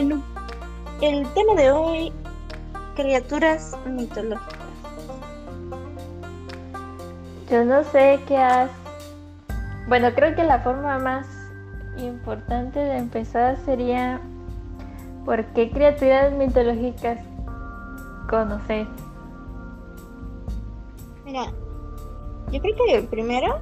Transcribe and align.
Bueno, 0.00 0.22
el 1.02 1.30
tema 1.34 1.54
de 1.56 1.70
hoy, 1.72 2.10
criaturas 2.96 3.76
mitológicas. 3.84 4.58
Yo 7.50 7.66
no 7.66 7.84
sé 7.84 8.18
qué 8.26 8.38
has... 8.38 8.70
Bueno, 9.88 10.08
creo 10.14 10.34
que 10.34 10.42
la 10.44 10.60
forma 10.60 10.98
más 11.00 11.26
importante 11.98 12.78
de 12.78 12.96
empezar 12.96 13.58
sería 13.66 14.22
¿por 15.26 15.44
qué 15.52 15.70
criaturas 15.70 16.32
mitológicas 16.32 17.18
conoces? 18.30 18.88
Mira, 21.26 21.44
yo 22.50 22.58
creo 22.58 22.74
que 22.86 23.02
primero 23.02 23.60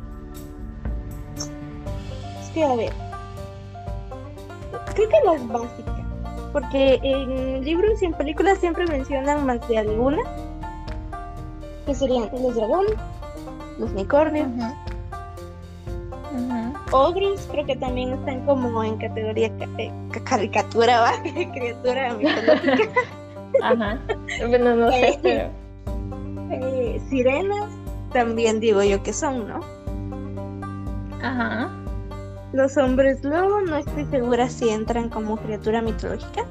es 1.35 2.51
que 2.55 2.63
a 2.63 2.77
ver, 2.77 2.93
creo 4.95 5.09
que 5.09 5.17
las 5.25 5.49
básicas, 5.49 5.98
porque 6.53 7.01
en 7.03 7.65
libros 7.65 8.03
y 8.03 8.07
en 8.07 8.15
películas 8.15 8.59
siempre 8.59 8.87
mencionan 8.87 9.47
más 9.47 9.67
de 9.69 9.79
alguna, 9.79 10.19
que 11.87 11.95
serían 11.95 12.29
los 12.33 12.55
dragones, 12.55 12.95
los 13.79 13.91
unicornios, 13.91 14.49
ogros 16.93 17.47
creo 17.51 17.67
que 17.67 17.77
también 17.77 18.13
están 18.13 18.45
como 18.47 18.83
en 18.83 18.97
categoría 18.97 19.51
eh, 19.79 19.93
caricatura, 20.25 21.01
¿va? 21.03 21.13
criatura 21.53 22.15
mitológica. 22.15 23.01
Ajá. 23.63 23.99
Bueno, 24.47 24.77
no 24.77 24.91
sé, 24.91 25.09
Eh, 25.09 25.19
pero. 25.23 25.51
Eh, 26.51 27.01
sirenas 27.09 27.71
también 28.13 28.61
digo 28.61 28.83
yo 28.83 29.03
que 29.03 29.13
son, 29.13 29.49
¿no? 29.49 29.61
Ajá. 31.23 31.71
Los 32.53 32.77
hombres 32.77 33.25
lobo 33.25 33.61
no 33.63 33.77
estoy 33.77 34.07
segura 34.07 34.49
si 34.49 34.69
entran 34.71 35.09
como 35.11 35.37
criatura 35.39 35.83
mitológica. 35.83 36.45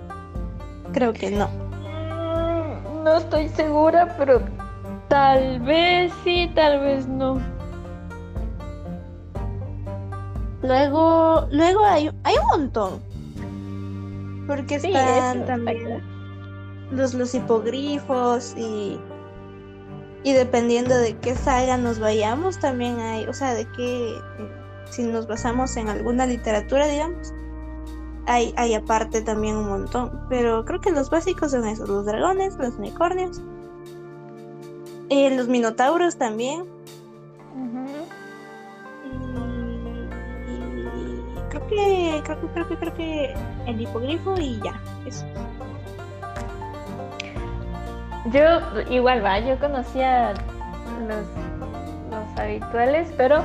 Creo 0.91 1.13
que 1.13 1.31
no. 1.31 1.49
Mm, 1.83 3.03
No 3.03 3.17
estoy 3.17 3.49
segura, 3.49 4.15
pero 4.17 4.41
tal 5.09 5.59
vez 5.61 6.13
sí, 6.23 6.51
tal 6.55 6.79
vez 6.81 7.07
no. 7.07 7.41
Luego, 10.61 11.47
luego 11.51 11.85
hay, 11.85 12.09
hay 12.23 12.35
un 12.37 12.47
montón. 12.61 13.01
Porque 14.45 14.79
Sí, 14.79 14.87
están 14.89 15.45
también 15.45 16.01
los, 16.91 17.13
los 17.13 17.33
hipogrifos 17.35 18.53
y, 18.57 18.99
y 20.23 20.33
dependiendo 20.33 20.95
de 20.97 21.17
qué 21.19 21.35
saga 21.35 21.77
nos 21.77 21.99
vayamos, 21.99 22.59
también 22.59 22.99
hay, 22.99 23.25
o 23.27 23.33
sea, 23.33 23.53
de 23.53 23.65
qué, 23.71 24.23
si 24.89 25.03
nos 25.03 25.27
basamos 25.27 25.75
en 25.77 25.89
alguna 25.89 26.25
literatura, 26.25 26.87
digamos, 26.87 27.33
hay, 28.25 28.53
hay 28.57 28.73
aparte 28.73 29.21
también 29.21 29.55
un 29.55 29.69
montón. 29.69 30.25
Pero 30.29 30.65
creo 30.65 30.79
que 30.81 30.91
los 30.91 31.09
básicos 31.09 31.51
son 31.51 31.65
esos, 31.65 31.89
los 31.89 32.05
dragones, 32.05 32.55
los 32.57 32.75
unicornios, 32.75 33.41
eh, 35.09 35.35
los 35.35 35.47
minotauros 35.47 36.17
también. 36.17 36.61
Ujú. 37.55 37.85
Y, 39.05 40.51
y 40.51 41.39
creo 41.49 41.67
que, 41.67 42.21
creo 42.23 42.41
que, 42.41 42.47
creo 42.47 42.67
que, 42.67 42.77
creo 42.77 42.93
que 42.93 43.35
el 43.65 43.81
hipogrifo 43.81 44.37
y 44.37 44.59
ya, 44.61 44.81
eso. 45.05 45.25
Yo 48.33 48.59
igual 48.91 49.23
va, 49.23 49.39
yo 49.39 49.57
conocía 49.57 50.33
los, 51.07 51.25
los 52.11 52.39
habituales, 52.39 53.07
pero 53.15 53.41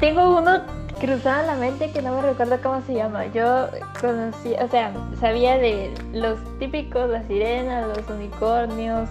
tengo 0.00 0.36
uno 0.38 0.60
cruzado 1.00 1.40
en 1.42 1.46
la 1.46 1.54
mente 1.56 1.90
que 1.92 2.00
no 2.02 2.14
me 2.16 2.22
recuerdo 2.22 2.58
cómo 2.62 2.80
se 2.82 2.94
llama. 2.94 3.26
Yo 3.26 3.68
conocí, 4.00 4.54
o 4.54 4.68
sea, 4.68 4.92
sabía 5.20 5.58
de 5.58 5.92
los 6.12 6.38
típicos, 6.58 7.08
las 7.10 7.26
sirenas, 7.26 7.86
los 7.96 8.08
unicornios, 8.08 9.08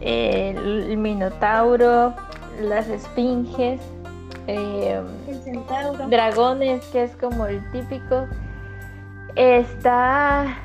eh, 0.00 0.54
el 0.56 0.96
minotauro, 0.96 2.14
las 2.60 2.88
esfinges, 2.88 3.80
eh, 4.46 5.00
El 5.28 5.42
centauro. 5.42 6.08
dragones, 6.08 6.84
que 6.86 7.04
es 7.04 7.16
como 7.16 7.46
el 7.46 7.62
típico. 7.72 8.26
Está. 9.36 10.56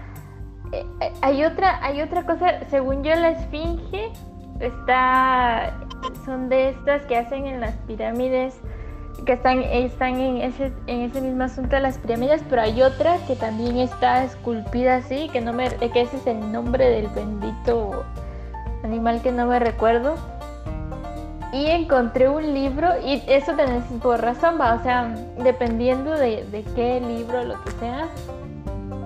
eh, 0.73 0.85
Hay 1.21 1.43
otra, 1.45 1.79
hay 1.83 2.01
otra 2.01 2.25
cosa, 2.25 2.65
según 2.69 3.03
yo, 3.03 3.15
la 3.15 3.29
esfinge 3.29 4.11
está. 4.59 5.73
Son 6.25 6.49
de 6.49 6.69
estas 6.69 7.03
que 7.03 7.15
hacen 7.17 7.45
en 7.47 7.61
las 7.61 7.73
pirámides, 7.87 8.59
que 9.25 9.33
están, 9.33 9.61
están 9.63 10.19
en, 10.19 10.37
ese, 10.37 10.71
en 10.87 11.01
ese 11.01 11.21
mismo 11.21 11.43
asunto 11.43 11.75
de 11.75 11.81
las 11.81 11.97
pirámides, 11.97 12.41
pero 12.49 12.61
hay 12.61 12.81
otra 12.81 13.17
que 13.27 13.35
también 13.35 13.77
está 13.77 14.23
esculpida 14.23 14.97
así, 14.97 15.29
que, 15.29 15.41
no 15.41 15.53
me, 15.53 15.69
que 15.69 16.01
ese 16.01 16.17
es 16.17 16.27
el 16.27 16.51
nombre 16.51 16.89
del 16.89 17.07
bendito 17.07 18.05
animal 18.83 19.21
que 19.21 19.31
no 19.31 19.47
me 19.47 19.59
recuerdo 19.59 20.15
y 21.51 21.67
encontré 21.67 22.29
un 22.29 22.53
libro 22.53 22.89
y 23.05 23.23
eso 23.27 23.53
tenés 23.53 23.83
por 24.01 24.21
razón, 24.21 24.57
va, 24.59 24.75
o 24.75 24.83
sea, 24.83 25.13
dependiendo 25.43 26.11
de, 26.11 26.45
de 26.45 26.63
qué 26.75 26.99
libro, 26.99 27.43
lo 27.43 27.63
que 27.63 27.71
sea, 27.71 28.07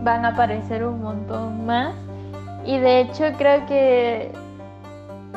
van 0.03 0.25
a 0.25 0.29
aparecer 0.29 0.83
un 0.85 1.01
montón 1.01 1.65
más. 1.65 1.93
Y 2.65 2.77
de 2.77 3.01
hecho 3.01 3.25
creo 3.37 3.65
que 3.65 4.31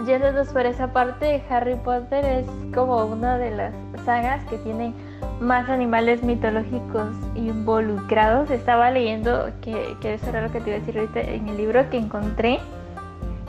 yéndonos 0.06 0.49
por 0.49 0.66
esa 0.66 0.93
parte, 0.93 1.43
Harry 1.49 1.77
Potter 1.77 2.25
es 2.25 2.47
como 2.75 3.05
una 3.06 3.38
de 3.38 3.50
las 3.50 3.75
sagas 4.05 4.44
que 4.47 4.59
tienen 4.59 4.94
más 5.41 5.69
animales 5.69 6.22
mitológicos 6.22 7.09
involucrados. 7.34 8.50
Estaba 8.50 8.91
leyendo, 8.91 9.50
que, 9.62 9.97
que 10.00 10.15
eso 10.15 10.28
era 10.28 10.43
lo 10.43 10.53
que 10.53 10.60
te 10.60 10.71
iba 10.71 10.77
a 10.77 10.81
decir 10.81 10.99
ahorita 10.99 11.21
en 11.21 11.49
el 11.49 11.56
libro 11.56 11.88
que 11.91 11.99
encontré, 11.99 12.59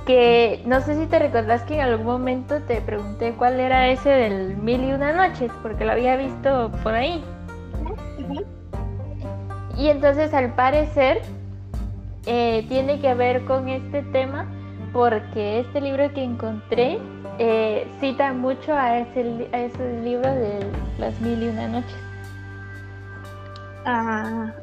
que 0.06 0.62
no 0.66 0.82
sé 0.82 0.96
si 0.96 1.08
te 1.08 1.20
recordás 1.20 1.64
que 1.64 1.76
en 1.76 1.82
algún 1.82 2.06
momento 2.06 2.62
te 2.62 2.80
pregunté 2.82 3.34
cuál 3.34 3.60
era 3.60 3.90
ese 3.90 4.10
del 4.10 4.56
mil 4.58 4.84
y 4.84 4.94
una 4.94 5.14
noches, 5.14 5.52
porque 5.62 5.84
lo 5.84 5.92
había 5.92 6.16
visto 6.16 6.72
por 6.84 6.94
ahí. 6.94 7.24
Y 9.78 9.90
entonces 9.90 10.34
al 10.34 10.54
parecer 10.54 11.22
eh, 12.26 12.66
tiene 12.70 13.02
que 13.02 13.14
ver 13.14 13.44
con 13.46 13.68
este 13.68 14.04
tema 14.04 14.46
porque 14.96 15.60
este 15.60 15.82
libro 15.82 16.10
que 16.14 16.24
encontré 16.24 16.98
eh, 17.38 17.86
cita 18.00 18.32
mucho 18.32 18.74
a 18.74 19.00
ese, 19.00 19.46
a 19.52 19.60
ese 19.64 20.02
libro 20.02 20.34
de 20.34 20.66
las 20.98 21.20
mil 21.20 21.44
y 21.44 21.50
una 21.50 21.68
noches. 21.68 21.98
Ah, 23.84 24.54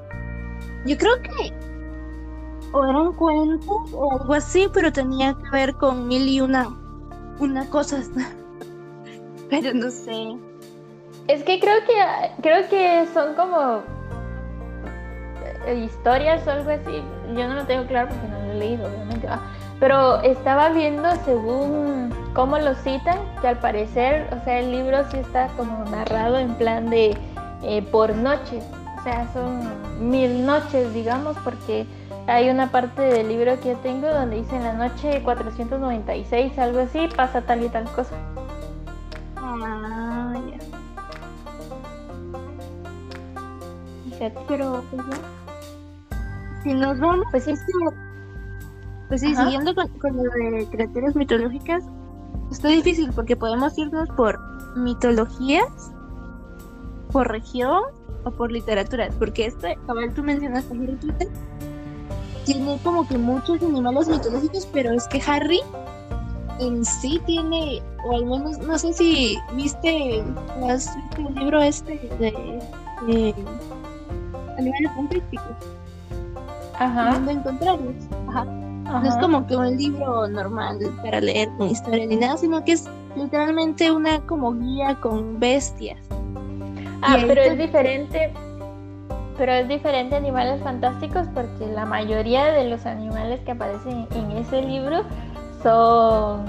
yo 0.86 0.96
creo 0.96 1.20
que 1.20 1.52
o 2.72 2.82
eran 2.82 3.12
cuentos 3.12 3.92
o 3.92 4.12
algo 4.18 4.32
así, 4.32 4.68
pero 4.72 4.90
tenía 4.90 5.34
que 5.34 5.50
ver 5.50 5.74
con 5.74 6.08
mil 6.08 6.26
y 6.26 6.40
una, 6.40 6.66
una 7.38 7.68
cosas. 7.68 8.08
pero 9.50 9.74
no 9.74 9.90
sé. 9.90 10.34
Es 11.28 11.42
que 11.42 11.60
creo 11.60 11.76
que 11.86 12.42
creo 12.42 12.66
que 12.70 13.06
son 13.12 13.34
como 13.34 13.82
eh, 15.66 15.74
historias 15.84 16.46
o 16.46 16.52
algo 16.52 16.70
así. 16.70 17.02
Yo 17.36 17.48
no 17.48 17.54
lo 17.54 17.66
tengo 17.66 17.86
claro 17.86 18.08
porque 18.08 18.28
no 18.28 18.46
lo 18.46 18.52
he 18.52 18.54
leído, 18.54 18.86
obviamente. 18.86 19.28
ah, 19.28 19.42
Pero 19.82 20.22
estaba 20.22 20.68
viendo 20.68 21.10
según 21.24 22.14
cómo 22.34 22.56
lo 22.56 22.72
citan, 22.76 23.18
que 23.40 23.48
al 23.48 23.58
parecer, 23.58 24.28
o 24.32 24.44
sea, 24.44 24.60
el 24.60 24.70
libro 24.70 24.98
sí 25.10 25.16
está 25.16 25.48
como 25.56 25.84
narrado 25.86 26.38
en 26.38 26.54
plan 26.54 26.88
de 26.88 27.16
eh, 27.64 27.82
por 27.90 28.14
noches. 28.14 28.64
O 29.00 29.02
sea, 29.02 29.26
son 29.32 29.60
mil 30.08 30.46
noches, 30.46 30.94
digamos, 30.94 31.36
porque 31.42 31.84
hay 32.28 32.48
una 32.48 32.70
parte 32.70 33.02
del 33.02 33.26
libro 33.26 33.58
que 33.58 33.70
yo 33.70 33.76
tengo 33.78 34.06
donde 34.06 34.36
dice 34.36 34.54
en 34.54 34.62
la 34.62 34.74
noche 34.74 35.20
496, 35.24 36.56
algo 36.60 36.78
así, 36.78 37.08
pasa 37.16 37.42
tal 37.42 37.64
y 37.64 37.68
tal 37.68 37.82
cosa. 37.90 38.14
Ah, 39.36 40.32
ya. 40.48 40.58
Fíjate. 44.04 44.38
Pero 44.46 44.84
pues, 44.92 45.02
si 46.62 46.72
nos 46.72 47.00
vamos, 47.00 47.26
Pues 47.32 47.42
sí. 47.42 47.50
es 47.50 47.60
que, 47.64 48.11
pues 49.12 49.20
sí, 49.20 49.34
Ajá. 49.34 49.44
siguiendo 49.44 49.74
con, 49.74 49.88
con 49.98 50.16
lo 50.16 50.22
de 50.22 50.66
criaturas 50.70 51.14
mitológicas, 51.14 51.84
está 52.50 52.68
difícil 52.68 53.10
porque 53.14 53.36
podemos 53.36 53.76
irnos 53.76 54.08
por 54.16 54.40
mitologías, 54.74 55.66
por 57.10 57.28
región 57.28 57.82
o 58.24 58.30
por 58.30 58.50
literaturas, 58.50 59.14
porque 59.16 59.44
este, 59.44 59.76
cabal, 59.86 60.14
tú 60.14 60.22
mencionaste 60.22 60.74
Harry 60.74 60.96
Potter, 60.96 61.28
tiene 62.46 62.78
como 62.82 63.06
que 63.06 63.18
muchos 63.18 63.62
animales 63.62 64.08
mitológicos, 64.08 64.66
pero 64.72 64.92
es 64.92 65.06
que 65.08 65.20
Harry 65.26 65.60
en 66.58 66.82
sí 66.82 67.20
tiene, 67.26 67.82
o 68.06 68.16
al 68.16 68.24
menos, 68.24 68.60
no 68.60 68.78
sé 68.78 68.94
si 68.94 69.36
viste, 69.54 70.24
has 70.70 70.96
visto 70.96 71.28
el 71.28 71.34
libro 71.34 71.60
este 71.60 71.98
de, 72.18 72.62
de 73.06 73.34
animales 74.56 74.90
fantásticos, 74.96 75.56
Ajá. 76.78 77.12
dónde 77.12 77.32
encontrarlos. 77.32 77.94
Ajá. 78.30 78.61
No 78.84 79.02
es 79.08 79.16
como 79.16 79.46
que 79.46 79.56
un 79.56 79.76
libro 79.76 80.28
normal 80.28 80.78
para 81.02 81.20
leer 81.20 81.48
con 81.56 81.68
historia 81.68 82.06
ni 82.06 82.16
nada, 82.16 82.36
sino 82.36 82.64
que 82.64 82.72
es 82.72 82.88
literalmente 83.16 83.90
una 83.90 84.20
como 84.22 84.52
guía 84.54 84.96
con 84.96 85.38
bestias. 85.40 85.98
Ah, 87.02 87.18
Y 87.18 87.24
pero 87.26 87.42
es 87.42 87.58
diferente. 87.58 88.32
pero 89.38 89.52
es 89.52 89.68
diferente 89.68 90.14
a 90.14 90.18
Animales 90.18 90.60
Fantásticos 90.62 91.26
porque 91.34 91.66
la 91.66 91.84
mayoría 91.86 92.46
de 92.46 92.68
los 92.68 92.84
animales 92.86 93.40
que 93.44 93.52
aparecen 93.52 94.06
en 94.14 94.30
ese 94.32 94.62
libro 94.62 95.02
son 95.62 96.44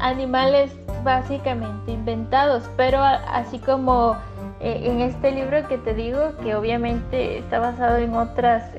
animales 0.00 0.72
básicamente 1.04 1.92
inventados, 1.92 2.64
pero 2.76 3.00
así 3.02 3.58
como 3.58 4.16
eh, 4.60 4.82
en 4.84 5.00
este 5.00 5.32
libro 5.32 5.66
que 5.68 5.78
te 5.78 5.94
digo, 5.94 6.36
que 6.42 6.54
obviamente 6.54 7.38
está 7.38 7.58
basado 7.58 7.96
en 7.96 8.14
otras, 8.14 8.70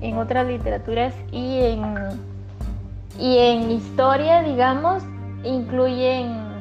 en 0.00 0.18
otras 0.18 0.46
literaturas 0.46 1.14
y 1.30 1.60
en, 1.60 1.94
y 3.18 3.38
en 3.38 3.70
historia, 3.70 4.42
digamos, 4.42 5.02
incluyen 5.44 6.52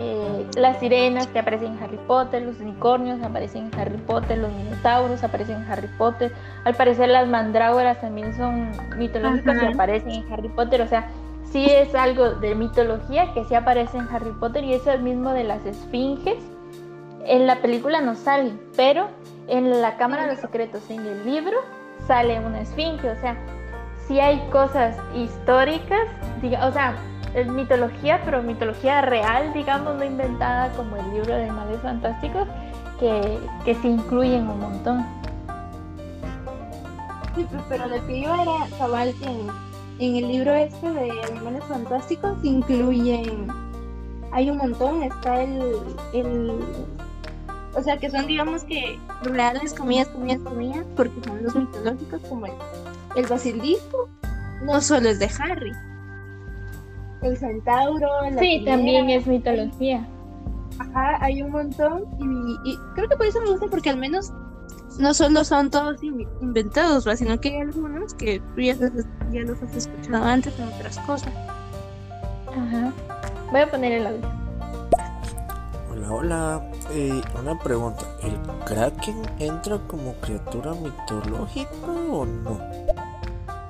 eh, 0.00 0.46
las 0.56 0.80
sirenas 0.80 1.28
que 1.28 1.38
aparecen 1.38 1.74
en 1.74 1.84
Harry 1.84 1.98
Potter, 2.08 2.42
los 2.42 2.58
unicornios 2.58 3.22
aparecen 3.22 3.70
en 3.72 3.80
Harry 3.80 3.96
Potter, 3.98 4.38
los 4.38 4.52
minotauros 4.52 5.22
aparecen 5.22 5.62
en 5.62 5.70
Harry 5.70 5.88
Potter. 5.96 6.32
Al 6.64 6.74
parecer 6.74 7.08
las 7.10 7.28
mandrágoras 7.28 8.00
también 8.00 8.34
son 8.36 8.72
mitológicas 8.96 9.62
y 9.62 9.66
aparecen 9.66 10.10
en 10.10 10.32
Harry 10.32 10.48
Potter. 10.48 10.82
O 10.82 10.88
sea, 10.88 11.06
sí 11.44 11.66
es 11.66 11.94
algo 11.94 12.30
de 12.30 12.56
mitología 12.56 13.32
que 13.34 13.44
sí 13.44 13.54
aparece 13.54 13.98
en 13.98 14.08
Harry 14.08 14.32
Potter 14.32 14.64
y 14.64 14.74
eso 14.74 14.90
es 14.90 15.00
mismo 15.00 15.30
de 15.30 15.44
las 15.44 15.64
esfinges. 15.64 16.42
En 17.26 17.46
la 17.46 17.62
película 17.62 18.00
no 18.00 18.14
sale, 18.16 18.52
pero 18.76 19.08
en 19.48 19.80
la 19.80 19.96
Cámara 19.96 20.26
de 20.26 20.32
los 20.32 20.40
Secretos, 20.40 20.82
en 20.90 21.00
el 21.06 21.24
libro, 21.24 21.56
sale 22.06 22.38
una 22.38 22.60
esfinge. 22.60 23.08
O 23.10 23.20
sea, 23.20 23.36
sí 24.06 24.20
hay 24.20 24.38
cosas 24.50 24.96
históricas, 25.14 26.06
diga, 26.42 26.66
o 26.66 26.72
sea, 26.72 26.94
es 27.34 27.46
mitología, 27.48 28.20
pero 28.24 28.42
mitología 28.42 29.00
real, 29.00 29.52
digamos, 29.52 29.96
no 29.96 30.04
inventada 30.04 30.70
como 30.72 30.96
el 30.96 31.14
libro 31.14 31.34
de 31.34 31.44
Animales 31.44 31.80
Fantásticos, 31.80 32.46
que, 33.00 33.38
que 33.64 33.74
se 33.74 33.88
incluyen 33.88 34.48
un 34.48 34.60
montón. 34.60 35.06
Sí, 37.34 37.44
pues, 37.50 37.62
pero 37.68 37.86
lo 37.88 38.06
que 38.06 38.18
iba 38.18 38.42
era 38.42 38.76
cabal 38.78 39.12
que 39.20 40.06
en, 40.06 40.16
el 40.16 40.28
libro 40.28 40.52
este 40.54 40.90
de 40.92 41.10
Animales 41.22 41.64
Fantásticos 41.64 42.36
incluyen, 42.44 43.48
hay 44.30 44.50
un 44.50 44.58
montón, 44.58 45.02
está 45.02 45.42
el, 45.42 45.82
el 46.12 46.52
o 47.76 47.82
sea, 47.82 47.98
que 47.98 48.10
son, 48.10 48.26
digamos 48.26 48.64
que, 48.64 48.98
reales, 49.22 49.74
comillas, 49.74 50.08
comillas, 50.08 50.40
comillas, 50.40 50.86
porque 50.96 51.20
son 51.24 51.42
los 51.42 51.54
mitológicos, 51.54 52.20
como 52.28 52.46
el, 52.46 52.52
el 53.16 53.26
basilisco, 53.26 54.08
no 54.64 54.80
solo 54.80 55.08
es 55.08 55.18
de 55.18 55.30
Harry, 55.38 55.72
el 57.24 57.36
centauro. 57.36 58.08
La 58.30 58.38
sí, 58.38 58.62
también 58.64 59.10
es 59.10 59.26
mitología. 59.26 60.06
Ajá, 60.78 61.18
hay 61.20 61.42
un 61.42 61.50
montón 61.50 62.04
y, 62.64 62.76
creo 62.94 63.08
que 63.08 63.16
por 63.16 63.26
eso 63.26 63.40
me 63.40 63.50
gusta 63.50 63.66
porque 63.68 63.90
al 63.90 63.96
menos 63.96 64.32
no 64.98 65.14
solo 65.14 65.44
son 65.44 65.70
todos 65.70 66.02
inventados, 66.02 67.06
sino 67.16 67.40
que 67.40 67.50
hay 67.50 67.60
algunos 67.60 68.14
que 68.14 68.40
tú 68.54 68.60
ya, 68.60 68.74
los 68.74 69.62
has 69.62 69.76
escuchado 69.76 70.24
antes 70.24 70.52
en 70.58 70.68
otras 70.68 70.98
cosas. 71.00 71.32
Ajá. 72.48 72.92
Voy 73.50 73.60
a 73.60 73.70
poner 73.70 73.92
el 73.92 74.06
audio. 74.06 74.28
Hola, 75.90 76.12
hola. 76.12 76.70
Eh, 76.90 77.20
una 77.38 77.58
pregunta. 77.58 78.04
¿El 78.22 78.38
Kraken 78.64 79.22
entra 79.38 79.78
como 79.88 80.14
criatura 80.20 80.72
mitológica 80.72 81.86
o 82.10 82.24
no? 82.24 82.60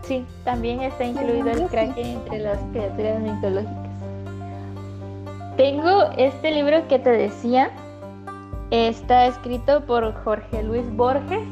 Sí, 0.06 0.26
también 0.44 0.82
está 0.82 1.04
incluido 1.04 1.50
el 1.50 1.66
kraken 1.66 2.06
entre 2.06 2.38
las 2.40 2.58
criaturas 2.72 3.20
mitológicas. 3.20 3.74
Tengo 5.56 6.02
este 6.18 6.50
libro 6.50 6.86
que 6.88 6.98
te 6.98 7.10
decía. 7.10 7.70
Está 8.70 9.26
escrito 9.26 9.84
por 9.86 10.12
Jorge 10.24 10.62
Luis 10.62 10.84
Borges 10.94 11.46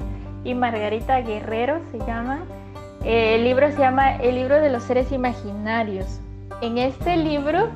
y 0.44 0.54
Margarita 0.54 1.20
Guerrero, 1.20 1.80
se 1.90 1.98
llama. 2.00 2.40
El 3.04 3.44
libro 3.44 3.70
se 3.70 3.78
llama 3.78 4.16
El 4.16 4.34
libro 4.34 4.60
de 4.60 4.70
los 4.70 4.82
seres 4.82 5.12
imaginarios. 5.12 6.20
En 6.60 6.78
este 6.78 7.16
libro, 7.16 7.68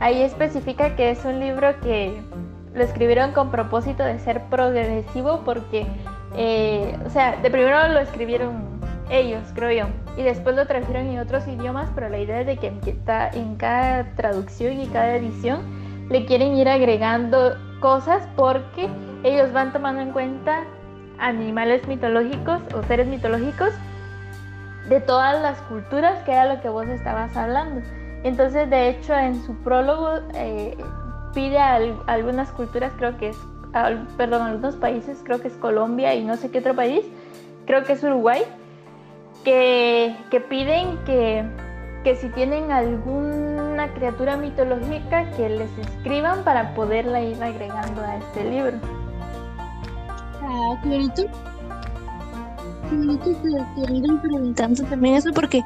ahí 0.00 0.22
especifica 0.22 0.96
que 0.96 1.10
es 1.10 1.24
un 1.24 1.38
libro 1.38 1.78
que 1.80 2.20
lo 2.74 2.82
escribieron 2.82 3.32
con 3.32 3.50
propósito 3.50 4.02
de 4.02 4.18
ser 4.18 4.42
progresivo 4.44 5.42
porque, 5.44 5.86
eh, 6.36 6.98
o 7.06 7.10
sea, 7.10 7.36
de 7.36 7.50
primero 7.50 7.88
lo 7.88 8.00
escribieron 8.00 8.80
ellos, 9.10 9.42
creo 9.54 9.86
yo. 9.86 9.92
Y 10.16 10.22
después 10.22 10.56
lo 10.56 10.66
tradujeron 10.66 11.06
en 11.06 11.20
otros 11.20 11.46
idiomas, 11.46 11.88
pero 11.94 12.08
la 12.08 12.18
idea 12.18 12.40
es 12.40 12.46
de 12.46 12.56
que 12.56 12.72
en 13.34 13.56
cada 13.56 14.04
traducción 14.16 14.80
y 14.80 14.86
cada 14.86 15.16
edición 15.16 15.60
le 16.08 16.26
quieren 16.26 16.56
ir 16.56 16.68
agregando 16.68 17.56
cosas 17.80 18.26
porque 18.36 18.88
ellos 19.22 19.52
van 19.52 19.72
tomando 19.72 20.02
en 20.02 20.10
cuenta 20.10 20.64
animales 21.18 21.86
mitológicos 21.86 22.60
o 22.74 22.82
seres 22.84 23.06
mitológicos 23.06 23.70
de 24.88 25.00
todas 25.00 25.40
las 25.40 25.60
culturas, 25.62 26.22
que 26.24 26.32
era 26.32 26.52
lo 26.52 26.60
que 26.60 26.68
vos 26.68 26.86
estabas 26.88 27.36
hablando. 27.36 27.82
Entonces, 28.22 28.68
de 28.68 28.88
hecho, 28.88 29.14
en 29.14 29.42
su 29.44 29.54
prólogo 29.62 30.20
eh, 30.34 30.76
pide 31.34 31.58
a, 31.58 31.78
algunas 32.06 32.50
culturas, 32.52 32.92
creo 32.96 33.16
que 33.18 33.30
es, 33.30 33.36
perdón, 34.16 34.42
a 34.42 34.46
algunos 34.46 34.76
países, 34.76 35.20
creo 35.24 35.40
que 35.40 35.48
es 35.48 35.54
Colombia 35.54 36.14
y 36.14 36.24
no 36.24 36.36
sé 36.36 36.50
qué 36.50 36.60
otro 36.60 36.74
país, 36.74 37.04
creo 37.66 37.84
que 37.84 37.94
es 37.94 38.02
Uruguay, 38.02 38.42
que, 39.44 40.14
piden 40.48 40.98
que, 41.04 42.16
si 42.16 42.28
tienen 42.30 42.70
alguna 42.70 43.92
criatura 43.94 44.36
mitológica 44.36 45.30
que 45.32 45.48
les 45.48 45.78
escriban 45.78 46.44
para 46.44 46.74
poderla 46.74 47.20
ir 47.20 47.42
agregando 47.42 48.00
a 48.00 48.16
este 48.16 48.44
libro. 48.50 48.78
Ah, 50.42 50.78
qué 50.82 50.88
bonito. 50.88 51.22
Qué 52.88 52.96
bonito 52.96 53.24
que, 53.24 53.86
que 53.86 54.12
preguntando 54.22 54.84
también 54.84 55.16
eso 55.16 55.32
porque 55.32 55.62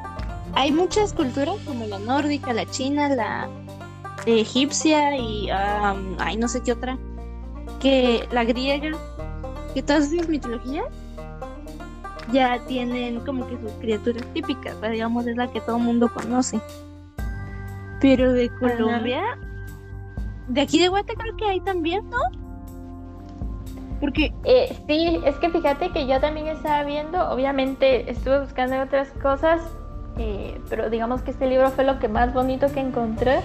hay 0.55 0.71
muchas 0.71 1.13
culturas 1.13 1.55
como 1.65 1.85
la 1.85 1.99
nórdica, 1.99 2.53
la 2.53 2.65
china, 2.65 3.09
la 3.09 3.47
egipcia 4.25 5.15
y 5.17 5.49
ay 5.49 6.37
no 6.37 6.47
sé 6.47 6.61
qué 6.61 6.71
otra 6.71 6.97
que 7.79 8.27
la 8.31 8.43
griega 8.43 8.97
que 9.73 9.83
todas 9.83 10.11
esas 10.11 10.27
mitologías 10.27 10.85
ya 12.31 12.59
tienen 12.67 13.19
como 13.21 13.47
que 13.47 13.57
sus 13.57 13.71
criaturas 13.73 14.23
típicas, 14.33 14.79
digamos, 14.81 15.25
es 15.27 15.35
la 15.35 15.51
que 15.51 15.61
todo 15.61 15.77
el 15.77 15.83
mundo 15.83 16.11
conoce. 16.13 16.59
Pero 18.01 18.31
de 18.33 18.49
Colombia, 18.59 19.21
de 20.47 20.61
aquí 20.61 20.79
de 20.79 20.87
Guate 20.89 21.15
creo 21.15 21.35
que 21.35 21.45
hay 21.45 21.59
también, 21.61 22.09
¿no? 22.09 22.19
Porque... 23.99 24.33
Eh, 24.45 24.77
sí, 24.87 25.19
es 25.25 25.35
que 25.37 25.49
fíjate 25.49 25.89
que 25.91 26.07
yo 26.07 26.19
también 26.21 26.47
estaba 26.47 26.83
viendo, 26.83 27.29
obviamente 27.29 28.09
estuve 28.09 28.39
buscando 28.39 28.81
otras 28.81 29.09
cosas, 29.21 29.61
eh, 30.17 30.59
pero 30.69 30.89
digamos 30.89 31.21
que 31.21 31.31
este 31.31 31.47
libro 31.47 31.69
fue 31.71 31.83
lo 31.83 31.99
que 31.99 32.07
más 32.07 32.33
bonito 32.33 32.71
que 32.71 32.79
encontré 32.79 33.41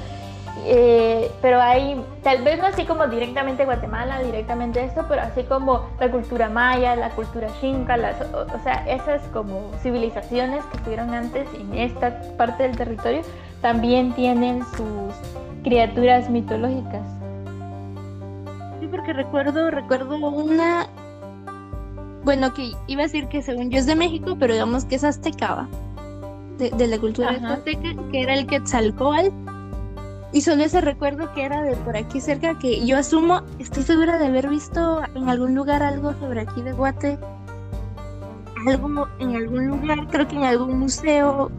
eh, 0.66 1.30
pero 1.42 1.61
hay, 1.61 2.02
tal 2.23 2.42
vez 2.42 2.59
no 2.59 2.66
así 2.66 2.85
como 2.85 3.06
directamente 3.06 3.66
Guatemala, 3.66 4.23
directamente 4.23 4.83
esto, 4.83 5.04
pero 5.09 5.21
así 5.21 5.42
como 5.44 5.90
la 6.00 6.11
cultura 6.11 6.49
maya, 6.49 6.97
la 6.97 7.11
cultura 7.11 7.49
xinca, 7.61 7.97
o, 8.33 8.62
sea, 8.62 8.85
esas 8.88 9.21
como 9.28 9.71
civilizaciones 9.83 10.64
que 10.66 10.76
estuvieron 10.78 11.12
antes 11.12 11.47
en 11.54 11.75
esta 11.75 12.18
parte 12.38 12.62
del 12.62 12.76
territorio, 12.76 13.21
también 13.61 14.12
tienen 14.14 14.64
sus 14.64 15.14
criaturas 15.62 16.30
mitológicas. 16.30 17.06
Sí, 18.80 18.87
porque 18.90 19.12
recuerdo, 19.12 19.71
recuerdo 19.71 20.16
una, 20.16 20.87
bueno, 22.25 22.54
que 22.54 22.73
iba 22.87 23.02
a 23.02 23.04
decir 23.04 23.28
que 23.28 23.42
según 23.42 23.71
yo 23.71 23.78
es 23.78 23.87
de 23.87 23.97
México, 23.97 24.37
pero 24.38 24.54
digamos 24.54 24.87
que 24.87 24.94
es 24.94 25.04
azteca, 25.04 25.68
de, 26.56 26.87
la 26.87 26.99
cultura 26.99 27.30
azteca, 27.30 27.90
que 28.11 28.23
era 28.23 28.33
el 28.33 28.47
Quetzalcóatl 28.47 29.53
y 30.35 30.41
solo 30.41 30.64
ese 30.64 30.81
recuerdo 30.81 31.33
que 31.33 31.45
era 31.45 31.62
de 31.62 31.76
por 31.76 31.97
aquí 31.97 32.21
cerca, 32.21 32.59
que 32.59 32.85
yo 32.85 32.99
asumo, 32.99 33.43
estoy 33.61 33.85
segura 33.85 34.19
de 34.19 34.26
haber 34.26 34.49
visto 34.49 35.00
en 35.14 35.29
algún 35.29 35.55
lugar 35.55 35.81
algo 35.81 36.12
sobre 36.14 36.41
aquí 36.41 36.61
de 36.61 36.73
Guate. 36.73 37.19
Algo 38.67 39.07
en 39.21 39.37
algún 39.37 39.69
lugar, 39.69 40.09
creo 40.09 40.26
que 40.26 40.35
en 40.35 40.43
algún 40.43 40.76
museo, 40.81 41.53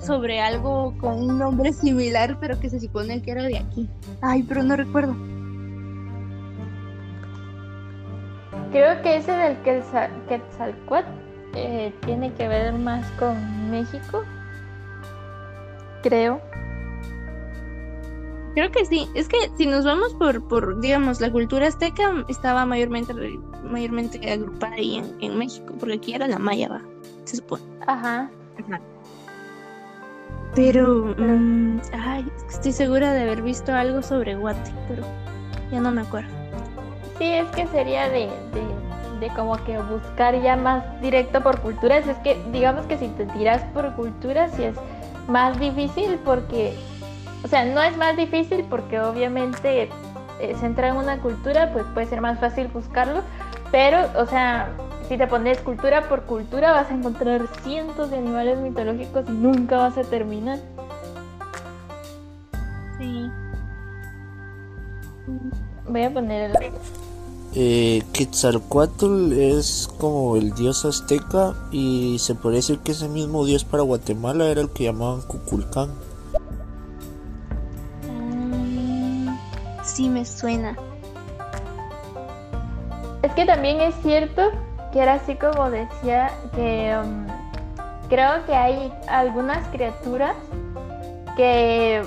sobre 0.00 0.40
algo 0.40 0.92
con 0.98 1.14
un 1.22 1.38
nombre 1.38 1.72
similar, 1.72 2.36
pero 2.40 2.58
que 2.58 2.68
se 2.68 2.80
supone 2.80 3.22
que 3.22 3.30
era 3.30 3.44
de 3.44 3.58
aquí. 3.58 3.88
Ay, 4.20 4.42
pero 4.42 4.64
no 4.64 4.74
recuerdo. 4.74 5.14
Creo 8.72 9.00
que 9.02 9.18
ese 9.18 9.30
del 9.30 9.56
Quetzalcoatl 9.62 11.06
eh, 11.54 11.94
tiene 12.04 12.32
que 12.32 12.48
ver 12.48 12.72
más 12.72 13.08
con 13.12 13.70
México. 13.70 14.24
Creo. 16.02 16.40
Creo 18.54 18.70
que 18.70 18.84
sí. 18.84 19.08
Es 19.14 19.28
que 19.28 19.36
si 19.56 19.66
nos 19.66 19.84
vamos 19.84 20.14
por, 20.14 20.46
por 20.46 20.80
digamos, 20.80 21.20
la 21.20 21.30
cultura 21.30 21.66
azteca 21.66 22.24
estaba 22.28 22.64
mayormente, 22.64 23.12
mayormente 23.64 24.30
agrupada 24.30 24.74
ahí 24.74 25.02
en, 25.20 25.38
México, 25.38 25.74
porque 25.78 25.94
aquí 25.96 26.14
era 26.14 26.28
la 26.28 26.38
maya, 26.38 26.68
¿va? 26.68 26.82
se 27.24 27.36
supone. 27.36 27.62
Ajá. 27.86 28.30
Pero, 30.54 31.14
mm, 31.18 31.80
ay, 31.92 32.30
estoy 32.48 32.72
segura 32.72 33.12
de 33.12 33.22
haber 33.22 33.42
visto 33.42 33.72
algo 33.72 34.02
sobre 34.02 34.36
Guate, 34.36 34.72
pero 34.88 35.02
ya 35.72 35.80
no 35.80 35.90
me 35.90 36.02
acuerdo. 36.02 36.30
Sí, 37.18 37.24
es 37.24 37.48
que 37.48 37.66
sería 37.66 38.08
de, 38.08 38.28
de 39.20 39.28
como 39.30 39.56
que 39.64 39.78
buscar 39.78 40.40
ya 40.40 40.56
más 40.56 41.00
directo 41.00 41.42
por 41.42 41.60
culturas. 41.60 42.06
Es 42.06 42.16
que 42.18 42.40
digamos 42.52 42.86
que 42.86 42.98
si 42.98 43.08
te 43.08 43.26
tiras 43.26 43.62
por 43.72 43.94
culturas 43.94 44.52
sí 44.54 44.64
es 44.64 44.76
más 45.28 45.58
difícil 45.58 46.18
porque, 46.24 46.74
o 47.44 47.48
sea, 47.48 47.64
no 47.66 47.82
es 47.82 47.96
más 47.98 48.16
difícil 48.16 48.64
porque 48.70 48.98
obviamente 49.00 49.90
eh, 50.40 50.56
se 50.58 50.66
entra 50.66 50.88
en 50.88 50.96
una 50.96 51.20
cultura, 51.20 51.72
pues 51.72 51.84
puede 51.92 52.06
ser 52.06 52.22
más 52.22 52.40
fácil 52.40 52.68
buscarlo, 52.68 53.20
pero, 53.70 53.98
o 54.16 54.26
sea, 54.26 54.74
si 55.08 55.18
te 55.18 55.26
pones 55.26 55.58
cultura 55.58 56.08
por 56.08 56.22
cultura 56.22 56.72
vas 56.72 56.90
a 56.90 56.94
encontrar 56.94 57.46
cientos 57.62 58.10
de 58.10 58.16
animales 58.16 58.58
mitológicos 58.58 59.28
y 59.28 59.32
nunca 59.32 59.76
vas 59.76 59.98
a 59.98 60.04
terminar. 60.04 60.58
Sí. 62.98 63.30
Voy 65.86 66.02
a 66.02 66.14
poner 66.14 66.50
el... 66.50 66.72
Eh, 67.56 68.02
Quetzalcoatl 68.12 69.32
es 69.32 69.88
como 69.98 70.36
el 70.36 70.54
dios 70.54 70.84
azteca 70.84 71.54
y 71.70 72.18
se 72.18 72.34
puede 72.34 72.56
decir 72.56 72.78
que 72.78 72.92
ese 72.92 73.08
mismo 73.08 73.44
dios 73.44 73.64
para 73.64 73.82
Guatemala 73.82 74.48
era 74.48 74.62
el 74.62 74.70
que 74.70 74.84
llamaban 74.84 75.20
Cuculcán. 75.22 76.03
Sí 79.94 80.08
me 80.08 80.24
suena. 80.24 80.76
Es 83.22 83.32
que 83.32 83.46
también 83.46 83.80
es 83.80 83.94
cierto 84.02 84.42
que 84.92 85.00
era 85.00 85.14
así 85.14 85.36
como 85.36 85.70
decía 85.70 86.30
que 86.54 86.94
um, 87.02 87.26
creo 88.08 88.44
que 88.46 88.54
hay 88.54 88.92
algunas 89.08 89.66
criaturas 89.68 90.34
que 91.36 92.02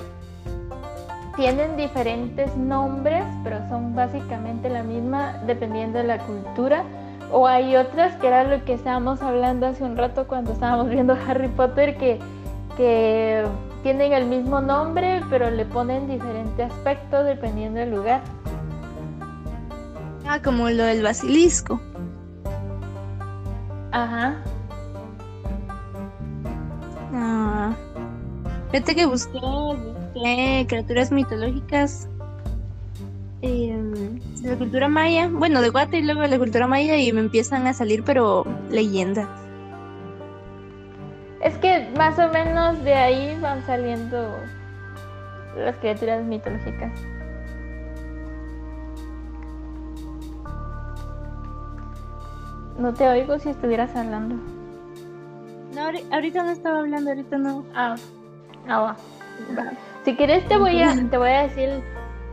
tienen 1.35 1.75
diferentes 1.77 2.55
nombres, 2.55 3.23
pero 3.43 3.57
son 3.69 3.95
básicamente 3.95 4.69
la 4.69 4.83
misma 4.83 5.41
dependiendo 5.45 5.99
de 5.99 6.05
la 6.05 6.19
cultura. 6.19 6.83
O 7.31 7.47
hay 7.47 7.75
otras 7.75 8.15
que 8.17 8.27
era 8.27 8.43
lo 8.43 8.63
que 8.63 8.73
estábamos 8.73 9.21
hablando 9.21 9.67
hace 9.67 9.83
un 9.83 9.97
rato 9.97 10.27
cuando 10.27 10.53
estábamos 10.53 10.89
viendo 10.89 11.17
Harry 11.27 11.49
Potter, 11.49 11.97
que, 11.97 12.19
que 12.77 13.43
tienen 13.83 14.13
el 14.13 14.25
mismo 14.25 14.61
nombre, 14.61 15.21
pero 15.29 15.49
le 15.49 15.65
ponen 15.65 16.07
diferente 16.07 16.63
aspecto 16.63 17.23
dependiendo 17.23 17.79
del 17.79 17.91
lugar. 17.91 18.21
Ah, 20.25 20.41
como 20.41 20.69
lo 20.69 20.83
del 20.83 21.03
basilisco. 21.03 21.79
Ajá. 23.91 24.35
Ah. 27.13 27.73
Fíjate 28.71 28.95
que 28.95 29.05
busqué, 29.05 29.39
busqué 29.39 30.65
criaturas 30.67 31.11
mitológicas 31.11 32.09
em, 33.41 34.19
de 34.41 34.49
la 34.49 34.57
cultura 34.57 34.89
maya, 34.89 35.29
bueno, 35.31 35.61
de 35.61 35.69
Guate 35.69 35.99
y 35.99 36.03
luego 36.03 36.21
de 36.21 36.27
la 36.27 36.37
cultura 36.37 36.67
maya 36.67 36.97
y 36.97 37.13
me 37.13 37.21
empiezan 37.21 37.65
a 37.65 37.73
salir, 37.73 38.03
pero 38.03 38.45
leyendas. 38.69 39.46
Es 41.41 41.57
que 41.59 41.89
más 41.97 42.17
o 42.19 42.29
menos 42.29 42.83
de 42.83 42.93
ahí 42.95 43.37
van 43.39 43.63
saliendo 43.65 44.37
las 45.55 45.75
criaturas 45.77 46.23
mitológicas. 46.23 46.91
No 52.77 52.93
te 52.93 53.07
oigo 53.09 53.39
si 53.39 53.49
estuvieras 53.49 53.95
hablando. 53.95 54.35
No, 55.73 55.81
ahori- 55.89 56.03
ahorita 56.11 56.43
no 56.43 56.49
estaba 56.51 56.79
hablando, 56.79 57.09
ahorita 57.09 57.37
no. 57.37 57.63
Ah, 57.75 57.95
ah, 58.67 58.79
va. 58.81 58.95
Si 60.05 60.15
quieres 60.15 60.47
te 60.47 60.57
voy 60.57 60.81
a 60.81 60.93
te 61.09 61.17
voy 61.17 61.29
a 61.29 61.43
decir 61.43 61.69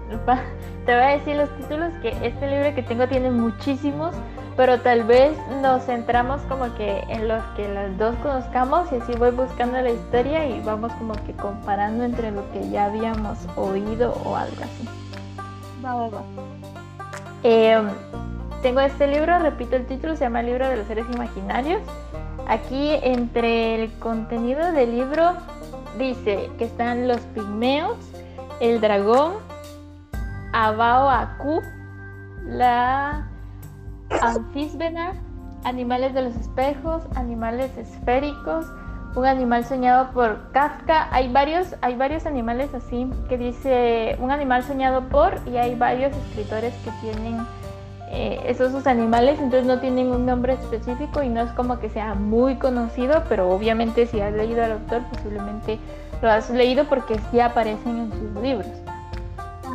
te 0.86 0.94
voy 0.94 1.02
a 1.02 1.08
decir 1.08 1.36
los 1.36 1.50
títulos 1.56 1.92
que 2.02 2.10
este 2.22 2.46
libro 2.48 2.74
que 2.74 2.82
tengo 2.82 3.06
tiene 3.08 3.30
muchísimos, 3.30 4.14
pero 4.56 4.80
tal 4.80 5.04
vez 5.04 5.36
nos 5.60 5.84
centramos 5.84 6.40
como 6.42 6.74
que 6.74 7.00
en 7.08 7.26
los 7.26 7.42
que 7.56 7.68
las 7.68 7.96
dos 7.98 8.14
conozcamos 8.16 8.90
y 8.92 8.96
así 8.96 9.12
voy 9.18 9.30
buscando 9.30 9.80
la 9.80 9.90
historia 9.90 10.46
y 10.46 10.60
vamos 10.60 10.92
como 10.94 11.14
que 11.26 11.32
comparando 11.32 12.04
entre 12.04 12.30
lo 12.30 12.50
que 12.52 12.70
ya 12.70 12.86
habíamos 12.86 13.38
oído 13.56 14.12
o 14.24 14.36
algo 14.36 14.62
así. 14.62 14.88
Va, 15.84 15.94
va, 15.94 16.08
va. 16.08 16.22
Eh, 17.42 17.82
tengo 18.62 18.80
este 18.80 19.06
libro, 19.08 19.38
repito 19.40 19.76
el 19.76 19.86
título, 19.86 20.16
se 20.16 20.24
llama 20.24 20.40
El 20.40 20.46
libro 20.46 20.68
de 20.68 20.76
los 20.76 20.86
seres 20.86 21.04
imaginarios. 21.12 21.82
Aquí 22.46 22.92
entre 23.02 23.74
el 23.74 23.92
contenido 23.98 24.72
del 24.72 24.96
libro 24.96 25.32
dice 25.98 26.50
que 26.58 26.64
están 26.64 27.08
los 27.08 27.20
pigmeos, 27.34 27.96
el 28.60 28.80
dragón, 28.80 29.34
Abao 30.52 31.10
Aku, 31.10 31.60
la 32.46 33.28
anfísbena, 34.10 35.14
animales 35.64 36.14
de 36.14 36.22
los 36.22 36.36
espejos, 36.36 37.02
animales 37.14 37.76
esféricos, 37.76 38.66
un 39.16 39.26
animal 39.26 39.64
soñado 39.64 40.10
por 40.12 40.50
Kafka. 40.52 41.08
Hay 41.12 41.32
varios, 41.32 41.74
hay 41.80 41.96
varios 41.96 42.26
animales 42.26 42.74
así 42.74 43.10
que 43.28 43.38
dice 43.38 44.16
un 44.20 44.30
animal 44.30 44.62
soñado 44.64 45.02
por 45.08 45.40
y 45.46 45.56
hay 45.56 45.74
varios 45.74 46.16
escritores 46.16 46.74
que 46.84 46.90
tienen 47.00 47.46
eh, 48.10 48.40
esos 48.46 48.70
sus 48.70 48.86
animales, 48.86 49.40
entonces 49.40 49.66
no 49.66 49.80
tienen 49.80 50.08
un 50.08 50.24
nombre 50.26 50.52
específico 50.52 51.22
y 51.22 51.28
no 51.28 51.40
es 51.40 51.50
como 51.52 51.80
que 51.80 51.88
sea 51.88 52.14
muy 52.14 52.56
conocido, 52.56 53.24
pero 53.28 53.50
obviamente 53.50 54.06
si 54.06 54.20
has 54.20 54.32
leído 54.32 54.62
al 54.62 54.72
autor 54.72 55.02
posiblemente 55.10 55.78
lo 56.22 56.30
has 56.30 56.48
leído 56.50 56.84
porque 56.84 57.18
sí 57.30 57.40
aparecen 57.40 57.98
en 57.98 58.12
sus 58.12 58.42
libros. 58.42 58.68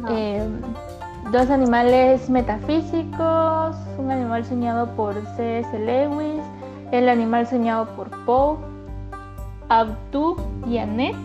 Eh, 0.10 0.48
dos 1.32 1.52
animales 1.52 2.28
metafísicos, 2.30 3.76
un 4.00 4.10
animal 4.10 4.44
soñado 4.46 4.88
por 4.96 5.14
C.S. 5.36 5.78
Lewis, 5.78 6.42
el 6.92 7.08
animal 7.08 7.46
soñado 7.46 7.86
por 7.96 8.10
Poe, 8.26 8.58
Abdu 9.70 10.38
y 10.68 10.80
Annette, 10.80 11.16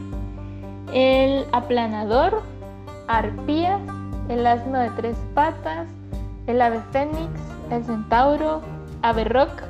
el 0.93 1.47
aplanador, 1.53 2.43
Arpías, 3.09 3.81
el 4.29 4.47
asno 4.47 4.79
de 4.79 4.91
tres 4.91 5.17
patas, 5.33 5.89
el 6.47 6.61
ave 6.61 6.81
fénix, 6.91 7.31
el 7.71 7.83
centauro, 7.85 8.61
ave 9.01 9.25
rock, 9.25 9.63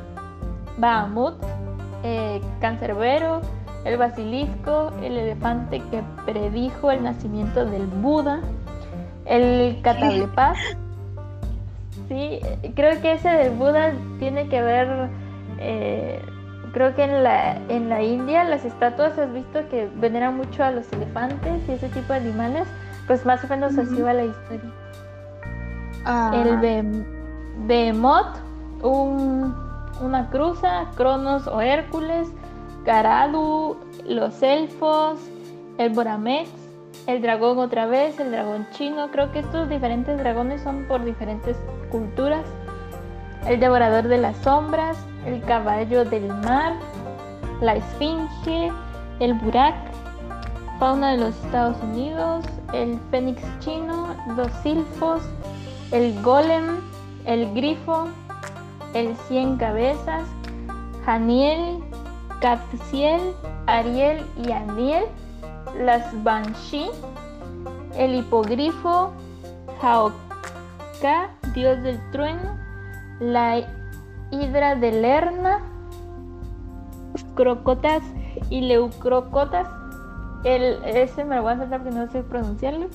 Bahamut, 0.78 1.36
eh, 2.02 2.40
cancerbero, 2.60 3.40
el 3.84 3.98
basilisco, 3.98 4.90
el 5.00 5.16
elefante 5.16 5.80
que 5.90 6.02
predijo 6.26 6.90
el 6.90 7.04
nacimiento 7.04 7.64
del 7.64 7.86
Buda, 7.86 8.40
el 9.26 9.80
cataplepaz. 9.82 10.58
Sí, 12.08 12.40
creo 12.74 13.00
que 13.00 13.12
ese 13.12 13.28
del 13.30 13.52
Buda 13.54 13.92
tiene 14.18 14.48
que 14.48 14.60
ver, 14.60 15.08
eh, 15.58 16.20
creo 16.72 16.94
que 16.94 17.04
en 17.04 17.22
la, 17.24 17.56
en 17.68 17.88
la 17.88 18.02
India 18.02 18.44
las 18.44 18.64
estatuas 18.64 19.16
has 19.18 19.32
visto 19.32 19.60
que 19.70 19.88
veneran 19.96 20.36
mucho 20.36 20.64
a 20.64 20.70
los 20.70 20.92
elefantes 20.92 21.62
y 21.68 21.72
ese 21.72 21.88
tipo 21.88 22.12
de 22.12 22.18
animales, 22.20 22.68
pues 23.06 23.24
más 23.24 23.42
o 23.44 23.48
menos 23.48 23.78
así 23.78 24.00
va 24.02 24.12
la 24.12 24.24
historia. 24.24 24.70
Ah, 26.04 26.30
El 26.34 26.58
Behem- 26.60 27.04
Behemoth, 27.66 28.36
un- 28.82 29.54
una 30.02 30.28
cruza, 30.28 30.90
Cronos 30.96 31.46
o 31.46 31.60
Hércules, 31.62 32.28
Garadu, 32.84 33.78
los 34.06 34.42
elfos, 34.42 35.18
el 35.78 35.90
Boramex, 35.94 36.50
el 37.06 37.20
dragón 37.20 37.58
otra 37.58 37.86
vez, 37.86 38.18
el 38.18 38.30
dragón 38.30 38.66
chino. 38.72 39.10
Creo 39.10 39.30
que 39.32 39.40
estos 39.40 39.68
diferentes 39.68 40.18
dragones 40.18 40.62
son 40.62 40.84
por 40.86 41.04
diferentes 41.04 41.56
culturas. 41.90 42.44
El 43.46 43.60
devorador 43.60 44.08
de 44.08 44.18
las 44.18 44.36
sombras, 44.38 44.96
el 45.26 45.42
caballo 45.42 46.04
del 46.04 46.28
mar, 46.28 46.74
la 47.60 47.74
esfinge, 47.74 48.72
el 49.20 49.34
burak, 49.34 49.74
fauna 50.78 51.12
de 51.12 51.18
los 51.18 51.36
Estados 51.44 51.76
Unidos, 51.82 52.44
el 52.72 52.98
fénix 53.10 53.42
chino, 53.60 54.14
los 54.36 54.50
silfos, 54.62 55.22
el 55.92 56.20
golem, 56.22 56.80
el 57.26 57.52
grifo, 57.54 58.08
el 58.94 59.14
cien 59.28 59.56
cabezas, 59.56 60.24
Janiel, 61.04 61.82
Capciel, 62.40 63.20
Ariel 63.66 64.24
y 64.42 64.52
Aniel, 64.52 65.04
las 65.78 66.22
Banshee, 66.22 66.90
el 67.96 68.14
hipogrifo, 68.16 69.12
Jaoka, 69.80 71.30
dios 71.54 71.82
del 71.82 72.00
trueno, 72.10 72.56
la 73.20 73.62
hidra 74.30 74.74
de 74.74 74.92
Lerna, 74.92 75.60
crocotas 77.34 78.02
y 78.50 78.62
leucrocotas, 78.62 79.68
el, 80.44 80.82
ese 80.84 81.24
me 81.24 81.36
lo 81.36 81.42
voy 81.42 81.52
a 81.54 81.58
saltar 81.58 81.82
porque 81.82 81.98
no 81.98 82.10
sé 82.10 82.22
pronunciarlo, 82.22 82.88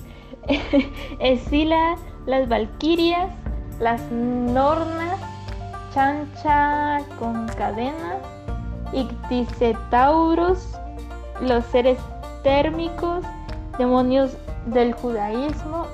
Escila, 1.20 1.96
las 2.26 2.48
valquirias, 2.48 3.32
las 3.80 4.02
nornas, 4.12 5.20
chancha 5.94 7.00
con 7.18 7.48
cadena, 7.50 8.18
icticetaurus, 8.94 10.78
los 11.42 11.64
seres 11.66 11.98
térmicos, 12.44 13.24
demonios 13.78 14.36
del 14.68 14.94
judaísmo, 14.94 15.86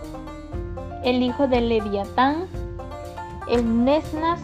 el 1.03 1.21
hijo 1.21 1.47
de 1.47 1.61
Leviatán, 1.61 2.47
el 3.49 3.85
Nesnas, 3.85 4.39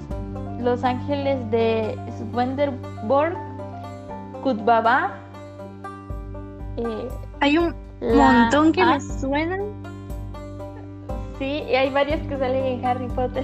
los 0.60 0.84
ángeles 0.84 1.50
de 1.50 1.98
Swenderborg, 2.17 3.36
Kutbaba. 4.43 5.13
Eh, 6.77 7.10
hay 7.39 7.58
un 7.58 7.75
montón 8.01 8.72
que 8.72 8.86
me 8.86 9.01
suenan. 9.01 9.62
Sí, 11.39 11.63
y 11.67 11.75
hay 11.75 11.89
varios 11.89 12.20
que 12.27 12.38
salen 12.38 12.63
en 12.63 12.86
Harry 12.86 13.08
Potter. 13.08 13.43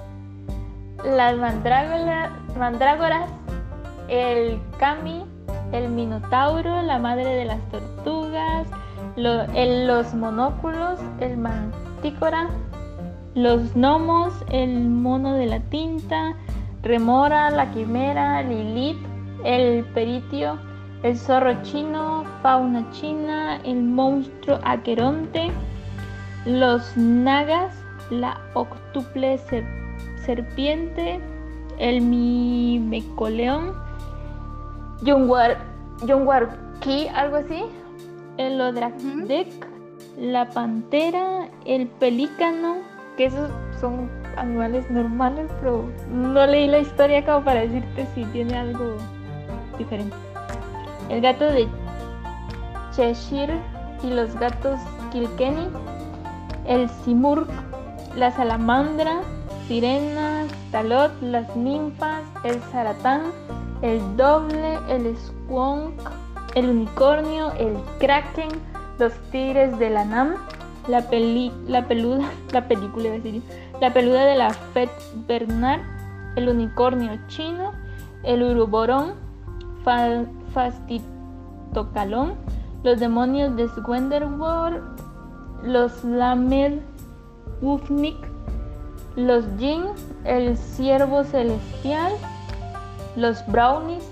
Las 1.04 1.36
mandrágoras, 1.36 3.28
el 4.08 4.58
Kami, 4.78 5.24
el 5.72 5.88
Minotauro, 5.88 6.82
la 6.82 6.98
madre 6.98 7.26
de 7.26 7.44
las 7.44 7.60
tortugas, 7.70 8.66
los 9.16 10.14
monóculos, 10.14 11.00
el 11.20 11.36
Mantícora, 11.36 12.48
los 13.34 13.74
gnomos, 13.74 14.32
el 14.50 14.80
mono 14.88 15.34
de 15.34 15.46
la 15.46 15.60
tinta, 15.60 16.34
Remora, 16.82 17.50
la 17.50 17.70
quimera, 17.72 18.42
Lilith, 18.42 18.98
el 19.44 19.84
peritio, 19.94 20.58
el 21.02 21.16
zorro 21.16 21.62
chino, 21.62 22.24
fauna 22.42 22.90
china, 22.90 23.60
el 23.64 23.82
monstruo 23.82 24.58
aqueronte, 24.64 25.50
los 26.46 26.96
nagas, 26.96 27.74
la 28.10 28.40
octuple 28.54 29.38
serpiente, 30.24 31.20
el 31.78 32.00
mimecoleón, 32.00 33.74
Ki, 36.80 37.08
algo 37.08 37.36
así, 37.36 37.64
el 38.36 38.60
Odrakdek, 38.60 39.48
la 40.18 40.50
pantera, 40.50 41.48
el 41.64 41.86
pelícano, 41.86 42.76
que 43.16 43.26
esos 43.26 43.50
son 43.80 44.10
animales 44.36 44.90
normales, 44.90 45.50
pero 45.60 45.84
no 46.10 46.46
leí 46.46 46.68
la 46.68 46.78
historia 46.78 47.24
como 47.24 47.44
para 47.44 47.60
decirte 47.60 48.06
si 48.14 48.24
tiene 48.26 48.56
algo 48.56 48.96
diferente. 49.78 50.16
El 51.08 51.20
gato 51.20 51.44
de 51.44 51.66
Cheshire 52.92 53.58
y 54.02 54.10
los 54.10 54.34
gatos 54.36 54.78
Kilkenny, 55.12 55.68
el 56.66 56.88
Simurg, 57.04 57.48
la 58.16 58.30
salamandra, 58.30 59.20
sirena, 59.66 60.44
talot, 60.70 61.12
las 61.22 61.54
ninfas, 61.56 62.22
el 62.44 62.60
zaratán, 62.72 63.22
el 63.82 64.16
doble, 64.16 64.78
el 64.88 65.16
squonk, 65.16 66.00
el 66.54 66.68
unicornio, 66.68 67.52
el 67.52 67.76
kraken, 67.98 68.48
los 68.98 69.12
tigres 69.30 69.78
de 69.78 69.90
la 69.90 70.04
Nam, 70.04 70.34
la, 70.88 71.02
peli 71.02 71.52
la 71.66 71.86
peluda, 71.86 72.30
la 72.52 72.66
película 72.66 73.10
la 73.80 73.92
peluda 73.92 74.24
de 74.24 74.36
la 74.36 74.50
Fet 74.50 74.90
Bernard, 75.26 75.80
el 76.36 76.48
unicornio 76.48 77.18
chino, 77.28 77.72
el 78.22 78.42
uruborón, 78.42 79.14
Fastitocalón, 80.52 82.34
los 82.82 83.00
demonios 83.00 83.56
de 83.56 83.68
Swenderworld, 83.68 84.82
los 85.62 86.04
Lamed 86.04 86.80
Wufnik, 87.62 88.16
los 89.16 89.44
Jin, 89.58 89.84
el 90.24 90.56
ciervo 90.56 91.24
celestial, 91.24 92.12
los 93.16 93.46
Brownies, 93.46 94.08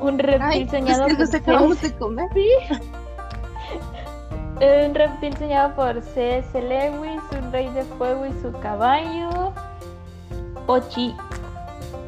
un 0.00 0.18
reptil 0.18 0.68
soñado 0.68 1.08
por 1.08 1.28
de 1.28 1.92
comer. 1.98 2.28
Un 4.60 4.94
reptil 4.94 5.36
soñado 5.38 5.74
por 5.74 6.00
C.S. 6.02 6.62
Lewis, 6.62 7.20
un 7.32 7.50
rey 7.50 7.68
de 7.70 7.82
fuego 7.82 8.26
y 8.26 8.32
su 8.40 8.52
caballo, 8.60 9.52
Ochi, 10.68 11.16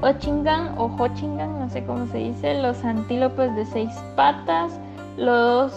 Ochingan 0.03 0.75
o 0.79 0.87
Hochingan, 0.87 1.59
no 1.59 1.69
sé 1.69 1.85
cómo 1.85 2.07
se 2.07 2.19
dice, 2.19 2.63
los 2.63 2.85
antílopes 2.85 3.57
de 3.57 3.67
seis 3.67 3.91
patas, 4.15 4.79
los 5.17 5.73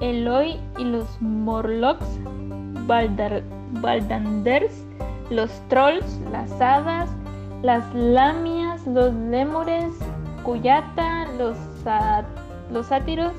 Eloi 0.00 0.58
y 0.78 0.84
los 0.84 1.20
Morlocks, 1.20 2.06
Baldanders, 2.86 4.72
los 5.30 5.50
Trolls, 5.68 6.18
las 6.30 6.50
Hadas, 6.60 7.10
las 7.62 7.94
Lamias, 7.94 8.86
los 8.86 9.14
Lémures, 9.14 9.94
Cuyata, 10.42 11.26
los, 11.38 11.56
los 12.72 12.86
Sátiros, 12.86 13.32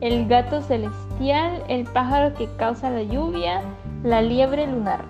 el 0.00 0.28
Gato 0.28 0.60
Celestial, 0.60 1.62
el 1.68 1.84
Pájaro 1.84 2.34
que 2.34 2.48
causa 2.56 2.90
la 2.90 3.02
lluvia, 3.02 3.62
la 4.04 4.20
Liebre 4.20 4.66
Lunar. 4.66 5.04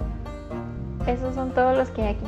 Esos 1.06 1.34
son 1.34 1.50
todos 1.52 1.76
los 1.76 1.90
que 1.90 2.02
hay 2.02 2.14
aquí. 2.14 2.26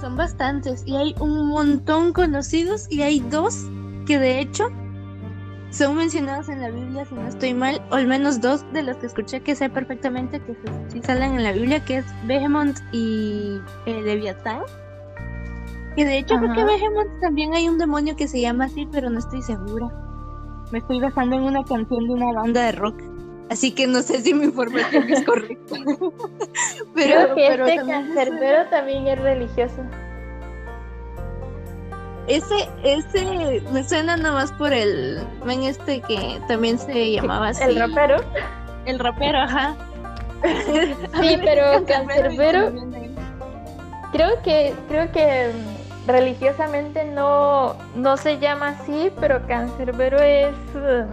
Son 0.00 0.16
bastantes 0.16 0.84
y 0.86 0.96
hay 0.96 1.14
un 1.18 1.48
montón 1.48 2.12
conocidos 2.12 2.86
y 2.88 3.02
hay 3.02 3.18
dos 3.18 3.66
que 4.06 4.18
de 4.18 4.40
hecho 4.40 4.68
son 5.70 5.96
mencionados 5.96 6.48
en 6.48 6.62
la 6.62 6.70
Biblia, 6.70 7.04
si 7.04 7.14
no 7.14 7.28
estoy 7.28 7.54
mal, 7.54 7.82
o 7.90 7.94
al 7.94 8.06
menos 8.06 8.40
dos 8.40 8.64
de 8.72 8.82
los 8.82 8.96
que 8.96 9.06
escuché 9.06 9.40
que 9.40 9.54
sé 9.54 9.68
perfectamente 9.68 10.40
que 10.40 10.54
sí 10.88 11.00
salen 11.02 11.34
en 11.34 11.42
la 11.42 11.52
Biblia, 11.52 11.84
que 11.84 11.98
es 11.98 12.06
Behemoth 12.26 12.78
y 12.92 13.60
eh, 13.86 14.00
Leviatán. 14.02 14.62
Y 15.96 16.04
de 16.04 16.18
hecho 16.18 16.36
creo 16.36 16.54
que 16.54 16.64
Behemoth 16.64 17.20
también 17.20 17.54
hay 17.54 17.68
un 17.68 17.76
demonio 17.76 18.16
que 18.16 18.28
se 18.28 18.40
llama 18.40 18.66
así, 18.66 18.88
pero 18.90 19.10
no 19.10 19.18
estoy 19.18 19.42
segura. 19.42 19.88
Me 20.70 20.78
estoy 20.78 21.00
basando 21.00 21.36
en 21.36 21.42
una 21.42 21.64
canción 21.64 22.06
de 22.06 22.14
una 22.14 22.32
banda 22.32 22.64
de 22.64 22.72
rock. 22.72 23.02
Así 23.50 23.72
que 23.72 23.86
no 23.86 24.02
sé 24.02 24.20
si 24.20 24.34
mi 24.34 24.44
información 24.44 25.10
es 25.10 25.24
correcta. 25.26 25.76
pero, 26.94 27.34
creo 27.34 27.34
que 27.34 27.74
este 27.74 27.86
cancerbero 27.86 28.68
también 28.70 29.06
es 29.08 29.18
religioso. 29.18 29.82
Ese, 32.28 32.68
ese 32.84 33.62
me 33.72 33.82
suena 33.82 34.16
nomás 34.16 34.52
por 34.52 34.72
el 34.72 35.26
ven 35.46 35.62
este 35.62 36.02
que 36.02 36.38
también 36.46 36.78
se 36.78 37.12
llamaba 37.12 37.48
así. 37.48 37.64
El 37.64 37.78
rapero. 37.78 38.16
El 38.84 38.98
rapero, 38.98 39.38
ajá. 39.38 39.76
Sí, 41.20 41.38
pero 41.44 41.84
cancerbero. 41.86 42.72
Creo 44.12 44.42
que, 44.42 44.74
creo 44.88 45.10
que 45.12 45.52
mm, 45.52 46.08
religiosamente 46.08 47.04
no, 47.04 47.76
no 47.94 48.16
se 48.16 48.38
llama 48.38 48.68
así, 48.68 49.10
pero 49.20 49.46
cancerbero 49.46 50.18
es 50.18 50.54
uh, 50.74 51.06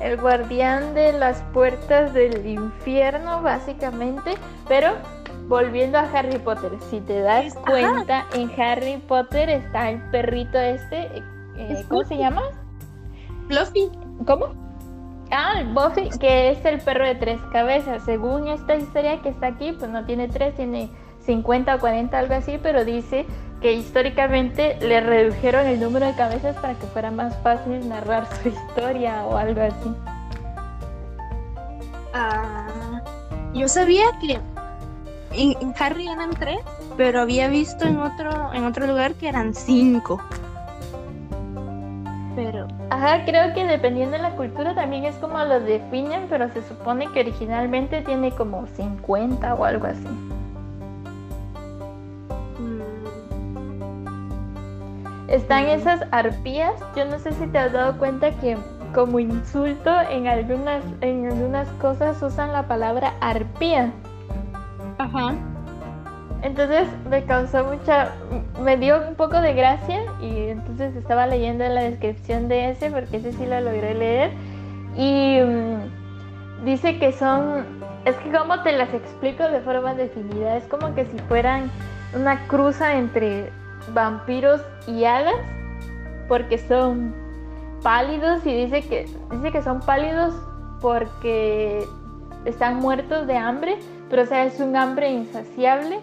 el 0.00 0.16
guardián 0.16 0.94
de 0.94 1.12
las 1.12 1.42
puertas 1.52 2.14
del 2.14 2.44
infierno, 2.46 3.42
básicamente. 3.42 4.34
Pero 4.68 4.94
volviendo 5.48 5.98
a 5.98 6.02
Harry 6.02 6.38
Potter, 6.38 6.72
si 6.90 7.00
te 7.00 7.20
das 7.20 7.54
cuenta, 7.54 8.26
en 8.34 8.50
Harry 8.60 8.98
Potter 8.98 9.48
está 9.50 9.90
el 9.90 10.00
perrito 10.10 10.58
este, 10.58 11.22
eh, 11.56 11.84
¿cómo 11.88 12.04
se 12.04 12.16
llama? 12.16 12.42
Fluffy. 13.48 13.90
¿Cómo? 14.26 14.62
Ah, 15.30 15.62
Buffy, 15.72 16.10
que 16.18 16.50
es 16.50 16.64
el 16.64 16.78
perro 16.80 17.06
de 17.06 17.14
tres 17.14 17.40
cabezas. 17.52 18.02
Según 18.04 18.48
esta 18.48 18.76
historia 18.76 19.22
que 19.22 19.30
está 19.30 19.46
aquí, 19.46 19.72
pues 19.72 19.90
no 19.90 20.04
tiene 20.04 20.28
tres, 20.28 20.54
tiene 20.54 20.90
50 21.24 21.74
o 21.74 21.78
40, 21.78 22.18
algo 22.18 22.34
así, 22.34 22.58
pero 22.62 22.84
dice 22.84 23.24
que 23.62 23.72
históricamente 23.72 24.76
le 24.80 25.00
redujeron 25.00 25.66
el 25.66 25.80
número 25.80 26.06
de 26.06 26.14
cabezas 26.14 26.56
para 26.56 26.74
que 26.74 26.86
fuera 26.86 27.10
más 27.10 27.34
fácil 27.38 27.88
narrar 27.88 28.26
su 28.42 28.48
historia 28.48 29.24
o 29.24 29.36
algo 29.36 29.62
así. 29.62 29.94
Ah, 32.12 33.00
yo 33.54 33.68
sabía 33.68 34.04
que 34.20 34.38
en, 35.34 35.74
Harry 35.78 36.08
eran 36.08 36.30
tres, 36.30 36.60
pero 36.96 37.20
había 37.20 37.48
visto 37.48 37.84
en 37.84 37.98
otro, 37.98 38.52
en 38.52 38.64
otro 38.64 38.86
lugar 38.86 39.14
que 39.14 39.28
eran 39.28 39.54
cinco. 39.54 40.20
Pero. 42.34 42.68
Ajá, 42.90 43.24
creo 43.24 43.52
que 43.54 43.64
dependiendo 43.64 44.16
de 44.16 44.22
la 44.22 44.36
cultura 44.36 44.74
también 44.74 45.04
es 45.04 45.14
como 45.16 45.38
lo 45.44 45.60
definen, 45.60 46.26
pero 46.28 46.48
se 46.50 46.62
supone 46.62 47.10
que 47.12 47.20
originalmente 47.20 48.02
tiene 48.02 48.30
como 48.32 48.66
50 48.66 49.54
o 49.54 49.64
algo 49.64 49.86
así. 49.86 50.08
Mm. 52.58 52.82
Están 55.28 55.66
esas 55.66 56.04
arpías, 56.10 56.74
yo 56.96 57.04
no 57.04 57.18
sé 57.18 57.32
si 57.32 57.46
te 57.46 57.58
has 57.58 57.72
dado 57.72 57.98
cuenta 57.98 58.30
que 58.32 58.56
como 58.94 59.18
insulto 59.18 59.90
en 60.10 60.26
algunas, 60.26 60.84
en 61.00 61.26
algunas 61.26 61.68
cosas 61.80 62.22
usan 62.22 62.52
la 62.52 62.68
palabra 62.68 63.14
arpía. 63.20 63.92
Entonces 66.42 66.88
me 67.08 67.24
causó 67.24 67.64
mucha, 67.64 68.12
me 68.62 68.76
dio 68.76 69.00
un 69.08 69.14
poco 69.14 69.40
de 69.40 69.54
gracia 69.54 70.02
y 70.20 70.48
entonces 70.48 70.94
estaba 70.96 71.26
leyendo 71.26 71.64
la 71.68 71.82
descripción 71.82 72.48
de 72.48 72.70
ese 72.70 72.90
porque 72.90 73.18
ese 73.18 73.32
sí 73.32 73.46
lo 73.46 73.60
logré 73.60 73.94
leer. 73.94 74.32
Y 74.96 75.40
mm, 75.40 76.64
dice 76.64 76.98
que 76.98 77.12
son, 77.12 77.64
es 78.04 78.16
que 78.16 78.32
como 78.32 78.60
te 78.62 78.72
las 78.72 78.92
explico 78.92 79.44
de 79.44 79.60
forma 79.60 79.94
definida, 79.94 80.56
es 80.56 80.64
como 80.64 80.94
que 80.94 81.04
si 81.06 81.18
fueran 81.28 81.70
una 82.14 82.46
cruza 82.48 82.96
entre 82.96 83.52
vampiros 83.94 84.60
y 84.86 85.04
hadas 85.04 85.34
porque 86.28 86.58
son 86.58 87.14
pálidos 87.82 88.44
y 88.46 88.64
dice 88.64 88.82
que 88.82 89.06
dice 89.30 89.52
que 89.52 89.62
son 89.62 89.80
pálidos 89.80 90.34
porque 90.80 91.86
están 92.44 92.76
muertos 92.76 93.26
de 93.26 93.36
hambre 93.36 93.78
pero 94.12 94.24
o 94.24 94.26
sea, 94.26 94.44
es 94.44 94.60
un 94.60 94.76
hambre 94.76 95.10
insaciable 95.10 95.98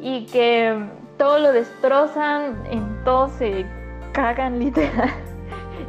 y 0.00 0.26
que 0.26 0.78
todo 1.18 1.40
lo 1.40 1.52
destrozan, 1.52 2.56
en 2.70 3.02
todo 3.04 3.28
se 3.30 3.66
cagan 4.12 4.58
literal. 4.64 5.10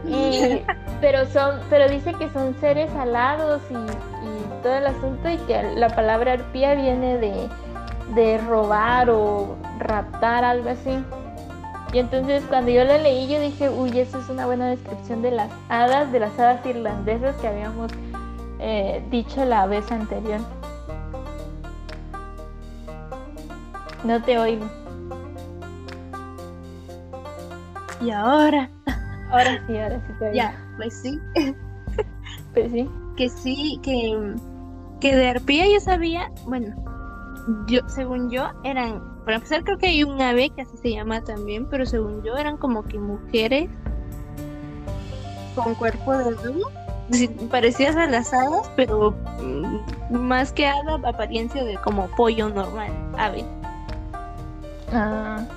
Y, 0.04 0.64
pero 1.00 1.28
son, 1.28 1.60
pero 1.70 1.88
dice 1.88 2.16
que 2.16 2.28
son 2.32 2.60
seres 2.60 2.90
alados 2.96 3.62
y, 3.70 3.76
y 3.76 4.64
todo 4.64 4.74
el 4.78 4.88
asunto 4.88 5.30
y 5.30 5.38
que 5.46 5.62
la 5.76 5.90
palabra 5.90 6.34
arpía 6.34 6.74
viene 6.74 7.20
de, 7.20 7.48
de 8.16 8.40
robar 8.40 9.12
o 9.12 9.56
raptar, 9.78 10.44
algo 10.44 10.72
así. 10.72 11.04
Y 11.94 12.00
entonces 12.00 12.44
cuando 12.50 12.72
yo 12.72 12.84
lo 12.84 12.98
leí 12.98 13.28
yo 13.28 13.40
dije, 13.40 13.70
uy, 13.70 14.00
eso 14.00 14.20
es 14.20 14.28
una 14.28 14.48
buena 14.48 14.70
descripción 14.70 15.22
de 15.22 15.30
las 15.30 15.52
hadas, 15.70 16.12
de 16.12 16.20
las 16.20 16.40
hadas 16.40 16.66
irlandesas 16.66 17.36
que 17.36 17.48
habíamos 17.48 17.92
eh, 18.58 19.04
dicho 19.12 19.46
la 19.46 19.68
vez 19.68 19.92
anterior. 19.92 20.40
No 24.04 24.22
te 24.24 24.38
oigo. 24.38 24.66
Y 28.02 28.12
ahora, 28.12 28.70
Ahora 29.32 29.62
sí, 29.68 29.78
ahora 29.78 30.02
sí 30.08 30.14
te 30.20 30.26
oigo. 30.26 30.36
ya, 30.36 30.74
pues 30.78 30.94
sí, 31.02 31.20
Pues 32.54 32.72
sí. 32.72 32.90
que 33.18 33.30
sí, 33.30 33.80
que, 33.84 34.36
que 35.02 35.16
de 35.16 35.28
arpía 35.30 35.66
yo 35.72 35.80
sabía, 35.80 36.32
bueno, 36.46 36.76
yo, 37.68 37.82
según 37.90 38.30
yo, 38.30 38.48
eran, 38.64 39.02
para 39.26 39.36
empezar 39.36 39.64
creo 39.64 39.78
que 39.78 39.88
hay 39.88 40.04
un 40.04 40.22
ave 40.22 40.50
que 40.52 40.62
así 40.62 40.78
se 40.78 40.92
llama 40.92 41.22
también, 41.22 41.68
pero 41.70 41.86
según 41.86 42.24
yo 42.24 42.38
eran 42.38 42.58
como 42.58 42.84
que 42.84 42.98
mujeres 42.98 43.70
con 45.56 45.76
cuerpo 45.76 46.14
de 46.18 46.36
sí, 47.12 47.28
parecidas 47.52 47.96
a 47.98 48.08
las 48.08 48.34
hadas, 48.34 48.72
pero 48.76 49.14
mm, 49.42 50.16
más 50.16 50.54
que 50.54 50.66
hada, 50.68 50.96
apariencia 51.08 51.64
de 51.64 51.76
como 51.78 52.08
pollo 52.16 52.50
normal, 52.50 52.92
ave. 53.18 53.44
Ah, 54.92 55.48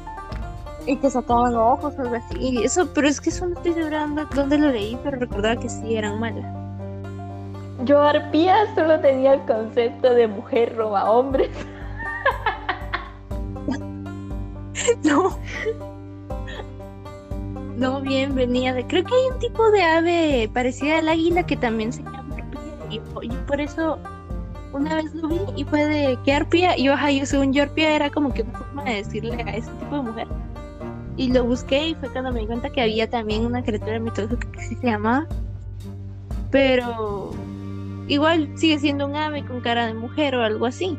Y 0.86 0.96
que 0.98 1.10
sacaban 1.10 1.54
ojos 1.56 1.94
o 1.98 2.02
algo 2.02 2.16
así. 2.16 2.36
Y 2.38 2.64
eso, 2.64 2.92
pero 2.92 3.08
es 3.08 3.20
que 3.20 3.30
eso 3.30 3.46
no 3.46 3.54
estoy 3.54 3.74
segura 3.74 4.00
dónde, 4.02 4.26
dónde 4.34 4.58
lo 4.58 4.70
leí, 4.70 4.98
pero 5.02 5.18
recordaba 5.18 5.56
que 5.56 5.68
sí 5.68 5.94
eran 5.96 6.18
malas. 6.18 6.46
yo 7.78 8.00
arpía 8.02 8.72
solo 8.74 9.00
tenía 9.00 9.34
el 9.34 9.42
concepto 9.46 10.14
de 10.14 10.28
mujer 10.28 10.76
roba 10.76 11.10
hombres. 11.10 11.50
No. 15.04 15.40
No, 17.74 18.00
bien, 18.02 18.34
venía 18.34 18.74
de. 18.74 18.86
Creo 18.86 19.04
que 19.04 19.14
hay 19.14 19.26
un 19.32 19.38
tipo 19.38 19.70
de 19.70 19.82
ave 19.82 20.50
parecida 20.52 20.98
al 20.98 21.08
águila 21.08 21.44
que 21.44 21.56
también 21.56 21.92
se 21.92 22.02
llama 22.02 22.36
arpía. 22.36 22.60
Y 23.22 23.36
por 23.46 23.60
eso 23.60 23.98
una 24.72 24.96
vez 24.96 25.14
lo 25.14 25.28
vi 25.28 25.40
y 25.56 25.64
fue 25.64 25.84
de 25.84 26.18
que 26.24 26.32
arpía. 26.32 26.78
Y 26.78 26.88
ojalá 26.88 27.10
yo, 27.10 27.26
según 27.26 27.52
yo, 27.52 27.62
arpía 27.62 27.94
era 27.94 28.10
como 28.10 28.32
que 28.32 28.42
una 28.42 28.58
forma 28.58 28.84
de 28.84 28.94
decirle 28.96 29.42
a 29.42 29.56
ese 29.56 29.70
tipo 29.72 29.96
de 29.96 30.02
mujer. 30.02 30.28
Y 31.16 31.32
lo 31.32 31.44
busqué 31.44 31.88
y 31.88 31.94
fue 31.94 32.10
cuando 32.10 32.32
me 32.32 32.40
di 32.40 32.46
cuenta 32.46 32.70
que 32.70 32.80
había 32.80 33.08
también 33.08 33.44
una 33.44 33.62
criatura 33.62 33.98
mitológica 33.98 34.50
que 34.50 34.60
sí 34.62 34.74
se 34.76 34.86
llamaba. 34.86 35.26
Pero 36.50 37.30
igual 38.08 38.48
sigue 38.56 38.78
siendo 38.78 39.06
un 39.06 39.16
ave 39.16 39.44
con 39.44 39.60
cara 39.60 39.86
de 39.86 39.94
mujer 39.94 40.34
o 40.36 40.42
algo 40.42 40.66
así. 40.66 40.98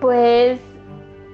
Pues, 0.00 0.60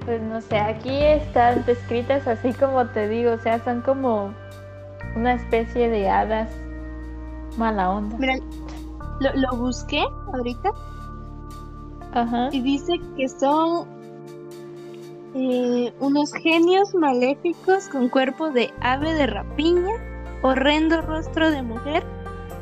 pues 0.04 0.22
no 0.22 0.40
sé, 0.40 0.58
aquí 0.58 1.02
están 1.02 1.64
descritas 1.66 2.26
así 2.26 2.52
como 2.52 2.86
te 2.86 3.08
digo, 3.08 3.32
o 3.32 3.38
sea, 3.38 3.62
son 3.64 3.82
como 3.82 4.32
una 5.16 5.34
especie 5.34 5.88
de 5.88 6.08
hadas 6.08 6.50
mala 7.56 7.90
onda. 7.90 8.16
Mira, 8.18 8.34
lo, 9.22 9.34
lo 9.34 9.56
busqué 9.56 10.04
ahorita 10.32 10.70
Ajá. 12.12 12.48
y 12.52 12.60
dice 12.60 13.00
que 13.16 13.28
son 13.28 13.86
eh, 15.34 15.94
unos 16.00 16.32
genios 16.34 16.94
maléficos 16.94 17.88
con 17.88 18.10
cuerpo 18.10 18.50
de 18.50 18.72
ave 18.82 19.14
de 19.14 19.26
rapiña, 19.26 19.94
horrendo 20.42 21.00
rostro 21.00 21.50
de 21.50 21.62
mujer, 21.62 22.04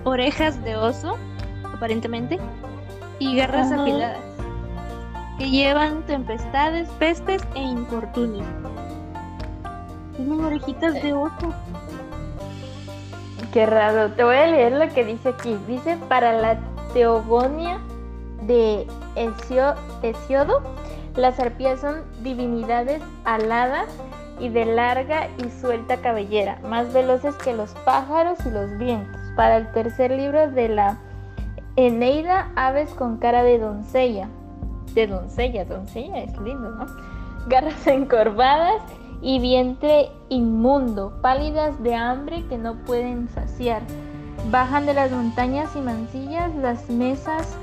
orejas 0.05 0.63
de 0.63 0.77
oso, 0.77 1.17
aparentemente, 1.65 2.39
y 3.19 3.37
garras 3.37 3.73
Ajá. 3.73 3.83
afiladas, 3.83 4.21
que 5.39 5.51
llevan 5.51 6.07
tempestades, 6.07 6.89
pestes 6.91 7.43
e 7.57 7.61
infortunios. 7.61 8.47
Tienen 10.17 10.45
orejitas 10.45 10.95
de 10.95 11.13
oso. 11.13 11.53
Qué 13.53 13.67
raro. 13.67 14.13
Te 14.13 14.23
voy 14.25 14.37
a 14.37 14.47
leer 14.47 14.73
lo 14.73 14.89
que 14.95 15.05
dice 15.05 15.31
aquí. 15.31 15.59
Dice 15.67 15.99
para 16.09 16.33
la 16.33 16.59
teogonia 16.93 17.79
de 18.43 18.87
Hesio- 19.17 19.75
Hesiodo, 20.03 20.63
las 21.17 21.39
arpías 21.41 21.81
son 21.81 22.03
divinidades 22.23 23.03
aladas 23.25 23.89
y 24.39 24.49
de 24.49 24.65
larga 24.65 25.29
y 25.39 25.51
suelta 25.51 25.99
cabellera, 25.99 26.59
más 26.63 26.93
veloces 26.93 27.35
que 27.37 27.53
los 27.53 27.73
pájaros 27.85 28.39
y 28.47 28.51
los 28.51 28.79
vientos. 28.79 29.21
Para 29.37 29.57
el 29.59 29.71
tercer 29.73 30.11
libro 30.13 30.51
de 30.51 30.69
la 30.69 30.97
Eneida, 31.77 32.49
aves 32.57 32.91
con 32.95 33.19
cara 33.19 33.43
de 33.43 33.59
doncella. 33.59 34.29
De 34.95 35.07
doncella, 35.07 35.65
doncella 35.65 36.19
es 36.19 36.37
lindo, 36.39 36.71
¿no? 36.71 36.87
Garras 37.49 37.87
encorvadas 37.87 38.83
y 39.23 39.39
vientre 39.39 40.11
inmundo, 40.29 41.13
pálidas 41.21 41.83
de 41.83 41.95
hambre 41.95 42.45
que 42.49 42.59
no 42.59 42.75
pueden 42.85 43.29
saciar. 43.29 43.83
Bajan 44.51 44.87
de 44.87 44.95
las 44.95 45.11
montañas 45.11 45.75
y 45.77 45.81
mancillas 45.81 46.55
las 46.57 46.89
mesas 46.89 47.57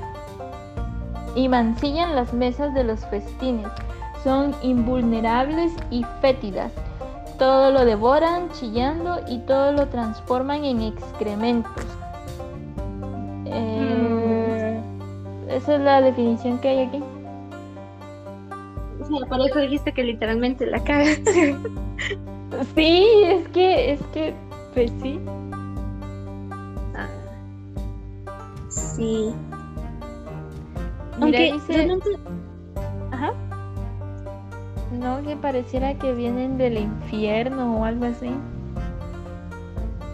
y 1.34 1.48
mancillan 1.48 2.14
las 2.14 2.32
mesas 2.32 2.72
de 2.74 2.84
los 2.84 3.04
festines. 3.06 3.68
Son 4.22 4.54
invulnerables 4.62 5.72
y 5.90 6.04
fétidas. 6.20 6.72
Todo 7.38 7.70
lo 7.70 7.84
devoran 7.84 8.50
chillando 8.50 9.20
y 9.28 9.38
todo 9.38 9.72
lo 9.72 9.88
transforman 9.88 10.64
en 10.64 10.82
excrementos. 10.82 11.86
Eh, 13.46 14.80
Esa 15.48 15.76
es 15.76 15.80
la 15.80 16.00
definición 16.00 16.58
que 16.58 16.68
hay 16.68 16.78
aquí. 16.86 17.02
Sí, 19.08 19.14
por 19.28 19.40
eso 19.40 19.58
dijiste 19.60 19.92
que 19.92 20.04
literalmente 20.04 20.66
la 20.66 20.82
caga. 20.84 21.06
Sí, 22.74 23.06
es 23.24 23.46
que, 23.48 23.92
es 23.92 24.00
que, 24.14 24.34
pues 24.74 24.90
sí. 25.02 25.20
Sí. 28.68 29.32
Mira, 31.18 31.20
Aunque 31.20 31.52
dice- 31.52 31.72
realmente. 31.72 32.08
Ajá. 33.12 33.32
No, 34.98 35.22
que 35.22 35.36
pareciera 35.36 35.94
que 35.98 36.12
vienen 36.14 36.58
del 36.58 36.78
infierno 36.78 37.78
o 37.78 37.84
algo 37.84 38.06
así. 38.06 38.30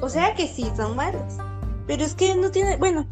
O 0.00 0.08
sea 0.08 0.34
que 0.34 0.46
sí, 0.48 0.66
son 0.76 0.96
malos. 0.96 1.38
Pero 1.86 2.02
es 2.02 2.14
que 2.14 2.34
no 2.34 2.50
tiene. 2.50 2.76
Bueno, 2.76 3.06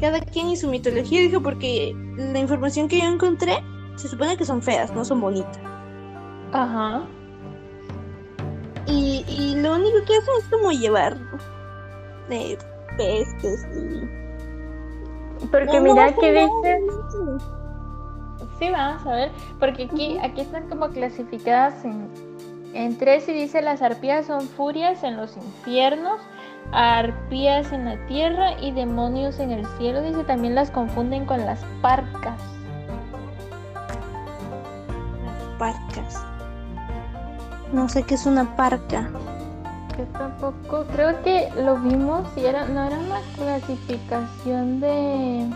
cada 0.00 0.20
quien 0.20 0.48
y 0.48 0.56
su 0.56 0.68
mitología, 0.68 1.20
dijo, 1.20 1.42
porque 1.42 1.94
la 2.16 2.38
información 2.38 2.88
que 2.88 2.98
yo 2.98 3.04
encontré 3.06 3.54
se 4.00 4.08
supone 4.08 4.36
que 4.36 4.44
son 4.44 4.62
feas, 4.62 4.92
no 4.94 5.04
son 5.04 5.20
bonitas. 5.20 5.58
Ajá. 6.52 7.02
Y, 8.86 9.24
y 9.28 9.54
lo 9.60 9.74
único 9.74 9.98
que 10.06 10.16
hacen 10.16 10.34
es 10.40 10.44
como 10.50 10.72
llevar 10.72 11.16
eh, 12.30 12.58
pestes 12.96 13.66
y. 13.76 15.46
Porque 15.50 15.80
No, 15.80 15.82
mira 15.82 16.10
no, 16.10 16.16
que 16.18 16.32
no, 16.32 16.60
dice. 16.62 16.80
no. 16.80 17.38
Sí, 18.58 18.68
vamos 18.70 19.06
a 19.06 19.12
ver. 19.14 19.30
Porque 19.58 19.84
aquí, 19.84 20.18
aquí 20.22 20.40
están 20.42 20.68
como 20.68 20.88
clasificadas 20.88 21.84
en, 21.84 22.08
en 22.74 22.98
tres 22.98 23.28
y 23.28 23.32
dice 23.32 23.62
las 23.62 23.80
arpías 23.80 24.26
son 24.26 24.42
furias 24.42 25.02
en 25.02 25.16
los 25.16 25.36
infiernos, 25.36 26.20
arpías 26.72 27.72
en 27.72 27.84
la 27.86 28.06
tierra 28.06 28.60
y 28.60 28.72
demonios 28.72 29.38
en 29.38 29.50
el 29.52 29.64
cielo. 29.78 30.02
Dice 30.02 30.24
también 30.24 30.54
las 30.54 30.70
confunden 30.70 31.24
con 31.26 31.46
las 31.46 31.64
parcas. 31.80 32.40
Parcas. 35.60 36.24
No 37.70 37.86
sé 37.90 38.02
qué 38.02 38.14
es 38.14 38.24
una 38.24 38.56
parca. 38.56 39.10
Yo 39.98 40.04
tampoco, 40.18 40.86
creo 40.94 41.22
que 41.22 41.52
lo 41.62 41.76
vimos 41.76 42.26
y 42.34 42.46
era, 42.46 42.64
no 42.64 42.82
era 42.82 42.98
una 42.98 43.20
clasificación 43.36 44.80
de... 44.80 45.50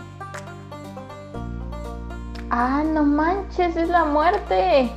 Ah, 2.51 2.83
no 2.85 3.01
manches, 3.03 3.75
es 3.75 3.89
la 3.89 4.05
muerte. 4.05 4.91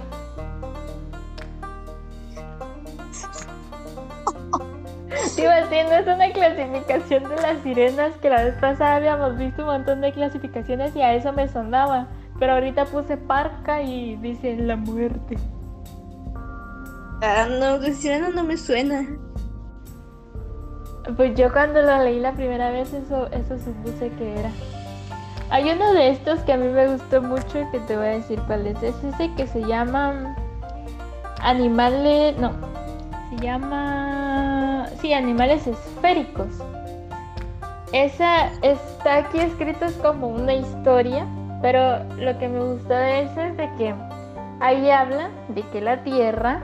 Iba 5.38 5.56
haciendo 5.56 5.94
es 5.94 6.06
una 6.06 6.30
clasificación 6.32 7.30
de 7.30 7.36
las 7.40 7.62
sirenas 7.62 8.12
que 8.20 8.28
la 8.28 8.44
vez 8.44 8.54
pasada 8.60 8.96
habíamos 8.96 9.38
visto 9.38 9.62
un 9.62 9.68
montón 9.68 10.02
de 10.02 10.12
clasificaciones 10.12 10.94
y 10.94 11.00
a 11.00 11.14
eso 11.14 11.32
me 11.32 11.48
sonaba. 11.48 12.08
Pero 12.38 12.52
ahorita 12.52 12.84
puse 12.86 13.16
parca 13.16 13.82
y 13.82 14.16
dice 14.16 14.56
la 14.56 14.76
muerte. 14.76 15.36
Ah, 17.22 17.48
no, 17.50 17.78
de 17.78 17.92
sirena 17.94 18.28
no 18.28 18.44
me 18.44 18.56
suena. 18.56 19.06
Pues 21.16 21.34
yo 21.36 21.52
cuando 21.52 21.82
lo 21.82 22.04
leí 22.04 22.20
la 22.20 22.32
primera 22.32 22.70
vez 22.70 22.92
eso, 22.92 23.26
eso 23.32 23.58
supuse 23.58 24.10
que 24.10 24.38
era. 24.38 24.50
Hay 25.50 25.70
uno 25.70 25.94
de 25.94 26.10
estos 26.10 26.40
que 26.40 26.52
a 26.52 26.56
mí 26.58 26.68
me 26.68 26.86
gustó 26.88 27.22
mucho 27.22 27.66
que 27.72 27.80
te 27.86 27.96
voy 27.96 28.06
a 28.06 28.10
decir 28.10 28.38
cuál 28.46 28.66
es. 28.66 28.82
Es 28.82 29.02
ese 29.02 29.34
que 29.34 29.46
se 29.46 29.62
llama 29.62 30.36
animales, 31.40 32.36
no, 32.38 32.52
se 33.30 33.44
llama, 33.44 34.86
sí, 35.00 35.12
animales 35.12 35.66
esféricos. 35.66 36.48
Esa 37.92 38.52
está 38.60 39.16
aquí 39.16 39.38
escrito 39.38 39.86
es 39.86 39.94
como 39.94 40.28
una 40.28 40.52
historia, 40.54 41.26
pero 41.62 42.04
lo 42.16 42.38
que 42.38 42.48
me 42.48 42.60
gustó 42.60 42.94
de 42.94 43.22
eso 43.22 43.40
es 43.40 43.56
de 43.56 43.68
que 43.76 43.94
ahí 44.60 44.90
habla 44.90 45.30
de 45.48 45.62
que 45.62 45.80
la 45.80 46.02
Tierra 46.02 46.62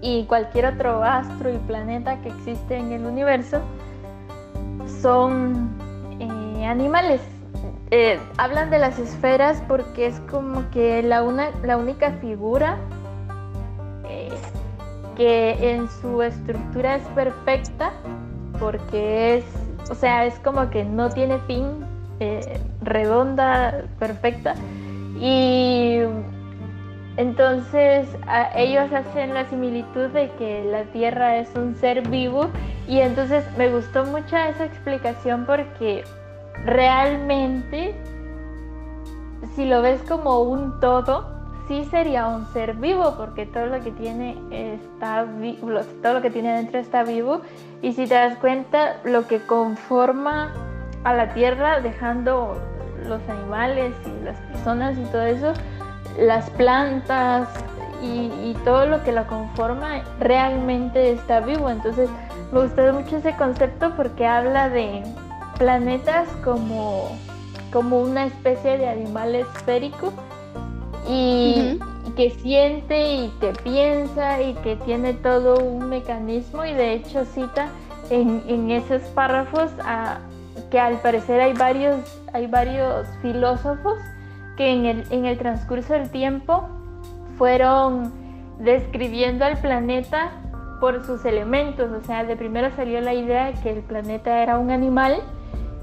y 0.00 0.24
cualquier 0.24 0.66
otro 0.66 1.02
astro 1.02 1.52
y 1.52 1.58
planeta 1.58 2.20
que 2.22 2.28
existe 2.28 2.76
en 2.76 2.92
el 2.92 3.06
universo 3.06 3.60
son 5.00 5.70
eh, 6.20 6.66
animales. 6.66 7.20
Eh, 7.90 8.18
hablan 8.36 8.70
de 8.70 8.78
las 8.78 8.98
esferas 8.98 9.62
porque 9.68 10.06
es 10.06 10.20
como 10.30 10.68
que 10.70 11.02
la, 11.02 11.22
una, 11.22 11.50
la 11.62 11.76
única 11.76 12.12
figura 12.20 12.78
eh, 14.08 14.28
que 15.16 15.72
en 15.72 15.88
su 16.00 16.20
estructura 16.22 16.96
es 16.96 17.02
perfecta 17.14 17.92
porque 18.58 19.38
es, 19.38 19.44
o 19.90 19.94
sea, 19.94 20.24
es 20.24 20.38
como 20.40 20.68
que 20.70 20.84
no 20.84 21.10
tiene 21.10 21.38
fin, 21.46 21.86
redonda, 22.82 23.84
perfecta. 23.98 24.54
Y 25.20 26.00
entonces 27.16 28.06
ellos 28.54 28.92
hacen 28.92 29.32
la 29.32 29.48
similitud 29.48 30.08
de 30.08 30.30
que 30.32 30.64
la 30.64 30.84
Tierra 30.84 31.38
es 31.38 31.54
un 31.56 31.74
ser 31.76 32.06
vivo 32.08 32.48
y 32.86 33.00
entonces 33.00 33.44
me 33.56 33.70
gustó 33.70 34.04
mucho 34.04 34.36
esa 34.36 34.64
explicación 34.66 35.46
porque 35.46 36.04
realmente 36.64 37.94
si 39.54 39.64
lo 39.64 39.80
ves 39.80 40.02
como 40.02 40.40
un 40.42 40.78
todo, 40.80 41.26
sí 41.68 41.86
sería 41.90 42.28
un 42.28 42.46
ser 42.52 42.74
vivo 42.74 43.14
porque 43.16 43.46
todo 43.46 43.66
lo 43.66 43.80
que 43.80 43.92
tiene 43.92 44.36
está 44.50 45.24
vivo, 45.24 45.80
todo 46.02 46.14
lo 46.14 46.22
que 46.22 46.30
tiene 46.30 46.54
dentro 46.54 46.78
está 46.78 47.02
vivo 47.02 47.40
y 47.80 47.92
si 47.92 48.06
te 48.06 48.14
das 48.14 48.36
cuenta 48.36 49.00
lo 49.04 49.26
que 49.26 49.40
conforma 49.40 50.52
a 51.06 51.14
la 51.14 51.32
Tierra 51.34 51.80
dejando 51.80 52.60
los 53.06 53.20
animales 53.28 53.94
y 54.04 54.24
las 54.24 54.38
personas 54.40 54.98
y 54.98 55.04
todo 55.04 55.22
eso 55.22 55.52
las 56.18 56.48
plantas 56.50 57.48
y, 58.02 58.54
todo 58.64 58.86
lo 58.86 59.02
que 59.04 59.12
la 59.12 59.26
conforma 59.26 60.02
realmente 60.20 61.12
está 61.12 61.40
vivo. 61.40 61.70
Entonces 61.70 62.08
me 62.52 62.62
gustó 62.62 62.92
mucho 62.92 63.16
ese 63.16 63.34
concepto 63.36 63.92
porque 63.96 64.26
habla 64.26 64.68
de 64.68 65.02
planetas 65.58 66.28
como, 66.44 67.16
como 67.72 68.00
una 68.00 68.26
especie 68.26 68.78
de 68.78 68.88
animal 68.88 69.34
esférico 69.34 70.12
y, 71.08 71.78
que 72.16 72.30
siente 72.30 73.14
y 73.14 73.28
que 73.40 73.52
piensa 73.62 74.40
y 74.40 74.54
que 74.54 74.76
tiene 74.76 75.12
todo 75.12 75.62
un 75.62 75.88
mecanismo 75.88 76.64
y 76.64 76.72
de 76.72 76.94
hecho 76.94 77.24
cita 77.24 77.68
en, 78.10 78.70
esos 78.70 79.02
párrafos 79.10 79.70
que 80.70 80.78
al 80.78 81.00
parecer 81.00 81.40
hay 81.40 81.52
varios, 81.52 82.20
hay 82.32 82.46
varios 82.46 83.06
filósofos 83.22 83.98
que 84.56 84.72
en 84.72 84.86
el, 84.86 85.04
en 85.10 85.26
el 85.26 85.38
transcurso 85.38 85.92
del 85.92 86.10
tiempo 86.10 86.68
fueron 87.38 88.12
describiendo 88.58 89.44
al 89.44 89.58
planeta 89.58 90.32
por 90.80 91.04
sus 91.04 91.24
elementos, 91.24 91.90
o 91.90 92.04
sea, 92.04 92.24
de 92.24 92.36
primero 92.36 92.70
salió 92.74 93.00
la 93.00 93.14
idea 93.14 93.46
de 93.46 93.54
que 93.60 93.70
el 93.70 93.80
planeta 93.80 94.42
era 94.42 94.58
un 94.58 94.70
animal 94.70 95.22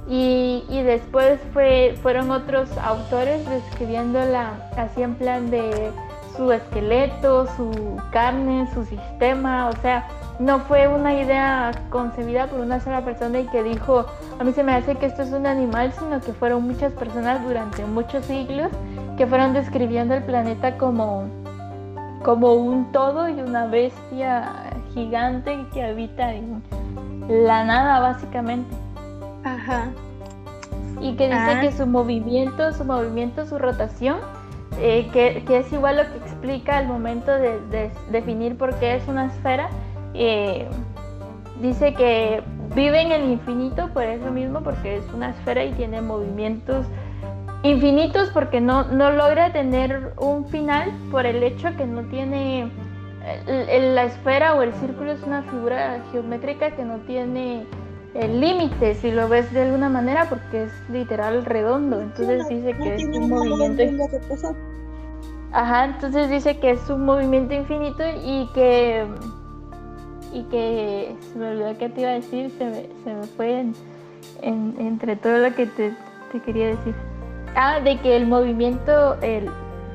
y, 0.08 0.64
y 0.70 0.82
después 0.82 1.40
fue, 1.52 1.96
fueron 2.02 2.32
otros 2.32 2.78
autores 2.78 3.48
describiéndola 3.50 4.70
así 4.78 5.02
en 5.02 5.16
plan 5.16 5.50
de 5.50 5.92
su 6.36 6.52
esqueleto, 6.52 7.48
su 7.56 8.02
carne, 8.12 8.68
su 8.74 8.86
sistema, 8.86 9.70
o 9.70 9.74
sea, 9.82 10.08
no 10.40 10.60
fue 10.62 10.88
una 10.88 11.14
idea 11.14 11.72
concebida 11.90 12.48
por 12.48 12.60
una 12.60 12.80
sola 12.80 13.02
persona 13.06 13.40
y 13.40 13.48
que 13.48 13.64
dijo, 13.64 14.06
a 14.40 14.44
mí 14.44 14.52
se 14.54 14.64
me 14.64 14.74
hace 14.74 14.96
que 14.96 15.06
esto 15.06 15.22
es 15.22 15.32
un 15.32 15.46
animal, 15.46 15.94
sino 15.94 16.20
que 16.22 16.34
fueron 16.34 16.64
muchas 16.64 16.92
personas 16.94 17.44
durante 17.44 17.86
muchos 17.86 18.26
siglos 18.26 18.70
que 19.18 19.28
fueron 19.28 19.54
describiendo 19.54 20.16
el 20.16 20.24
planeta 20.24 20.78
como, 20.78 21.26
como 22.24 22.54
un 22.54 22.92
todo 22.92 23.30
y 23.30 23.34
una 23.34 23.68
bestia 23.68 24.52
gigante 24.94 25.66
que 25.74 25.84
habita 25.84 26.34
en 26.34 26.64
la 27.28 27.64
nada 27.64 28.00
básicamente. 28.00 28.76
Ajá. 29.44 29.88
Y 31.00 31.16
que 31.16 31.26
dice 31.26 31.38
ah. 31.38 31.62
que 31.62 31.72
su 31.72 31.86
movimiento, 31.86 32.72
su 32.74 32.86
movimiento, 32.86 33.46
su 33.46 33.60
rotación, 33.60 34.18
eh, 34.80 35.10
que, 35.14 35.44
que, 35.46 35.60
es 35.60 35.72
igual 35.72 35.98
lo 35.98 36.04
que 36.12 36.18
explica 36.18 36.78
al 36.78 36.88
momento 36.88 37.32
de, 37.32 37.60
de 37.68 37.92
definir 38.10 38.58
por 38.58 38.74
qué 38.76 38.96
es 38.96 39.08
una 39.08 39.26
esfera, 39.26 39.70
eh, 40.14 40.68
dice 41.62 41.94
que 41.94 42.44
vive 42.76 43.02
en 43.02 43.12
el 43.12 43.32
infinito 43.32 43.90
por 43.90 44.04
eso 44.04 44.32
mismo, 44.32 44.62
porque 44.62 44.98
es 44.98 45.06
una 45.14 45.32
esfera 45.32 45.64
y 45.64 45.72
tiene 45.74 46.02
movimientos 46.02 46.86
infinitos 47.64 48.30
porque 48.34 48.60
no, 48.60 48.84
no 48.84 49.12
logra 49.12 49.54
tener 49.54 50.14
un 50.18 50.46
final 50.48 50.92
por 51.12 51.26
el 51.26 51.42
hecho 51.44 51.76
que 51.78 51.86
no 51.86 52.04
tiene 52.04 52.70
la 53.48 54.04
esfera 54.04 54.56
o 54.56 54.62
el 54.62 54.74
círculo 54.76 55.14
es 55.14 55.24
una 55.24 55.44
figura 55.44 56.04
geométrica 56.12 56.72
que 56.72 56.84
no 56.84 56.98
tiene 57.00 57.66
el 58.14 58.42
límite 58.42 58.96
si 58.96 59.12
lo 59.12 59.30
ves 59.30 59.52
de 59.54 59.62
alguna 59.64 59.90
manera 59.90 60.28
porque 60.30 60.64
es 60.64 60.72
literal 60.90 61.46
redondo. 61.46 62.02
Entonces 62.02 62.48
dice 62.50 62.74
que 62.78 62.96
es 62.96 63.04
un 63.06 63.30
movimiento 63.30 63.84
ajá 65.54 65.86
entonces 65.86 66.30
dice 66.30 66.60
que 66.60 66.72
es 66.72 66.90
un 66.90 67.06
movimiento 67.06 67.54
infinito 67.54 68.04
y 68.26 68.50
que 68.54 69.06
y 70.34 70.44
que 70.44 71.16
se 71.32 71.38
me 71.38 71.52
olvidó 71.52 71.78
que 71.78 71.90
te 71.90 72.02
iba 72.02 72.10
a 72.10 72.14
decir, 72.14 72.52
se 72.58 72.66
me, 72.66 73.24
fue 73.38 73.66
entre 74.42 75.16
todo 75.16 75.38
lo 75.38 75.56
que 75.56 75.68
te, 75.68 75.94
quería 76.46 76.68
decir. 76.68 76.96
Ah, 77.56 77.80
de 77.80 78.00
que 78.00 78.16
el 78.16 78.26
movimiento 78.26 79.16
el, 79.22 79.48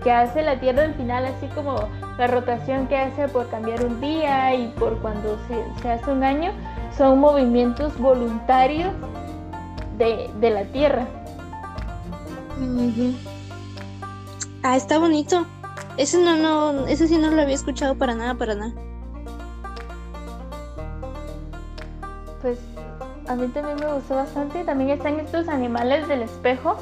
que 0.05 0.13
hace 0.13 0.43
la 0.43 0.61
Tierra 0.61 0.85
al 0.85 0.95
final, 0.95 1.27
así 1.27 1.47
como 1.55 1.77
la 2.19 2.29
rotación 2.29 2.87
que 2.87 2.97
hace 2.97 3.27
por 3.29 3.49
cambiar 3.49 3.85
un 3.85 4.01
día 4.01 4.55
y 4.55 4.69
por 4.79 4.99
cuando 4.99 5.37
se, 5.49 5.89
hace 5.89 6.11
un 6.11 6.23
año, 6.23 6.53
son 6.97 7.19
movimientos 7.19 7.99
voluntarios 7.99 8.93
de, 9.99 10.51
la 10.51 10.63
Tierra. 10.67 11.07
Ah, 14.63 14.77
está 14.77 14.99
bonito. 14.99 15.47
Ese 15.97 16.23
no, 16.23 16.37
no, 16.37 16.87
ese 16.87 17.09
sí 17.09 17.19
no 17.19 17.31
lo 17.31 17.43
había 17.43 17.57
escuchado 17.57 17.97
para 17.97 18.15
nada, 18.15 18.35
para 18.37 18.55
nada. 18.55 18.73
Pues 22.41 22.59
a 23.29 23.35
mí 23.35 23.47
también 23.49 23.77
me 23.81 23.93
gustó 23.93 24.17
bastante. 24.17 24.65
También 24.65 24.91
están 24.91 25.21
estos 25.21 25.49
animales 25.49 26.09
del 26.09 26.23
espejo. 26.23 26.77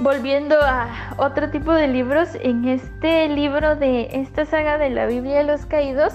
Volviendo 0.00 0.56
a 0.60 1.14
otro 1.18 1.50
tipo 1.50 1.72
de 1.72 1.86
libros, 1.86 2.30
en 2.40 2.66
este 2.66 3.28
libro 3.28 3.76
de 3.76 4.08
esta 4.12 4.44
saga 4.46 4.78
de 4.78 4.90
la 4.90 5.06
Biblia 5.06 5.36
de 5.38 5.44
los 5.44 5.66
Caídos, 5.66 6.14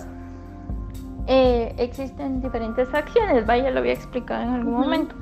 eh, 1.28 1.76
existen 1.78 2.42
diferentes 2.42 2.90
facciones, 2.90 3.46
vaya, 3.46 3.70
lo 3.70 3.82
voy 3.82 3.90
a 3.90 3.94
explicar 3.94 4.42
en 4.42 4.50
algún 4.50 4.74
momento. 4.74 5.16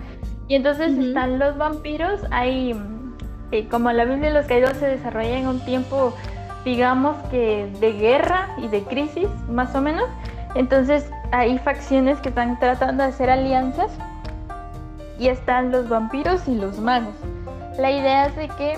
Y 0.48 0.56
entonces 0.56 0.98
están 0.98 1.38
los 1.38 1.58
vampiros, 1.58 2.22
hay, 2.32 2.80
eh, 3.52 3.68
como 3.70 3.92
la 3.92 4.06
Biblia 4.06 4.30
de 4.30 4.36
los 4.36 4.46
Caídos 4.46 4.78
se 4.78 4.88
desarrolla 4.88 5.38
en 5.38 5.48
un 5.48 5.60
tiempo, 5.60 6.14
digamos 6.64 7.18
que 7.30 7.70
de 7.80 7.94
guerra 7.94 8.50
y 8.58 8.68
de 8.68 8.84
crisis, 8.84 9.28
más 9.50 9.76
o 9.76 9.82
menos, 9.82 10.06
entonces 10.56 11.10
hay 11.32 11.58
facciones 11.60 12.20
que 12.20 12.30
están 12.30 12.60
tratando 12.60 13.04
de 13.04 13.10
hacer 13.10 13.30
alianzas 13.30 13.92
y 15.20 15.28
están 15.28 15.72
los 15.72 15.88
vampiros 15.90 16.48
y 16.48 16.56
los 16.56 16.80
magos. 16.80 17.14
La 17.78 17.92
idea 17.92 18.28
es 18.28 18.36
de 18.36 18.48
que 18.50 18.78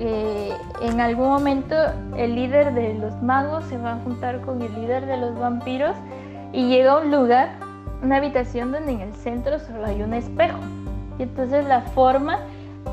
eh, 0.00 0.56
en 0.82 1.00
algún 1.00 1.28
momento 1.28 1.74
el 2.16 2.34
líder 2.34 2.72
de 2.72 2.94
los 2.94 3.20
magos 3.22 3.64
se 3.64 3.76
va 3.78 3.94
a 3.94 3.96
juntar 3.98 4.40
con 4.42 4.62
el 4.62 4.72
líder 4.74 5.06
de 5.06 5.16
los 5.16 5.38
vampiros 5.38 5.96
y 6.52 6.68
llega 6.68 6.92
a 6.92 6.98
un 6.98 7.10
lugar, 7.10 7.50
una 8.02 8.16
habitación 8.16 8.72
donde 8.72 8.92
en 8.92 9.00
el 9.00 9.14
centro 9.14 9.58
solo 9.58 9.86
hay 9.86 10.02
un 10.02 10.14
espejo. 10.14 10.58
Y 11.18 11.24
entonces 11.24 11.66
la 11.66 11.80
forma 11.80 12.38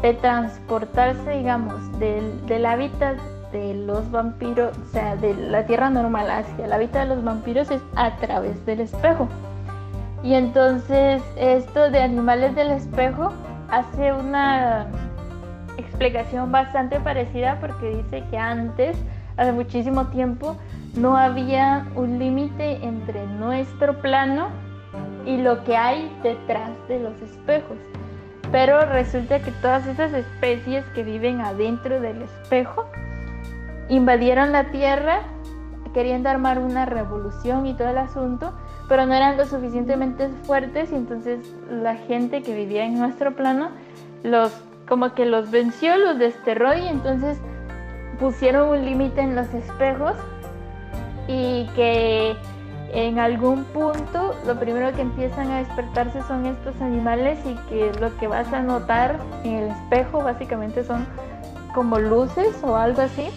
de 0.01 0.13
transportarse, 0.13 1.29
digamos, 1.31 1.99
del, 1.99 2.45
del 2.47 2.65
hábitat 2.65 3.17
de 3.55 3.73
los 3.73 4.11
vampiros, 4.11 4.77
o 4.77 4.85
sea, 4.91 5.15
de 5.15 5.33
la 5.33 5.65
tierra 5.65 5.89
normal 5.89 6.29
hacia 6.29 6.67
la 6.67 6.77
vida 6.77 7.05
de 7.05 7.15
los 7.15 7.23
vampiros 7.23 7.71
es 7.71 7.81
a 7.95 8.17
través 8.17 8.65
del 8.65 8.81
espejo. 8.81 9.29
Y 10.23 10.33
entonces 10.33 11.23
esto 11.37 11.89
de 11.89 12.01
animales 12.01 12.53
del 12.55 12.71
espejo 12.71 13.31
hace 13.69 14.11
una 14.11 14.87
explicación 15.77 16.51
bastante 16.51 16.99
parecida 16.99 17.57
porque 17.61 17.95
dice 17.95 18.25
que 18.29 18.37
antes, 18.37 18.97
hace 19.37 19.53
muchísimo 19.53 20.07
tiempo, 20.07 20.57
no 20.97 21.15
había 21.15 21.87
un 21.95 22.19
límite 22.19 22.83
entre 22.83 23.25
nuestro 23.25 24.01
plano 24.01 24.47
y 25.25 25.37
lo 25.37 25.63
que 25.63 25.77
hay 25.77 26.11
detrás 26.23 26.71
de 26.89 26.99
los 26.99 27.21
espejos. 27.21 27.77
Pero 28.51 28.85
resulta 28.85 29.39
que 29.39 29.51
todas 29.51 29.87
esas 29.87 30.13
especies 30.13 30.83
que 30.93 31.03
viven 31.03 31.39
adentro 31.39 32.01
del 32.01 32.21
espejo 32.21 32.85
invadieron 33.89 34.51
la 34.51 34.65
Tierra, 34.71 35.21
queriendo 35.93 36.29
armar 36.29 36.59
una 36.59 36.85
revolución 36.85 37.65
y 37.65 37.73
todo 37.73 37.89
el 37.89 37.97
asunto, 37.97 38.53
pero 38.89 39.05
no 39.05 39.13
eran 39.13 39.37
lo 39.37 39.45
suficientemente 39.45 40.29
fuertes 40.43 40.91
y 40.91 40.95
entonces 40.95 41.39
la 41.69 41.95
gente 41.95 42.41
que 42.41 42.53
vivía 42.53 42.85
en 42.85 42.99
nuestro 42.99 43.35
plano 43.35 43.69
los 44.23 44.51
como 44.87 45.13
que 45.13 45.25
los 45.25 45.49
venció, 45.49 45.97
los 45.97 46.19
desterró 46.19 46.75
y 46.77 46.87
entonces 46.87 47.39
pusieron 48.19 48.69
un 48.69 48.85
límite 48.85 49.21
en 49.21 49.35
los 49.35 49.51
espejos 49.53 50.13
y 51.27 51.65
que 51.75 52.35
en 52.93 53.19
algún 53.19 53.63
punto 53.65 54.35
lo 54.45 54.59
primero 54.59 54.95
que 54.95 55.01
empiezan 55.01 55.49
a 55.51 55.57
despertarse 55.59 56.21
son 56.23 56.45
estos 56.45 56.79
animales 56.81 57.39
y 57.45 57.55
que 57.69 57.91
lo 57.99 58.15
que 58.17 58.27
vas 58.27 58.51
a 58.53 58.61
notar 58.61 59.17
en 59.43 59.55
el 59.55 59.67
espejo 59.69 60.23
básicamente 60.23 60.83
son 60.83 61.05
como 61.73 61.99
luces 61.99 62.55
o 62.63 62.75
algo 62.75 63.01
así 63.01 63.29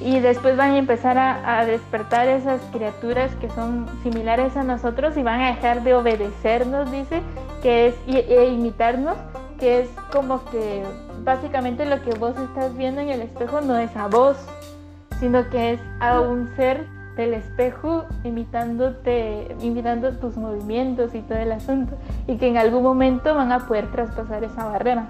y 0.00 0.20
después 0.20 0.56
van 0.56 0.72
a 0.72 0.78
empezar 0.78 1.18
a, 1.18 1.64
despertar 1.64 2.28
esas 2.28 2.60
criaturas 2.72 3.34
que 3.36 3.48
son 3.50 3.86
similares 4.02 4.56
a 4.56 4.62
nosotros 4.62 5.16
y 5.16 5.22
van 5.22 5.40
a 5.40 5.48
dejar 5.48 5.82
de 5.82 5.94
obedecernos, 5.94 6.90
dice, 6.90 7.22
que 7.62 7.88
es 7.88 7.94
e 8.06 8.46
imitarnos, 8.46 9.16
que 9.58 9.82
es 9.82 9.90
como 10.10 10.44
que 10.46 10.82
básicamente 11.24 11.86
lo 11.86 12.02
que 12.02 12.10
vos 12.18 12.36
estás 12.36 12.76
viendo 12.76 13.00
en 13.00 13.10
el 13.10 13.22
espejo 13.22 13.60
no 13.60 13.78
es 13.78 13.94
a 13.96 14.08
vos, 14.08 14.36
sino 15.20 15.48
que 15.50 15.74
es 15.74 15.80
a 16.00 16.20
un 16.20 16.48
ser 16.56 16.86
del 17.16 17.34
espejo 17.34 18.06
imitándote, 18.24 19.54
imitando 19.60 20.12
tus 20.18 20.36
movimientos 20.36 21.14
y 21.14 21.20
todo 21.20 21.38
el 21.38 21.52
asunto, 21.52 21.96
y 22.26 22.36
que 22.36 22.48
en 22.48 22.56
algún 22.56 22.82
momento 22.82 23.34
van 23.34 23.52
a 23.52 23.66
poder 23.66 23.90
traspasar 23.92 24.42
esa 24.44 24.64
barrera. 24.64 25.06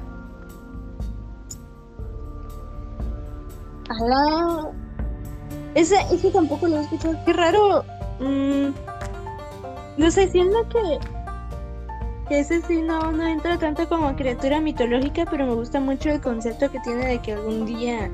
Ese, 5.75 5.97
ese 6.13 6.31
tampoco 6.31 6.69
lo 6.69 6.79
he 6.79 6.81
escuchado. 6.83 7.17
Qué 7.25 7.33
raro. 7.33 7.85
Mm, 8.21 8.71
no 9.97 10.11
sé, 10.11 10.29
siento 10.29 10.69
que, 10.69 10.99
que 12.29 12.41
ese 12.41 12.63
sí 12.63 12.83
no, 12.83 13.13
no 13.13 13.27
entra 13.27 13.59
tanto 13.59 13.89
como 13.89 14.15
criatura 14.17 14.61
mitológica, 14.61 15.25
pero 15.31 15.47
me 15.47 15.55
gusta 15.55 15.81
mucho 15.81 16.11
el 16.11 16.21
concepto 16.21 16.71
que 16.71 16.81
tiene 16.81 17.07
de 17.07 17.19
que 17.19 17.33
algún 17.33 17.67
día 17.67 18.11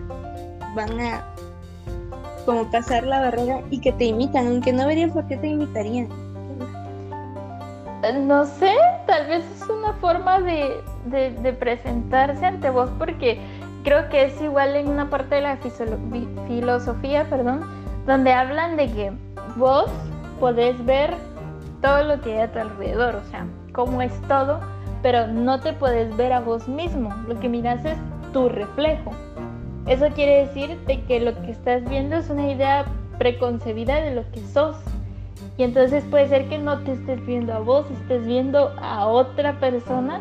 van 0.75 1.01
a 1.01 1.25
como 2.47 2.71
pasar 2.71 3.05
la 3.05 3.21
barrera 3.21 3.61
y 3.71 3.81
que 3.81 3.93
te 3.93 4.07
imitan, 4.07 4.47
aunque 4.47 4.73
no 4.73 4.87
vería 4.87 5.09
por 5.09 5.27
qué 5.27 5.37
te 5.37 5.49
imitarían. 5.49 6.09
No 8.27 8.45
sé, 8.47 8.75
tal 9.07 9.27
vez 9.27 9.45
es 9.57 9.69
una 9.69 9.93
forma 9.95 10.41
de, 10.41 10.81
de 11.07 11.53
presentarse 11.53 12.47
ante 12.47 12.71
vos 12.71 12.89
porque 12.99 13.39
creo 13.85 14.09
que 14.09 14.25
es 14.25 14.41
igual 14.41 14.77
en 14.77 14.89
una 14.89 15.11
parte 15.11 15.37
de 15.37 15.41
la 15.43 15.59
filosofía, 16.47 17.25
perdón, 17.29 17.65
donde 18.07 18.33
hablan 18.33 18.77
de 18.77 18.91
que 18.91 19.13
vos 19.57 19.91
podés 20.41 20.85
ver 20.85 21.15
todo 21.81 22.03
lo 22.05 22.21
que 22.21 22.35
hay 22.35 22.41
a 22.41 22.53
tu 22.53 22.59
alrededor, 22.59 23.17
o 23.17 23.25
sea, 23.31 23.47
cómo 23.73 24.03
es 24.03 24.13
todo, 24.23 24.61
pero 25.03 25.27
no 25.29 25.61
te 25.61 25.73
puedes 25.73 26.17
ver 26.17 26.33
a 26.33 26.41
vos 26.41 26.69
mismo. 26.69 27.15
Lo 27.29 27.39
que 27.39 27.49
miras 27.49 27.85
es 27.85 27.97
tu 28.33 28.49
reflejo. 28.49 29.13
Eso 29.87 30.09
quiere 30.15 30.47
decir 30.47 30.77
de 30.87 31.03
que 31.05 31.21
lo 31.21 31.35
que 31.41 31.51
estás 31.51 31.89
viendo 31.89 32.17
es 32.17 32.29
una 32.29 32.51
idea 32.51 32.85
preconcebida 33.19 33.97
de 33.97 34.15
lo 34.15 34.31
que 34.33 34.41
sos. 34.41 34.77
Y 35.57 35.63
entonces 35.63 36.05
puede 36.11 36.29
ser 36.29 36.49
que 36.49 36.59
no 36.59 36.79
te 36.81 36.93
estés 36.93 37.25
viendo 37.25 37.53
a 37.53 37.59
vos, 37.59 37.87
estés 37.91 38.27
viendo 38.27 38.75
a 38.81 39.07
otra 39.07 39.59
persona 39.59 40.21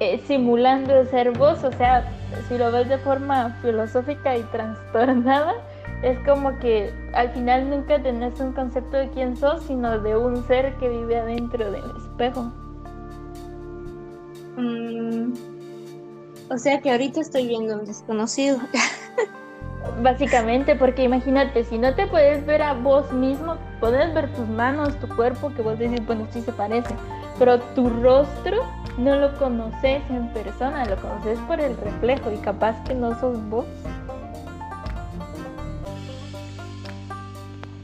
eh, 0.00 0.22
simulando 0.26 1.04
ser 1.06 1.32
vos, 1.32 1.64
o 1.64 1.72
sea, 1.72 2.04
si 2.48 2.58
lo 2.58 2.70
ves 2.70 2.88
de 2.88 2.98
forma 2.98 3.56
filosófica 3.62 4.36
y 4.36 4.42
trastornada, 4.52 5.54
es 6.02 6.18
como 6.20 6.58
que 6.58 6.92
al 7.14 7.30
final 7.30 7.70
nunca 7.70 8.02
tenés 8.02 8.38
un 8.40 8.52
concepto 8.52 8.96
de 8.96 9.08
quién 9.10 9.36
sos, 9.36 9.62
sino 9.64 9.98
de 9.98 10.16
un 10.16 10.46
ser 10.46 10.74
que 10.76 10.88
vive 10.88 11.18
adentro 11.18 11.70
del 11.70 11.84
espejo. 11.96 12.52
Mm, 14.56 15.32
o 16.50 16.58
sea 16.58 16.80
que 16.80 16.90
ahorita 16.90 17.20
estoy 17.20 17.46
viendo 17.46 17.74
un 17.74 17.84
desconocido. 17.84 18.58
Básicamente, 20.02 20.74
porque 20.74 21.04
imagínate, 21.04 21.64
si 21.64 21.78
no 21.78 21.94
te 21.94 22.06
puedes 22.06 22.44
ver 22.44 22.60
a 22.60 22.74
vos 22.74 23.10
mismo, 23.12 23.56
puedes 23.80 24.12
ver 24.14 24.32
tus 24.34 24.48
manos, 24.48 24.98
tu 24.98 25.08
cuerpo, 25.08 25.52
que 25.54 25.62
vos 25.62 25.78
decís, 25.78 26.04
bueno, 26.06 26.26
sí 26.30 26.42
se 26.42 26.52
parece, 26.52 26.94
pero 27.38 27.60
tu 27.60 27.88
rostro 27.88 28.62
no 28.98 29.14
lo 29.16 29.34
conoces 29.36 30.02
en 30.10 30.28
persona, 30.32 30.84
lo 30.86 30.96
conoces 30.96 31.38
por 31.40 31.60
el 31.60 31.76
reflejo 31.76 32.30
y 32.32 32.38
capaz 32.38 32.82
que 32.84 32.94
no 32.94 33.18
sos 33.20 33.38
vos. 33.48 33.66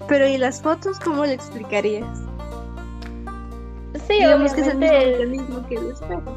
Pero 0.08 0.26
¿y 0.26 0.38
las 0.38 0.60
fotos 0.60 0.98
cómo 0.98 1.24
le 1.24 1.34
explicarías? 1.34 2.06
Sí, 4.06 4.14
Digamos 4.14 4.52
que 4.52 4.60
es 4.62 4.68
el 4.68 5.28
mismo, 5.28 5.66
que 5.68 5.74
el 5.76 5.90
espejo. 5.90 6.36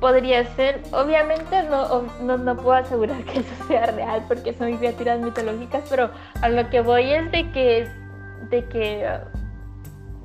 Podría 0.00 0.44
ser, 0.54 0.82
obviamente 0.92 1.62
no, 1.64 2.02
no, 2.20 2.36
no, 2.36 2.56
puedo 2.56 2.74
asegurar 2.74 3.24
que 3.24 3.40
eso 3.40 3.66
sea 3.66 3.86
real 3.86 4.24
porque 4.28 4.52
son 4.52 4.76
criaturas 4.76 5.20
mitológicas, 5.20 5.84
pero 5.88 6.10
a 6.42 6.48
lo 6.48 6.68
que 6.68 6.80
voy 6.80 7.12
es 7.12 7.30
de 7.32 7.50
que, 7.50 7.90
de 8.50 8.64
que 8.66 9.08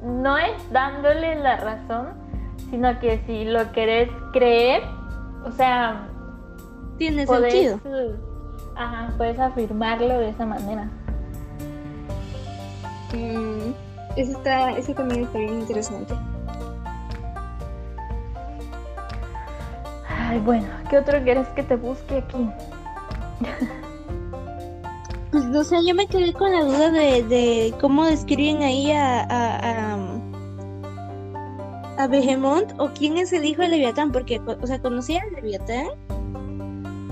no 0.03 0.37
es 0.37 0.71
dándole 0.71 1.35
la 1.35 1.57
razón, 1.57 2.09
sino 2.69 2.99
que 2.99 3.21
si 3.25 3.45
lo 3.45 3.71
querés 3.71 4.09
creer, 4.33 4.83
o 5.45 5.51
sea, 5.51 6.07
tiene 6.97 7.25
sentido. 7.25 7.79
Ajá, 8.75 9.13
puedes 9.17 9.39
afirmarlo 9.39 10.19
de 10.19 10.29
esa 10.29 10.45
manera. 10.45 10.89
Mm, 13.13 13.73
eso, 14.15 14.31
está, 14.31 14.71
eso 14.71 14.93
también 14.93 15.23
está 15.23 15.37
bien 15.37 15.59
interesante. 15.59 16.13
Ay, 20.07 20.39
bueno, 20.39 20.67
¿qué 20.89 20.97
otro 20.97 21.21
quieres 21.23 21.47
que 21.49 21.63
te 21.63 21.75
busque 21.75 22.19
aquí? 22.19 22.49
Pues 25.31 25.45
no 25.45 25.63
sé, 25.63 25.77
yo 25.85 25.95
me 25.95 26.07
quedé 26.07 26.33
con 26.33 26.51
la 26.51 26.65
duda 26.65 26.91
de, 26.91 27.23
de 27.23 27.73
cómo 27.79 28.05
describen 28.05 28.63
ahí 28.63 28.91
a, 28.91 29.21
a, 29.21 29.97
a, 31.97 32.07
Behemoth 32.07 32.73
o 32.77 32.89
quién 32.89 33.17
es 33.17 33.31
el 33.31 33.45
hijo 33.45 33.61
de 33.61 33.69
Leviatán, 33.69 34.11
porque, 34.11 34.41
o 34.41 34.67
sea, 34.67 34.81
conocía 34.81 35.21
a 35.21 35.35
Leviatán, 35.35 35.87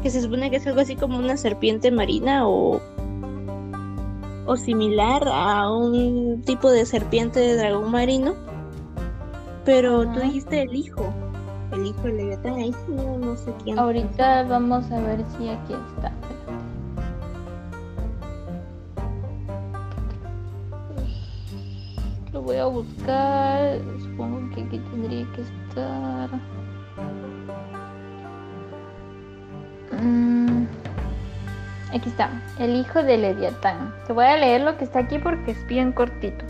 que 0.04 0.10
se 0.10 0.22
supone 0.22 0.52
que 0.52 0.58
es 0.58 0.68
algo 0.68 0.82
así 0.82 0.98
como 0.98 1.18
una 1.18 1.38
serpiente 1.38 1.92
marina 1.92 2.46
o, 2.46 2.82
o 4.46 4.58
similar 4.58 5.26
a 5.32 5.72
un 5.72 6.42
tipo 6.42 6.70
de 6.70 6.86
serpiente 6.86 7.40
de 7.40 7.56
dragón 7.56 7.90
marino, 7.90 8.36
pero 9.64 10.06
tú 10.12 10.20
dijiste 10.20 10.64
el 10.64 10.76
hijo, 10.76 11.06
el 11.72 11.86
hijo 11.86 12.02
de 12.02 12.14
Leviatán, 12.14 12.56
ahí 12.56 12.74
sí 12.74 12.92
no, 12.92 13.18
no 13.18 13.38
sé 13.38 13.54
quién. 13.64 13.80
Ahorita 13.80 14.44
vamos 14.44 14.92
a 14.92 15.00
ver 15.00 15.24
si 15.38 15.48
aquí 15.48 15.74
está. 15.96 16.12
Voy 22.38 22.58
a 22.58 22.66
buscar. 22.66 23.80
Supongo 24.00 24.54
que 24.54 24.62
aquí 24.62 24.80
tendría 24.92 25.26
que 25.34 25.42
estar. 25.42 26.30
Mm, 30.02 30.66
aquí 31.94 32.10
está, 32.10 32.30
el 32.60 32.76
hijo 32.76 33.02
de 33.02 33.18
Leviatán. 33.18 33.94
Te 34.06 34.14
voy 34.14 34.26
a 34.26 34.38
leer 34.38 34.62
lo 34.62 34.78
que 34.78 34.84
está 34.84 35.00
aquí 35.00 35.18
porque 35.18 35.52
es 35.52 35.68
bien 35.68 35.92
cortito. 35.92 36.46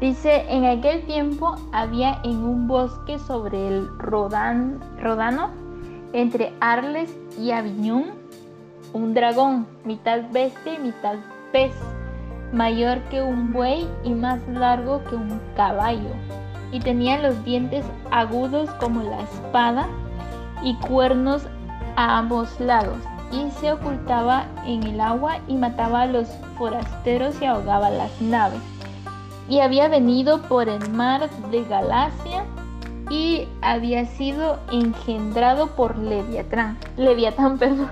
Dice, 0.00 0.44
en 0.48 0.64
aquel 0.64 1.04
tiempo 1.06 1.54
había 1.72 2.18
en 2.24 2.42
un 2.42 2.66
bosque 2.66 3.18
sobre 3.20 3.68
el 3.68 3.86
Rodan, 3.98 4.80
Rodano, 5.00 5.50
entre 6.12 6.52
Arles 6.60 7.16
y 7.38 7.52
Aviñón, 7.52 8.06
un 8.92 9.14
dragón, 9.14 9.66
mitad 9.84 10.22
bestia 10.32 10.74
y 10.74 10.78
mitad 10.78 11.16
pez 11.52 11.72
mayor 12.52 12.98
que 13.10 13.22
un 13.22 13.52
buey 13.52 13.88
y 14.04 14.10
más 14.10 14.40
largo 14.48 15.02
que 15.04 15.16
un 15.16 15.40
caballo, 15.56 16.10
y 16.70 16.80
tenía 16.80 17.20
los 17.20 17.42
dientes 17.44 17.84
agudos 18.10 18.70
como 18.80 19.02
la 19.02 19.20
espada 19.22 19.88
y 20.62 20.74
cuernos 20.76 21.46
a 21.96 22.18
ambos 22.18 22.60
lados, 22.60 22.98
y 23.32 23.50
se 23.60 23.72
ocultaba 23.72 24.46
en 24.66 24.82
el 24.82 25.00
agua 25.00 25.38
y 25.48 25.54
mataba 25.54 26.02
a 26.02 26.06
los 26.06 26.28
forasteros 26.58 27.40
y 27.40 27.46
ahogaba 27.46 27.90
las 27.90 28.20
naves. 28.20 28.60
Y 29.48 29.60
había 29.60 29.88
venido 29.88 30.42
por 30.42 30.68
el 30.68 30.90
mar 30.90 31.28
de 31.50 31.64
Galacia 31.64 32.44
y 33.10 33.48
había 33.60 34.06
sido 34.06 34.58
engendrado 34.70 35.68
por 35.74 35.98
Leviatán, 35.98 36.78
Leviatán, 36.96 37.58
perdón, 37.58 37.90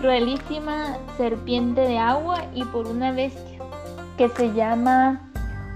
cruelísima 0.00 0.96
serpiente 1.16 1.82
de 1.82 1.98
agua 1.98 2.44
y 2.54 2.64
por 2.64 2.86
una 2.86 3.12
bestia 3.12 3.55
que 4.16 4.28
se 4.30 4.52
llama 4.52 5.20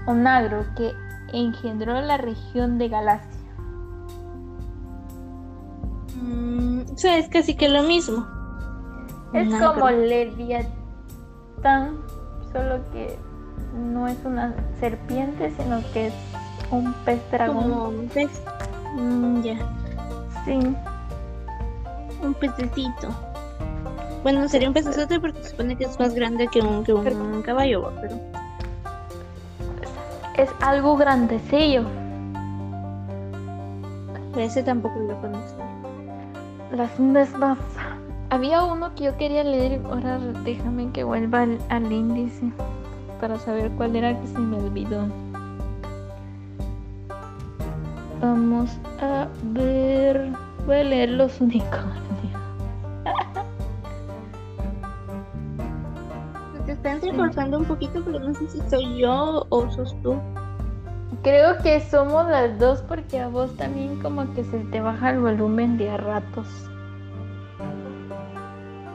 Onagro, 0.05 0.65
que 0.75 0.93
engendró 1.33 2.01
la 2.01 2.17
región 2.17 2.77
de 2.77 2.89
Galacia. 2.89 3.29
Mm, 6.21 6.81
o 6.93 6.97
sea, 6.97 7.17
es 7.17 7.29
casi 7.29 7.55
que 7.55 7.69
lo 7.69 7.83
mismo. 7.83 8.25
Es 9.33 9.47
como 9.55 9.89
Leviatán 9.89 10.71
solo 12.51 12.81
que 12.91 13.17
no 13.73 14.07
es 14.07 14.17
una 14.25 14.53
serpiente, 14.79 15.53
sino 15.57 15.81
que 15.93 16.07
es 16.07 16.13
un 16.69 16.93
pez 17.05 17.21
dragón. 17.31 17.71
Como 17.71 17.89
un 17.89 18.07
pez. 18.09 18.29
Mm, 18.95 19.41
ya. 19.41 19.57
Sí, 20.45 20.59
Un 22.21 22.33
pececito. 22.35 23.09
Bueno, 24.23 24.47
sería 24.47 24.67
un 24.67 24.73
pecesote 24.73 25.19
porque 25.19 25.41
se 25.43 25.49
supone 25.49 25.75
que 25.75 25.85
es 25.85 25.99
más 25.99 26.13
grande 26.13 26.47
que 26.47 26.61
un, 26.61 26.83
que 26.83 26.93
un 26.93 27.41
caballo, 27.41 27.91
pero 28.01 28.19
es 30.37 30.49
algo 30.61 30.95
grandecillo. 30.95 31.83
ese 34.37 34.63
tampoco 34.63 34.99
lo 34.99 35.19
conozco. 35.21 35.63
Las 36.71 36.99
mismas. 36.99 37.57
Había 38.29 38.63
uno 38.63 38.95
que 38.95 39.05
yo 39.05 39.17
quería 39.17 39.43
leer, 39.43 39.81
ahora 39.85 40.17
déjame 40.43 40.89
que 40.91 41.03
vuelva 41.03 41.41
al, 41.41 41.57
al 41.69 41.91
índice 41.91 42.51
para 43.19 43.37
saber 43.37 43.69
cuál 43.71 43.95
era 43.95 44.19
que 44.19 44.27
se 44.27 44.39
me 44.39 44.57
olvidó. 44.57 45.07
Vamos 48.21 48.69
a 49.01 49.27
ver. 49.43 50.29
Voy 50.65 50.75
a 50.75 50.83
leer 50.83 51.09
los 51.09 51.41
unicornios. 51.41 52.10
Se 56.81 56.89
te 56.89 56.95
está 56.95 57.07
entrecortando 57.07 57.59
un 57.59 57.65
poquito, 57.65 58.01
pero 58.03 58.19
no 58.19 58.33
sé 58.33 58.47
si 58.47 58.59
soy 58.67 58.97
yo 58.97 59.45
o 59.49 59.69
sos 59.69 59.95
tú. 60.01 60.15
Creo 61.21 61.61
que 61.61 61.79
somos 61.79 62.27
las 62.27 62.57
dos 62.57 62.81
porque 62.81 63.19
a 63.19 63.27
vos 63.27 63.55
también 63.55 64.01
como 64.01 64.33
que 64.33 64.43
se 64.43 64.57
te 64.71 64.81
baja 64.81 65.11
el 65.11 65.19
volumen 65.19 65.77
de 65.77 65.91
a 65.91 65.97
ratos. 65.97 66.47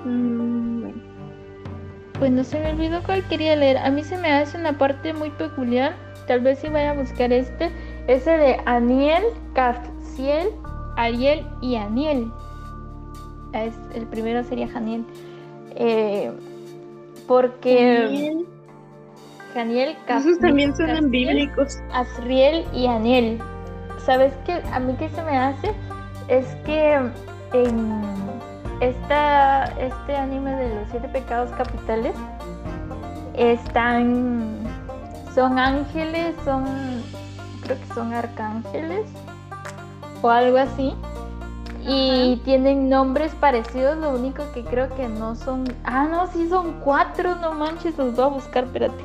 Mm, 0.05 0.81
bueno. 0.81 1.03
Pues 2.19 2.33
no 2.33 2.43
se 2.43 2.59
me 2.59 2.73
olvidó 2.73 3.05
cuál 3.05 3.23
quería 3.29 3.55
leer. 3.55 3.79
A 3.79 3.91
mí 3.91 4.03
se 4.03 4.19
me 4.19 4.33
hace 4.33 4.59
una 4.59 4.77
parte 4.77 5.13
muy 5.13 5.31
peculiar. 5.31 5.95
Tal 6.27 6.41
vez 6.41 6.59
si 6.59 6.69
vaya 6.69 6.91
a 6.91 6.95
buscar 6.95 7.33
este. 7.33 7.71
Ese 8.09 8.31
de 8.37 8.61
Aniel, 8.65 9.23
Castiel, 9.55 10.49
Ariel 10.97 11.47
y 11.61 11.77
Aniel. 11.77 12.33
Es, 13.53 13.75
el 13.95 14.07
primero 14.07 14.43
sería 14.43 14.67
Janiel. 14.67 15.05
Eh, 15.77 16.33
porque 17.27 18.03
Daniel, 18.05 18.47
Janiel, 19.55 19.97
Esos 20.09 20.39
también 20.39 20.77
suenan 20.77 21.11
bíblicos. 21.11 21.79
Azriel 21.93 22.65
y 22.73 22.87
Aniel. 22.87 23.41
¿Sabes 24.05 24.33
qué? 24.45 24.63
A 24.73 24.79
mí 24.79 24.95
que 24.95 25.09
se 25.09 25.23
me 25.23 25.37
hace 25.37 25.73
es 26.29 26.47
que 26.65 26.95
en 27.53 27.93
esta, 28.81 29.65
este 29.81 30.15
anime 30.15 30.55
de 30.57 30.75
los 30.75 30.89
siete 30.91 31.09
pecados 31.09 31.51
capitales 31.53 32.15
están, 33.35 34.59
son 35.35 35.59
ángeles, 35.59 36.35
son, 36.45 36.65
creo 37.63 37.79
que 37.79 37.95
son 37.95 38.13
arcángeles 38.13 39.07
o 40.23 40.29
algo 40.29 40.59
así. 40.59 40.95
Y 41.89 42.37
tienen 42.45 42.89
nombres 42.89 43.33
parecidos, 43.37 43.97
lo 43.99 44.11
único 44.11 44.43
que 44.53 44.65
creo 44.65 44.89
que 44.97 45.07
no 45.09 45.37
son... 45.37 45.65
Ah, 45.85 46.09
no, 46.11 46.27
sí 46.27 46.49
son 46.49 46.81
cuatro, 46.81 47.37
no 47.37 47.53
manches, 47.53 47.97
los 47.97 48.17
voy 48.17 48.25
a 48.25 48.29
buscar, 48.29 48.65
espérate. 48.65 49.05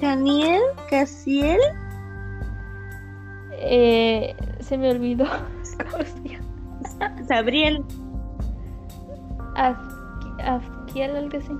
Janiel, 0.00 0.62
Casiel, 0.90 1.60
Eh, 3.64 4.34
se 4.60 4.76
me 4.78 4.90
olvidó. 4.90 5.24
Sabriel. 7.28 7.84
Af- 9.54 10.38
Afkiel, 10.44 11.16
algo 11.16 11.38
así. 11.38 11.52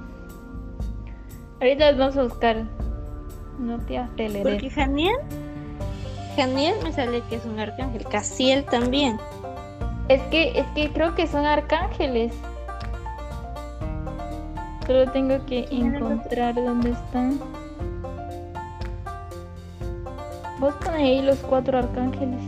Ahorita 1.61 1.91
los 1.93 1.99
vamos 1.99 2.17
a 2.17 2.23
buscar. 2.25 2.65
No 3.59 3.79
te 3.79 4.01
Porque 4.17 4.33
aceleré. 4.33 4.71
Janiel, 4.71 5.17
Janiel 6.37 6.77
me 6.83 6.93
sale 6.93 7.23
que 7.29 7.37
es 7.37 7.45
un 7.45 7.61
arcángel. 7.61 8.05
Casiel 8.05 8.65
también. 8.65 9.19
Es 10.09 10.21
que, 10.25 10.59
es 10.59 10.67
que 10.75 10.91
creo 10.91 11.15
que 11.15 11.27
son 11.27 11.45
arcángeles. 11.45 12.33
Solo 14.87 15.11
tengo 15.13 15.45
que 15.47 15.69
encontrar 15.71 16.55
dónde 16.55 16.91
están. 16.91 17.39
Vos 20.59 20.75
pon 20.77 20.95
ahí 20.95 21.23
los 21.23 21.39
cuatro 21.39 21.79
arcángeles. 21.79 22.41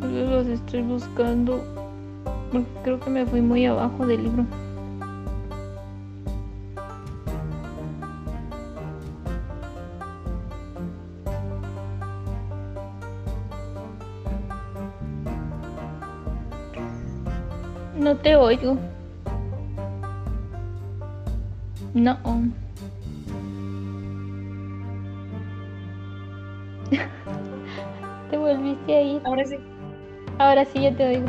Solo 0.00 0.30
los 0.30 0.46
estoy 0.46 0.82
buscando. 0.82 1.62
porque 2.50 2.66
Creo 2.82 3.00
que 3.00 3.10
me 3.10 3.26
fui 3.26 3.40
muy 3.40 3.64
abajo 3.66 4.06
del 4.06 4.24
libro. 4.24 4.67
Oigo. 18.40 18.78
No. 21.92 22.16
te 28.30 28.36
volviste 28.36 28.96
a 28.96 29.02
ir. 29.02 29.20
Ahora 29.24 29.44
sí. 29.44 29.58
Ahora 30.38 30.64
sí 30.64 30.82
yo 30.82 30.94
te 30.94 31.08
oigo. 31.08 31.26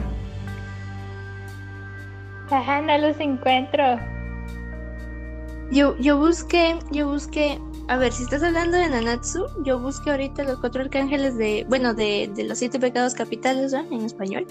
Ajá, 2.51 2.81
no 2.81 2.95
los 2.99 3.19
encuentro. 3.19 3.83
Yo, 5.71 5.97
yo 5.97 6.17
busqué, 6.17 6.77
yo 6.91 7.07
busqué, 7.07 7.59
a 7.87 7.97
ver, 7.97 8.11
si 8.11 8.23
estás 8.23 8.43
hablando 8.43 8.77
de 8.77 8.89
Nanatsu, 8.89 9.45
yo 9.63 9.79
busqué 9.79 10.11
ahorita 10.11 10.43
los 10.43 10.59
cuatro 10.59 10.81
arcángeles 10.81 11.37
de, 11.37 11.65
bueno, 11.69 11.93
de, 11.93 12.31
de 12.35 12.43
los 12.43 12.59
siete 12.59 12.79
pecados 12.79 13.13
capitales, 13.13 13.71
¿no? 13.73 13.79
En 13.79 14.01
español. 14.05 14.45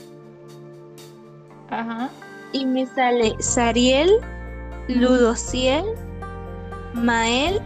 Ajá. 1.70 2.11
Y 2.53 2.64
me 2.64 2.86
sale 2.86 3.36
Sariel, 3.40 4.11
Ludociel, 4.88 5.84
Mael 6.94 7.61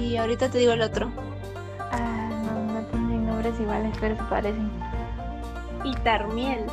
y 0.00 0.16
ahorita 0.16 0.50
te 0.50 0.58
digo 0.58 0.72
el 0.72 0.82
otro. 0.82 1.10
Ah, 1.92 2.30
no, 2.44 2.72
no 2.72 2.86
tienen 2.86 3.26
nombres 3.26 3.58
iguales, 3.60 3.96
pero 4.00 4.16
se 4.16 4.22
parecen. 4.24 4.70
Y 5.84 5.94
Tarmiel. 6.02 6.64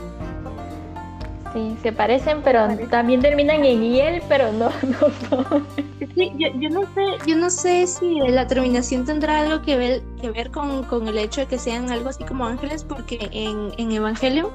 Sí, 1.53 1.75
se 1.83 1.91
parecen, 1.91 2.41
pero 2.43 2.65
también 2.89 3.19
terminan 3.19 3.65
en 3.65 3.81
hiel, 3.81 4.23
pero 4.29 4.51
no, 4.53 4.69
no 4.83 5.29
son. 5.29 5.67
Sí, 6.15 6.31
yo, 6.37 6.47
yo 6.59 6.69
no 6.69 6.81
sé, 6.93 7.01
yo 7.27 7.35
no 7.35 7.49
sé 7.49 7.87
si 7.87 8.19
la 8.21 8.47
terminación 8.47 9.05
tendrá 9.05 9.41
algo 9.41 9.61
que 9.61 9.75
ver, 9.75 10.01
que 10.21 10.31
ver 10.31 10.49
con, 10.49 10.83
con 10.83 11.07
el 11.07 11.17
hecho 11.17 11.41
de 11.41 11.47
que 11.47 11.59
sean 11.59 11.91
algo 11.91 12.09
así 12.09 12.23
como 12.23 12.45
ángeles, 12.45 12.85
porque 12.85 13.29
en, 13.31 13.73
en 13.77 13.91
Evangelio 13.91 14.51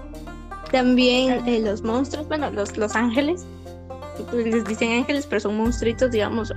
también 0.70 1.46
eh, 1.46 1.60
los 1.60 1.82
monstruos, 1.82 2.28
bueno, 2.28 2.50
los, 2.50 2.76
los 2.76 2.94
ángeles, 2.96 3.46
les 4.32 4.64
dicen 4.64 4.92
ángeles, 4.92 5.26
pero 5.26 5.40
son 5.40 5.56
monstruitos, 5.56 6.10
digamos. 6.10 6.52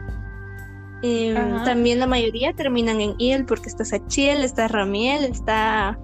Eh, 1.01 1.36
Ajá. 1.38 1.64
también 1.64 1.99
la 1.99 2.07
mayoría 2.07 2.53
terminan 2.53 2.99
en 2.99 3.16
Il, 3.20 3.45
porque 3.45 3.70
está 3.70 3.86
Sachiel, 3.86 4.43
está 4.43 4.68
Ramiel, 4.68 5.24
está. 5.24 5.97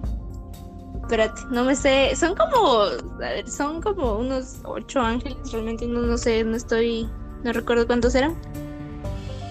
Espérate, 1.02 1.40
no 1.50 1.64
me 1.64 1.76
sé. 1.76 2.16
Son 2.16 2.34
como. 2.34 2.82
A 2.82 3.18
ver, 3.18 3.48
son 3.48 3.82
como 3.82 4.14
unos 4.14 4.58
ocho 4.64 5.00
ángeles. 5.00 5.38
Realmente 5.52 5.86
no, 5.86 6.00
no 6.00 6.16
sé, 6.16 6.42
no 6.44 6.56
estoy. 6.56 7.08
No 7.44 7.52
recuerdo 7.52 7.86
cuántos 7.86 8.14
eran. 8.14 8.34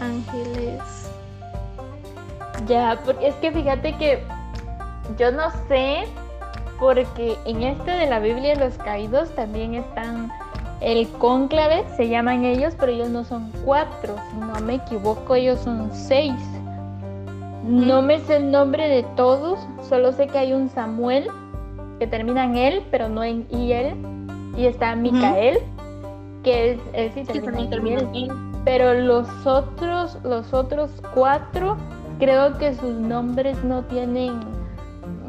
Ángeles. 0.01 0.81
Ya, 2.67 2.99
porque 3.05 3.27
es 3.27 3.35
que 3.35 3.51
fíjate 3.51 3.95
que 3.97 4.23
yo 5.19 5.31
no 5.31 5.51
sé, 5.67 6.05
porque 6.79 7.37
en 7.45 7.63
este 7.63 7.91
de 7.91 8.07
la 8.07 8.19
Biblia 8.19 8.55
los 8.55 8.77
caídos 8.77 9.29
también 9.35 9.75
están 9.75 10.31
el 10.81 11.07
cónclave, 11.09 11.85
se 11.95 12.09
llaman 12.09 12.45
ellos, 12.45 12.73
pero 12.79 12.91
ellos 12.91 13.09
no 13.09 13.23
son 13.23 13.51
cuatro, 13.63 14.15
si 14.31 14.37
no 14.37 14.59
me 14.61 14.75
equivoco, 14.75 15.35
ellos 15.35 15.59
son 15.59 15.89
seis. 15.93 16.33
No 17.63 18.01
me 18.01 18.19
sé 18.19 18.37
el 18.37 18.51
nombre 18.51 18.87
de 18.87 19.03
todos, 19.15 19.59
solo 19.89 20.11
sé 20.11 20.27
que 20.27 20.37
hay 20.37 20.53
un 20.53 20.69
Samuel 20.69 21.27
que 21.99 22.07
termina 22.07 22.43
en 22.45 22.57
él, 22.57 22.83
pero 22.91 23.09
no 23.09 23.23
en 23.23 23.47
IL, 23.49 23.95
y 24.57 24.65
está 24.67 24.95
Micael, 24.95 25.59
que 26.43 26.73
es, 26.73 26.79
él 26.93 27.11
sí 27.15 27.23
termina 27.23 27.61
en 27.61 27.69
termina 27.69 28.01
IL. 28.01 28.07
en 28.07 28.15
Il. 28.15 28.31
Pero 28.65 28.93
los 28.93 29.27
otros, 29.45 30.17
los 30.23 30.53
otros 30.53 30.91
cuatro, 31.13 31.77
creo 32.19 32.57
que 32.57 32.73
sus 32.75 32.93
nombres 32.93 33.63
no 33.63 33.83
tienen 33.83 34.39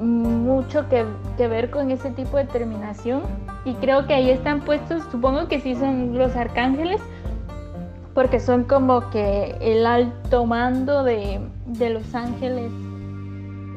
mucho 0.00 0.88
que, 0.88 1.04
que 1.36 1.48
ver 1.48 1.70
con 1.70 1.90
ese 1.90 2.10
tipo 2.10 2.36
de 2.36 2.44
terminación. 2.44 3.22
Y 3.64 3.74
creo 3.74 4.06
que 4.06 4.14
ahí 4.14 4.30
están 4.30 4.60
puestos, 4.60 5.02
supongo 5.10 5.48
que 5.48 5.60
sí 5.60 5.74
son 5.74 6.16
los 6.16 6.36
arcángeles, 6.36 7.00
porque 8.14 8.38
son 8.40 8.64
como 8.64 9.10
que 9.10 9.56
el 9.60 9.86
alto 9.86 10.46
mando 10.46 11.02
de, 11.04 11.40
de 11.66 11.90
los 11.90 12.14
ángeles 12.14 12.70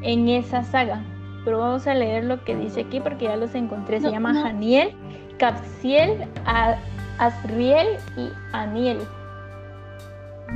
en 0.02 0.28
esa 0.28 0.62
saga. 0.64 1.02
pero 1.44 1.58
vamos 1.58 1.86
a 1.86 1.94
leer 1.94 2.24
lo 2.24 2.44
que 2.44 2.54
dice 2.56 2.82
aquí 2.82 3.00
porque 3.00 3.24
ya 3.24 3.36
los 3.36 3.54
encontré. 3.54 3.98
Se 4.00 4.06
No, 4.06 4.12
llama 4.12 4.32
no. 4.32 4.42
Janiel, 4.42 4.92
Capsiel, 5.38 6.24
A- 6.46 6.76
Asriel 7.18 7.86
y 8.16 8.28
Aniel. 8.52 8.98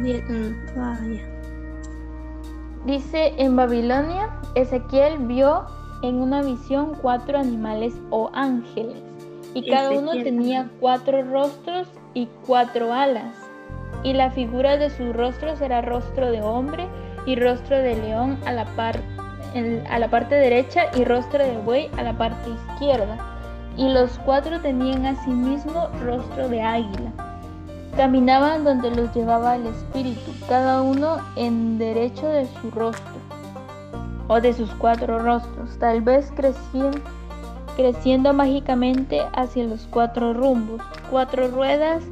Bien, 0.02 0.22
mm, 0.28 0.78
vaya. 0.78 1.22
Dice, 2.84 3.34
en 3.38 3.56
Babilonia, 3.56 4.30
Ezequiel 4.54 5.18
vio 5.20 5.64
en 6.02 6.20
una 6.20 6.42
visión 6.42 6.92
cuatro 7.00 7.38
animales 7.38 7.94
o 8.10 8.30
ángeles, 8.34 9.02
y 9.54 9.70
cada 9.70 9.90
uno 9.98 10.12
tenía 10.24 10.68
cuatro 10.80 11.22
rostros 11.22 11.88
y 12.12 12.28
cuatro 12.46 12.92
alas, 12.92 13.34
y 14.02 14.12
la 14.12 14.30
figura 14.30 14.76
de 14.76 14.90
sus 14.90 15.14
rostros 15.16 15.60
era 15.62 15.80
rostro 15.80 16.30
de 16.30 16.42
hombre 16.42 16.86
y 17.24 17.36
rostro 17.36 17.78
de 17.78 17.96
león 17.96 18.36
a 18.44 18.52
la, 18.52 18.66
par- 18.76 19.00
en- 19.54 19.82
a 19.88 19.98
la 19.98 20.08
parte 20.08 20.34
derecha 20.34 20.82
y 20.94 21.04
rostro 21.04 21.38
de 21.38 21.56
buey 21.56 21.88
a 21.96 22.02
la 22.02 22.12
parte 22.12 22.50
izquierda, 22.50 23.16
y 23.78 23.88
los 23.88 24.18
cuatro 24.26 24.60
tenían 24.60 25.06
asimismo 25.06 25.88
rostro 26.04 26.48
de 26.50 26.60
águila. 26.60 27.12
Caminaban 27.96 28.64
donde 28.64 28.90
los 28.90 29.14
llevaba 29.14 29.54
el 29.54 29.66
espíritu, 29.66 30.32
cada 30.48 30.82
uno 30.82 31.18
en 31.36 31.78
derecho 31.78 32.26
de 32.26 32.46
su 32.46 32.70
rostro, 32.72 33.14
o 34.26 34.40
de 34.40 34.52
sus 34.52 34.68
cuatro 34.74 35.20
rostros, 35.20 35.78
tal 35.78 36.02
vez 36.02 36.32
creciendo, 36.34 36.98
creciendo 37.76 38.32
mágicamente 38.32 39.22
hacia 39.32 39.64
los 39.64 39.86
cuatro 39.90 40.34
rumbos, 40.34 40.82
cuatro 41.08 41.48
ruedas 41.48 42.02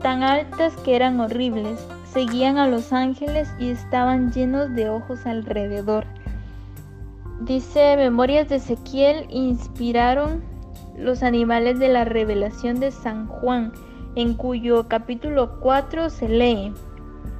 tan 0.00 0.22
altas 0.22 0.74
que 0.78 0.96
eran 0.96 1.20
horribles, 1.20 1.86
seguían 2.10 2.56
a 2.56 2.66
los 2.66 2.92
ángeles 2.94 3.52
y 3.58 3.68
estaban 3.70 4.32
llenos 4.32 4.74
de 4.74 4.88
ojos 4.88 5.26
alrededor. 5.26 6.06
Dice, 7.40 7.96
Memorias 7.96 8.48
de 8.48 8.56
Ezequiel 8.56 9.26
inspiraron 9.28 10.42
los 10.96 11.22
animales 11.22 11.78
de 11.78 11.88
la 11.88 12.04
revelación 12.04 12.80
de 12.80 12.90
San 12.90 13.26
Juan, 13.26 13.72
en 14.14 14.34
cuyo 14.34 14.88
capítulo 14.88 15.58
4 15.60 16.10
se 16.10 16.28
lee, 16.28 16.72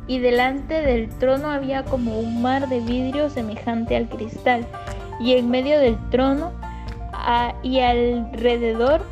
y 0.07 0.19
delante 0.21 0.83
del 0.83 1.09
trono 1.19 1.51
había 1.51 1.85
como 1.85 2.19
un 2.19 2.41
mar 2.41 2.69
de 2.69 2.81
vidrio 2.81 3.29
semejante 3.31 3.97
al 3.97 4.09
cristal, 4.09 4.67
y 5.21 5.35
en 5.35 5.51
medio 5.51 5.79
del 5.79 5.97
trono 6.11 6.53
y 7.63 7.81
alrededor 7.81 9.03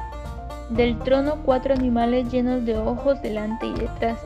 del 0.70 0.98
trono 1.00 1.36
cuatro 1.44 1.74
animales 1.74 2.30
llenos 2.32 2.64
de 2.64 2.78
ojos 2.78 3.20
delante 3.20 3.66
y 3.66 3.72
detrás. 3.74 4.18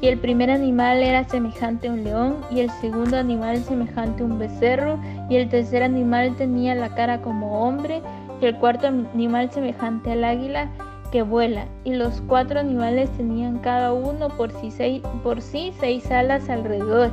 Y 0.00 0.08
el 0.08 0.18
primer 0.18 0.50
animal 0.50 1.02
era 1.02 1.24
semejante 1.24 1.88
a 1.88 1.92
un 1.92 2.04
león, 2.04 2.36
y 2.50 2.60
el 2.60 2.70
segundo 2.70 3.16
animal 3.16 3.58
semejante 3.58 4.22
a 4.22 4.26
un 4.26 4.38
becerro, 4.38 4.98
y 5.30 5.36
el 5.36 5.48
tercer 5.48 5.82
animal 5.82 6.34
tenía 6.36 6.74
la 6.74 6.94
cara 6.94 7.22
como 7.22 7.60
hombre, 7.60 8.02
y 8.40 8.46
el 8.46 8.56
cuarto 8.56 8.88
animal 8.88 9.50
semejante 9.50 10.12
al 10.12 10.24
águila 10.24 10.70
que 11.06 11.22
vuela, 11.22 11.66
y 11.84 11.94
los 11.94 12.20
cuatro 12.22 12.60
animales 12.60 13.10
tenían 13.16 13.58
cada 13.58 13.92
uno 13.92 14.28
por 14.28 14.52
sí 14.60 14.70
seis, 14.70 15.02
por 15.22 15.40
sí 15.40 15.72
seis 15.80 16.10
alas 16.10 16.48
alrededor, 16.48 17.10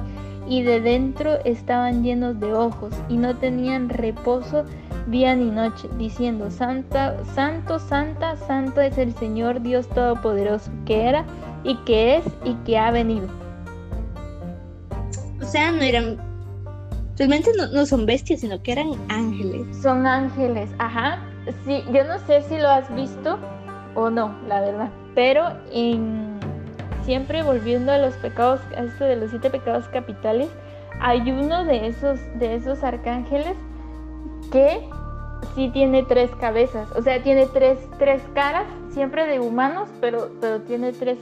y 0.47 0.63
de 0.63 0.81
dentro 0.81 1.39
estaban 1.45 2.03
llenos 2.03 2.39
de 2.39 2.53
ojos, 2.53 2.93
y 3.09 3.17
no 3.17 3.35
tenían 3.35 3.89
reposo 3.89 4.65
día 5.07 5.35
ni 5.35 5.49
noche, 5.49 5.87
diciendo, 5.97 6.49
Santa, 6.49 7.15
Santo, 7.35 7.79
Santa, 7.79 8.35
Santo 8.37 8.81
es 8.81 8.97
el 8.97 9.13
Señor 9.15 9.61
Dios 9.61 9.87
Todopoderoso, 9.89 10.71
que 10.85 11.07
era, 11.07 11.25
y 11.63 11.75
que 11.85 12.17
es, 12.17 12.25
y 12.43 12.53
que 12.65 12.77
ha 12.77 12.91
venido. 12.91 13.27
O 15.41 15.45
sea, 15.45 15.71
no 15.71 15.81
eran. 15.81 16.17
Realmente 17.17 17.51
no, 17.57 17.67
no 17.67 17.85
son 17.85 18.05
bestias, 18.05 18.41
sino 18.41 18.61
que 18.63 18.71
eran 18.71 18.91
ángeles. 19.09 19.65
Son 19.81 20.07
ángeles, 20.07 20.69
ajá. 20.79 21.19
Sí, 21.65 21.83
yo 21.93 22.03
no 22.05 22.17
sé 22.25 22.41
si 22.43 22.57
lo 22.57 22.69
has 22.69 22.93
visto 22.95 23.37
o 23.95 24.09
no, 24.09 24.35
la 24.47 24.61
verdad. 24.61 24.89
Pero 25.15 25.47
en 25.71 26.39
siempre 27.05 27.43
volviendo 27.43 27.91
a 27.91 27.97
los 27.97 28.13
pecados, 28.15 28.61
a 28.75 28.83
esto 28.83 29.03
de 29.03 29.15
los 29.17 29.29
siete 29.29 29.49
pecados 29.49 29.87
capitales, 29.89 30.49
hay 30.99 31.31
uno 31.31 31.65
de 31.65 31.87
esos, 31.87 32.19
de 32.39 32.55
esos 32.55 32.83
arcángeles 32.83 33.55
que 34.51 34.87
sí 35.55 35.69
tiene 35.69 36.03
tres 36.03 36.31
cabezas. 36.39 36.89
O 36.95 37.01
sea, 37.01 37.21
tiene 37.21 37.45
tres, 37.47 37.77
tres 37.99 38.21
caras, 38.33 38.65
siempre 38.91 39.25
de 39.27 39.39
humanos, 39.39 39.89
pero, 39.99 40.29
pero 40.39 40.61
tiene 40.61 40.93
tres, 40.93 41.17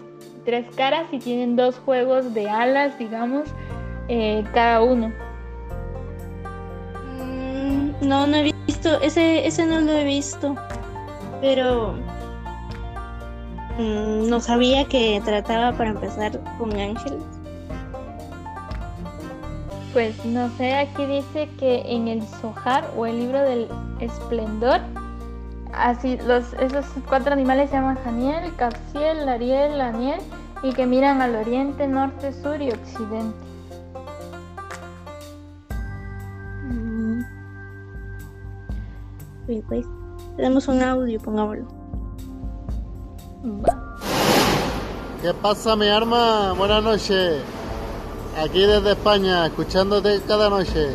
tres 0.46 0.66
caras 0.76 1.06
y 1.12 1.20
tienen 1.20 1.56
dos 1.56 1.80
juegos 1.80 2.34
de 2.34 2.50
alas, 2.50 2.98
digamos, 3.00 3.48
eh, 4.08 4.44
cada 4.54 4.82
uno. 4.82 5.12
Mm, 7.18 8.08
no, 8.08 8.28
no 8.28 8.38
he 8.38 8.54
visto. 8.68 9.02
Ese, 9.02 9.46
ese 9.48 9.66
no 9.66 9.80
lo 9.82 9.92
he 9.94 10.04
visto. 10.04 10.56
Pero. 11.40 11.96
Mm, 13.78 14.30
no 14.30 14.40
sabía 14.40 14.86
que 14.86 15.22
trataba 15.24 15.78
para 15.78 15.92
empezar 15.92 16.40
con 16.58 16.72
ángeles. 16.72 17.22
Pues 19.94 20.24
no 20.26 20.50
sé, 20.58 20.74
aquí 20.74 21.06
dice 21.06 21.50
que 21.60 21.84
en 21.86 22.08
el 22.08 22.22
Sohar 22.26 22.90
o 22.96 23.06
el 23.06 23.20
libro 23.20 23.42
del 23.42 23.68
esplendor, 24.00 24.80
así 25.74 26.18
los 26.26 26.54
esos 26.54 26.86
cuatro 27.10 27.34
animales 27.34 27.70
se 27.70 27.76
llaman 27.76 27.98
Janiel, 28.04 28.56
Capsiel, 28.56 29.28
Ariel, 29.28 29.82
Aniel 29.82 30.22
y 30.64 30.72
que 30.72 30.86
miran 30.86 31.22
al 31.22 31.36
oriente, 31.36 31.88
norte, 31.88 32.32
sur 32.32 32.62
y 32.62 32.72
occidente. 32.72 33.36
Mm. 36.70 37.22
Bien, 39.48 39.64
pues. 39.68 39.86
Tenemos 40.38 40.68
un 40.70 40.82
audio, 40.82 41.20
pongámoslo. 41.20 41.81
¿Qué 45.22 45.34
pasa, 45.42 45.76
mi 45.76 45.88
arma? 45.88 46.54
Buenas 46.54 46.84
noches. 46.84 47.42
Aquí 48.38 48.62
desde 48.62 48.92
España, 48.92 49.48
escuchándote 49.48 50.22
cada 50.28 50.50
noche. 50.50 50.90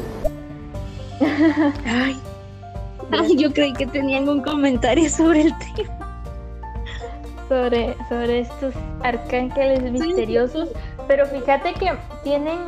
Ay. 1.84 2.16
Ay, 3.10 3.36
yo 3.36 3.52
creí 3.52 3.72
que 3.72 3.86
tenían 3.86 4.28
un 4.28 4.42
comentario 4.42 5.08
sobre 5.10 5.42
el 5.42 5.58
tema. 5.58 6.22
sobre, 7.48 7.96
sobre 8.08 8.40
estos 8.40 8.74
arcángeles 9.02 9.82
misteriosos, 9.90 10.68
pero 11.06 11.26
fíjate 11.26 11.74
que 11.74 11.92
tienen, 12.24 12.58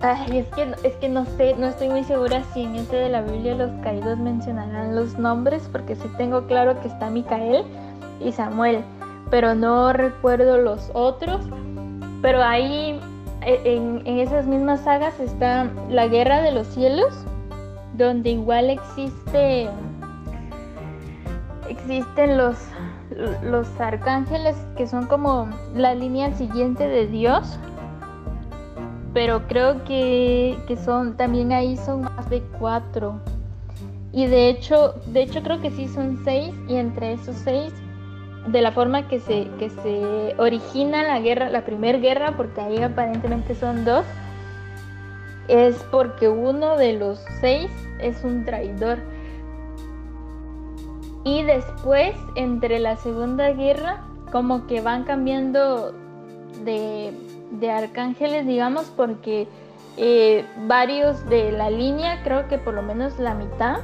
ay, 0.00 0.38
es 0.38 0.46
que 0.54 0.74
es 0.84 0.94
que 0.96 1.08
no 1.08 1.24
sé, 1.36 1.54
no 1.56 1.68
estoy 1.68 1.88
muy 1.88 2.04
segura 2.04 2.44
si 2.54 2.62
en 2.62 2.76
ese 2.76 2.96
de 2.96 3.08
la 3.08 3.22
Biblia 3.22 3.56
los 3.56 3.70
caídos 3.82 4.18
mencionarán 4.18 4.94
los 4.94 5.18
nombres, 5.18 5.68
porque 5.72 5.96
sí 5.96 6.08
tengo 6.16 6.46
claro 6.46 6.80
que 6.80 6.88
está 6.88 7.10
Micael 7.10 7.64
y 8.20 8.32
Samuel, 8.32 8.84
pero 9.30 9.54
no 9.54 9.92
recuerdo 9.92 10.58
los 10.58 10.90
otros, 10.94 11.40
pero 12.22 12.42
ahí 12.42 13.00
e- 13.42 13.60
en, 13.64 14.02
en 14.04 14.18
esas 14.18 14.46
mismas 14.46 14.80
sagas 14.80 15.18
está 15.20 15.70
la 15.90 16.08
Guerra 16.08 16.42
de 16.42 16.52
los 16.52 16.66
Cielos, 16.68 17.14
donde 17.94 18.30
igual 18.30 18.70
existe 18.70 19.68
existen 21.68 22.38
los 22.38 22.56
los 23.42 23.68
arcángeles 23.80 24.56
que 24.76 24.86
son 24.86 25.06
como 25.06 25.48
la 25.74 25.94
línea 25.94 26.32
siguiente 26.34 26.86
de 26.86 27.06
Dios. 27.06 27.58
Pero 29.14 29.48
creo 29.48 29.82
que, 29.84 30.58
que 30.68 30.76
son, 30.76 31.16
también 31.16 31.52
ahí 31.52 31.76
son 31.76 32.02
más 32.02 32.28
de 32.30 32.42
cuatro. 32.58 33.20
Y 34.12 34.26
de 34.26 34.48
hecho, 34.48 34.94
de 35.06 35.22
hecho 35.22 35.42
creo 35.42 35.60
que 35.60 35.70
sí 35.70 35.88
son 35.88 36.20
seis. 36.24 36.54
Y 36.68 36.76
entre 36.76 37.14
esos 37.14 37.36
seis, 37.36 37.72
de 38.52 38.62
la 38.62 38.72
forma 38.72 39.08
que 39.08 39.20
se, 39.20 39.48
que 39.58 39.70
se 39.70 40.34
origina 40.38 41.02
la 41.02 41.20
guerra, 41.20 41.48
la 41.48 41.64
primera 41.64 41.98
guerra, 41.98 42.34
porque 42.36 42.60
ahí 42.60 42.82
aparentemente 42.82 43.54
son 43.54 43.84
dos, 43.84 44.04
es 45.48 45.76
porque 45.90 46.28
uno 46.28 46.76
de 46.76 46.94
los 46.94 47.24
seis 47.40 47.70
es 48.00 48.22
un 48.24 48.44
traidor. 48.44 48.98
Y 51.24 51.42
después, 51.42 52.14
entre 52.36 52.78
la 52.78 52.96
Segunda 52.96 53.50
Guerra, 53.50 54.04
como 54.30 54.66
que 54.66 54.80
van 54.80 55.04
cambiando 55.04 55.92
de, 56.64 57.12
de 57.50 57.70
arcángeles, 57.70 58.46
digamos, 58.46 58.92
porque 58.96 59.46
eh, 59.96 60.44
varios 60.66 61.28
de 61.28 61.52
la 61.52 61.70
línea, 61.70 62.22
creo 62.22 62.48
que 62.48 62.56
por 62.56 62.74
lo 62.74 62.82
menos 62.82 63.18
la 63.18 63.34
mitad, 63.34 63.80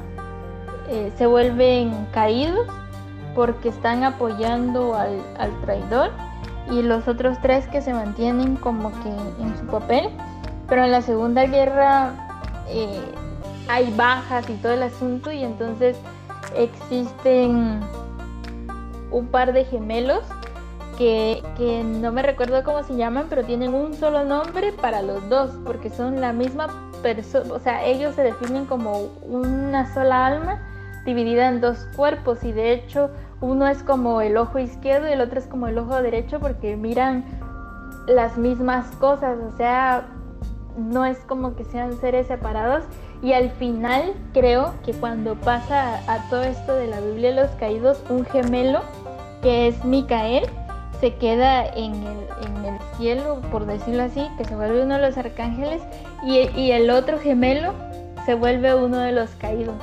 eh, 0.89 1.11
se 1.17 1.27
vuelven 1.27 2.07
caídos 2.13 2.67
porque 3.35 3.69
están 3.69 4.05
apoyando 4.05 4.95
al, 4.95 5.21
al 5.39 5.61
traidor 5.63 6.11
y 6.71 6.83
los 6.83 7.09
otros 7.09 7.39
tres 7.43 7.67
que 7.69 7.81
se 7.83 7.93
mantienen 7.93 8.57
como 8.57 8.91
que 9.03 9.09
en 9.09 9.59
su 9.59 9.67
papel. 9.67 10.09
Pero 10.69 10.85
en 10.85 10.93
la 10.93 11.03
Segunda 11.03 11.45
Guerra 11.45 12.15
eh, 12.69 13.05
hay 13.69 13.93
bajas 13.97 14.49
y 14.49 14.55
todo 14.55 14.73
el 14.73 14.83
asunto 14.83 15.31
y 15.33 15.43
entonces 15.45 15.97
existen 16.57 17.81
un 19.11 19.27
par 19.29 19.53
de 19.53 19.65
gemelos 19.65 20.23
que, 20.97 21.43
que, 21.57 21.83
no 21.83 22.13
me 22.13 22.23
recuerdo 22.23 22.63
cómo 22.63 22.85
se 22.85 22.97
llaman, 22.97 23.27
pero 23.29 23.45
tienen 23.45 23.75
un 23.75 23.95
solo 23.95 24.25
nombre 24.25 24.73
para 24.73 25.03
los 25.03 25.29
dos, 25.29 25.51
porque 25.65 25.91
son 25.91 26.21
la 26.21 26.33
misma 26.33 26.69
personas, 27.03 27.51
o 27.51 27.59
sea, 27.59 27.85
ellos 27.85 28.15
se 28.15 28.23
definen 28.23 28.65
como 28.65 29.11
una 29.23 29.93
sola 29.93 30.27
alma 30.27 30.61
dividida 31.05 31.49
en 31.49 31.61
dos 31.61 31.87
cuerpos 31.97 32.45
y 32.45 32.53
de 32.53 32.73
hecho 32.73 33.11
uno 33.41 33.67
es 33.67 33.83
como 33.83 34.21
el 34.21 34.37
ojo 34.37 34.59
izquierdo 34.59 35.09
y 35.09 35.13
el 35.13 35.21
otro 35.21 35.39
es 35.39 35.47
como 35.47 35.69
el 35.69 35.79
ojo 35.79 36.01
derecho 36.01 36.41
porque 36.41 36.77
miran 36.77 37.25
las 38.07 38.37
mismas 38.37 38.87
cosas, 38.97 39.39
o 39.39 39.57
sea, 39.57 40.07
no 40.77 41.05
es 41.05 41.19
como 41.19 41.55
que 41.55 41.65
sean 41.65 41.99
seres 42.01 42.27
separados 42.27 42.85
y 43.23 43.33
al 43.33 43.51
final 43.51 44.15
creo 44.33 44.75
que 44.85 44.93
cuando 44.93 45.35
pasa 45.37 46.01
a, 46.13 46.29
todo 46.29 46.43
esto 46.43 46.75
de 46.75 46.89
la 46.89 47.01
Biblia 47.01 47.31
de 47.31 47.43
los 47.43 47.51
caídos, 47.53 48.03
un 48.09 48.25
gemelo 48.25 48.81
que 49.43 49.69
es 49.69 49.85
Micael 49.85 50.45
se 51.01 51.15
queda 51.15 51.67
en 51.67 51.95
el, 51.95 52.25
cielo, 52.97 53.41
por 53.51 53.67
decirlo 53.67 54.05
así, 54.05 54.25
que 54.39 54.45
se 54.45 54.55
vuelve 54.55 54.85
uno 54.85 54.95
de 54.95 55.09
los 55.09 55.19
arcángeles 55.19 55.83
y, 56.25 56.49
y 56.57 56.71
el 56.71 56.91
otro 56.91 57.19
gemelo 57.19 57.75
se 58.25 58.35
vuelve 58.35 58.73
uno 58.75 58.99
de 58.99 59.11
los 59.11 59.31
caídos. 59.31 59.75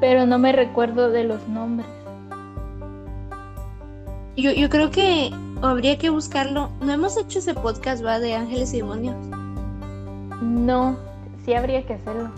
Pero 0.00 0.26
no 0.26 0.38
me 0.38 0.52
recuerdo 0.52 1.10
de 1.10 1.24
los 1.24 1.46
nombres. 1.48 1.88
Yo, 4.36 4.52
yo 4.52 4.68
creo 4.68 4.90
que 4.90 5.32
habría 5.62 5.98
que 5.98 6.10
buscarlo. 6.10 6.70
No 6.80 6.92
hemos 6.92 7.16
hecho 7.16 7.40
ese 7.40 7.54
podcast, 7.54 8.04
¿va? 8.04 8.18
De 8.18 8.34
ángeles 8.34 8.72
y 8.72 8.78
demonios. 8.78 9.16
No, 10.40 10.96
sí 11.44 11.54
habría 11.54 11.84
que 11.84 11.94
hacerlo. 11.94 12.30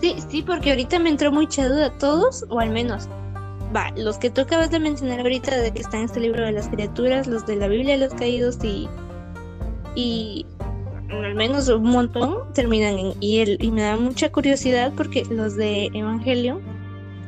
sí, 0.00 0.16
sí, 0.28 0.42
porque 0.42 0.70
ahorita 0.70 0.98
me 0.98 1.10
entró 1.10 1.30
mucha 1.30 1.68
duda. 1.68 1.90
Todos, 1.98 2.44
o 2.48 2.58
al 2.58 2.70
menos, 2.70 3.08
va, 3.74 3.90
los 3.96 4.18
que 4.18 4.30
tú 4.30 4.40
acabas 4.40 4.70
de 4.70 4.80
mencionar 4.80 5.20
ahorita 5.20 5.56
de 5.56 5.72
que 5.72 5.80
están 5.80 6.00
en 6.00 6.06
este 6.06 6.20
libro 6.20 6.44
de 6.44 6.52
las 6.52 6.68
criaturas, 6.68 7.26
los 7.26 7.46
de 7.46 7.56
la 7.56 7.68
Biblia 7.68 7.96
de 7.96 8.06
los 8.06 8.14
caídos 8.14 8.58
y. 8.64 8.88
y 9.94 10.46
al 11.20 11.34
menos 11.34 11.68
un 11.68 11.90
montón 11.90 12.52
terminan 12.54 12.98
en 12.98 13.14
y, 13.20 13.64
y 13.64 13.70
me 13.70 13.82
da 13.82 13.96
mucha 13.96 14.30
curiosidad 14.30 14.92
porque 14.96 15.24
los 15.30 15.56
de 15.56 15.90
Evangelio 15.92 16.60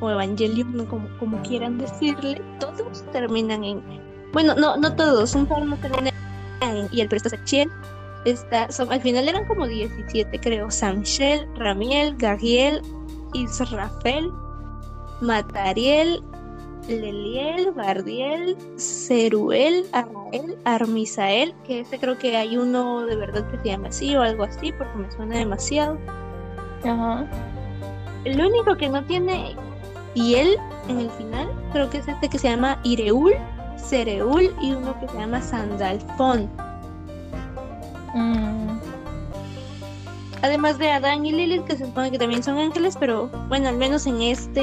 o 0.01 0.11
Evangelium, 0.11 0.87
como, 0.87 1.09
como 1.19 1.43
quieran 1.43 1.79
decirle, 1.79 2.41
todos 2.59 3.05
terminan 3.13 3.65
en 3.65 3.83
bueno, 4.33 4.55
no, 4.57 4.77
no 4.77 4.97
todos, 4.97 5.35
un 5.37 5.47
par 5.47 5.65
no 5.65 5.77
terminan 5.77 6.13
y 6.91 7.01
el 7.01 7.09
presto 7.09 7.29
Sachiel 7.29 7.71
está, 8.25 8.71
son, 8.73 8.93
al 8.93 9.01
final 9.01 9.29
eran 9.29 9.47
como 9.47 9.67
17 9.67 10.41
creo, 10.41 10.71
Samshel, 10.71 11.47
Ramiel, 11.57 12.17
Gagiel, 12.17 12.83
Israfel, 13.33 14.31
Matariel, 15.21 16.23
Leliel, 16.89 17.73
Bardiel, 17.73 18.57
Ceruel, 18.77 19.87
Arrael, 19.93 20.57
Armisael, 20.65 21.55
que 21.67 21.81
ese 21.81 21.99
creo 21.99 22.19
que 22.19 22.37
hay 22.37 22.57
uno 22.57 23.07
de 23.07 23.17
verdad 23.17 23.51
que 23.51 23.59
se 23.59 23.69
llama 23.69 23.89
así 23.89 24.15
o 24.17 24.23
algo 24.23 24.45
así 24.45 24.73
porque 24.73 24.99
me 24.99 25.11
suena 25.11 25.39
demasiado. 25.39 25.99
Ajá. 26.85 27.27
El 28.25 28.41
único 28.41 28.77
que 28.77 28.89
no 28.89 29.05
tiene 29.05 29.57
y 30.15 30.35
él 30.35 30.57
en 30.89 31.01
el 31.01 31.11
final 31.11 31.51
creo 31.73 31.91
que 31.91 31.99
es 31.99 32.09
este 32.09 32.29
que 32.29 32.39
se 32.39 32.49
llama 32.49 32.79
Ireul 32.85 33.35
Cereul 33.77 34.55
y 34.61 34.73
uno 34.73 34.99
que 35.01 35.09
se 35.09 35.19
llama 35.19 35.41
Sandalfón. 35.41 36.51
Mm. 38.15 38.79
Además 40.43 40.79
de 40.79 40.91
Adán 40.91 41.25
y 41.25 41.33
Lilith, 41.33 41.65
que 41.65 41.77
se 41.77 41.87
supone 41.87 42.11
que 42.11 42.19
también 42.19 42.43
son 42.43 42.59
ángeles, 42.59 42.97
pero 42.99 43.29
bueno, 43.49 43.69
al 43.69 43.77
menos 43.77 44.07
en 44.07 44.21
este. 44.21 44.61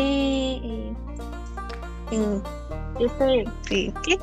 En 2.11 2.41
este. 2.99 3.45
¿qué, 3.67 4.19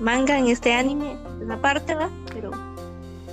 Manga, 0.00 0.38
en 0.38 0.48
este 0.48 0.72
anime, 0.74 1.16
la 1.40 1.60
parte, 1.60 1.94
¿va? 1.94 2.08
Pero. 2.32 2.50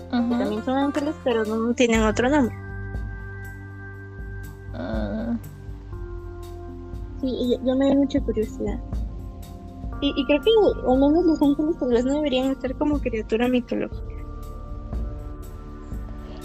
también 0.10 0.64
son 0.64 0.78
ángeles, 0.78 1.14
pero 1.24 1.46
no 1.46 1.74
tienen 1.74 2.04
otro 2.04 2.30
nombre. 2.30 2.56
Ah. 4.74 5.38
Sí, 7.22 7.58
yo 7.64 7.76
me 7.76 7.90
da 7.90 7.96
mucha 7.96 8.20
curiosidad. 8.22 8.80
Y, 10.02 10.26
creo 10.26 10.42
que 10.42 10.50
al 10.88 11.00
menos 11.00 11.26
los 11.26 11.42
ángeles 11.42 11.80
tal 11.80 11.90
vez 11.90 12.06
no 12.06 12.14
deberían 12.14 12.52
estar 12.52 12.76
como 12.76 13.00
criatura 13.00 13.48
mitológica. 13.48 14.04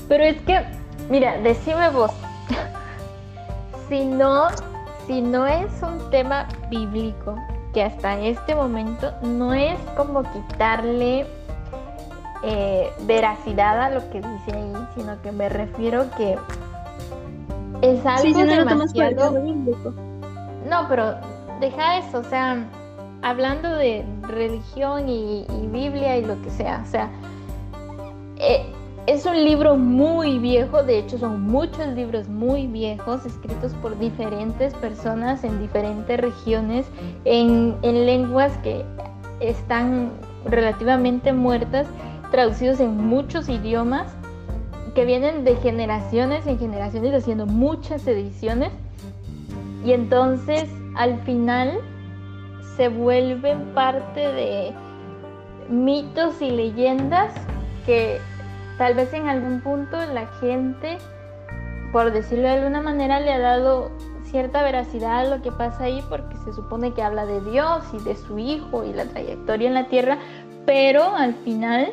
Pero 0.09 0.25
es 0.25 0.41
que, 0.43 0.65
mira, 1.11 1.41
decime 1.41 1.91
vos, 1.91 2.13
si 3.89 4.05
no, 4.05 4.49
si 5.11 5.21
no 5.21 5.45
es 5.45 5.69
un 5.83 6.09
tema 6.11 6.47
bíblico, 6.71 7.35
que 7.75 7.83
hasta 7.83 8.21
este 8.21 8.55
momento 8.55 9.13
no 9.23 9.53
es 9.53 9.77
como 9.97 10.23
quitarle 10.23 11.27
eh, 12.45 12.93
veracidad 13.01 13.81
a 13.83 13.91
lo 13.91 14.09
que 14.11 14.19
dice 14.19 14.53
ahí, 14.55 14.73
sino 14.95 15.21
que 15.21 15.33
me 15.33 15.49
refiero 15.49 16.09
que 16.17 16.39
es 17.83 18.07
algo 18.07 18.39
demasiado... 18.39 19.33
No, 20.69 20.87
pero 20.89 21.17
deja 21.59 21.99
eso, 21.99 22.19
o 22.19 22.25
sea, 22.25 22.65
hablando 23.23 23.69
de 23.69 24.07
religión 24.23 25.09
y, 25.09 25.45
Biblia 25.73 26.19
y 26.19 26.25
lo 26.25 26.41
que 26.43 26.51
sea, 26.51 26.85
o 26.87 26.89
sea, 26.89 27.11
eh, 28.37 28.73
es 29.07 29.27
un 29.27 29.45
libro 29.45 29.77
muy 29.77 30.39
viejo, 30.39 30.83
de 30.83 30.99
hecho 30.99 31.19
son 31.19 31.43
muchos 31.43 31.87
libros 31.89 32.29
muy 32.29 32.67
viejos, 32.67 33.25
escritos 33.27 33.73
por 33.75 33.99
diferentes 33.99 34.75
personas 34.75 35.43
en 35.45 35.59
diferentes 35.61 36.21
regiones, 36.21 36.87
en, 37.25 37.77
en 37.83 38.07
lenguas 38.07 38.57
que 38.59 38.85
están 39.41 40.13
relativamente 40.45 41.33
muertas, 41.33 41.87
traducidos 42.31 42.81
en 42.81 42.97
muchos 42.97 43.49
idiomas, 43.49 44.07
que 44.95 45.05
vienen 45.05 45.45
de 45.45 45.57
generaciones 45.57 46.47
en 46.47 46.59
generaciones 46.59 47.15
haciendo 47.15 47.47
muchas 47.47 48.07
ediciones. 48.07 48.71
Y 49.85 49.93
entonces 49.93 50.69
al 50.97 51.21
final 51.23 51.81
se 52.77 52.89
vuelven 52.89 53.73
parte 53.75 54.21
de 54.21 54.73
mitos 55.69 56.43
y 56.43 56.51
leyendas 56.51 57.33
que 57.87 58.21
tal 58.81 58.95
vez 58.95 59.13
en 59.13 59.29
algún 59.29 59.61
punto 59.61 59.99
la 60.07 60.27
gente, 60.41 60.97
por 61.93 62.13
decirlo 62.13 62.45
de 62.45 62.55
alguna 62.55 62.81
manera, 62.81 63.21
le 63.21 63.31
ha 63.31 63.39
dado 63.39 63.91
cierta 64.23 64.63
veracidad 64.63 65.21
a 65.21 65.25
lo 65.25 65.43
que 65.43 65.53
pasa 65.53 65.85
ahí 65.85 66.03
porque 66.09 66.35
se 66.47 66.55
supone 66.55 66.95
que 66.95 67.03
habla 67.03 67.27
de 67.27 67.43
Dios 67.43 67.83
y 67.93 68.03
de 68.03 68.17
su 68.17 68.39
Hijo 68.39 68.83
y 68.87 68.95
la 68.95 69.05
trayectoria 69.05 69.69
en 69.69 69.75
la 69.75 69.89
tierra, 69.89 70.17
pero 70.65 71.15
al 71.15 71.35
final 71.35 71.93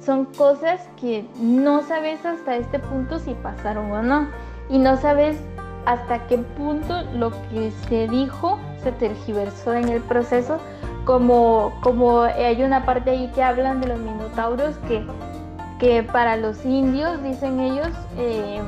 son 0.00 0.26
cosas 0.26 0.88
que 1.00 1.26
no 1.40 1.82
sabes 1.82 2.24
hasta 2.24 2.58
este 2.58 2.78
punto 2.78 3.18
si 3.18 3.34
pasaron 3.34 3.90
o 3.90 4.00
no 4.00 4.28
y 4.70 4.78
no 4.78 4.96
sabes 4.96 5.36
hasta 5.84 6.28
qué 6.28 6.38
punto 6.38 7.02
lo 7.14 7.32
que 7.50 7.72
se 7.88 8.06
dijo 8.06 8.60
se 8.84 8.92
tergiversó 8.92 9.74
en 9.74 9.88
el 9.88 10.00
proceso, 10.00 10.58
como, 11.06 11.72
como 11.82 12.20
hay 12.20 12.62
una 12.62 12.86
parte 12.86 13.10
ahí 13.10 13.32
que 13.34 13.42
hablan 13.42 13.80
de 13.80 13.88
los 13.88 13.98
minotauros 13.98 14.76
que, 14.86 15.04
para 16.12 16.36
los 16.36 16.64
indios, 16.64 17.22
dicen 17.22 17.60
ellos, 17.60 17.88
eh, 18.16 18.62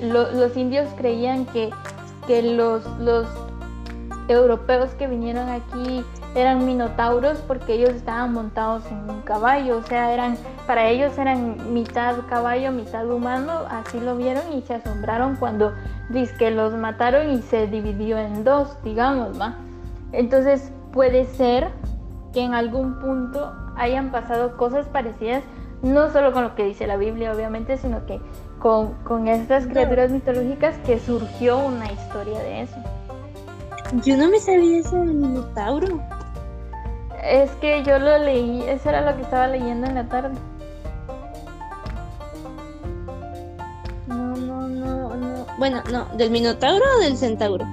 los 0.00 0.56
indios 0.56 0.88
creían 0.96 1.46
que, 1.46 1.70
que 2.26 2.42
los, 2.42 2.84
los 2.98 3.26
europeos 4.28 4.90
que 4.98 5.06
vinieron 5.06 5.48
aquí 5.48 6.04
eran 6.34 6.66
minotauros 6.66 7.38
porque 7.46 7.74
ellos 7.74 7.90
estaban 7.90 8.32
montados 8.32 8.84
en 8.90 9.08
un 9.08 9.22
caballo, 9.22 9.78
o 9.78 9.82
sea, 9.82 10.12
eran 10.12 10.36
para 10.66 10.88
ellos 10.88 11.16
eran 11.16 11.72
mitad 11.72 12.16
caballo, 12.28 12.72
mitad 12.72 13.08
humano, 13.08 13.52
así 13.70 14.00
lo 14.00 14.16
vieron 14.16 14.42
y 14.52 14.62
se 14.62 14.74
asombraron 14.74 15.36
cuando 15.36 15.72
que 16.38 16.50
los 16.50 16.72
mataron 16.74 17.30
y 17.30 17.42
se 17.42 17.66
dividió 17.66 18.18
en 18.18 18.44
dos, 18.44 18.76
digamos, 18.82 19.40
¿va? 19.40 19.54
Entonces 20.12 20.72
puede 20.92 21.24
ser 21.24 21.68
que 22.32 22.42
en 22.42 22.54
algún 22.54 22.98
punto 22.98 23.52
hayan 23.76 24.10
pasado 24.10 24.56
cosas 24.56 24.86
parecidas, 24.86 25.42
no 25.82 26.10
solo 26.10 26.32
con 26.32 26.42
lo 26.42 26.54
que 26.54 26.64
dice 26.64 26.86
la 26.86 26.96
Biblia, 26.96 27.32
obviamente, 27.32 27.76
sino 27.76 28.04
que 28.06 28.20
con, 28.58 28.94
con 29.04 29.28
estas 29.28 29.66
criaturas 29.66 30.10
mitológicas 30.10 30.76
que 30.78 30.98
surgió 30.98 31.58
una 31.58 31.90
historia 31.92 32.38
de 32.40 32.62
eso. 32.62 32.76
Yo 34.04 34.16
no 34.16 34.28
me 34.28 34.38
sabía 34.40 34.80
eso 34.80 34.96
del 34.96 35.14
Minotauro. 35.14 36.00
Es 37.22 37.50
que 37.56 37.82
yo 37.82 37.98
lo 37.98 38.18
leí, 38.18 38.62
eso 38.62 38.88
era 38.88 39.00
lo 39.00 39.16
que 39.16 39.22
estaba 39.22 39.46
leyendo 39.46 39.86
en 39.86 39.94
la 39.94 40.08
tarde. 40.08 40.34
No, 44.06 44.36
no, 44.36 44.68
no, 44.68 45.14
no. 45.14 45.46
Bueno, 45.58 45.82
no, 45.92 46.06
¿del 46.16 46.30
Minotauro 46.30 46.84
o 46.96 47.00
del 47.00 47.16
Centauro? 47.16 47.64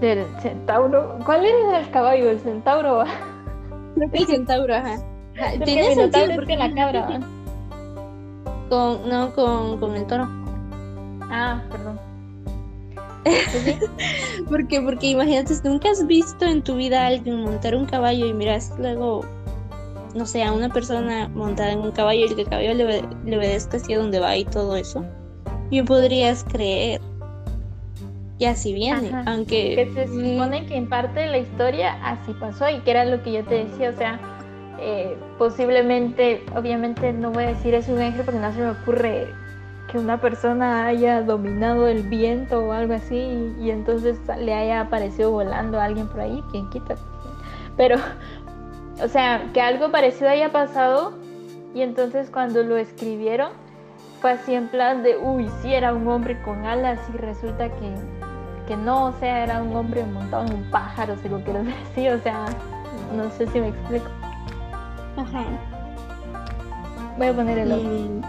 Del 0.00 0.26
Centauro. 0.40 1.18
¿Cuál 1.24 1.44
era 1.44 1.80
el 1.80 1.90
caballo? 1.90 2.30
¿El 2.30 2.40
Centauro? 2.40 3.04
Creo 3.94 4.10
que 4.10 4.18
el 4.18 4.26
Centauro, 4.26 4.74
ajá. 4.74 4.96
Tiene 5.64 5.94
sentido 5.94 6.26
porque 6.34 6.56
la 6.56 6.74
cabra. 6.74 7.20
Con, 8.68 9.08
no, 9.08 9.32
con, 9.34 9.78
con 9.78 9.96
el 9.96 10.06
toro. 10.06 10.28
Ah, 11.30 11.62
perdón. 11.70 11.98
porque, 14.48 14.80
porque 14.80 15.08
imagínate, 15.08 15.54
nunca 15.64 15.90
has 15.90 16.06
visto 16.06 16.44
en 16.44 16.62
tu 16.62 16.76
vida 16.76 17.02
a 17.02 17.06
alguien 17.08 17.42
montar 17.42 17.74
un 17.74 17.86
caballo 17.86 18.26
y 18.26 18.32
miras 18.32 18.72
luego, 18.78 19.24
no 20.14 20.26
sé, 20.26 20.42
a 20.42 20.52
una 20.52 20.68
persona 20.68 21.28
montada 21.28 21.72
en 21.72 21.80
un 21.80 21.92
caballo 21.92 22.26
y 22.26 22.34
que 22.34 22.42
el 22.42 22.48
caballo 22.48 22.74
le, 22.74 23.02
le 23.24 23.36
obedezca 23.36 23.76
hacia 23.76 23.98
donde 23.98 24.20
va 24.20 24.36
y 24.36 24.44
todo 24.44 24.76
eso. 24.76 25.04
Bien 25.70 25.84
podrías 25.84 26.44
creer. 26.44 27.00
Y 28.38 28.44
así 28.44 28.72
viene, 28.72 29.08
Ajá. 29.08 29.24
aunque... 29.26 29.74
Que 29.74 29.92
se 29.94 30.06
supone 30.06 30.64
que 30.66 30.76
en 30.76 30.88
parte 30.88 31.20
de 31.20 31.26
la 31.26 31.38
historia 31.38 31.98
así 32.04 32.32
pasó 32.34 32.68
y 32.68 32.78
que 32.80 32.90
era 32.92 33.04
lo 33.04 33.22
que 33.22 33.32
yo 33.32 33.44
te 33.44 33.64
decía, 33.64 33.90
o 33.90 33.96
sea, 33.96 34.37
eh, 34.80 35.16
posiblemente, 35.38 36.44
obviamente 36.54 37.12
no 37.12 37.32
voy 37.32 37.44
a 37.44 37.48
decir 37.48 37.74
es 37.74 37.88
un 37.88 37.98
ángel 37.98 38.24
porque 38.24 38.38
no 38.40 38.52
se 38.52 38.60
me 38.60 38.70
ocurre 38.70 39.28
que 39.90 39.98
una 39.98 40.20
persona 40.20 40.86
haya 40.86 41.22
dominado 41.22 41.88
el 41.88 42.02
viento 42.02 42.60
o 42.60 42.72
algo 42.72 42.94
así 42.94 43.54
y, 43.58 43.70
entonces 43.70 44.18
le 44.38 44.54
haya 44.54 44.82
aparecido 44.82 45.32
volando 45.32 45.80
a 45.80 45.84
alguien 45.84 46.06
por 46.08 46.20
ahí, 46.20 46.44
quien 46.50 46.68
quita. 46.70 46.94
Pero, 47.76 47.96
o 49.02 49.08
sea, 49.08 49.46
que 49.52 49.60
algo 49.60 49.90
parecido 49.90 50.30
haya 50.30 50.52
pasado 50.52 51.14
y 51.74 51.82
entonces 51.82 52.30
cuando 52.30 52.62
lo 52.62 52.76
escribieron 52.76 53.50
fue 54.20 54.32
así 54.32 54.54
en 54.54 54.68
plan 54.68 55.02
de, 55.02 55.16
uy, 55.16 55.50
sí 55.62 55.72
era 55.72 55.94
un 55.94 56.06
hombre 56.06 56.40
con 56.42 56.66
alas 56.66 57.00
y 57.12 57.16
resulta 57.16 57.68
que, 57.68 57.94
que 58.66 58.76
no, 58.76 59.06
o 59.06 59.12
sea, 59.12 59.42
era 59.42 59.62
un 59.62 59.74
hombre 59.74 60.04
montado 60.04 60.46
en 60.46 60.54
un 60.54 60.70
pájaro, 60.70 61.16
si 61.22 61.28
lo 61.28 61.40
quieres 61.40 61.66
decir, 61.88 62.10
o 62.10 62.18
sea, 62.20 62.44
no 63.16 63.30
sé 63.30 63.46
si 63.48 63.60
me 63.60 63.68
explico. 63.68 64.06
Ajá. 65.18 65.44
Voy 67.18 67.26
a 67.26 67.34
poner 67.36 67.58
el 67.58 67.72
otro. 67.72 67.92
Y- 67.92 68.20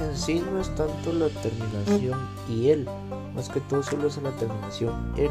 En 0.00 0.16
sí 0.16 0.44
no 0.48 0.60
es 0.60 0.68
tanto 0.76 1.12
la 1.12 1.28
terminación 1.42 2.18
y 2.48 2.68
él, 2.70 2.88
más 3.34 3.48
que 3.48 3.60
todo 3.62 3.82
solo 3.82 4.06
es 4.06 4.16
la 4.22 4.30
terminación 4.32 5.12
él, 5.16 5.30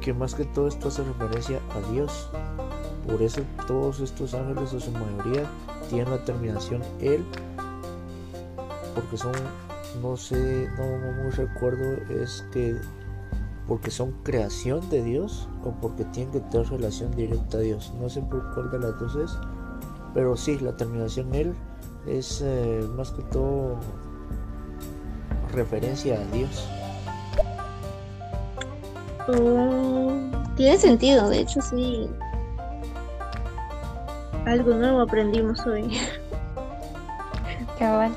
que 0.00 0.14
más 0.14 0.34
que 0.34 0.44
todo 0.46 0.66
esto 0.68 0.88
hace 0.88 1.04
referencia 1.04 1.60
a 1.74 1.92
Dios. 1.92 2.30
Por 3.06 3.20
eso 3.20 3.42
todos 3.66 4.00
estos 4.00 4.32
ángeles 4.32 4.72
o 4.72 4.80
su 4.80 4.90
mayoría 4.92 5.44
tienen 5.90 6.10
la 6.10 6.24
terminación 6.24 6.82
él, 7.00 7.22
porque 8.94 9.18
son, 9.18 9.32
no 10.02 10.16
sé, 10.16 10.68
no, 10.78 11.24
no 11.24 11.30
recuerdo, 11.30 12.02
es 12.22 12.46
que 12.50 12.80
porque 13.66 13.90
son 13.90 14.12
creación 14.22 14.88
de 14.90 15.02
Dios 15.02 15.48
o 15.64 15.72
porque 15.72 16.04
tienen 16.04 16.32
que 16.32 16.40
tener 16.40 16.68
relación 16.68 17.14
directa 17.16 17.58
a 17.58 17.60
Dios. 17.60 17.92
No 18.00 18.08
sé 18.08 18.20
por 18.20 18.54
cuál 18.54 18.70
de 18.70 18.78
las 18.78 18.98
dos 18.98 19.16
es, 19.16 19.38
pero 20.12 20.36
sí, 20.36 20.58
la 20.58 20.76
terminación 20.76 21.34
él 21.34 21.54
es 22.06 22.42
eh, 22.44 22.86
más 22.94 23.10
que 23.10 23.22
todo 23.22 23.76
referencia 25.52 26.20
a 26.20 26.24
Dios. 26.34 26.68
Mm, 29.28 30.54
tiene 30.56 30.76
sentido, 30.76 31.28
de 31.30 31.40
hecho 31.40 31.60
sí. 31.62 32.08
Algo 34.44 34.74
nuevo 34.74 35.00
aprendimos 35.00 35.66
hoy. 35.66 35.98
Cabal. 37.78 38.12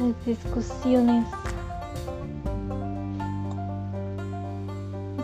Las 0.00 0.26
discusiones. 0.26 1.26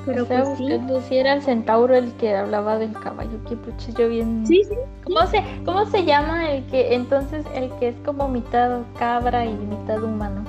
Pero 0.05 0.23
Estaba 0.23 0.45
pues 0.45 0.59
sí. 0.59 0.65
buscando 0.65 1.01
si 1.03 1.17
era 1.17 1.35
el 1.35 1.43
centauro 1.43 1.95
el 1.95 2.13
que 2.15 2.35
hablaba 2.37 2.79
del 2.79 2.93
caballo, 2.93 3.43
que 3.49 3.57
pucha 3.57 3.93
yo 3.93 4.09
bien. 4.09 4.45
Sí, 4.47 4.63
sí. 4.65 4.75
¿Cómo 5.05 5.27
se, 5.27 5.43
¿Cómo 5.65 5.87
se 5.87 6.05
llama 6.05 6.51
el 6.51 6.65
que 6.67 6.95
entonces 6.95 7.45
el 7.55 7.71
que 7.79 7.89
es 7.89 7.97
como 8.05 8.29
mitad 8.29 8.81
cabra 8.99 9.45
y 9.47 9.55
mitad 9.55 10.03
humano? 10.03 10.45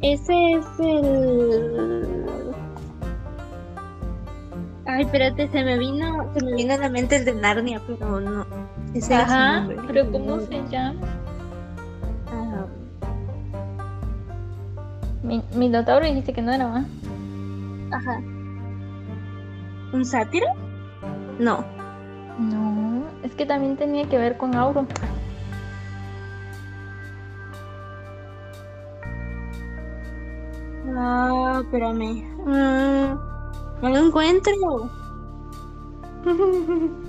Ese 0.00 0.52
es 0.52 0.66
el. 0.80 2.54
Ay, 4.86 5.02
espérate, 5.02 5.48
se 5.48 5.64
me 5.64 5.78
vino, 5.78 6.30
se 6.34 6.44
me 6.44 6.54
vino 6.54 6.74
a 6.74 6.76
la 6.78 6.88
mente 6.88 7.16
el 7.16 7.24
de 7.24 7.34
Narnia, 7.34 7.80
pero 7.86 8.20
no. 8.20 8.46
Ese 8.94 9.14
Ajá, 9.14 9.66
pero 9.86 10.10
¿cómo 10.10 10.40
se 10.40 10.62
llama? 10.70 11.00
Ajá. 12.26 12.66
Mi, 15.22 15.42
Minotauro 15.54 16.04
dijiste 16.06 16.32
que 16.32 16.42
no 16.42 16.52
era, 16.52 16.66
¿va? 16.66 16.84
Ajá. 17.90 18.20
¿Un 19.92 20.04
sátiro? 20.04 20.46
No. 21.38 21.64
No, 22.38 23.04
es 23.22 23.34
que 23.34 23.46
también 23.46 23.76
tenía 23.76 24.08
que 24.08 24.18
ver 24.18 24.36
con 24.36 24.54
Auro. 24.56 24.86
Ah, 30.96 31.60
espérame. 31.62 32.24
Mm, 32.44 33.18
no 33.82 33.88
lo 33.88 33.98
encuentro. 33.98 34.52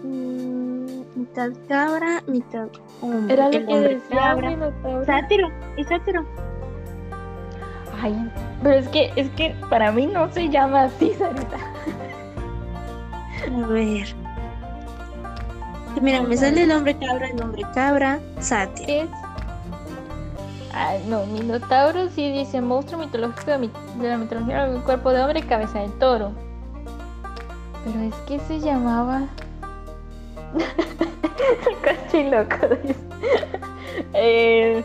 Mm, 0.00 1.02
mitad 1.16 1.50
cabra, 1.68 2.22
mitad 2.28 2.68
hombre. 3.00 3.34
Era 3.34 3.46
lo 3.46 3.66
que 3.66 3.80
decía 3.80 4.16
cabra. 4.16 4.72
Sátiro, 5.04 5.48
es 5.76 5.88
sátiro. 5.88 6.24
Ay, 8.00 8.30
pero 8.62 8.74
es 8.76 8.88
que, 8.88 9.12
es 9.16 9.28
que 9.30 9.54
para 9.70 9.90
mí 9.92 10.06
no 10.06 10.30
se 10.32 10.48
llama 10.48 10.84
así, 10.84 11.12
Sarita. 11.18 11.56
A 13.62 13.66
ver. 13.66 14.14
Mira, 16.00 16.22
me 16.22 16.36
sale 16.36 16.62
el 16.62 16.70
hombre 16.72 16.96
cabra, 16.96 17.28
el 17.28 17.42
hombre 17.42 17.62
cabra, 17.74 18.18
sátiro. 18.40 19.04
Es. 19.04 19.08
Ay, 20.72 21.04
no, 21.08 21.24
Minotauro 21.26 22.08
sí 22.10 22.30
dice 22.30 22.60
monstruo 22.60 23.00
mitológico 23.00 23.50
de, 23.50 23.58
mi- 23.58 23.70
de 24.00 24.08
la 24.08 24.16
mitología 24.18 24.66
del 24.66 24.82
cuerpo 24.82 25.10
de 25.10 25.22
hombre 25.22 25.40
y 25.40 25.42
cabeza 25.42 25.80
de 25.80 25.88
toro. 25.98 26.30
Pero 27.84 28.00
es 28.00 28.14
que 28.26 28.38
se 28.40 28.60
llamaba. 28.60 29.22
Casi 31.82 32.24
loco, 32.30 32.56
dice. 32.82 32.94
Eh, 34.14 34.84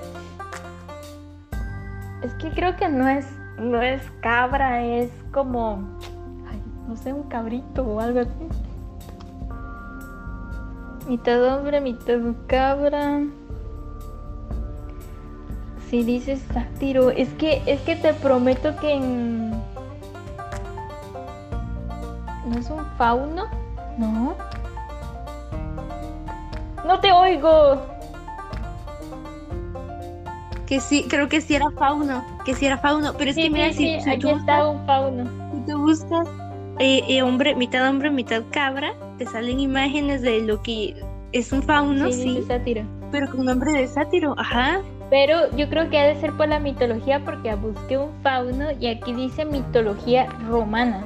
que 2.43 2.51
creo 2.51 2.75
que 2.75 2.89
no 2.89 3.07
es, 3.07 3.25
no 3.57 3.81
es 3.81 4.01
cabra, 4.19 4.83
es 4.83 5.09
como. 5.31 5.97
Ay, 6.49 6.61
no 6.87 6.97
sé, 6.97 7.13
un 7.13 7.23
cabrito 7.23 7.83
o 7.83 8.01
algo 8.01 8.19
así. 8.19 8.47
Mitad 11.07 11.41
hombre, 11.45 11.79
mitad 11.79 12.19
cabra. 12.47 13.21
Si 15.87 16.03
dices 16.03 16.45
sátiro, 16.53 17.11
es 17.11 17.29
que 17.35 17.61
es 17.65 17.79
que 17.81 17.95
te 17.95 18.13
prometo 18.13 18.75
que 18.77 18.93
en 18.93 19.51
¿No 22.45 22.59
es 22.59 22.69
un 22.69 22.85
fauno? 22.97 23.45
No. 23.97 24.35
No 26.85 26.99
te 26.99 27.11
oigo. 27.13 27.92
Que 30.73 30.81
sí, 30.81 31.05
creo 31.07 31.29
que 31.29 31.41
sí 31.41 31.55
era 31.55 31.69
fauno, 31.71 32.23
que 32.45 32.55
sí 32.55 32.65
era 32.65 32.77
fauno, 32.79 33.15
pero 33.17 33.31
es 33.31 33.35
Sí, 33.35 33.43
que 33.43 33.49
mira, 33.49 33.71
sí, 33.73 33.99
si, 33.99 34.01
si 34.01 34.09
aquí 34.09 34.19
tú, 34.19 34.29
está 34.37 34.67
un 34.67 34.83
fauno. 34.85 35.31
si 35.51 35.59
tú 35.61 35.77
buscas 35.79 36.27
eh, 36.79 37.03
eh, 37.07 37.21
hombre, 37.21 37.55
mitad 37.55 37.87
hombre, 37.87 38.09
mitad 38.09 38.43
cabra, 38.51 38.93
te 39.17 39.25
salen 39.27 39.59
imágenes 39.59 40.21
de 40.21 40.41
lo 40.41 40.61
que 40.63 40.95
es 41.31 41.51
un 41.51 41.61
fauno, 41.63 42.11
sí, 42.11 42.13
sí, 42.13 42.23
dice 42.23 42.43
sátiro. 42.43 42.89
pero 43.11 43.29
con 43.29 43.45
nombre 43.45 43.71
de 43.73 43.87
sátiro, 43.87 44.33
ajá. 44.39 44.81
Pero 45.09 45.51
yo 45.55 45.69
creo 45.69 45.89
que 45.89 45.99
ha 45.99 46.07
de 46.07 46.19
ser 46.19 46.33
por 46.33 46.47
la 46.47 46.59
mitología 46.59 47.23
porque 47.23 47.53
busqué 47.55 47.97
un 47.97 48.11
fauno 48.23 48.71
y 48.79 48.87
aquí 48.87 49.13
dice 49.13 49.45
mitología 49.45 50.27
romana. 50.47 51.03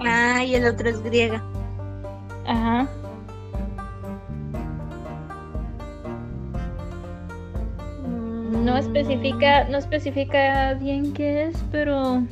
Ah, 0.00 0.44
y 0.44 0.54
el 0.54 0.66
otro 0.66 0.88
es 0.88 1.02
griega. 1.02 1.42
Ajá. 2.46 2.88
No 8.62 8.76
especifica, 8.76 9.64
no 9.68 9.78
especifica 9.78 10.74
bien 10.74 11.12
qué 11.12 11.44
es, 11.44 11.56
pero. 11.70 12.22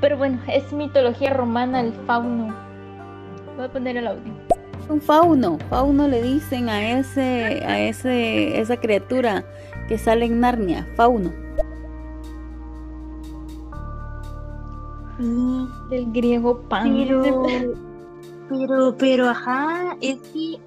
Pero 0.00 0.18
bueno, 0.18 0.38
es 0.48 0.72
mitología 0.72 1.32
romana 1.32 1.80
el 1.80 1.92
fauno. 2.06 2.54
Voy 3.56 3.64
a 3.66 3.72
poner 3.72 3.96
el 3.96 4.06
audio. 4.06 4.32
Un 4.88 5.00
fauno, 5.00 5.58
fauno 5.70 6.06
le 6.08 6.22
dicen 6.22 6.68
a 6.68 6.98
ese, 6.98 7.64
a 7.66 7.80
ese, 7.80 8.60
esa 8.60 8.76
criatura 8.76 9.44
que 9.88 9.96
sale 9.96 10.26
en 10.26 10.40
Narnia, 10.40 10.86
fauno. 10.94 11.32
Sí, 15.18 15.68
Del 15.90 16.12
griego 16.12 16.60
pan. 16.68 16.92
pero, 16.92 17.42
pero, 18.48 18.96
pero, 18.98 19.28
ajá, 19.28 19.96
es 20.00 20.18
que, 20.32 20.58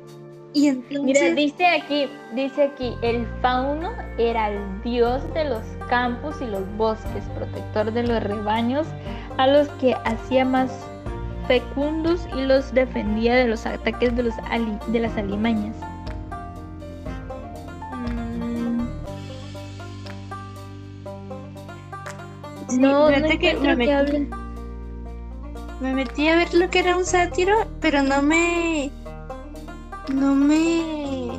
Mira, 0.89 1.30
dice 1.36 1.66
aquí, 1.66 2.10
dice 2.34 2.64
aquí, 2.64 2.95
el 3.01 3.28
fauno 3.41 3.91
era 4.18 4.49
el 4.49 4.82
dios 4.82 5.22
de 5.34 5.45
los 5.45 5.62
campos 5.89 6.36
y 6.41 6.45
los 6.45 6.64
bosques, 6.78 7.24
protector 7.36 7.91
de 7.91 8.03
los 8.03 8.24
rebaños, 8.24 8.88
a 9.38 9.47
los 9.47 9.68
que 9.80 9.93
hacía 10.05 10.45
más 10.45 10.72
fecundos 11.47 12.28
y 12.36 12.41
los 12.41 12.74
defendía 12.74 13.36
de 13.36 13.47
los 13.47 13.66
ataques 13.66 14.16
de, 14.16 14.24
las 14.24 15.18
alimañas. 15.18 15.76
Mm. 17.91 18.88
No, 22.80 23.10
no 23.10 23.16
que 23.39 23.55
me, 23.55 23.76
metí, 23.76 23.91
que 23.91 24.28
me 25.80 25.93
metí 25.93 26.28
a 26.28 26.36
ver 26.36 26.53
lo 26.53 26.70
que 26.70 26.80
era 26.80 26.97
un 26.97 27.05
sátiro, 27.05 27.55
pero 27.80 28.01
no 28.01 28.22
me 28.22 28.91
no 30.14 30.34
me. 30.36 31.32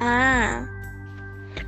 Ah. 0.00 0.66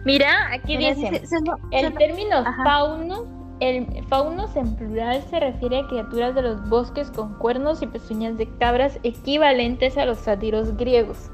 Mira, 0.04 0.52
aquí 0.52 0.76
dice. 0.76 1.22
El 1.70 1.94
término 1.94 2.36
Ajá. 2.38 2.62
faunos, 2.64 3.24
el 3.60 4.04
faunos 4.08 4.54
en 4.56 4.74
plural 4.76 5.22
se 5.30 5.40
refiere 5.40 5.80
a 5.80 5.86
criaturas 5.86 6.34
de 6.34 6.42
los 6.42 6.68
bosques 6.68 7.10
con 7.10 7.34
cuernos 7.38 7.82
y 7.82 7.86
pezuñas 7.86 8.36
de 8.36 8.48
cabras 8.58 8.98
equivalentes 9.02 9.96
a 9.98 10.04
los 10.04 10.18
sátiros 10.18 10.76
griegos. 10.76 11.30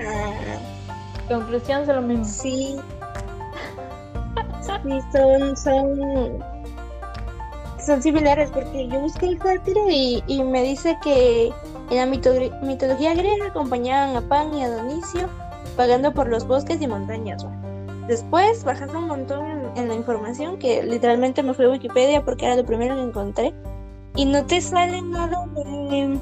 Ah, 0.00 0.58
Conclusión, 1.28 1.84
son 1.86 1.96
lo 1.96 2.02
mismo. 2.02 2.24
sí. 2.24 2.76
Sí, 4.60 5.00
son. 5.12 5.56
Son. 5.56 6.55
Son 7.86 8.02
similares 8.02 8.50
porque 8.52 8.88
yo 8.88 8.98
busqué 8.98 9.26
el 9.26 9.38
sátiro 9.38 9.88
y, 9.88 10.20
y 10.26 10.42
me 10.42 10.62
dice 10.64 10.98
que 11.04 11.52
en 11.90 11.96
la 11.96 12.04
mito- 12.06 12.60
mitología 12.62 13.14
griega 13.14 13.46
acompañaban 13.46 14.16
a 14.16 14.20
Pan 14.22 14.52
y 14.54 14.64
a 14.64 14.70
Donicio 14.70 15.28
pagando 15.76 16.12
por 16.12 16.28
los 16.28 16.44
bosques 16.48 16.82
y 16.82 16.88
montañas. 16.88 17.46
Después, 18.08 18.64
bajando 18.64 18.98
un 18.98 19.06
montón 19.06 19.70
en, 19.76 19.88
la 19.88 19.94
información, 19.94 20.58
que 20.58 20.82
literalmente 20.82 21.42
me 21.44 21.54
fui 21.54 21.66
a 21.66 21.70
Wikipedia 21.70 22.24
porque 22.24 22.46
era 22.46 22.56
lo 22.56 22.64
primero 22.64 22.96
que 22.96 23.02
encontré, 23.02 23.54
y 24.16 24.24
no 24.24 24.44
te 24.46 24.60
sale 24.60 25.00
nada 25.02 25.46
de. 25.54 26.18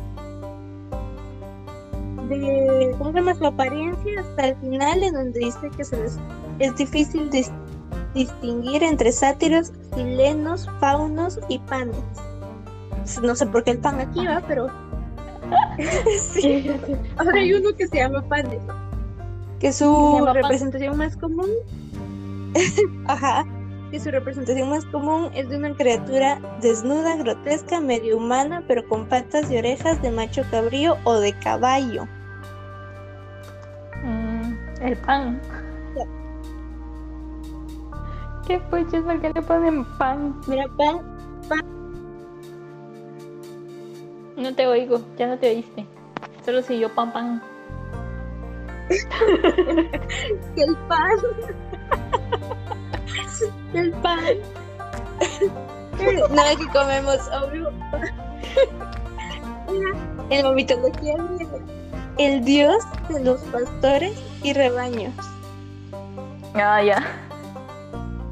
de 2.29 2.95
¿Cómo 2.99 3.11
se 3.13 3.17
llama 3.19 3.35
su 3.35 3.47
apariencia? 3.47 4.21
Hasta 4.21 4.49
el 4.49 4.57
final, 4.57 5.03
en 5.03 5.15
donde 5.15 5.41
dice 5.41 5.71
que 5.77 5.85
se 5.85 5.97
es 6.59 6.77
difícil 6.77 7.31
dis- 7.31 7.53
distinguir 8.15 8.83
entre 8.83 9.13
sátiros, 9.13 9.73
silenos, 9.95 10.69
faunos 10.81 11.39
y 11.49 11.59
panes. 11.59 11.97
No 13.23 13.35
sé 13.35 13.47
por 13.47 13.65
qué 13.65 13.73
el 13.73 13.79
pan 13.79 14.01
aquí 14.01 14.27
va, 14.27 14.43
pero. 14.47 14.69
sí. 16.19 16.71
Ahora 17.17 17.41
hay 17.41 17.53
uno 17.53 17.75
que 17.77 17.87
se 17.87 17.99
llama 17.99 18.23
Panes. 18.23 18.63
Que 19.61 19.73
su 19.73 19.85
llama 19.85 20.33
Pan. 20.33 20.43
representación 20.43 20.97
más 20.97 21.17
común. 21.17 21.51
Ajá. 23.07 23.45
Que 23.91 24.01
su 24.01 24.11
representación 24.11 24.71
más 24.71 24.85
común 24.87 25.31
es 25.35 25.49
de 25.51 25.57
una 25.57 25.75
criatura 25.75 26.41
desnuda, 26.63 27.17
grotesca, 27.17 27.81
medio 27.81 28.17
humana, 28.17 28.65
pero 28.67 28.89
con 28.89 29.07
patas 29.07 29.51
y 29.51 29.59
orejas 29.59 30.01
de 30.01 30.11
macho 30.11 30.43
cabrío 30.51 30.97
o 31.05 31.21
de 31.21 31.33
caballo. 31.39 32.07
Mm, 34.03 34.55
el 34.81 34.97
pan. 34.99 35.41
¿Qué 38.47 38.59
puches? 38.59 39.03
¿Por 39.03 39.21
qué 39.21 39.33
le 39.35 39.43
ponen 39.43 39.85
pan? 39.97 40.41
Mira, 40.47 40.67
pan, 40.77 41.01
No 44.37 44.55
te 44.55 44.67
oigo, 44.67 45.01
ya 45.17 45.29
no 45.29 45.39
te 45.39 45.49
oíste. 45.49 45.87
Solo 46.45 46.61
si 46.63 46.79
yo 46.79 46.95
pan 46.95 47.13
pan. 47.13 47.43
el 50.57 50.77
pan. 50.89 51.19
El 53.73 53.93
pan. 53.93 54.19
Nada 56.31 56.57
que 56.57 56.67
comemos, 56.69 57.21
obvio. 57.29 57.73
La 60.31 60.53
mitología 60.53 61.17
griega, 61.17 61.59
el 62.19 62.45
dios 62.45 62.85
de 63.09 63.25
los 63.25 63.41
pastores 63.43 64.21
y 64.43 64.53
rebaños. 64.53 65.15
Ah, 66.55 66.83
ya. 66.83 67.03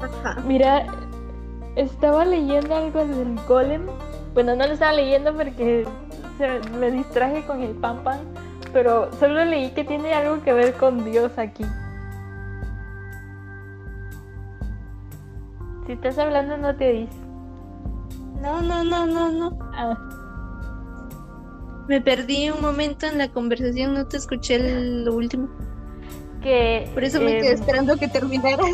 Ajá. 0.03 0.41
Mira, 0.45 0.85
estaba 1.75 2.25
leyendo 2.25 2.75
algo 2.75 3.05
del 3.05 3.35
golem. 3.47 3.87
Bueno, 4.33 4.55
no 4.55 4.65
lo 4.67 4.73
estaba 4.73 4.93
leyendo 4.93 5.33
porque 5.35 5.85
se- 6.37 6.69
me 6.79 6.91
distraje 6.91 7.45
con 7.45 7.61
el 7.61 7.71
pan 7.71 8.03
pan, 8.03 8.19
pero 8.73 9.11
solo 9.19 9.43
leí 9.45 9.69
que 9.71 9.83
tiene 9.83 10.13
algo 10.13 10.41
que 10.43 10.53
ver 10.53 10.73
con 10.73 11.03
Dios 11.05 11.31
aquí. 11.37 11.63
Si 15.85 15.91
estás 15.93 16.17
hablando 16.17 16.57
no 16.57 16.75
te 16.75 16.89
oís. 16.91 17.09
No, 18.41 18.61
no, 18.61 18.83
no, 18.83 19.05
no, 19.05 19.31
no. 19.31 19.57
Ah, 19.73 19.97
Me 21.87 21.99
perdí 21.99 22.49
un 22.49 22.61
momento 22.61 23.05
en 23.05 23.17
la 23.17 23.27
conversación, 23.29 23.93
no 23.93 24.05
te 24.07 24.15
escuché 24.17 24.55
el- 24.55 25.05
lo 25.05 25.13
último. 25.15 25.49
que 26.41 26.89
Por 26.93 27.03
eso 27.05 27.21
me 27.21 27.37
em, 27.37 27.41
quedé 27.41 27.53
esperando 27.53 27.95
que 27.95 28.07
terminaras. 28.09 28.65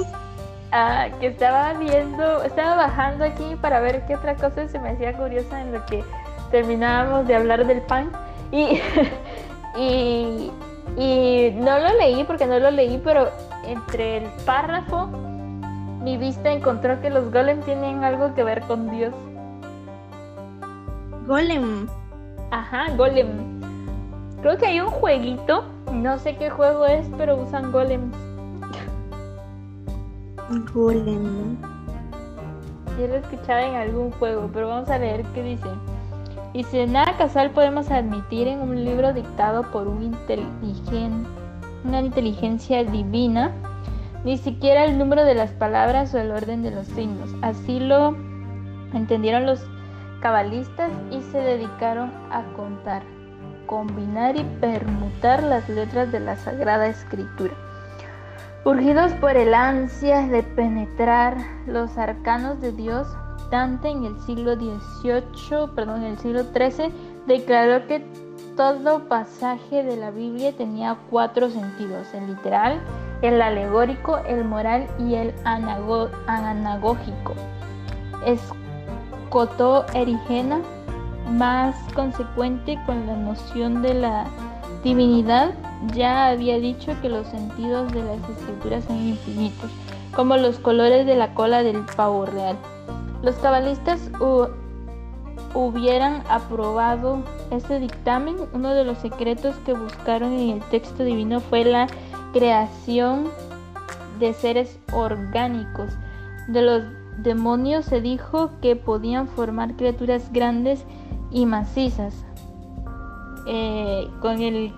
Ah, 0.72 1.08
que 1.20 1.28
estaba 1.28 1.74
viendo, 1.74 2.44
estaba 2.44 2.76
bajando 2.76 3.26
aquí 3.26 3.56
para 3.62 3.80
ver 3.80 4.06
qué 4.06 4.16
otra 4.16 4.36
cosa 4.36 4.68
se 4.68 4.80
me 4.80 4.90
hacía 4.90 5.14
curiosa 5.14 5.62
en 5.62 5.74
lo 5.74 5.86
que 5.86 6.04
terminábamos 6.52 7.28
de 7.28 7.36
hablar 7.36 7.66
del 7.66 7.82
pan 7.82 8.12
y 8.52 8.80
y, 9.78 10.52
y 10.98 11.52
no 11.56 11.80
lo 11.80 11.94
leí 11.98 12.24
porque 12.24 12.46
no 12.46 12.60
lo 12.60 12.72
leí, 12.72 13.00
pero 13.04 13.30
entre 13.66 14.18
el 14.18 14.24
párrafo 14.46 15.08
mi 16.02 16.18
vista 16.18 16.52
encontró 16.52 17.02
que 17.02 17.10
los 17.10 17.32
golem 17.32 17.62
tienen 17.62 18.04
algo 18.04 18.34
que 18.34 18.44
ver 18.44 18.62
con 18.62 18.90
Dios. 18.90 19.14
Golem. 21.28 21.88
Ajá, 22.52 22.88
golem. 22.96 23.60
Creo 24.42 24.58
que 24.58 24.68
hay 24.68 24.80
un 24.80 24.88
jueguito, 24.88 25.66
no 25.92 26.18
sé 26.18 26.38
qué 26.38 26.50
juego 26.50 26.86
es, 26.86 27.06
pero 27.18 27.36
usan 27.36 27.72
golems. 27.72 28.16
Golem. 30.74 31.58
Yo 33.00 33.08
lo 33.08 33.16
escuchaba 33.16 33.62
en 33.62 33.76
algún 33.76 34.12
juego, 34.12 34.50
pero 34.54 34.68
vamos 34.68 34.90
a 34.90 34.98
leer 34.98 35.24
qué 35.34 35.44
dice. 35.44 35.68
Dice, 36.54 36.88
nada 36.88 37.16
casual 37.18 37.52
podemos 37.52 37.92
admitir 37.92 38.48
en 38.48 38.60
un 38.62 38.84
libro 38.84 39.14
dictado 39.14 39.64
por 39.72 39.88
un 39.88 40.02
inteligen- 40.14 41.26
una 41.86 42.02
inteligencia 42.02 42.84
divina, 42.84 43.52
ni 44.26 44.38
siquiera 44.38 44.84
el 44.86 44.98
número 44.98 45.24
de 45.24 45.36
las 45.36 45.52
palabras 45.52 46.14
o 46.14 46.18
el 46.18 46.32
orden 46.32 46.64
de 46.64 46.72
los 46.72 46.88
signos. 46.88 47.30
Así 47.42 47.80
lo 47.80 48.18
entendieron 48.94 49.46
los 49.46 49.64
cabalistas 50.22 50.90
y 51.12 51.22
se 51.32 51.38
dedicaron 51.38 52.12
a 52.32 52.44
contar, 52.58 53.04
combinar 53.68 54.36
y 54.36 54.44
permutar 54.60 55.44
las 55.44 55.70
letras 55.70 56.12
de 56.12 56.20
la 56.20 56.36
Sagrada 56.36 56.88
Escritura. 56.88 57.54
Urgidos 58.66 59.14
por 59.14 59.38
el 59.38 59.54
ansia 59.54 60.28
de 60.28 60.44
penetrar 60.44 61.38
los 61.66 61.98
arcanos 61.98 62.60
de 62.60 62.74
Dios, 62.74 63.08
Dante 63.50 63.90
en 63.90 64.04
el 64.04 64.20
siglo 64.22 64.56
XVIII, 64.56 65.70
perdón, 65.74 66.04
en 66.04 66.12
el 66.12 66.20
siglo 66.20 66.44
XIII, 66.44 66.92
declaró 67.26 67.88
que 67.88 68.06
todo 68.58 69.08
pasaje 69.08 69.84
de 69.84 69.96
la 69.96 70.12
Biblia 70.12 70.52
tenía 70.56 70.98
cuatro 71.10 71.50
sentidos, 71.50 72.14
el 72.14 72.28
literal, 72.28 72.82
el 73.22 73.42
alegórico, 73.42 74.18
el 74.18 74.44
moral 74.44 74.88
y 75.00 75.16
el 75.16 75.34
anagógico. 75.46 77.34
Escotó 78.26 79.86
Erigena, 79.94 80.60
más 81.32 81.76
consecuente 81.94 82.78
con 82.86 83.08
la 83.08 83.16
noción 83.16 83.82
de 83.82 83.94
la 83.94 84.26
divinidad, 84.84 85.52
ya 85.94 86.28
había 86.30 86.60
dicho 86.60 86.94
que 87.02 87.10
los 87.10 87.28
sentidos 87.28 87.92
de 87.92 88.04
las 88.04 88.18
escrituras 88.30 88.84
son 88.86 88.98
infinitos, 88.98 89.70
como 90.16 90.38
los 90.38 90.60
colores 90.60 91.06
de 91.06 91.16
la 91.16 91.34
cola 91.34 91.64
del 91.64 91.86
pavo 91.96 92.26
real. 92.26 92.58
Los 93.22 93.36
cabalistas 93.36 94.12
hu- 94.14 94.50
hubieran 95.54 96.24
aprobado 96.30 97.24
este 97.52 97.80
dictamen. 97.80 98.36
Uno 98.54 98.70
de 98.72 98.86
los 98.86 98.98
secretos 99.00 99.56
que 99.66 99.74
buscaron 99.74 100.34
en 100.34 100.50
el 100.50 100.60
texto 100.70 101.04
divino 101.04 101.40
fue 101.40 101.66
la 101.66 101.88
creación 102.34 103.28
de 104.20 104.34
seres 104.34 104.80
orgánicos. 104.94 105.92
De 106.48 106.62
los 106.62 106.84
demonios 107.18 107.86
se 107.86 108.02
dijo 108.02 108.52
que 108.62 108.76
podían 108.76 109.28
formar 109.28 109.76
criaturas 109.76 110.32
grandes 110.32 110.86
y 111.32 111.46
macizas, 111.46 112.26
eh, 113.48 114.08
con 114.22 114.42
el, 114.42 114.74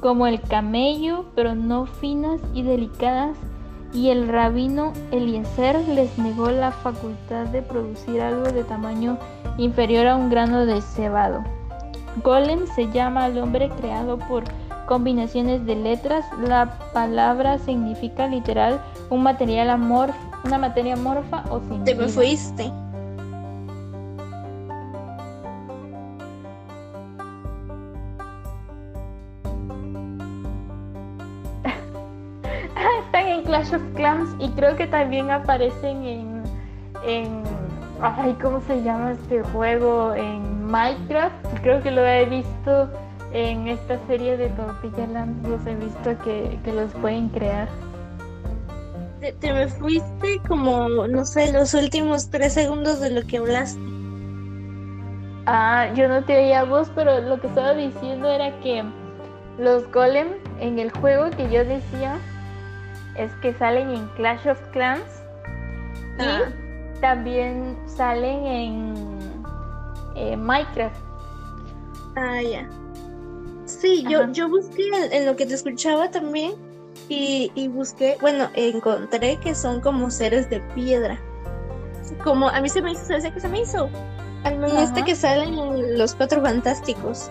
como 0.00 0.26
el 0.26 0.40
camello, 0.40 1.24
pero 1.34 1.54
no 1.54 1.86
finas 1.86 2.40
y 2.54 2.62
delicadas. 2.62 3.36
Y 3.92 4.10
el 4.10 4.28
rabino 4.28 4.92
Eliezer 5.10 5.88
les 5.88 6.18
negó 6.18 6.50
la 6.50 6.70
facultad 6.70 7.46
de 7.46 7.62
producir 7.62 8.20
algo 8.20 8.50
de 8.52 8.64
tamaño 8.64 9.16
inferior 9.58 10.06
a 10.06 10.16
un 10.16 10.28
grano 10.28 10.66
de 10.66 10.82
cebado. 10.82 11.44
Golem 12.22 12.66
se 12.74 12.90
llama 12.90 13.24
al 13.24 13.38
hombre 13.38 13.70
creado 13.70 14.18
por 14.18 14.44
combinaciones 14.86 15.64
de 15.66 15.76
letras. 15.76 16.24
La 16.46 16.78
palabra 16.92 17.58
significa 17.58 18.26
literal 18.26 18.80
un 19.10 19.22
material 19.22 19.70
amor, 19.70 20.10
una 20.44 20.58
materia 20.58 20.94
amorfa 20.94 21.44
o 21.50 21.60
sin 21.60 21.84
Te 21.84 21.94
me 21.94 22.08
fuiste. 22.08 22.70
Clash 33.56 33.74
of 33.74 33.82
Clans 33.94 34.36
y 34.38 34.50
creo 34.50 34.76
que 34.76 34.86
también 34.86 35.30
aparecen 35.30 36.04
en, 36.04 36.42
en 37.06 37.42
ay, 38.02 38.36
¿cómo 38.42 38.60
se 38.60 38.82
llama 38.82 39.12
este 39.12 39.42
juego? 39.44 40.12
En 40.14 40.66
Minecraft. 40.66 41.34
Creo 41.62 41.82
que 41.82 41.90
lo 41.90 42.04
he 42.04 42.26
visto 42.26 42.90
en 43.32 43.66
esta 43.68 43.98
serie 44.08 44.36
de 44.36 44.50
Tortilla 44.50 45.06
Land, 45.06 45.46
los 45.48 45.66
he 45.66 45.74
visto 45.74 46.18
que, 46.22 46.58
que 46.64 46.72
los 46.74 46.92
pueden 47.00 47.30
crear. 47.30 47.66
Te, 49.20 49.32
te 49.32 49.54
me 49.54 49.68
fuiste 49.68 50.38
como, 50.46 51.06
no 51.08 51.24
sé, 51.24 51.50
los 51.50 51.72
últimos 51.72 52.28
tres 52.28 52.52
segundos 52.52 53.00
de 53.00 53.08
lo 53.08 53.26
que 53.26 53.38
hablaste. 53.38 53.80
Ah, 55.46 55.86
yo 55.94 56.08
no 56.08 56.22
te 56.24 56.36
oía 56.36 56.64
voz, 56.64 56.90
pero 56.94 57.22
lo 57.22 57.40
que 57.40 57.46
estaba 57.46 57.72
diciendo 57.72 58.28
era 58.28 58.60
que 58.60 58.84
los 59.58 59.90
golem 59.92 60.28
en 60.60 60.78
el 60.78 60.90
juego 60.90 61.30
que 61.30 61.48
yo 61.50 61.64
decía 61.64 62.18
es 63.18 63.32
que 63.42 63.54
salen 63.54 63.90
en 63.90 64.06
Clash 64.16 64.48
of 64.48 64.60
Clans 64.72 65.22
Ah. 66.18 66.40
y 66.96 67.00
también 67.00 67.76
salen 67.86 68.46
en 68.46 68.94
eh, 70.14 70.36
Minecraft. 70.36 70.96
Ah, 72.16 72.40
ya. 72.42 72.68
Sí, 73.66 74.04
yo, 74.08 74.22
Ajá. 74.22 74.32
yo 74.32 74.48
busqué 74.48 74.88
en, 74.88 75.12
en 75.12 75.26
lo 75.26 75.36
que 75.36 75.44
te 75.44 75.54
escuchaba 75.54 76.10
también 76.10 76.52
y, 77.08 77.52
y 77.54 77.68
busqué, 77.68 78.16
bueno, 78.20 78.48
encontré 78.54 79.36
que 79.38 79.54
son 79.54 79.80
como 79.80 80.10
seres 80.10 80.48
de 80.48 80.60
piedra. 80.74 81.18
Como 82.24 82.48
a 82.48 82.60
mí 82.60 82.68
se 82.68 82.80
me 82.80 82.92
hizo, 82.92 83.04
¿sabes 83.04 83.30
qué 83.32 83.40
se 83.40 83.48
me 83.48 83.60
hizo? 83.60 83.90
Al 84.44 84.58
menos 84.58 84.80
este 84.80 85.02
que 85.04 85.14
salen 85.16 85.54
en 85.58 85.98
Los 85.98 86.14
Cuatro 86.14 86.40
Fantásticos. 86.40 87.30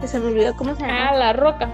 Que 0.00 0.08
se 0.08 0.18
me 0.18 0.26
olvidó 0.26 0.56
cómo 0.56 0.74
se 0.74 0.80
llama. 0.82 1.10
Ah, 1.10 1.16
la 1.16 1.32
roca. 1.34 1.68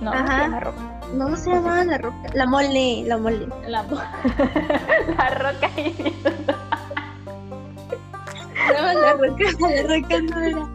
No, 0.00 0.12
Ajá. 0.12 0.42
llama 0.44 0.60
roca. 0.60 0.97
No 1.14 1.34
se 1.36 1.50
llamaba 1.50 1.84
la 1.84 1.98
roca. 1.98 2.30
La 2.34 2.46
mole, 2.46 3.04
la 3.06 3.18
mole. 3.18 3.48
La, 3.66 3.82
la 5.16 5.30
roca 5.30 5.70
y 5.76 6.14
No, 8.68 9.00
la 9.00 9.12
roca, 9.14 9.44
la 9.60 9.82
roca 9.82 10.20
no 10.22 10.40
era. 10.40 10.68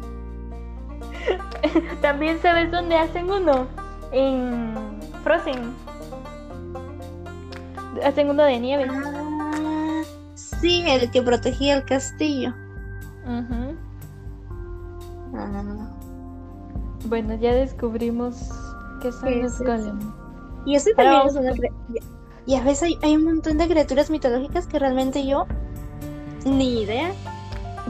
También 2.02 2.42
sabes 2.42 2.72
dónde 2.72 2.96
hacen 2.98 3.30
uno. 3.30 3.68
En 4.12 5.00
Frozen. 5.24 5.74
Hacen 8.04 8.30
uno 8.30 8.44
de 8.44 8.60
nieve. 8.60 8.88
Ah, 8.90 10.02
sí, 10.36 10.84
el 10.88 11.10
que 11.12 11.22
protegía 11.22 11.76
el 11.76 11.86
castillo. 11.86 12.54
Ah. 13.26 13.44
Bueno, 17.06 17.36
ya 17.36 17.54
descubrimos 17.54 18.50
que 19.02 19.12
son 19.12 19.42
los 19.42 19.58
sí, 19.58 19.64
golem. 19.64 20.23
Y 20.66 20.76
Ahora 20.78 20.94
también 20.96 21.28
es 21.28 21.36
una 21.36 21.52
Y 22.46 22.56
a 22.56 22.64
veces 22.64 22.84
hay, 22.84 23.00
hay 23.02 23.16
un 23.16 23.26
montón 23.26 23.58
de 23.58 23.68
criaturas 23.68 24.10
mitológicas 24.10 24.68
que 24.68 24.80
realmente 24.80 25.26
yo 25.26 25.46
ni 26.46 26.82
idea. 26.84 27.12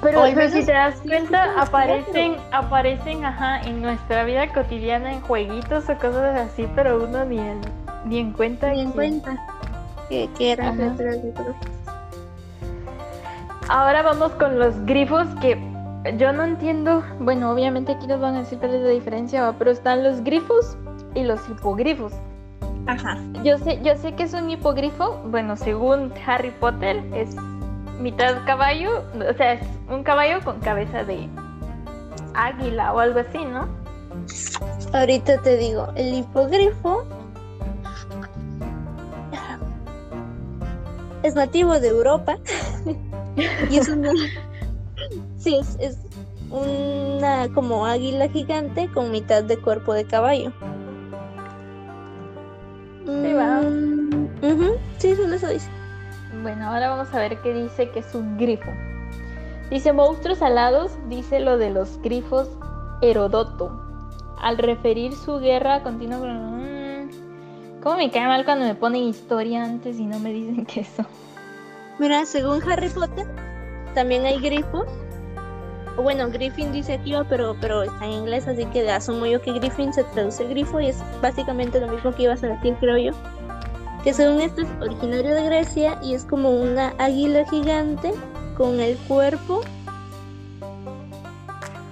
Pero, 0.01 0.21
O 0.24 0.26
si 0.26 0.65
te 0.65 0.71
das 0.71 0.95
cuenta, 1.01 1.61
aparecen, 1.61 2.36
aparecen, 2.51 3.24
ajá, 3.26 3.61
en 3.61 3.82
nuestra 3.82 4.24
vida 4.24 4.51
cotidiana, 4.51 5.13
en 5.13 5.21
jueguitos 5.21 5.88
o 5.88 5.95
cosas 5.97 6.39
así, 6.39 6.67
pero 6.76 7.03
uno 7.03 7.24
ni 7.26 7.38
en, 7.38 7.61
ni 8.05 8.17
en 8.19 8.34
cuenta. 8.34 8.71
Ni 8.71 8.82
en 8.82 8.88
que- 8.88 8.93
cuenta 8.95 9.38
que, 10.09 10.30
que 10.38 10.51
eran 10.51 10.76
criaturas 10.76 11.24
mitológicas. 11.24 11.71
Ahora 13.69 14.01
vamos 14.01 14.32
con 14.34 14.59
los 14.59 14.78
grifos 14.86 15.28
que 15.41 15.57
yo 16.17 16.34
no 16.34 16.43
entiendo. 16.43 17.03
Bueno, 17.19 17.51
obviamente 17.51 17.93
aquí 17.93 18.07
nos 18.07 18.19
van 18.19 18.36
a 18.36 18.39
decir 18.39 18.59
cuál 18.59 18.74
es 18.76 18.82
la 18.82 18.89
diferencia, 18.89 19.53
pero 19.57 19.71
están 19.71 20.03
los 20.03 20.24
grifos 20.24 20.76
y 21.15 21.24
los 21.24 21.39
hipogrifos. 21.49 22.13
Ajá. 22.88 23.18
Yo 23.43 23.57
sé, 23.57 23.80
yo 23.84 23.95
sé 23.97 24.14
que 24.14 24.24
es 24.24 24.34
un 24.34 24.49
hipogrifo, 24.49 25.22
bueno, 25.26 25.55
según 25.55 26.14
Harry 26.26 26.51
Potter, 26.51 27.03
es 27.14 27.36
mitad 27.99 28.45
caballo, 28.45 29.03
o 29.30 29.34
sea, 29.36 29.53
es 29.53 29.68
un 29.89 30.03
caballo 30.03 30.41
con 30.43 30.59
cabeza 30.59 31.03
de 31.03 31.30
águila 32.34 32.93
o 32.93 32.99
algo 32.99 33.20
así, 33.20 33.43
¿no? 33.45 33.68
Ahorita 34.93 35.41
te 35.41 35.57
digo, 35.57 35.88
el 35.95 36.14
hipogrifo 36.14 37.05
es 41.24 41.36
nativo 41.36 41.80
de 41.80 41.88
Europa 41.88 42.38
y 43.70 43.78
es 43.78 43.88
una 43.88 44.11
sí 45.38 45.55
es, 45.55 45.78
es 45.80 45.97
una 46.51 47.49
como 47.53 47.86
águila 47.86 48.30
gigante 48.30 48.89
con 48.93 49.11
mitad 49.11 49.43
de 49.43 49.57
cuerpo 49.57 49.93
de 49.93 50.05
caballo. 50.05 50.51
Eso 55.44 55.54
dice. 55.54 55.70
Bueno, 56.41 56.68
ahora 56.68 56.89
vamos 56.89 57.14
a 57.14 57.20
ver 57.20 57.39
qué 57.41 57.54
dice 57.54 57.89
que 57.89 58.00
es 58.00 58.16
un 58.16 58.38
grifo. 58.38 58.72
Dice 59.70 59.94
monstruos 59.94 60.41
alados, 60.41 60.91
dice 61.08 61.39
lo 61.39 61.58
de 61.58 61.70
los 61.70 62.02
grifos 62.02 62.50
Herodoto. 63.02 63.82
Al 64.39 64.58
referir 64.58 65.14
su 65.14 65.39
guerra 65.39 65.84
continua 65.84 66.20
con... 66.20 67.08
Mm, 67.08 67.82
¿Cómo 67.82 67.98
me 67.98 68.12
cae 68.12 68.28
mal 68.28 68.46
cuando 68.46 68.66
me 68.66 68.76
ponen 68.76 69.04
historia 69.04 69.64
antes 69.64 70.00
y 70.00 70.06
no 70.06 70.20
me 70.20 70.32
dicen 70.32 70.66
que 70.66 70.82
eso? 70.82 71.06
Mira, 72.00 72.26
según 72.26 72.62
Harry 72.70 72.89
Potter, 72.89 73.28
también 73.94 74.26
hay 74.26 74.39
grifos. 74.39 74.88
Bueno, 75.96 76.28
Griffin 76.32 76.72
dice 76.72 77.00
oh, 77.16 77.24
pero, 77.30 77.56
pero 77.62 77.84
está 77.84 78.06
en 78.06 78.14
inglés, 78.14 78.48
así 78.48 78.66
que 78.66 78.89
asumo 78.89 79.28
yo 79.28 79.39
que 79.41 79.54
Griffin 79.54 79.94
se 79.94 80.04
traduce 80.06 80.44
grifo 80.48 80.80
y 80.80 80.88
es 80.88 81.04
básicamente 81.22 81.80
lo 81.80 81.88
mismo 81.88 82.12
que 82.16 82.24
ibas 82.24 82.44
a 82.44 82.48
decir, 82.48 82.76
creo 82.80 82.98
yo. 82.98 83.12
Que 84.04 84.14
según 84.14 84.41
esto 84.41 84.62
es 84.62 84.68
originario 84.82 85.34
de 85.34 85.43
Grecia 85.45 85.99
y 86.04 86.14
es 86.14 86.26
como 86.26 86.49
una 86.49 86.93
águila 86.97 87.45
gigante 87.49 88.14
con 88.58 88.80
el 88.80 88.97
cuerpo 89.08 89.62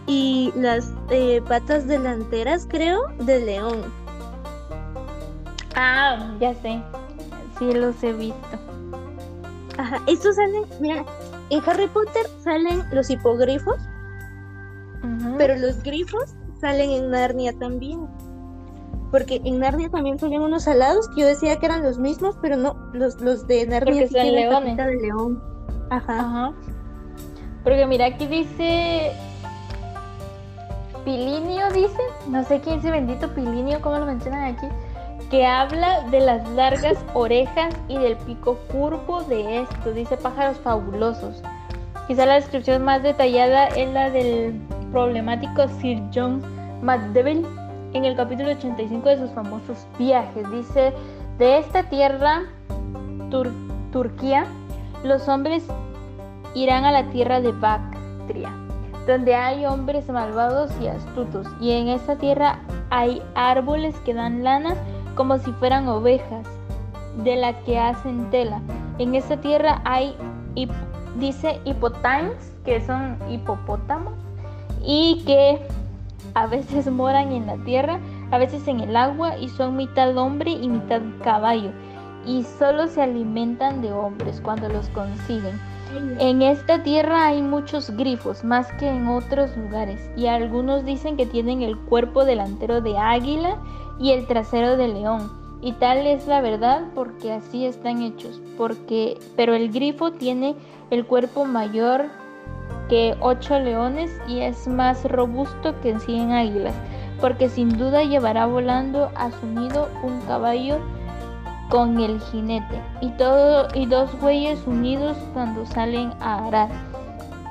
y 0.08 0.52
las 0.56 0.92
eh, 1.10 1.42
patas 1.48 1.88
delanteras, 1.88 2.68
creo, 2.70 3.02
de 3.20 3.46
león. 3.46 3.94
Ah, 5.76 6.36
ya 6.40 6.54
sé. 6.56 6.84
Sí, 7.58 7.72
los 7.72 8.04
he 8.04 8.12
visto. 8.12 8.60
Ajá, 9.78 10.02
estos 10.08 10.36
salen, 10.36 10.66
mira, 10.80 11.06
en 11.50 11.62
Harry 11.66 11.88
Potter 11.88 12.26
salen 12.44 12.84
los 12.92 13.10
hipogrifos. 13.10 13.78
Pero 15.38 15.56
los 15.56 15.82
grifos 15.82 16.36
salen 16.60 16.90
en 16.92 17.12
Narnia 17.12 17.58
también. 17.58 18.08
Porque 19.12 19.42
en 19.44 19.60
Narnia 19.60 19.90
también 19.90 20.18
salen 20.18 20.42
unos 20.42 20.68
alados 20.68 21.10
que 21.10 21.22
yo 21.22 21.28
decía 21.28 21.58
que 21.58 21.66
eran 21.66 21.84
los 21.84 22.00
mismos, 22.00 22.38
pero 22.42 22.56
no, 22.56 22.76
los, 22.94 23.20
los 23.20 23.46
de 23.46 23.68
Narnia 23.68 24.08
sí 24.08 24.14
tienen 24.14 24.36
leones. 24.36 24.78
de 24.78 24.96
león. 24.96 25.44
Ajá. 25.90 26.20
Ajá. 26.20 26.54
Porque 27.64 27.86
mira, 27.86 28.06
aquí 28.06 28.26
dice. 28.28 29.12
Pilinio 31.06 31.72
dice, 31.72 32.00
no 32.28 32.44
sé 32.44 32.60
quién 32.62 32.78
es 32.78 32.86
ese 32.86 32.92
bendito 32.92 33.34
Pilinio, 33.34 33.82
cómo 33.82 33.98
lo 33.98 34.06
mencionan 34.06 34.54
aquí, 34.54 34.68
que 35.32 35.48
habla 35.48 36.02
de 36.10 36.20
las 36.20 36.48
largas 36.52 36.98
orejas 37.16 37.74
y 37.88 37.98
del 37.98 38.18
pico 38.18 38.60
curvo 38.72 39.24
de 39.24 39.62
esto, 39.62 39.94
dice 39.94 40.16
pájaros 40.18 40.58
fabulosos. 40.60 41.42
Quizá 42.08 42.26
la 42.26 42.36
descripción 42.36 42.84
más 42.84 43.02
detallada 43.02 43.68
es 43.68 43.92
la 43.92 44.10
del 44.12 44.62
problemático 44.92 45.68
Sir 45.80 46.02
John 46.14 46.42
McDevil 46.84 47.46
en 47.94 48.06
el 48.06 48.16
capítulo 48.16 48.52
85 48.52 49.10
de 49.10 49.18
sus 49.18 49.32
famosos 49.32 49.86
viajes. 50.00 50.50
Dice, 50.52 50.94
de 51.38 51.58
esta 51.60 51.84
tierra, 51.84 52.44
Tur- 53.30 53.54
Turquía, 53.92 54.46
los 55.04 55.28
hombres 55.28 55.64
irán 56.54 56.86
a 56.86 56.92
la 56.92 57.10
tierra 57.10 57.42
de 57.42 57.52
Bactria, 57.52 58.52
donde 59.08 59.36
hay 59.36 59.66
hombres 59.66 60.08
malvados 60.10 60.72
y 60.82 60.88
astutos, 60.88 61.48
y 61.60 61.72
en 61.72 61.88
esta 61.88 62.18
tierra 62.18 62.60
hay 62.90 63.22
árboles 63.36 63.96
que 64.06 64.14
dan 64.14 64.44
lana 64.44 64.76
como 65.16 65.38
si 65.38 65.52
fueran 65.54 65.88
ovejas, 65.88 66.46
de 67.24 67.36
la 67.36 67.54
que 67.64 67.78
hacen 67.80 68.30
tela. 68.30 68.62
En 68.98 69.16
esta 69.16 69.38
tierra 69.38 69.82
hay, 69.84 70.16
dice, 71.18 71.60
hipotimes, 71.66 72.54
que 72.64 72.80
son 72.86 73.18
hipopótamos, 73.30 74.14
y 74.84 75.24
que 75.26 75.66
a 76.34 76.48
veces 76.48 76.90
moran 76.92 77.32
en 77.32 77.48
la 77.48 77.58
tierra, 77.58 78.00
a 78.32 78.38
veces 78.38 78.68
en 78.68 78.80
el 78.80 78.96
agua, 78.96 79.38
y 79.38 79.50
son 79.50 79.76
mitad 79.76 80.18
hombre 80.18 80.52
y 80.52 80.68
mitad 80.68 81.02
caballo, 81.24 81.72
y 82.26 82.44
solo 82.44 82.88
se 82.88 83.02
alimentan 83.02 83.82
de 83.82 83.92
hombres 83.92 84.42
cuando 84.42 84.70
los 84.70 84.90
consiguen. 84.90 85.60
En 86.20 86.42
esta 86.42 86.84
tierra 86.84 87.28
hay 87.28 87.42
muchos 87.42 87.90
grifos, 87.92 88.46
más 88.46 88.72
que 88.74 88.88
en 88.88 89.08
otros 89.08 89.56
lugares, 89.58 90.10
y 90.16 90.28
algunos 90.28 90.86
dicen 90.86 91.18
que 91.18 91.26
tienen 91.26 91.62
el 91.62 91.78
cuerpo 91.78 92.24
delantero 92.24 92.80
de 92.80 92.98
águila 92.98 93.58
y 94.00 94.12
el 94.12 94.26
trasero 94.26 94.78
de 94.78 94.88
león. 94.88 95.32
Y 95.62 95.74
tal 95.74 96.08
es 96.08 96.28
la 96.28 96.42
verdad 96.42 96.86
porque 96.96 97.34
así 97.34 97.66
están 97.66 98.02
hechos, 98.02 98.42
porque 98.58 99.20
pero 99.36 99.54
el 99.54 99.72
grifo 99.72 100.12
tiene 100.12 100.56
el 100.90 101.06
cuerpo 101.06 101.46
mayor 101.46 102.06
que 102.90 103.16
ocho 103.20 103.60
leones 103.60 104.12
y 104.28 104.42
es 104.42 104.68
más 104.68 105.04
robusto 105.06 105.80
que 105.82 105.98
100 105.98 106.32
águilas, 106.32 106.76
porque 107.20 107.50
sin 107.50 107.78
duda 107.78 108.04
llevará 108.04 108.46
volando 108.46 109.12
a 109.16 109.32
su 109.32 109.46
nido 109.46 109.90
un 110.04 110.20
caballo 110.22 110.80
con 111.70 112.00
el 112.00 112.20
jinete 112.20 112.82
y 113.00 113.10
todo 113.12 113.68
y 113.74 113.86
dos 113.86 114.20
bueyes 114.20 114.60
unidos 114.68 115.18
cuando 115.34 115.66
salen 115.66 116.12
a 116.20 116.46
arar 116.46 116.70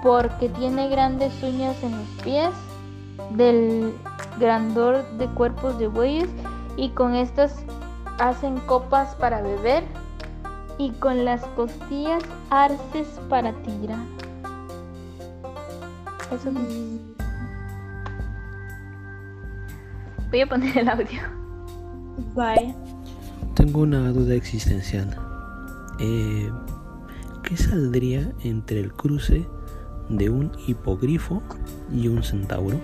porque 0.02 0.48
tiene 0.50 0.88
grandes 0.88 1.32
uñas 1.42 1.82
en 1.82 1.92
los 1.92 2.08
pies 2.22 2.50
del 3.30 3.94
grandor 4.38 5.04
de 5.18 5.26
cuerpos 5.28 5.78
de 5.78 5.88
bueyes 5.88 6.28
y 6.76 6.90
con 6.90 7.14
estas 7.14 7.64
hacen 8.18 8.58
copas 8.60 9.14
para 9.16 9.42
beber 9.42 9.84
y 10.78 10.90
con 10.92 11.24
las 11.24 11.44
costillas 11.48 12.22
arces 12.50 13.08
para 13.28 13.52
tirar. 13.52 13.98
Voy 20.30 20.40
a 20.40 20.46
poner 20.46 20.78
el 20.78 20.88
audio. 20.88 21.20
Vaya. 22.34 22.74
Tengo 23.54 23.80
una 23.80 24.10
duda 24.12 24.34
existencial. 24.34 25.16
Eh, 25.98 26.50
¿Qué 27.42 27.56
saldría 27.56 28.32
entre 28.44 28.78
el 28.78 28.92
cruce 28.92 29.44
de 30.08 30.30
un 30.30 30.52
hipogrifo 30.66 31.42
y 31.92 32.06
un 32.06 32.22
centauro? 32.22 32.78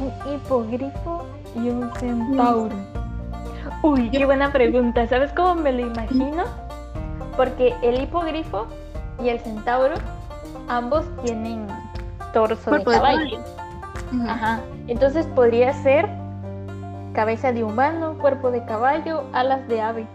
Un 0.00 0.34
hipogrifo 0.34 1.26
y 1.56 1.68
un 1.70 1.90
centauro. 1.98 2.76
Uy, 3.82 4.10
qué 4.10 4.24
buena 4.24 4.52
pregunta. 4.52 5.08
¿Sabes 5.08 5.32
cómo 5.32 5.56
me 5.56 5.72
lo 5.72 5.80
imagino? 5.80 6.44
Porque 7.36 7.74
el 7.82 8.00
hipogrifo 8.00 8.68
y 9.22 9.28
el 9.28 9.40
centauro 9.40 9.94
ambos 10.68 11.04
tienen 11.24 11.65
torso 12.32 12.70
de 12.70 12.82
Cuerpo 12.84 12.90
de 12.90 12.96
caballo. 12.96 13.38
Ajá. 14.28 14.60
Entonces 14.88 15.26
podría 15.26 15.72
ser 15.82 16.08
cabeza 17.12 17.52
de 17.52 17.64
humano, 17.64 18.16
cuerpo 18.18 18.50
de 18.50 18.64
caballo, 18.64 19.24
alas 19.32 19.66
de 19.68 19.80
ave. 19.80 20.06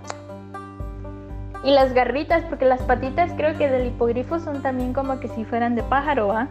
Y 1.64 1.72
las 1.72 1.94
garritas, 1.94 2.44
porque 2.50 2.66
las 2.66 2.82
patitas 2.82 3.32
creo 3.36 3.58
que 3.58 3.70
del 3.70 3.88
hipogrifo 3.88 4.40
son 4.40 4.62
también 4.62 4.94
como 4.94 5.20
que 5.20 5.28
si 5.30 5.46
fueran 5.46 5.76
de 5.76 5.84
pájaro, 5.84 6.32
¿ah? 6.32 6.48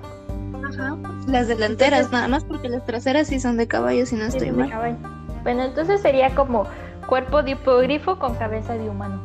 Ajá. 0.69 0.97
Las 1.27 1.49
delanteras, 1.49 2.13
nada 2.13 2.29
más 2.29 2.45
porque 2.45 2.69
las 2.69 2.85
traseras 2.85 3.27
sí 3.29 3.41
son 3.41 3.57
de 3.57 3.67
caballo, 3.67 4.07
si 4.07 4.15
no 4.17 4.23
Sí, 4.31 4.37
estoy 4.37 4.51
de 4.51 4.57
mal. 4.57 4.71
caballo. 4.71 4.97
Bueno, 5.43 5.63
entonces 5.65 6.01
sería 6.03 6.35
como 6.35 6.65
cuerpo 7.09 7.43
de 7.43 7.53
hipogrifo 7.53 8.19
con 8.19 8.35
cabeza 8.37 8.75
de 8.75 8.89
humano. 8.89 9.21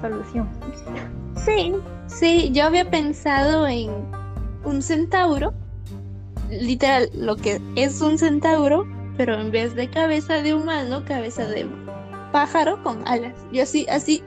Solución. 0.00 0.48
Sí, 1.36 1.74
sí, 2.18 2.50
yo 2.52 2.64
había 2.64 2.90
pensado 2.90 3.66
en 3.66 3.90
un 4.64 4.82
centauro, 4.82 5.54
literal, 6.50 7.08
lo 7.14 7.36
que 7.36 7.60
es 7.76 8.00
un 8.00 8.18
centauro, 8.18 8.86
pero 9.16 9.34
en 9.34 9.50
vez 9.50 9.74
de 9.74 9.88
cabeza 9.88 10.42
de 10.42 10.54
humano, 10.54 11.04
cabeza 11.06 11.46
de 11.46 11.66
pájaro 12.32 12.82
con 12.82 13.06
alas. 13.06 13.34
Yo 13.52 13.62
así, 13.62 13.86
así, 13.88 14.22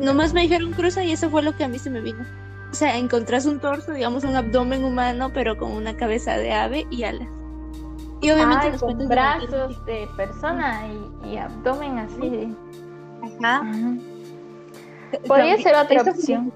nomás 0.00 0.32
me 0.32 0.42
dijeron 0.42 0.72
cruza 0.72 1.04
y 1.04 1.12
eso 1.12 1.30
fue 1.30 1.42
lo 1.42 1.56
que 1.56 1.64
a 1.64 1.68
mí 1.68 1.78
se 1.78 1.90
me 1.90 2.00
vino. 2.00 2.24
O 2.70 2.74
sea, 2.74 2.96
encontrás 2.98 3.46
un 3.46 3.60
torso, 3.60 3.92
digamos 3.92 4.24
un 4.24 4.34
abdomen 4.34 4.84
humano, 4.84 5.30
pero 5.32 5.56
con 5.56 5.70
una 5.70 5.96
cabeza 5.96 6.36
de 6.36 6.52
ave 6.52 6.86
y 6.90 7.04
alas. 7.04 7.28
Y 8.20 8.30
obviamente 8.30 8.66
Ay, 8.66 8.72
los 8.72 8.80
con 8.80 9.06
brazos 9.06 9.84
de 9.86 10.08
persona 10.16 10.82
y, 11.24 11.28
y 11.30 11.36
abdomen 11.36 11.98
así. 11.98 12.56
Ajá. 13.22 13.58
Ajá. 13.58 13.94
Podría 15.26 15.56
ser 15.58 15.76
otra 15.76 16.02
opción. 16.02 16.52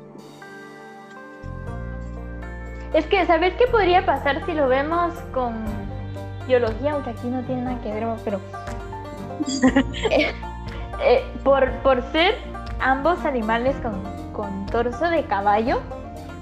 Es 2.95 3.07
que, 3.07 3.25
¿sabes 3.27 3.55
qué 3.55 3.67
podría 3.67 4.05
pasar 4.07 4.45
si 4.47 4.53
lo 4.53 4.69
vemos 4.69 5.13
con 5.35 5.55
biología? 6.47 6.93
Aunque 6.93 7.11
aquí 7.11 7.29
no 7.29 7.43
tiene 7.43 7.63
nada 7.63 7.81
que 7.83 7.93
ver, 7.93 8.07
pero... 8.25 8.41
Eh, 10.11 10.35
eh, 11.05 11.25
por, 11.45 11.71
por 11.83 12.03
ser 12.11 12.35
ambos 12.81 13.25
animales 13.25 13.77
con, 13.77 14.03
con 14.33 14.67
torso 14.67 15.05
de 15.11 15.23
caballo, 15.25 15.81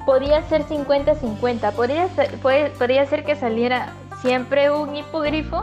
podría 0.07 0.43
ser 0.45 0.65
50-50. 0.65 1.73
Podría 1.73 2.07
puede- 2.41 2.71
podría 2.71 3.05
ser 3.07 3.25
que 3.25 3.37
saliera 3.37 3.93
siempre 4.23 4.71
un 4.71 4.97
hipogrifo, 4.97 5.63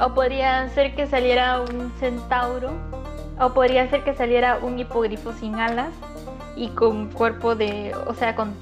o 0.00 0.14
podría 0.14 0.68
ser 0.68 0.94
que 0.94 1.06
saliera 1.08 1.60
un 1.60 1.90
centauro, 1.98 2.70
o 3.40 3.50
podría 3.52 3.88
ser 3.90 4.04
que 4.04 4.14
saliera 4.14 4.58
un 4.62 4.78
hipogrifo 4.78 5.32
sin 5.32 5.56
alas 5.56 5.90
y 6.54 6.68
con 6.68 7.10
cuerpo 7.10 7.56
de, 7.56 7.94
o 8.06 8.14
sea, 8.14 8.36
con, 8.36 8.54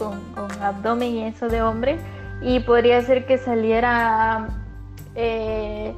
con, 0.00 0.20
con 0.34 0.50
abdomen 0.62 1.14
y 1.14 1.24
eso 1.26 1.48
de 1.48 1.62
hombre. 1.62 1.98
Y 2.42 2.60
podría 2.60 3.02
ser 3.02 3.26
que 3.26 3.36
saliera 3.36 4.48
eh, 5.14 5.94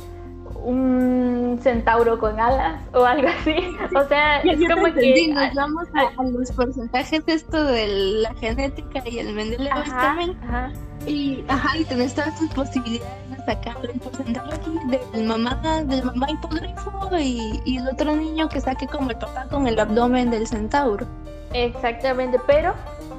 un 0.65 1.59
centauro 1.63 2.19
con 2.19 2.39
alas 2.41 2.81
o 2.93 3.05
algo 3.05 3.29
así. 3.29 3.55
O 3.97 4.05
sea, 4.09 4.41
es 4.41 4.59
como 4.69 4.89
entendí, 4.89 5.29
que... 5.29 5.35
nos 5.35 5.55
vamos 5.55 5.85
a, 5.95 6.21
a 6.21 6.25
los 6.25 6.51
porcentajes 6.53 7.23
esto 7.27 7.65
de 7.65 7.87
la 8.23 8.35
genética 8.35 9.03
y 9.09 9.19
el 9.19 9.35
Mendeleev 9.35 9.73
Ajá, 9.73 10.03
también. 10.03 10.37
ajá. 10.45 10.73
Y, 11.07 11.45
ajá, 11.49 11.77
y 11.79 11.85
tenés 11.85 12.15
todas 12.15 12.39
tus 12.39 12.49
posibilidades 12.51 13.31
de 13.31 13.37
sacar 13.45 13.77
el 13.83 13.99
porcentaje 13.99 14.55
aquí 14.55 14.79
del 15.13 15.25
mamá, 15.25 15.61
del 15.85 16.05
mamá 16.05 16.31
hipogrifo 16.31 17.09
y, 17.19 17.61
y 17.65 17.79
el 17.79 17.89
otro 17.89 18.15
niño 18.15 18.49
que 18.49 18.61
saque 18.61 18.87
como 18.87 19.11
el 19.11 19.17
papá 19.17 19.47
con 19.51 19.67
el 19.67 19.79
abdomen 19.81 20.31
del 20.31 20.47
centauro. 20.47 21.07
Exactamente, 21.53 22.41
pero 22.47 22.73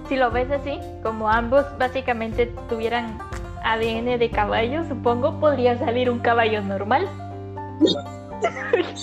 si 0.08 0.16
lo 0.16 0.32
ves 0.32 0.52
así, 0.52 0.80
como 1.02 1.30
ambos 1.30 1.66
básicamente 1.78 2.48
tuvieran 2.70 3.18
ADN 3.64 4.20
de 4.20 4.30
caballo, 4.30 4.84
supongo 4.86 5.40
podría 5.40 5.78
salir 5.78 6.10
un 6.10 6.20
caballo 6.20 6.62
normal. 6.62 7.08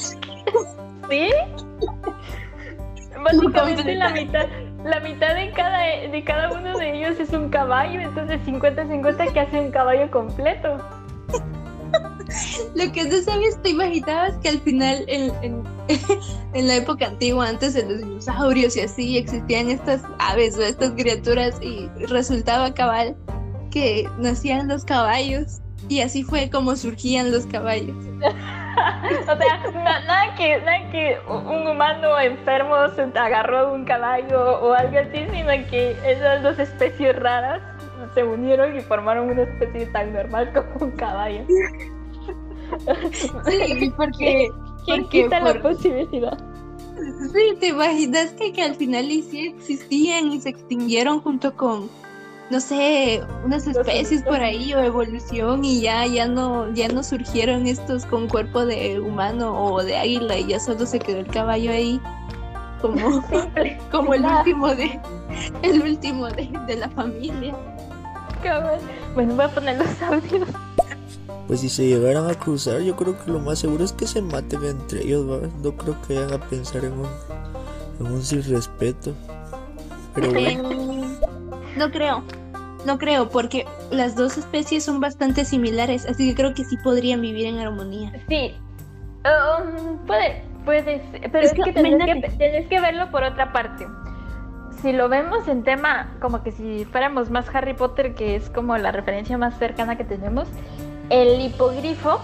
¿Sí? 1.10 1.30
Básicamente 3.22 3.94
la 3.94 4.10
mitad, 4.10 4.46
la 4.84 5.00
mitad 5.00 5.34
de 5.34 5.50
cada, 5.52 5.80
de 6.10 6.24
cada 6.24 6.52
uno 6.52 6.78
de 6.78 6.96
ellos 6.96 7.20
es 7.20 7.30
un 7.32 7.48
caballo, 7.50 8.00
entonces 8.00 8.40
50-50 8.46 9.32
que 9.32 9.40
hace 9.40 9.60
un 9.60 9.70
caballo 9.70 10.10
completo. 10.10 10.78
Lo 12.74 12.92
que 12.92 13.04
no 13.04 13.16
sabes, 13.22 13.60
te 13.62 13.70
imaginabas 13.70 14.36
que 14.38 14.48
al 14.50 14.60
final, 14.60 15.04
en, 15.08 15.32
en, 15.42 15.62
en 16.54 16.68
la 16.68 16.76
época 16.76 17.06
antigua, 17.06 17.48
antes 17.48 17.74
de 17.74 17.82
los 17.82 17.98
dinosaurios 17.98 18.76
y 18.76 18.80
así, 18.80 19.18
existían 19.18 19.70
estas 19.70 20.02
aves 20.18 20.56
o 20.58 20.62
estas 20.62 20.90
criaturas 20.92 21.58
y 21.60 21.88
resultaba 22.06 22.72
cabal 22.74 23.16
que 23.70 24.08
nacían 24.18 24.68
los 24.68 24.84
caballos 24.84 25.60
y 25.88 26.00
así 26.00 26.22
fue 26.22 26.50
como 26.50 26.76
surgían 26.76 27.32
los 27.32 27.46
caballos. 27.46 27.96
O 29.22 29.24
sea, 29.36 29.72
na- 29.74 30.00
nada 30.06 30.34
que, 30.36 30.58
nada 30.62 30.90
que 30.90 31.18
un 31.28 31.66
humano 31.66 32.18
enfermo 32.20 32.74
se 32.94 33.02
agarró 33.18 33.74
un 33.74 33.84
caballo 33.84 34.60
o 34.60 34.72
algo 34.72 34.96
así, 34.98 35.26
sino 35.32 35.48
que 35.68 35.96
esas 36.06 36.42
dos 36.42 36.58
especies 36.58 37.16
raras 37.16 37.60
se 38.14 38.22
unieron 38.24 38.76
y 38.76 38.80
formaron 38.80 39.28
una 39.30 39.42
especie 39.42 39.86
tan 39.86 40.12
normal 40.14 40.52
como 40.54 40.86
un 40.86 40.92
caballo. 40.92 41.44
Sí, 43.46 43.92
porque, 43.96 44.50
¿Quién 44.84 45.02
porque 45.02 45.22
quita 45.24 45.40
la 45.40 45.60
posibilidad? 45.60 46.38
Sí, 47.32 47.56
¿te 47.58 47.68
imaginas 47.68 48.30
que, 48.32 48.52
que 48.52 48.62
al 48.62 48.74
final 48.74 49.10
y 49.10 49.22
sí 49.22 49.46
existían 49.46 50.32
y 50.32 50.40
se 50.40 50.50
extinguieron 50.50 51.20
junto 51.20 51.54
con, 51.54 51.88
no 52.50 52.60
sé, 52.60 53.22
unas 53.44 53.66
especies 53.66 54.22
por 54.22 54.40
ahí 54.40 54.74
o 54.74 54.80
evolución 54.80 55.64
y 55.64 55.80
ya, 55.80 56.06
ya 56.06 56.26
no, 56.26 56.72
ya 56.74 56.88
no 56.88 57.02
surgieron 57.02 57.66
estos 57.66 58.04
con 58.06 58.28
cuerpo 58.28 58.66
de 58.66 59.00
humano 59.00 59.64
o 59.64 59.82
de 59.82 59.96
águila 59.96 60.38
y 60.38 60.48
ya 60.48 60.60
solo 60.60 60.84
se 60.84 60.98
quedó 60.98 61.20
el 61.20 61.26
caballo 61.26 61.70
ahí 61.70 62.00
como, 62.80 63.22
como 63.90 64.14
el 64.14 64.24
último 64.24 64.74
de, 64.74 65.00
el 65.62 65.82
último 65.82 66.28
de, 66.28 66.50
de 66.66 66.76
la 66.76 66.88
familia. 66.90 67.54
Bueno, 69.14 69.34
voy 69.34 69.44
a 69.44 69.48
poner 69.48 69.78
los 69.78 70.02
audios. 70.02 70.48
Pues 71.50 71.62
si 71.62 71.68
se 71.68 71.84
llegaran 71.84 72.30
a 72.30 72.34
cruzar, 72.34 72.80
yo 72.80 72.94
creo 72.94 73.18
que 73.18 73.28
lo 73.28 73.40
más 73.40 73.58
seguro 73.58 73.82
es 73.82 73.92
que 73.92 74.06
se 74.06 74.22
maten 74.22 74.62
entre 74.62 75.02
ellos, 75.02 75.28
¿va? 75.28 75.48
No 75.60 75.72
creo 75.72 76.00
que 76.02 76.14
vayan 76.14 76.32
a 76.32 76.38
pensar 76.38 76.84
en 76.84 76.92
un, 76.92 77.08
en 77.98 78.06
un 78.06 78.22
sin 78.22 78.40
respeto. 78.44 79.16
Pero 80.14 80.30
bueno, 80.30 80.70
no 81.76 81.90
creo, 81.90 82.22
no 82.86 82.98
creo, 82.98 83.30
porque 83.30 83.66
las 83.90 84.14
dos 84.14 84.38
especies 84.38 84.84
son 84.84 85.00
bastante 85.00 85.44
similares, 85.44 86.06
así 86.06 86.28
que 86.28 86.36
creo 86.36 86.54
que 86.54 86.64
sí 86.64 86.76
podrían 86.84 87.20
vivir 87.20 87.46
en 87.46 87.58
armonía. 87.58 88.12
Sí. 88.28 88.54
Um, 89.24 89.98
puede, 90.06 90.44
puede 90.64 90.84
ser, 91.10 91.32
pero 91.32 91.44
Es 91.44 91.50
es, 91.50 91.54
que, 91.54 91.64
que, 91.64 91.72
tenés 91.72 92.22
que 92.22 92.28
tenés 92.38 92.68
que 92.68 92.80
verlo 92.80 93.10
por 93.10 93.24
otra 93.24 93.52
parte. 93.52 93.88
Si 94.82 94.92
lo 94.92 95.08
vemos 95.08 95.48
en 95.48 95.64
tema, 95.64 96.12
como 96.20 96.44
que 96.44 96.52
si 96.52 96.84
fuéramos 96.84 97.28
más 97.28 97.52
Harry 97.52 97.74
Potter, 97.74 98.14
que 98.14 98.36
es 98.36 98.50
como 98.50 98.78
la 98.78 98.92
referencia 98.92 99.36
más 99.36 99.58
cercana 99.58 99.96
que 99.96 100.04
tenemos, 100.04 100.46
el 101.10 101.40
hipogrifo 101.40 102.20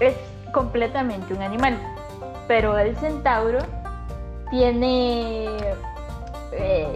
es 0.00 0.14
completamente 0.52 1.32
un 1.34 1.42
animal, 1.42 1.78
pero 2.48 2.76
el 2.78 2.96
centauro 2.96 3.58
tiene... 4.50 5.46
eh, 6.52 6.88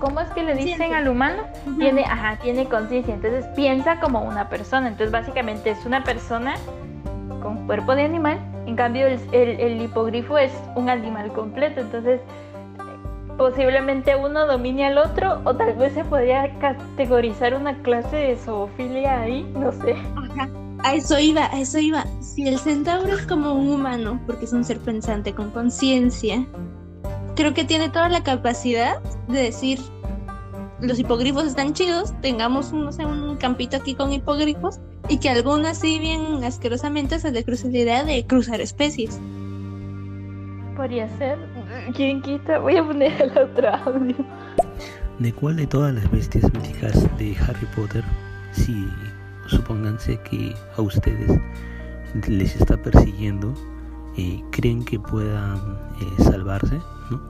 ¿Cómo 0.00 0.20
es 0.20 0.30
que 0.30 0.42
le 0.42 0.54
dicen 0.54 0.94
al 0.94 1.08
humano? 1.08 1.42
Tiene, 1.78 2.04
ajá, 2.04 2.38
tiene 2.42 2.64
conciencia, 2.64 3.12
entonces 3.12 3.44
piensa 3.54 4.00
como 4.00 4.22
una 4.22 4.48
persona, 4.48 4.88
entonces 4.88 5.10
básicamente 5.12 5.70
es 5.70 5.84
una 5.84 6.02
persona 6.02 6.54
con 7.42 7.66
cuerpo 7.66 7.94
de 7.94 8.04
animal, 8.04 8.38
en 8.66 8.74
cambio 8.74 9.06
el, 9.06 9.20
el- 9.32 9.60
el 9.60 9.82
hipogrifo 9.82 10.38
es 10.38 10.50
un 10.76 10.88
animal 10.88 11.30
completo, 11.32 11.80
entonces 11.82 12.20
posiblemente 13.36 14.16
uno 14.16 14.46
domine 14.46 14.86
al 14.86 14.96
otro 14.96 15.42
o 15.44 15.54
tal 15.54 15.74
vez 15.74 15.92
se 15.92 16.04
podría 16.04 16.50
categorizar 16.58 17.54
una 17.54 17.74
clase 17.82 18.16
de 18.16 18.36
zoofilia 18.36 19.20
ahí, 19.20 19.42
no 19.54 19.72
sé. 19.72 19.94
Ajá. 20.16 20.48
A 20.86 20.94
eso 20.94 21.18
iba, 21.18 21.46
a 21.46 21.58
eso 21.58 21.80
iba. 21.80 22.06
Si 22.20 22.46
el 22.46 22.60
centauro 22.60 23.12
es 23.12 23.26
como 23.26 23.54
un 23.54 23.70
humano, 23.70 24.20
porque 24.24 24.44
es 24.44 24.52
un 24.52 24.64
ser 24.64 24.78
pensante 24.78 25.34
con 25.34 25.50
conciencia, 25.50 26.46
creo 27.34 27.54
que 27.54 27.64
tiene 27.64 27.88
toda 27.88 28.08
la 28.08 28.22
capacidad 28.22 29.02
de 29.26 29.42
decir, 29.42 29.80
los 30.80 30.96
hipogrifos 31.00 31.44
están 31.44 31.74
chidos, 31.74 32.14
tengamos 32.20 32.70
un, 32.70 32.84
no 32.84 32.92
sé, 32.92 33.04
un 33.04 33.36
campito 33.36 33.76
aquí 33.76 33.96
con 33.96 34.12
hipogrifos, 34.12 34.78
y 35.08 35.18
que 35.18 35.28
alguno 35.28 35.66
así 35.66 35.98
bien 35.98 36.44
asquerosamente 36.44 37.18
se 37.18 37.32
le 37.32 37.42
cruce 37.42 37.68
la 37.68 37.78
idea 37.78 38.04
de 38.04 38.24
cruzar 38.24 38.60
especies. 38.60 39.18
Podría 40.76 41.08
ser. 41.18 41.36
¿Quién 41.96 42.22
quita? 42.22 42.60
Voy 42.60 42.76
a 42.76 42.86
poner 42.86 43.20
el 43.20 43.36
otro 43.36 43.74
audio. 43.74 44.14
¿De 45.18 45.32
cuál 45.32 45.56
de 45.56 45.66
todas 45.66 45.92
las 45.92 46.08
bestias 46.12 46.44
míticas 46.52 47.18
de 47.18 47.36
Harry 47.38 47.66
Potter, 47.74 48.04
si 48.52 48.86
supónganse 49.48 50.18
que 50.20 50.54
a 50.76 50.82
ustedes 50.82 51.40
les 52.28 52.56
está 52.56 52.76
persiguiendo, 52.76 53.54
eh, 54.16 54.42
creen 54.50 54.84
que 54.84 54.98
puedan 54.98 55.56
eh, 56.00 56.22
salvarse? 56.22 56.80
¿no? 57.10 57.20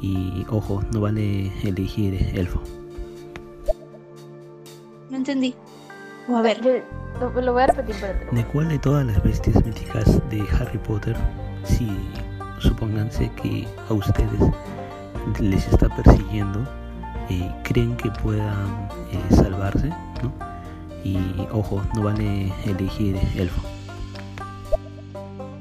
Y 0.00 0.46
ojo, 0.50 0.82
no 0.92 1.00
vale 1.00 1.52
elegir 1.62 2.14
elfo. 2.34 2.60
No 5.10 5.16
entendí. 5.16 5.54
O 6.28 6.36
a 6.36 6.42
ver, 6.42 6.60
lo 7.20 7.52
voy 7.52 7.62
a 7.62 7.66
repetir 7.68 7.94
para 8.00 8.12
¿De 8.32 8.44
cuál 8.46 8.68
de 8.68 8.78
todas 8.78 9.06
las 9.06 9.22
bestias 9.22 9.64
míticas 9.64 10.20
de 10.28 10.44
Harry 10.58 10.78
Potter, 10.78 11.16
si 11.64 11.88
supónganse 12.58 13.30
que 13.40 13.66
a 13.88 13.94
ustedes 13.94 14.40
les 15.40 15.66
está 15.68 15.88
persiguiendo, 15.88 16.64
eh, 17.30 17.50
creen 17.62 17.96
que 17.96 18.10
puedan 18.10 18.88
eh, 19.12 19.34
salvarse? 19.34 19.90
¿No? 21.14 21.42
Y 21.44 21.48
ojo, 21.52 21.82
no 21.94 22.02
vale 22.02 22.52
elegir 22.64 23.16
elfo. 23.36 23.60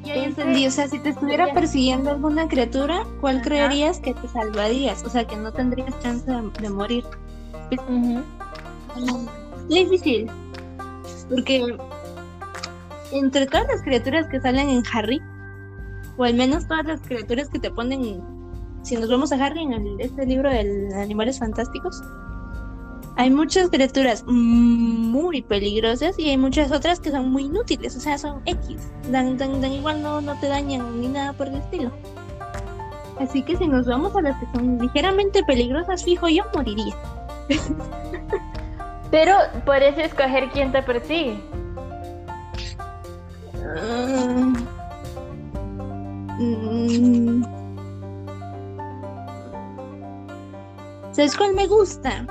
ya 0.03 0.13
Ese- 0.15 0.25
entendí. 0.25 0.67
O 0.67 0.71
sea, 0.71 0.87
si 0.87 0.99
te 0.99 1.09
estuviera 1.09 1.53
persiguiendo 1.53 2.11
alguna 2.11 2.47
criatura, 2.47 3.03
¿cuál 3.21 3.37
Ajá. 3.37 3.43
creerías 3.45 3.99
que 3.99 4.13
te 4.13 4.27
salvarías? 4.27 5.03
O 5.03 5.09
sea, 5.09 5.25
que 5.25 5.35
no 5.35 5.51
tendrías 5.51 5.97
chance 5.99 6.29
de, 6.29 6.49
de 6.61 6.69
morir. 6.69 7.03
Es 7.71 7.79
difícil. 9.69 10.29
Porque 11.29 11.75
entre 13.11 13.45
todas 13.47 13.67
las 13.67 13.81
criaturas 13.81 14.27
que 14.29 14.39
salen 14.41 14.69
en 14.69 14.83
Harry, 14.93 15.19
o 16.17 16.23
al 16.23 16.35
menos 16.35 16.67
todas 16.67 16.85
las 16.85 17.01
criaturas 17.01 17.49
que 17.49 17.59
te 17.59 17.71
ponen, 17.71 18.21
si 18.83 18.95
nos 18.95 19.09
vamos 19.09 19.31
a 19.31 19.43
Harry 19.43 19.63
en 19.63 19.73
el- 19.73 19.99
este 20.01 20.25
libro 20.25 20.49
de 20.49 20.89
Animales 21.01 21.39
Fantásticos, 21.39 21.99
hay 23.17 23.29
muchas 23.29 23.69
criaturas 23.69 24.23
muy 24.25 25.41
peligrosas 25.41 26.19
y 26.19 26.29
hay 26.29 26.37
muchas 26.37 26.71
otras 26.71 26.99
que 26.99 27.11
son 27.11 27.31
muy 27.31 27.43
inútiles, 27.43 27.95
o 27.95 27.99
sea, 27.99 28.17
son 28.17 28.41
X, 28.45 28.77
dan, 29.09 29.37
dan, 29.37 29.61
dan 29.61 29.71
igual 29.71 30.01
no, 30.01 30.19
no 30.21 30.37
te 30.39 30.47
dañan 30.47 30.99
ni 30.99 31.07
nada 31.07 31.33
por 31.33 31.47
el 31.47 31.55
estilo. 31.55 31.91
Así 33.19 33.41
que 33.43 33.55
si 33.55 33.67
nos 33.67 33.87
vamos 33.87 34.13
a 34.15 34.21
las 34.21 34.37
que 34.39 34.45
son 34.53 34.77
ligeramente 34.79 35.43
peligrosas, 35.43 36.03
fijo, 36.03 36.27
yo 36.27 36.43
moriría. 36.53 36.93
Pero 39.11 39.37
puedes 39.65 39.97
escoger 39.97 40.49
quién 40.51 40.73
te 40.73 40.83
persigue. 40.83 41.39
Ah, 43.77 44.53
mm. 46.37 47.43
¿Sabes 51.13 51.37
cuál 51.37 51.53
me 51.53 51.65
gusta? 51.67 52.25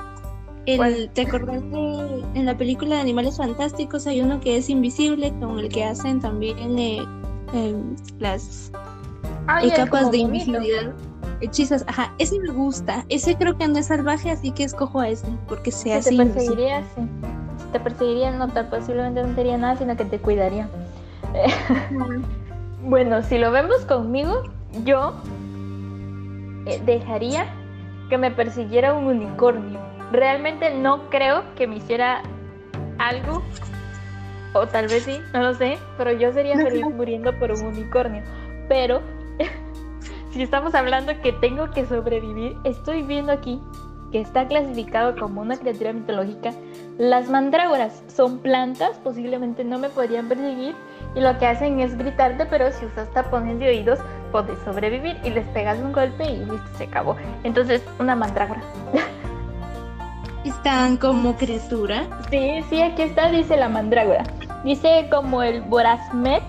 ¿Te 0.65 1.21
acordás 1.21 1.61
de 1.71 2.23
en 2.33 2.45
la 2.45 2.57
película 2.57 2.95
de 2.95 3.01
Animales 3.01 3.37
Fantásticos 3.37 4.07
hay 4.07 4.21
uno 4.21 4.39
que 4.39 4.57
es 4.57 4.69
invisible 4.69 5.31
con 5.39 5.59
el 5.59 5.69
que 5.69 5.83
hacen 5.83 6.19
también 6.19 6.77
eh, 6.79 7.03
eh, 7.53 7.75
las 8.19 8.71
Ay, 9.47 9.69
eh, 9.69 9.73
capas 9.75 10.11
de 10.11 10.17
invisibilidad 10.17 10.93
hechizas? 11.41 11.85
Ajá, 11.87 12.13
ese 12.17 12.39
me 12.39 12.51
gusta. 12.51 13.05
Ese 13.09 13.35
creo 13.35 13.57
que 13.57 13.67
no 13.67 13.77
es 13.77 13.87
salvaje, 13.87 14.31
así 14.31 14.51
que 14.51 14.63
escojo 14.63 14.99
a 14.99 15.09
ese 15.09 15.27
porque 15.47 15.71
se 15.71 15.83
Si 15.83 15.91
hace 15.91 16.09
te 16.09 16.15
invisible. 16.15 16.45
perseguiría, 16.47 16.81
sí. 16.95 17.01
Si 17.57 17.65
te 17.71 17.79
perseguiría, 17.79 18.31
no 18.31 18.47
te, 18.49 18.63
posiblemente 18.63 19.21
no 19.23 19.35
te 19.35 19.41
haría 19.41 19.57
nada, 19.57 19.77
sino 19.77 19.95
que 19.95 20.05
te 20.05 20.19
cuidaría. 20.19 20.67
Bueno, 22.87 23.23
si 23.23 23.39
lo 23.39 23.49
vemos 23.49 23.77
conmigo, 23.85 24.43
yo 24.83 25.13
eh, 26.67 26.79
dejaría 26.85 27.47
que 28.09 28.17
me 28.19 28.29
persiguiera 28.29 28.93
un 28.93 29.05
unicornio. 29.05 29.79
Realmente 30.15 30.73
no 30.73 31.09
creo 31.09 31.43
que 31.55 31.67
me 31.67 31.75
hiciera 31.75 32.21
algo, 32.99 33.43
o 34.53 34.65
tal 34.65 34.87
vez 34.87 35.03
sí, 35.03 35.19
no 35.33 35.41
lo 35.41 35.53
sé, 35.53 35.77
pero 35.97 36.13
yo 36.13 36.31
sería 36.31 36.55
feliz 36.55 36.85
muriendo 36.85 37.37
por 37.37 37.51
un 37.51 37.65
unicornio. 37.65 38.23
Pero 38.69 39.01
si 40.31 40.41
estamos 40.41 40.73
hablando 40.73 41.19
que 41.21 41.33
tengo 41.33 41.69
que 41.71 41.85
sobrevivir, 41.85 42.55
estoy 42.63 43.01
viendo 43.03 43.33
aquí 43.33 43.59
que 44.13 44.21
está 44.21 44.47
clasificado 44.47 45.17
como 45.17 45.41
una 45.41 45.57
criatura 45.57 45.91
mitológica. 45.91 46.53
Las 46.97 47.29
mandrágoras 47.29 48.01
son 48.07 48.39
plantas, 48.39 48.97
posiblemente 48.99 49.65
no 49.65 49.79
me 49.79 49.89
podrían 49.89 50.29
perseguir 50.29 50.75
y 51.13 51.19
lo 51.19 51.37
que 51.39 51.47
hacen 51.47 51.81
es 51.81 51.97
gritarte, 51.97 52.45
pero 52.45 52.71
si 52.71 52.85
usas 52.85 53.11
tapones 53.11 53.59
de 53.59 53.67
oídos 53.67 53.99
puedes 54.31 54.57
sobrevivir 54.59 55.17
y 55.25 55.31
les 55.31 55.45
pegas 55.47 55.77
un 55.79 55.91
golpe 55.91 56.23
y 56.23 56.37
listo, 56.37 56.69
se 56.77 56.85
acabó. 56.85 57.17
Entonces, 57.43 57.83
una 57.99 58.15
mandrágora. 58.15 58.61
Están 60.45 60.97
como 60.97 61.35
criatura. 61.35 62.03
Sí, 62.29 62.63
sí, 62.69 62.81
aquí 62.81 63.01
está, 63.01 63.29
dice 63.29 63.57
la 63.57 63.67
mandrágora. 63.67 64.23
Dice 64.63 65.07
como 65.11 65.41
el 65.43 65.61
borazmet, 65.61 66.43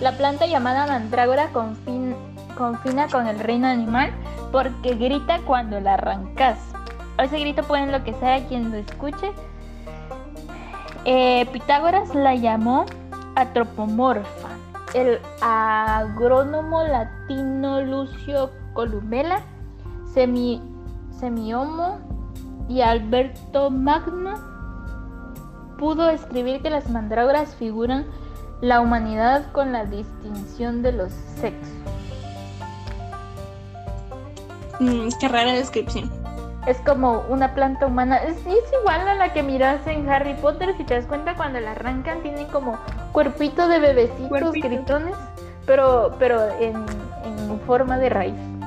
la 0.00 0.12
planta 0.12 0.46
llamada 0.46 0.86
mandrágora 0.86 1.50
confin- 1.52 2.14
confina 2.56 3.08
con 3.08 3.26
el 3.26 3.38
reino 3.38 3.66
animal 3.66 4.10
porque 4.52 4.94
grita 4.94 5.40
cuando 5.46 5.80
la 5.80 5.94
arrancas. 5.94 6.58
Ese 7.18 7.38
grito 7.40 7.62
puede 7.64 7.84
enloquecer 7.84 8.28
a 8.42 8.46
quien 8.46 8.70
lo 8.70 8.76
escuche. 8.76 9.32
Eh, 11.04 11.46
Pitágoras 11.52 12.14
la 12.14 12.34
llamó 12.34 12.84
atropomorfa. 13.36 14.48
El 14.94 15.18
agrónomo 15.42 16.82
latino 16.82 17.80
Lucio 17.82 18.50
Columela, 18.74 19.40
semi, 20.14 20.62
semiomo 21.18 21.98
y 22.68 22.82
Alberto 22.82 23.70
Magno 23.70 24.34
pudo 25.78 26.10
escribir 26.10 26.60
que 26.60 26.70
las 26.70 26.90
mandrágoras 26.90 27.54
figuran 27.54 28.06
la 28.60 28.80
humanidad 28.80 29.50
con 29.52 29.72
la 29.72 29.84
distinción 29.84 30.82
de 30.82 30.92
los 30.92 31.12
sexos. 31.12 31.68
Mm, 34.80 35.08
qué 35.20 35.28
rara 35.28 35.52
descripción. 35.52 36.10
Es 36.66 36.78
como 36.80 37.24
una 37.28 37.54
planta 37.54 37.86
humana. 37.86 38.18
Es, 38.18 38.36
es 38.46 38.64
igual 38.80 39.08
a 39.08 39.14
la 39.14 39.32
que 39.32 39.42
miras 39.42 39.86
en 39.86 40.08
Harry 40.08 40.34
Potter. 40.34 40.76
Si 40.76 40.84
te 40.84 40.94
das 40.94 41.06
cuenta, 41.06 41.34
cuando 41.34 41.60
la 41.60 41.70
arrancan, 41.70 42.20
tienen 42.22 42.46
como 42.48 42.76
cuerpito 43.12 43.68
de 43.68 43.78
bebecitos 43.78 44.52
gritones, 44.52 45.16
pero, 45.66 46.14
pero 46.18 46.48
en, 46.60 46.76
en 47.24 47.60
forma 47.60 47.96
de 47.98 48.08
raíz. 48.10 48.57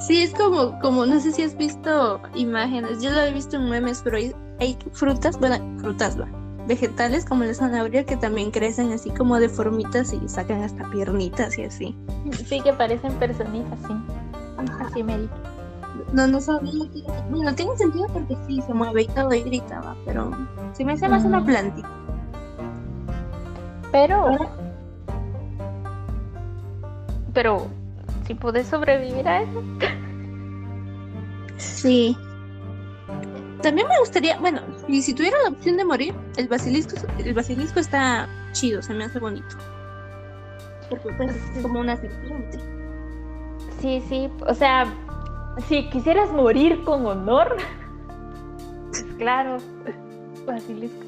Sí, 0.00 0.22
es 0.22 0.32
como, 0.32 0.78
como, 0.80 1.04
no 1.04 1.20
sé 1.20 1.30
si 1.30 1.42
has 1.42 1.56
visto 1.56 2.20
imágenes, 2.34 3.02
yo 3.02 3.10
lo 3.10 3.20
he 3.20 3.32
visto 3.32 3.56
en 3.56 3.68
memes, 3.68 4.00
pero 4.02 4.16
hay, 4.16 4.34
hay 4.58 4.76
frutas, 4.92 5.38
bueno, 5.38 5.58
frutas, 5.78 6.18
va, 6.18 6.26
vegetales 6.66 7.26
como 7.26 7.44
la 7.44 7.52
zanahoria 7.52 8.04
que 8.04 8.16
también 8.16 8.50
crecen 8.50 8.92
así 8.92 9.10
como 9.10 9.38
de 9.38 9.48
formitas 9.48 10.12
y 10.14 10.26
sacan 10.26 10.62
hasta 10.62 10.88
piernitas 10.90 11.58
y 11.58 11.64
así. 11.64 11.96
Sí, 12.46 12.60
que 12.62 12.72
parecen 12.72 13.12
personitas, 13.14 13.78
sí. 13.86 13.94
Así 14.80 15.02
me 15.02 15.28
No, 16.12 16.26
no 16.26 16.40
sabía 16.40 16.90
que... 16.92 17.02
Bueno, 17.30 17.54
tiene 17.54 17.76
sentido 17.76 18.06
porque 18.12 18.36
sí, 18.46 18.62
se 18.62 18.72
mueve 18.72 19.02
y 19.02 19.06
todo 19.08 19.34
y 19.34 19.42
grita, 19.42 19.80
va, 19.80 19.96
pero 20.06 20.30
se 20.72 20.84
me 20.84 20.92
hace 20.92 21.08
más 21.08 21.24
una 21.24 21.44
plantita. 21.44 21.88
Pero. 23.92 24.36
Pero, 27.34 27.66
si 28.30 28.34
puedes 28.36 28.68
sobrevivir 28.68 29.26
a 29.26 29.42
eso. 29.42 29.64
Sí. 31.56 32.16
También 33.60 33.88
me 33.88 33.98
gustaría, 33.98 34.38
bueno, 34.38 34.60
y 34.86 35.02
si 35.02 35.12
tuviera 35.14 35.36
la 35.42 35.48
opción 35.48 35.76
de 35.76 35.84
morir, 35.84 36.14
el 36.36 36.46
basilisco, 36.46 36.94
el 37.18 37.34
basilisco 37.34 37.80
está 37.80 38.28
chido, 38.52 38.82
se 38.82 38.94
me 38.94 39.02
hace 39.02 39.18
bonito. 39.18 39.56
Porque 40.88 41.12
pues, 41.16 41.34
es 41.34 41.60
como 41.60 41.80
una 41.80 41.96
serpiente. 41.96 42.60
Sí, 43.80 44.00
sí. 44.08 44.30
O 44.46 44.54
sea, 44.54 44.86
si 45.66 45.90
quisieras 45.90 46.30
morir 46.30 46.84
con 46.84 47.04
honor. 47.06 47.56
Pues 48.90 49.04
claro. 49.18 49.58
Basilisco. 50.46 51.04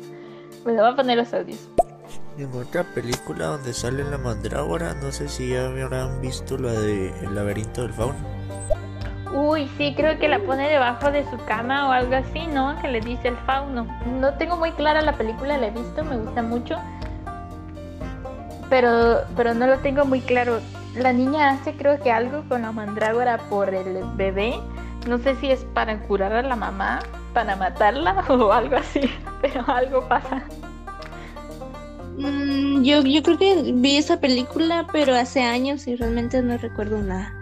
Bueno, 0.62 0.82
voy 0.82 0.92
a 0.92 0.96
poner 0.96 1.18
los 1.18 1.34
audios. 1.34 1.68
En 2.38 2.50
otra 2.54 2.82
película 2.82 3.46
donde 3.46 3.74
sale 3.74 4.04
la 4.04 4.16
mandrágora, 4.16 4.94
no 4.94 5.12
sé 5.12 5.28
si 5.28 5.50
ya 5.50 5.66
habrán 5.66 6.20
visto 6.22 6.56
la 6.56 6.72
de 6.72 7.10
El 7.20 7.34
laberinto 7.34 7.82
del 7.82 7.92
fauno. 7.92 8.18
Uy, 9.34 9.70
sí, 9.76 9.94
creo 9.94 10.18
que 10.18 10.28
la 10.28 10.38
pone 10.38 10.68
debajo 10.68 11.10
de 11.10 11.28
su 11.30 11.36
cama 11.44 11.88
o 11.88 11.92
algo 11.92 12.16
así, 12.16 12.46
¿no? 12.46 12.80
Que 12.80 12.88
le 12.88 13.00
dice 13.00 13.28
el 13.28 13.36
fauno. 13.38 13.86
No 14.06 14.34
tengo 14.34 14.56
muy 14.56 14.72
clara 14.72 15.02
la 15.02 15.12
película, 15.12 15.58
la 15.58 15.66
he 15.66 15.70
visto, 15.70 16.04
me 16.04 16.16
gusta 16.16 16.42
mucho. 16.42 16.76
Pero, 18.70 19.20
pero 19.36 19.52
no 19.52 19.66
lo 19.66 19.78
tengo 19.78 20.06
muy 20.06 20.20
claro. 20.22 20.60
La 20.94 21.12
niña 21.12 21.50
hace 21.50 21.74
creo 21.74 22.00
que 22.00 22.10
algo 22.10 22.44
con 22.48 22.62
la 22.62 22.72
mandrágora 22.72 23.38
por 23.50 23.74
el 23.74 24.04
bebé. 24.16 24.54
No 25.06 25.18
sé 25.18 25.34
si 25.36 25.50
es 25.50 25.64
para 25.74 25.98
curar 26.00 26.32
a 26.32 26.42
la 26.42 26.56
mamá, 26.56 27.00
para 27.34 27.56
matarla 27.56 28.24
o 28.28 28.52
algo 28.52 28.76
así, 28.76 29.10
pero 29.42 29.64
algo 29.66 30.08
pasa. 30.08 30.42
Mm, 32.16 32.82
yo, 32.82 33.02
yo 33.02 33.22
creo 33.22 33.38
que 33.38 33.72
vi 33.74 33.96
esa 33.96 34.20
película, 34.20 34.86
pero 34.92 35.14
hace 35.14 35.42
años 35.42 35.86
y 35.86 35.96
realmente 35.96 36.42
no 36.42 36.56
recuerdo 36.58 36.98
nada. 36.98 37.32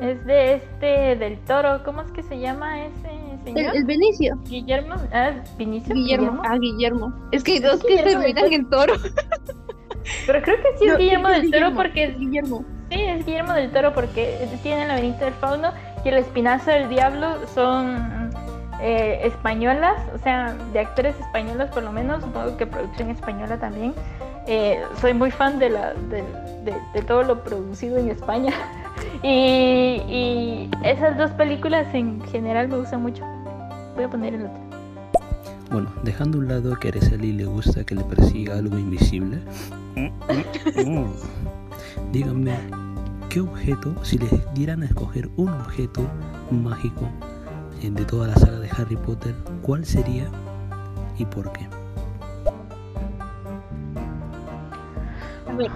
Es 0.00 0.24
de 0.26 0.54
este 0.54 1.16
del 1.16 1.38
toro, 1.40 1.82
¿cómo 1.84 2.02
es 2.02 2.12
que 2.12 2.22
se 2.22 2.38
llama 2.38 2.84
ese 2.84 3.10
El, 3.32 3.54
señor? 3.54 3.76
el 3.76 3.84
Benicio. 3.84 4.38
Guillermo, 4.44 4.94
ah, 5.12 5.32
Vinicio 5.56 5.94
Guillermo. 5.94 6.40
Ah, 6.44 6.56
Guillermo. 6.56 7.12
Es 7.32 7.42
que 7.42 7.60
dos 7.60 7.82
que 7.84 7.98
se 7.98 8.16
miran 8.16 8.52
en 8.52 8.70
toro. 8.70 8.94
Pero 10.26 10.42
creo 10.42 10.56
que 10.56 10.78
sí 10.78 10.84
es 10.86 10.92
No, 10.92 10.98
Guillermo 10.98 11.28
es 11.28 11.42
del 11.42 11.50
Toro 11.50 11.74
porque 11.74 12.04
es 12.04 12.18
Guillermo. 12.18 12.64
Sí, 12.90 13.00
es 13.00 13.26
Guillermo 13.26 13.52
del 13.52 13.70
Toro 13.70 13.92
porque 13.92 14.48
tiene 14.62 14.82
el 14.82 14.88
laberinto 14.88 15.24
del 15.24 15.34
fauno 15.34 15.72
y 16.04 16.08
el 16.08 16.18
espinazo 16.18 16.70
del 16.70 16.88
diablo 16.88 17.46
son 17.54 18.27
eh, 18.80 19.20
españolas, 19.24 19.96
o 20.14 20.18
sea, 20.18 20.54
de 20.72 20.78
actores 20.78 21.18
españolos 21.18 21.68
por 21.70 21.82
lo 21.82 21.90
menos, 21.90 22.22
supongo 22.22 22.56
que 22.56 22.66
producción 22.66 23.10
española 23.10 23.58
también. 23.58 23.92
Eh, 24.46 24.80
soy 25.00 25.14
muy 25.14 25.30
fan 25.30 25.58
de, 25.58 25.68
la, 25.68 25.94
de, 25.94 27.02
todo 27.02 27.22
lo 27.22 27.42
producido 27.42 27.98
en 27.98 28.08
España 28.08 28.54
y, 29.22 30.70
esas 30.84 31.18
dos 31.18 31.30
películas 31.32 31.92
en 31.92 32.22
general 32.28 32.68
me 32.68 32.78
gustan 32.78 33.02
mucho. 33.02 33.24
Voy 33.94 34.04
a 34.04 34.08
poner 34.08 34.34
el 34.34 34.42
otro. 34.46 34.60
Bueno, 35.70 35.92
dejando 36.02 36.38
a 36.38 36.40
un 36.40 36.48
lado 36.48 36.76
que 36.76 36.88
a 36.88 36.92
le 36.92 37.44
gusta 37.44 37.84
que 37.84 37.94
le 37.94 38.04
persiga 38.04 38.54
algo 38.56 38.78
invisible, 38.78 39.38
díganme, 42.12 42.54
¿qué 43.28 43.40
objeto, 43.40 43.92
si 44.02 44.18
les 44.18 44.54
dieran 44.54 44.82
a 44.82 44.86
escoger 44.86 45.28
un 45.36 45.48
objeto 45.48 46.06
mágico 46.50 47.10
de 47.82 48.04
toda 48.04 48.26
la 48.26 48.34
saga 48.34 48.58
de 48.58 48.68
Harry 48.70 48.96
Potter, 48.96 49.34
cuál 49.62 49.84
sería 49.84 50.28
y 51.16 51.24
por 51.24 51.52
qué? 51.52 51.66
A 55.46 55.54
ver, 55.54 55.70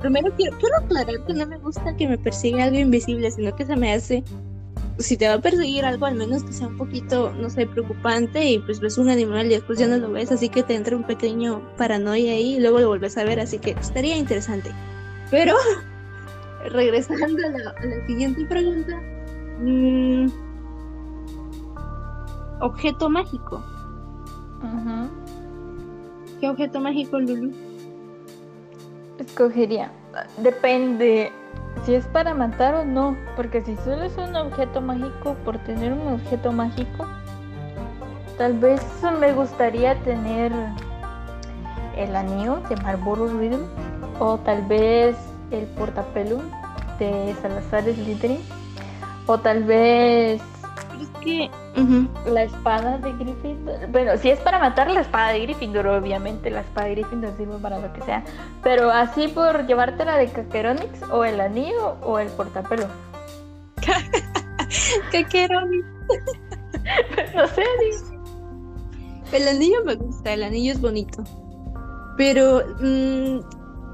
primero 0.00 0.32
quiero, 0.36 0.56
quiero 0.58 0.76
aclarar 0.76 1.24
que 1.26 1.34
no 1.34 1.46
me 1.46 1.58
gusta 1.58 1.96
que 1.96 2.08
me 2.08 2.16
persiga 2.16 2.64
algo 2.64 2.78
invisible, 2.78 3.30
sino 3.30 3.54
que 3.54 3.66
se 3.66 3.76
me 3.76 3.92
hace. 3.92 4.22
Si 4.98 5.16
te 5.16 5.28
va 5.28 5.34
a 5.34 5.40
perseguir 5.40 5.84
algo, 5.84 6.06
al 6.06 6.14
menos 6.14 6.42
que 6.42 6.52
sea 6.52 6.68
un 6.68 6.76
poquito, 6.76 7.32
no 7.32 7.50
sé, 7.50 7.66
preocupante 7.66 8.44
y 8.44 8.58
pues 8.60 8.80
ves 8.80 8.98
un 8.98 9.08
animal 9.08 9.46
y 9.46 9.50
después 9.50 9.78
ya 9.78 9.86
no 9.86 9.96
lo 9.96 10.10
ves, 10.10 10.32
así 10.32 10.48
que 10.48 10.62
te 10.62 10.74
entra 10.74 10.96
un 10.96 11.04
pequeño 11.04 11.60
paranoia 11.76 12.32
ahí 12.32 12.56
y 12.56 12.60
luego 12.60 12.80
lo 12.80 12.88
vuelves 12.88 13.16
a 13.16 13.24
ver, 13.24 13.38
así 13.38 13.58
que 13.58 13.72
estaría 13.72 14.16
interesante. 14.16 14.70
Pero, 15.30 15.54
regresando 16.70 17.46
a 17.46 17.50
la, 17.50 17.70
a 17.70 17.84
la 17.84 18.06
siguiente 18.06 18.44
pregunta, 18.46 19.00
mm, 19.60 20.47
objeto 22.60 23.08
mágico. 23.08 23.62
¿Qué 26.40 26.48
objeto 26.48 26.80
mágico, 26.80 27.18
Lulu? 27.18 27.52
Escogería. 29.18 29.90
Depende 30.38 31.32
si 31.84 31.94
es 31.94 32.06
para 32.06 32.34
matar 32.34 32.74
o 32.74 32.84
no. 32.84 33.16
Porque 33.36 33.64
si 33.64 33.76
solo 33.76 34.04
es 34.04 34.16
un 34.16 34.34
objeto 34.36 34.80
mágico 34.80 35.34
por 35.44 35.58
tener 35.58 35.92
un 35.92 36.14
objeto 36.14 36.52
mágico, 36.52 37.06
tal 38.36 38.58
vez 38.58 38.80
me 39.18 39.32
gustaría 39.32 40.00
tener 40.02 40.52
el 41.96 42.14
anillo 42.14 42.60
de 42.68 42.76
Marlboro 42.76 43.26
Riddle. 43.38 43.66
O 44.20 44.38
tal 44.38 44.62
vez 44.66 45.16
el 45.50 45.64
portapelo 45.66 46.40
de 46.98 47.34
Salazar 47.40 47.82
Slytherin. 47.84 48.40
O 49.26 49.38
tal 49.38 49.64
vez 49.64 50.40
es 51.02 51.08
que. 51.20 51.50
la 52.30 52.42
espada 52.42 52.98
de 52.98 53.12
Gryffindor. 53.12 53.86
Bueno, 53.88 54.16
si 54.16 54.30
es 54.30 54.38
para 54.40 54.58
matar 54.58 54.90
la 54.90 55.00
espada 55.00 55.30
de 55.30 55.40
Gryffindor, 55.40 55.86
obviamente 55.86 56.50
la 56.50 56.60
espada 56.60 56.88
de 56.88 56.94
Gryffindor 56.96 57.36
sirve 57.36 57.58
para 57.58 57.78
lo 57.78 57.92
que 57.92 58.02
sea. 58.02 58.24
Pero 58.62 58.90
así 58.90 59.28
por 59.28 59.66
llevártela 59.66 60.16
de 60.16 60.28
Caqueronix 60.28 61.02
o 61.10 61.24
el 61.24 61.40
anillo 61.40 61.96
o 62.02 62.18
el 62.18 62.28
portapelo. 62.28 62.86
¿Qué 65.10 65.24
quiero? 65.24 65.60
no 67.34 67.46
sé. 67.48 67.64
El 69.32 69.46
anillo 69.46 69.84
me 69.84 69.94
gusta, 69.94 70.32
el 70.32 70.42
anillo 70.42 70.72
es 70.72 70.80
bonito. 70.80 71.22
Pero, 72.16 72.62
mm, 72.80 73.40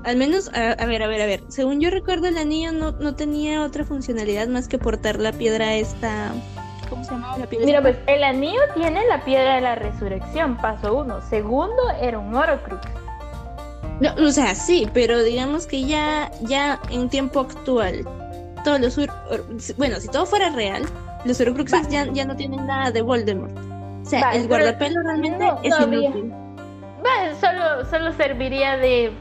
al 0.04 0.16
menos, 0.16 0.48
a, 0.54 0.72
a 0.72 0.86
ver, 0.86 1.02
a 1.02 1.08
ver, 1.08 1.20
a 1.20 1.26
ver. 1.26 1.42
Según 1.48 1.80
yo 1.80 1.90
recuerdo, 1.90 2.28
el 2.28 2.38
anillo 2.38 2.72
no, 2.72 2.92
no 2.92 3.16
tenía 3.16 3.62
otra 3.62 3.84
funcionalidad 3.84 4.48
más 4.48 4.68
que 4.68 4.78
portar 4.78 5.18
la 5.18 5.32
piedra 5.32 5.74
esta. 5.74 6.32
¿Cómo 6.94 7.04
se 7.04 7.10
llamaba 7.10 7.38
la 7.38 7.46
piedra? 7.46 7.66
Mira, 7.66 7.82
pues 7.82 7.96
el 8.06 8.22
anillo 8.24 8.60
tiene 8.74 9.04
la 9.06 9.24
piedra 9.24 9.56
de 9.56 9.60
la 9.60 9.74
resurrección, 9.74 10.56
paso 10.56 10.94
uno. 10.94 11.20
Segundo, 11.22 11.90
era 12.00 12.18
un 12.18 12.34
Horcrux. 12.34 12.80
No, 14.00 14.12
o 14.26 14.30
sea, 14.30 14.54
sí, 14.54 14.88
pero 14.92 15.22
digamos 15.22 15.66
que 15.66 15.84
ya, 15.84 16.30
ya 16.42 16.80
en 16.90 17.08
tiempo 17.08 17.40
actual, 17.40 18.04
todos 18.64 18.80
los. 18.80 18.96
Bueno, 19.76 20.00
si 20.00 20.08
todo 20.08 20.26
fuera 20.26 20.50
real, 20.50 20.82
los 21.24 21.40
Horcruxes 21.40 21.88
ya, 21.88 22.04
ya 22.12 22.24
no 22.24 22.34
tienen 22.36 22.66
nada 22.66 22.90
de 22.90 23.02
Voldemort. 23.02 23.56
O 23.56 24.04
sea, 24.06 24.32
el 24.32 24.48
guardapelo 24.48 25.00
realmente 25.02 25.38
no- 25.38 25.58
es 25.62 25.78
inútil. 25.80 26.32
Solo, 27.40 27.84
solo 27.90 28.12
serviría 28.14 28.76
de. 28.76 29.12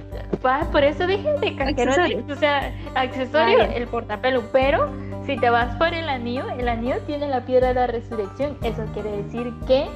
va, 0.45 0.61
por 0.71 0.83
eso 0.83 1.05
dije 1.05 1.29
de 1.39 2.23
o 2.31 2.35
sea, 2.35 2.73
accesorio, 2.95 3.57
Ah, 3.61 3.73
el 3.75 3.87
portapelo. 3.87 4.43
Pero 4.51 4.89
si 5.25 5.37
te 5.37 5.49
vas 5.49 5.75
por 5.77 5.93
el 5.93 6.09
anillo, 6.09 6.43
el 6.57 6.67
anillo 6.67 6.95
tiene 7.05 7.27
la 7.27 7.45
piedra 7.45 7.69
de 7.69 7.73
la 7.75 7.87
resurrección. 7.87 8.57
Eso 8.63 8.83
quiere 8.93 9.23
decir 9.23 9.53
que 9.67 9.87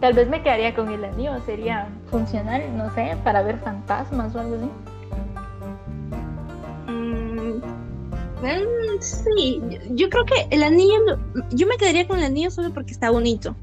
tal 0.00 0.14
vez 0.14 0.28
me 0.28 0.42
quedaría 0.42 0.74
con 0.74 0.88
el 0.90 1.04
anillo. 1.04 1.32
Sería 1.46 1.88
funcional, 2.10 2.62
no 2.76 2.92
sé, 2.94 3.16
para 3.24 3.42
ver 3.42 3.58
fantasmas 3.58 4.34
o 4.34 4.40
algo 4.40 4.56
así. 4.56 4.70
Mm, 6.90 7.60
sí, 9.00 9.62
yo- 9.90 10.08
creo 10.10 10.24
que 10.24 10.46
el 10.50 10.62
anillo, 10.62 10.98
lo- 11.06 11.48
yo 11.50 11.66
me 11.66 11.76
quedaría 11.76 12.06
con 12.06 12.18
el 12.18 12.24
anillo 12.24 12.50
solo 12.50 12.70
porque 12.72 12.92
está 12.92 13.10
bonito. 13.10 13.54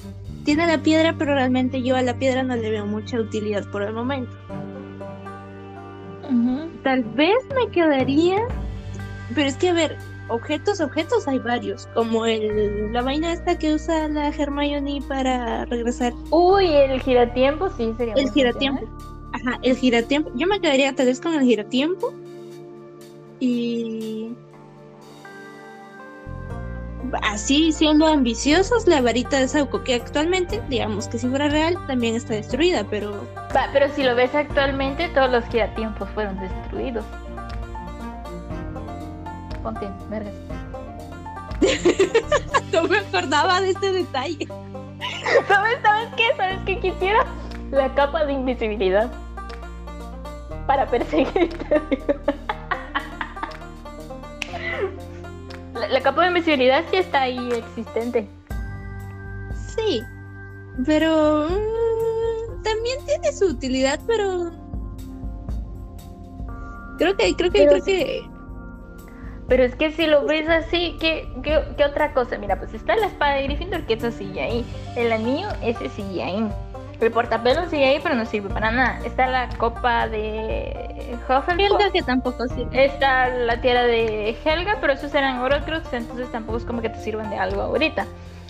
Tiene 0.46 0.66
la 0.66 0.80
piedra, 0.80 1.16
pero 1.18 1.36
realmente 1.36 1.84
yo 1.84 1.96
a 1.96 2.02
la 2.02 2.16
piedra 2.16 2.42
no 2.42 2.56
le 2.56 2.70
veo 2.70 2.86
mucha 2.86 3.20
utilidad 3.20 3.64
por 3.72 3.84
el 3.84 3.94
momento. 3.94 4.32
Tal 6.84 7.04
vez 7.04 7.36
me 7.56 7.70
quedaría, 7.72 8.38
pero 9.36 9.48
es 9.48 9.56
que 9.56 9.70
a 9.70 9.74
ver, 9.74 9.98
objetos, 10.32 10.82
objetos 10.82 11.28
hay 11.28 11.40
varios, 11.40 11.88
como 11.94 12.26
el, 12.26 12.91
la 12.91 13.02
vaina 13.02 13.34
esta 13.34 13.58
que 13.58 13.74
usa 13.74 14.08
la 14.08 14.30
Hermione 14.30 15.02
para 15.08 15.66
regresar, 15.66 16.14
Uy, 16.30 16.68
el 16.68 17.02
giratiempo 17.02 17.70
sí 17.70 17.94
sería 17.98 18.14
el 18.16 18.32
giratiempo. 18.32 18.82
Ajá, 19.34 19.60
el 19.62 19.76
giratiempo. 19.78 20.32
Yo 20.36 20.48
me 20.48 20.60
quedaría 20.60 20.94
tal 20.94 21.06
vez 21.06 21.22
con 21.22 21.34
el 21.34 21.41
giratiempo 21.41 22.14
y 23.40 24.36
así 27.24 27.72
siendo 27.72 28.08
ambiciosos, 28.08 28.88
la 28.88 29.02
varita 29.02 29.40
de 29.40 29.48
Sauco, 29.48 29.84
que 29.84 29.95
actualmente, 29.95 30.62
digamos 30.70 31.08
que 31.08 31.18
si 31.18 31.28
fuera 31.28 31.48
real, 31.48 31.76
también 31.88 32.16
está 32.16 32.34
destruida, 32.34 32.86
pero 32.90 33.26
pero 33.74 33.90
si 33.94 34.03
lo 34.03 34.16
ves 34.16 34.34
actualmente, 34.34 35.10
todos 35.10 35.32
los 35.32 35.45
giratiempos 35.45 36.10
fueron 36.12 36.40
destruidos. 36.40 37.06
Ponte, 39.64 39.88
vergas. 40.10 40.34
no 42.74 42.84
me 42.84 42.98
acordaba 42.98 43.62
de 43.62 43.72
este 43.72 43.92
detalle. 43.92 44.48
¿Sabes, 45.48 45.78
¿Sabes 45.84 46.10
qué? 46.18 46.24
¿Sabes 46.36 46.60
qué 46.66 46.80
quisiera? 46.80 47.26
La 47.72 47.94
capa 47.94 48.26
de 48.26 48.34
invisibilidad. 48.34 49.12
Para 50.68 50.88
perseguirte. 50.88 51.82
La, 55.74 55.88
la 55.88 56.02
capa 56.02 56.24
de 56.24 56.28
invisibilidad 56.30 56.84
sí 56.90 56.98
está 56.98 57.22
ahí 57.22 57.52
existente. 57.52 58.28
Sí, 59.76 60.02
pero 60.86 61.48
mm, 61.50 62.64
también 62.64 62.98
tiene 63.06 63.32
su 63.32 63.46
utilidad, 63.46 64.00
pero 64.08 64.52
creo 66.98 67.16
que 67.16 67.36
creo 67.36 67.52
que 67.52 67.60
Pero 67.60 67.72
creo 67.72 67.84
sí. 67.84 67.92
que 67.92 68.31
Pero 69.52 69.65
es 69.65 69.76
que 69.76 69.91
si 69.91 70.07
lo 70.07 70.26
ves 70.26 70.48
así, 70.48 70.95
¿qué, 70.98 71.28
qué, 71.44 71.61
qué 71.76 71.84
otra 71.84 72.14
cosa? 72.14 72.38
Mira, 72.38 72.56
pues 72.56 72.73
está 72.73 72.95
la 72.95 73.07
espada 73.07 73.34
de 73.34 73.44
Gryffindor, 73.44 73.82
que 73.82 73.95
eso 73.95 74.10
sigue 74.10 74.41
ahí. 74.41 74.65
El 74.95 75.11
anillo, 75.11 75.49
ese 75.61 75.90
sigue 75.90 76.23
ahí. 76.23 76.49
El 77.02 77.11
portapelo 77.11 77.69
sigue 77.69 77.84
ahí, 77.84 77.99
pero 78.02 78.15
no 78.15 78.23
sirve 78.23 78.48
para 78.48 78.72
nada. 78.72 78.99
Está 79.03 79.28
la 79.28 79.49
copa 79.57 80.07
de 80.07 81.18
Hufflepuff. 81.28 81.91
Que 81.91 82.02
tampoco 82.02 82.48
sirve. 82.48 82.86
Está 82.86 83.28
la 83.28 83.60
tierra 83.60 83.84
de 83.84 84.38
Helga, 84.41 84.78
pero 84.80 84.94
esos 84.94 85.14
eran 85.14 85.40
Horcrux, 85.40 85.91
entonces 85.91 86.32
tampoco 86.32 86.57
es 86.57 86.64
como 86.64 86.82
que 86.82 86.88
te 86.88 86.99
sirvan 86.99 87.30
de 87.30 87.36
algo 87.36 87.61
ahorita. 87.64 88.06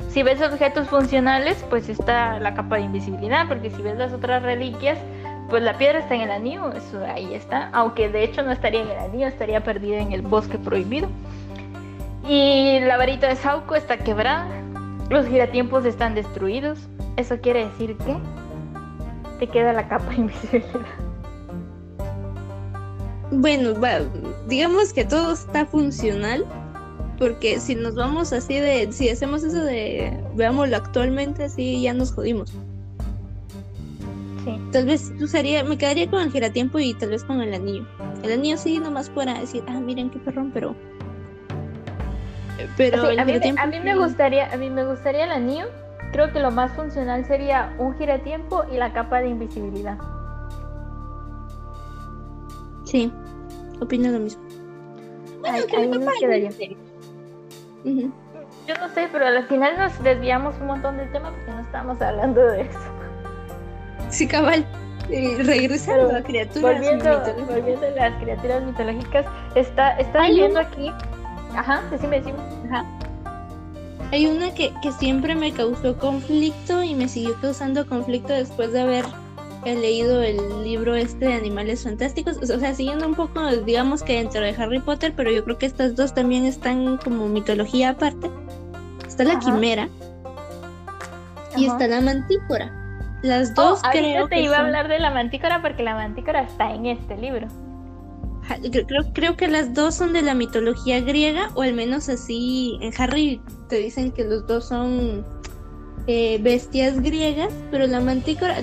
Si 0.10 0.22
ves 0.22 0.40
objetos 0.44 0.88
funcionales, 0.88 1.66
pues 1.68 1.90
está 1.90 2.40
la 2.40 2.54
capa 2.54 2.76
de 2.76 2.84
invisibilidad, 2.84 3.48
porque 3.48 3.72
si 3.72 3.82
ves 3.82 3.98
las 3.98 4.14
otras 4.14 4.44
reliquias, 4.44 5.00
pues 5.52 5.64
la 5.64 5.78
piedra 5.78 6.00
está 6.00 6.16
en 6.16 6.22
el 6.22 6.32
anillo, 6.32 6.72
eso 6.72 7.04
ahí 7.06 7.34
está. 7.34 7.70
Aunque 7.74 8.08
de 8.08 8.24
hecho 8.24 8.42
no 8.42 8.52
estaría 8.52 8.84
en 8.84 8.88
el 8.88 8.98
anillo, 8.98 9.28
estaría 9.28 9.62
perdida 9.62 9.98
en 10.00 10.14
el 10.14 10.22
bosque 10.22 10.58
prohibido. 10.58 11.10
Y 12.26 12.80
la 12.80 12.96
varita 12.96 13.28
de 13.28 13.36
Sauco 13.36 13.76
está 13.76 13.98
quebrada. 13.98 14.48
Los 15.10 15.28
giratiempos 15.28 15.84
están 15.84 16.16
destruidos. 16.16 16.80
Eso 17.18 17.38
quiere 17.42 17.66
decir 17.66 17.98
que 17.98 18.16
te 19.40 19.48
queda 19.48 19.74
la 19.74 19.90
capa 19.90 20.06
de 20.06 20.16
invisibilidad. 20.22 20.80
Bueno, 23.32 23.78
va, 23.78 24.00
digamos 24.48 24.94
que 24.94 25.04
todo 25.04 25.34
está 25.34 25.66
funcional. 25.66 26.46
Porque 27.20 27.60
si 27.60 27.76
nos 27.76 27.96
vamos 27.96 28.32
así 28.32 28.58
de. 28.58 28.90
Si 28.94 29.10
hacemos 29.10 29.44
eso 29.44 29.62
de. 29.66 30.18
Veámoslo 30.36 30.78
actualmente, 30.78 31.44
así 31.44 31.82
ya 31.82 31.94
nos 31.94 32.14
jodimos. 32.14 32.54
Sí. 34.44 34.60
Tal 34.72 34.86
vez 34.86 35.14
usaría. 35.22 35.64
Me 35.64 35.78
quedaría 35.78 36.10
con 36.10 36.22
el 36.22 36.32
giratiempo 36.32 36.80
y 36.80 36.94
tal 36.96 37.10
vez 37.10 37.24
con 37.24 37.42
el 37.42 37.54
anillo. 37.54 37.86
El 38.24 38.32
anillo 38.34 38.58
sí, 38.58 38.80
nomás 38.80 39.10
para 39.10 39.36
decir, 39.40 39.64
ah, 39.68 39.80
miren 39.80 40.10
qué 40.10 40.20
perrón, 40.20 40.52
pero. 40.54 40.76
Pero 42.78 43.02
Sí, 43.06 43.08
el 43.12 43.20
a, 43.20 43.26
mí, 43.26 43.32
me- 43.34 43.40
giratiempo 43.40 43.62
a 43.62 43.66
mí 43.68 43.80
me 43.80 43.94
sí. 43.94 43.98
gustaría, 44.00 44.52
a 44.54 44.58
mí 44.58 44.70
me 44.70 44.86
gustaría 44.86 45.26
el 45.26 45.32
anillo. 45.32 45.66
Creo 46.12 46.32
que 46.34 46.40
lo 46.40 46.52
más 46.52 46.72
funcional 46.74 47.24
sería 47.26 47.74
un 47.78 47.96
giratiempo 47.98 48.64
y 48.72 48.78
la 48.78 48.92
capa 48.94 49.20
de 49.22 49.30
invisibilidad. 49.30 49.98
Sí, 52.84 53.12
opino 53.80 54.10
lo 54.12 54.20
mismo. 54.20 54.44
Ahí 55.46 55.88
nos 55.88 56.00
papá 56.00 56.12
quedaría. 56.20 56.50
Yo 58.68 58.76
no 58.80 58.90
sé, 58.94 59.08
pero 59.12 59.26
al 59.26 59.44
final 59.48 59.78
nos 59.78 60.04
desviamos 60.04 60.56
un 60.60 60.68
montón 60.68 60.98
del 60.98 61.12
tema 61.12 61.32
porque 61.32 61.52
no 61.52 61.60
estábamos 61.62 62.02
hablando 62.02 62.42
de 62.46 62.62
eso. 62.62 62.80
Sí, 64.12 64.28
cabal. 64.28 64.66
Eh, 65.10 65.36
regresando 65.44 66.08
Pero 66.08 66.20
a 66.20 66.22
criaturas 66.22 66.62
Volviendo, 66.76 67.04
mitológicas. 67.04 67.48
volviendo 67.48 67.86
a 67.88 67.90
las 67.92 68.22
criaturas 68.22 68.64
mitológicas, 68.64 69.26
está, 69.56 69.92
está 69.98 70.28
viendo 70.30 70.60
aquí. 70.60 70.92
Ajá, 71.56 71.82
decime, 71.92 72.20
decime. 72.20 72.38
Hay 74.12 74.26
una 74.28 74.54
que, 74.54 74.74
que 74.82 74.92
siempre 74.94 75.36
me 75.36 75.52
causó 75.52 75.98
conflicto 75.98 76.84
y 76.84 76.96
me 76.96 77.08
siguió 77.08 77.36
causando 77.42 77.86
conflicto 77.88 78.32
después 78.34 78.72
de 78.74 78.82
haber 78.82 79.06
eh, 79.66 79.76
leído 79.76 80.22
el 80.22 80.64
libro 80.64 80.96
este 80.96 81.26
de 81.26 81.34
Animales 81.34 81.84
Fantásticos. 81.84 82.38
O 82.38 82.60
sea, 82.60 82.74
siguiendo 82.74 83.06
un 83.08 83.16
poco, 83.16 83.46
digamos 83.66 84.04
que 84.04 84.14
dentro 84.18 84.42
de 84.42 84.52
Harry 84.58 84.80
Potter, 84.80 85.14
pero 85.16 85.32
yo 85.32 85.44
creo 85.44 85.58
que 85.58 85.66
estas 85.66 85.96
dos 85.96 86.14
también 86.14 86.46
están 86.46 86.98
como 86.98 87.28
mitología 87.28 87.90
aparte. 87.92 88.30
Está 89.08 89.24
la 89.26 89.34
Ajá. 89.34 89.40
quimera 89.42 89.90
y 91.58 91.66
Ajá. 91.68 91.74
está 91.74 91.88
la 91.88 92.02
mantícora. 92.02 92.78
Las 93.24 93.52
Oh, 93.52 93.54
dos 93.56 93.84
ahorita 93.84 93.92
creo 93.92 94.28
te 94.28 94.36
que 94.36 94.42
iba 94.42 94.58
a 94.58 94.62
hablar 94.62 94.88
de 94.88 95.00
la 95.00 95.12
mantícora 95.12 95.62
porque 95.62 95.84
la 95.84 95.96
mantícora 95.96 96.42
está 96.42 96.74
en 96.74 96.86
este 96.88 97.18
libro. 97.18 97.48
Ja- 98.48 98.58
Creo, 98.72 99.14
creo, 99.14 99.38
que 99.38 99.48
las 99.48 99.74
dos 99.74 99.94
son 99.96 100.14
de 100.14 100.22
la 100.24 100.34
mitología 100.34 101.00
griega, 101.02 101.50
o 101.54 101.62
al 101.62 101.74
menos 101.74 102.10
así 102.10 102.78
en 102.82 102.92
Harry 103.00 103.40
te 103.70 103.78
dicen 103.78 104.12
que 104.12 104.24
los 104.24 104.48
dos 104.48 104.68
son 104.68 105.24
eh, 106.08 106.40
bestias 106.42 107.00
griegas, 107.02 107.54
pero 107.70 107.86
la 107.88 108.00
mantícora... 108.00 108.58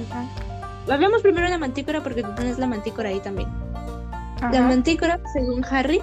Hablamos 0.90 1.22
primero 1.22 1.44
de 1.47 1.51
la 1.52 1.59
mantícora 1.59 2.02
porque 2.02 2.22
tú 2.22 2.30
tienes 2.35 2.59
la 2.59 2.66
mantícora 2.66 3.10
ahí 3.10 3.20
también. 3.20 3.48
La 4.40 4.48
Ajá. 4.48 4.62
mantícora, 4.62 5.20
según 5.32 5.64
Harry, 5.70 6.01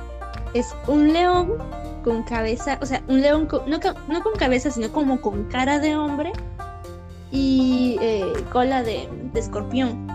es 0.54 0.74
un 0.88 1.12
león 1.12 1.54
con 2.04 2.24
cabeza, 2.24 2.78
o 2.82 2.86
sea, 2.86 3.02
un 3.08 3.20
león 3.22 3.48
con- 3.48 3.70
no 3.70 3.80
con 3.80 4.34
cabeza, 4.38 4.70
sino 4.72 4.92
como 4.92 5.20
con 5.22 5.46
cara 5.46 5.80
de 5.80 5.96
hombre 5.96 6.32
y 7.36 7.98
eh, 8.02 8.34
cola 8.52 8.82
de, 8.82 9.10
escorpión. 9.34 10.08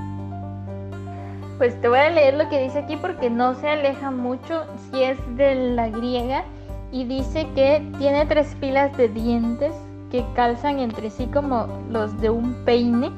Pues 1.58 1.78
te 1.82 1.88
voy 1.88 1.98
a 1.98 2.08
leer 2.08 2.34
lo 2.34 2.48
que 2.48 2.62
dice 2.62 2.78
aquí 2.78 2.96
porque 2.96 3.28
no 3.28 3.54
se 3.54 3.68
aleja 3.68 4.10
mucho 4.10 4.64
si 4.90 5.02
es 5.02 5.18
de 5.36 5.54
la 5.54 5.90
griega 5.90 6.44
y 6.90 7.04
dice 7.04 7.46
que 7.54 7.86
tiene 7.98 8.24
tres 8.24 8.56
filas 8.58 8.96
de 8.96 9.08
dientes 9.08 9.74
que 10.10 10.24
calzan 10.34 10.78
entre 10.78 11.10
sí 11.10 11.26
como 11.26 11.66
los 11.90 12.18
de 12.22 12.30
un 12.30 12.54
peine, 12.64 13.12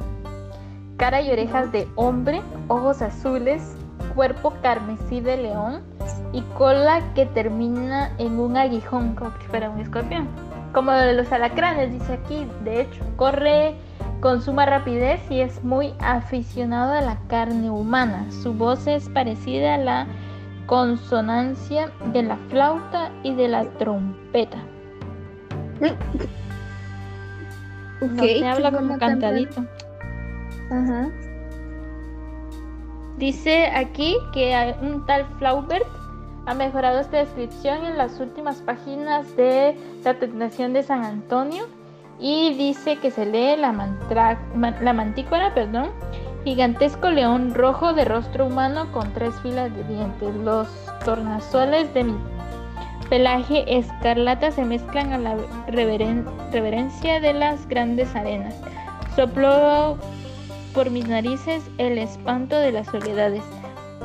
cara 0.97 1.23
y 1.23 1.31
orejas 1.31 1.71
de 1.71 1.87
hombre, 1.95 2.43
ojos 2.67 3.01
azules, 3.01 3.77
cuerpo 4.17 4.53
carmesí 4.61 5.21
de 5.21 5.37
león 5.37 5.83
y 6.33 6.41
cola 6.59 7.01
que 7.15 7.27
termina 7.27 8.11
en 8.19 8.41
un 8.41 8.57
aguijón 8.57 9.15
como 9.15 9.31
si 9.39 9.47
fuera 9.47 9.71
un 9.71 9.79
escorpión. 9.81 10.27
Como 10.75 10.91
de 10.91 11.13
los 11.13 11.31
alacranes, 11.31 11.93
dice 11.93 12.15
aquí, 12.15 12.47
de 12.65 12.83
hecho, 12.83 13.05
corre 13.17 13.77
con 14.21 14.41
suma 14.41 14.67
rapidez 14.67 15.21
y 15.31 15.41
es 15.41 15.63
muy 15.65 15.95
aficionado 16.01 16.93
a 16.93 17.01
la 17.01 17.19
carne 17.29 17.71
humana. 17.71 18.27
Su 18.31 18.55
voz 18.55 18.87
es 18.87 19.09
parecida 19.09 19.75
a 19.75 19.79
la 19.79 20.07
consonancia 20.67 21.91
de 22.13 22.23
la 22.23 22.37
flauta 22.49 23.11
y 23.23 23.35
de 23.35 23.49
la 23.49 23.65
trompeta. 23.79 24.59
Ok, 28.01 28.11
No 28.13 28.23
se 28.23 28.35
qué 28.35 28.47
habla 28.47 28.73
como 28.73 28.99
cantadito. 28.99 29.65
Ajá. 30.71 31.11
Dice 33.19 33.67
aquí 33.67 34.17
que 34.33 34.75
un 34.81 35.05
tal 35.07 35.27
Flaubert 35.39 35.87
ha 36.47 36.55
mejorado 36.55 37.01
esta 37.01 37.19
descripción 37.19 37.85
en 37.85 37.99
las 37.99 38.19
últimas 38.19 38.63
páginas 38.63 39.37
de 39.37 39.77
La 40.05 40.19
Tentación 40.19 40.73
de 40.73 40.83
San 40.83 41.05
Antonio 41.05 41.67
y 42.23 42.55
dice 42.55 42.97
que 42.99 43.11
se 43.11 43.27
lee 43.27 43.57
la, 43.59 43.73
mantra- 43.73 44.39
mantícora, 44.95 45.53
perdón, 45.55 45.91
gigantesco 46.45 47.11
león 47.11 47.53
rojo 47.53 47.93
de 47.93 48.05
rostro 48.05 48.47
humano 48.47 48.91
con 48.93 49.13
tres 49.13 49.35
filas 49.43 49.75
de 49.77 49.83
dientes. 49.85 50.35
Los 50.37 50.69
tornasoles 51.05 51.93
de 51.95 52.05
mi 52.05 52.15
pelaje 53.11 53.65
escarlata 53.77 54.53
se 54.53 54.65
mezclan 54.65 55.13
a 55.13 55.19
la 55.19 55.35
reveren- 55.67 56.25
reverencia 56.53 57.19
de 57.21 57.33
las 57.35 57.67
grandes 57.69 58.15
arenas. 58.15 58.55
Sopló 59.17 59.99
por 60.75 60.91
mis 60.91 61.09
narices 61.09 61.69
el 61.79 61.99
espanto 61.99 62.57
de 62.57 62.71
las 62.71 62.87
soledades. 62.87 63.43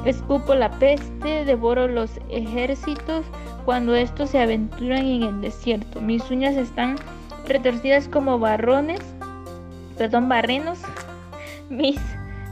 Escupo 0.05 0.55
la 0.55 0.71
peste, 0.71 1.45
devoro 1.45 1.87
los 1.87 2.19
ejércitos 2.29 3.25
cuando 3.63 3.93
estos 3.95 4.31
se 4.31 4.41
aventuran 4.41 5.05
en 5.05 5.23
el 5.23 5.41
desierto. 5.41 6.01
Mis 6.01 6.29
uñas 6.31 6.55
están 6.55 6.95
retorcidas 7.47 8.07
como 8.07 8.39
barrones, 8.39 9.01
perdón, 9.97 10.29
barrenos. 10.29 10.79
Mis 11.69 11.99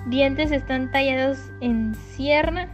dientes 0.07 0.51
están 0.51 0.91
tallados 0.91 1.38
en 1.61 1.95
sierra 1.95 2.67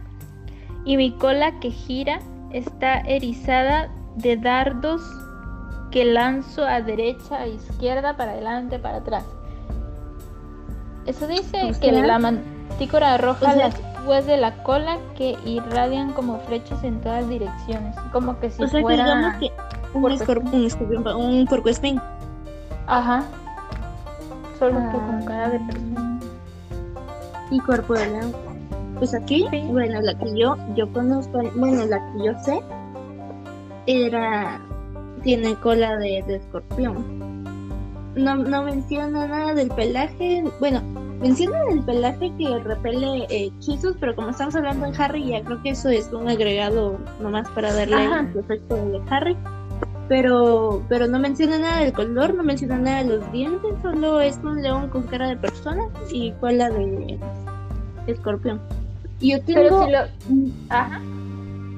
y 0.84 0.96
mi 0.96 1.12
cola 1.12 1.58
que 1.60 1.70
gira 1.70 2.18
está 2.52 3.00
erizada 3.00 3.88
de 4.16 4.36
dardos 4.36 5.00
que 5.90 6.04
lanzo 6.04 6.64
a 6.64 6.80
derecha, 6.80 7.36
a 7.38 7.46
izquierda, 7.46 8.16
para 8.16 8.32
adelante, 8.32 8.78
para 8.78 8.98
atrás. 8.98 9.24
Eso 11.06 11.26
dice 11.26 11.70
O 11.76 11.80
que 11.80 11.92
la 11.92 12.18
mantícora 12.18 13.14
arroja 13.14 13.50
o 13.50 13.54
sea- 13.54 13.68
las 13.68 13.74
púas 14.04 14.26
de 14.26 14.36
la 14.36 14.62
cola 14.64 14.98
que 15.16 15.36
irradian 15.44 16.12
como 16.12 16.38
flechas 16.40 16.82
en 16.82 17.00
todas 17.00 17.28
direcciones, 17.28 17.94
como 18.10 18.38
que 18.40 18.50
si 18.50 18.62
o 18.62 18.66
sea, 18.68 18.78
que 18.80 18.82
fuera... 18.82 19.04
digamos 19.04 19.34
que 19.36 19.52
un, 19.94 20.02
escorp- 20.12 20.52
un, 20.52 21.46
un. 21.46 21.46
Ajá. 22.92 23.24
Solo 24.58 24.78
Ah. 24.78 24.92
con 24.92 25.24
cara 25.24 25.48
de 25.50 25.58
persona. 25.60 26.20
y 27.50 27.60
cuerpo 27.60 27.92
de 27.94 28.06
león. 28.10 28.32
Pues 28.98 29.12
aquí, 29.14 29.46
Sí. 29.50 29.62
bueno, 29.70 30.00
la 30.00 30.14
que 30.18 30.38
yo, 30.38 30.56
yo 30.74 30.90
conozco, 30.92 31.38
bueno, 31.56 31.84
la 31.86 31.98
que 31.98 32.24
yo 32.24 32.32
sé, 32.44 32.60
era, 33.86 34.58
tiene 35.22 35.54
cola 35.56 35.96
de, 35.98 36.22
de 36.26 36.36
escorpión. 36.36 37.04
No, 38.14 38.36
no 38.36 38.62
menciona 38.62 39.26
nada 39.26 39.54
del 39.54 39.68
pelaje, 39.70 40.44
bueno, 40.60 40.80
menciona 41.20 41.58
el 41.70 41.80
pelaje 41.82 42.32
que 42.38 42.58
repele 42.60 43.24
eh, 43.30 43.50
hechizos, 43.58 43.96
pero 44.00 44.14
como 44.16 44.30
estamos 44.30 44.54
hablando 44.56 44.86
en 44.86 44.98
Harry, 45.00 45.26
ya 45.28 45.42
creo 45.42 45.62
que 45.62 45.70
eso 45.70 45.88
es 45.90 46.10
un 46.12 46.28
agregado 46.28 46.98
nomás 47.20 47.48
para 47.50 47.72
darle 47.74 47.96
Ajá. 47.96 48.20
el 48.32 48.38
efecto 48.38 48.76
de 48.76 49.00
Harry. 49.10 49.36
Pero, 50.12 50.84
pero 50.90 51.06
no 51.06 51.18
menciona 51.18 51.58
nada 51.58 51.78
del 51.78 51.94
color, 51.94 52.34
no 52.34 52.42
menciona 52.42 52.76
nada 52.76 53.02
de 53.02 53.16
los 53.16 53.32
dientes, 53.32 53.72
solo 53.80 54.20
es 54.20 54.38
un 54.44 54.60
león 54.60 54.90
con 54.90 55.04
cara 55.04 55.26
de 55.28 55.38
persona 55.38 55.88
y 56.10 56.32
cola 56.32 56.68
de 56.68 57.18
escorpión. 58.06 58.60
Yo 59.22 59.42
tengo 59.42 59.86
Pero 59.86 59.86
si 59.86 59.90
lo... 59.90 60.68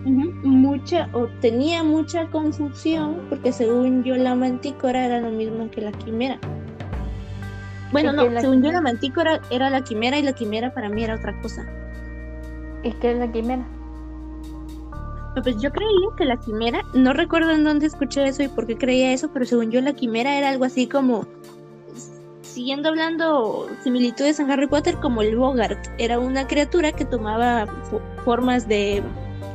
mm, 0.04 0.48
mucha, 0.48 1.08
o 1.12 1.28
tenía 1.40 1.84
mucha 1.84 2.26
confusión, 2.26 3.20
porque 3.28 3.52
según 3.52 4.02
yo 4.02 4.16
la 4.16 4.34
mantícora 4.34 5.06
era 5.06 5.20
lo 5.20 5.30
mismo 5.30 5.70
que 5.70 5.82
la 5.82 5.92
quimera. 5.92 6.40
Bueno, 7.92 8.14
¿Y 8.14 8.16
no, 8.16 8.22
es 8.24 8.40
según 8.40 8.64
yo 8.64 8.72
la 8.72 8.80
mantícora 8.80 9.42
era 9.52 9.70
la 9.70 9.84
quimera 9.84 10.18
y 10.18 10.24
la 10.24 10.32
quimera 10.32 10.74
para 10.74 10.88
mí 10.88 11.04
era 11.04 11.14
otra 11.14 11.40
cosa. 11.40 11.64
¿Y 12.82 12.90
qué 12.94 13.12
es 13.12 13.16
la 13.16 13.30
quimera? 13.30 13.64
Pues 15.42 15.60
yo 15.60 15.70
creía 15.72 16.08
que 16.16 16.24
la 16.24 16.36
quimera, 16.38 16.82
no 16.94 17.12
recuerdo 17.12 17.50
en 17.50 17.64
dónde 17.64 17.86
escuché 17.86 18.24
eso 18.24 18.42
y 18.42 18.48
por 18.48 18.66
qué 18.66 18.76
creía 18.78 19.12
eso, 19.12 19.30
pero 19.32 19.44
según 19.44 19.70
yo 19.70 19.80
la 19.80 19.92
quimera 19.92 20.38
era 20.38 20.48
algo 20.48 20.64
así 20.64 20.86
como, 20.86 21.26
siguiendo 22.42 22.88
hablando 22.88 23.66
similitudes 23.82 24.38
en 24.38 24.50
Harry 24.50 24.68
Potter, 24.68 24.96
como 24.96 25.22
el 25.22 25.36
Bogart. 25.36 25.78
Era 25.98 26.18
una 26.20 26.46
criatura 26.46 26.92
que 26.92 27.04
tomaba 27.04 27.66
fo- 27.90 28.00
formas 28.24 28.68
de 28.68 29.02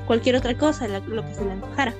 cualquier 0.05 0.35
otra 0.35 0.57
cosa, 0.57 0.87
la- 0.87 0.99
lo 0.99 1.23
que 1.25 1.33
se 1.33 1.45
le 1.45 1.51
antojara. 1.53 1.93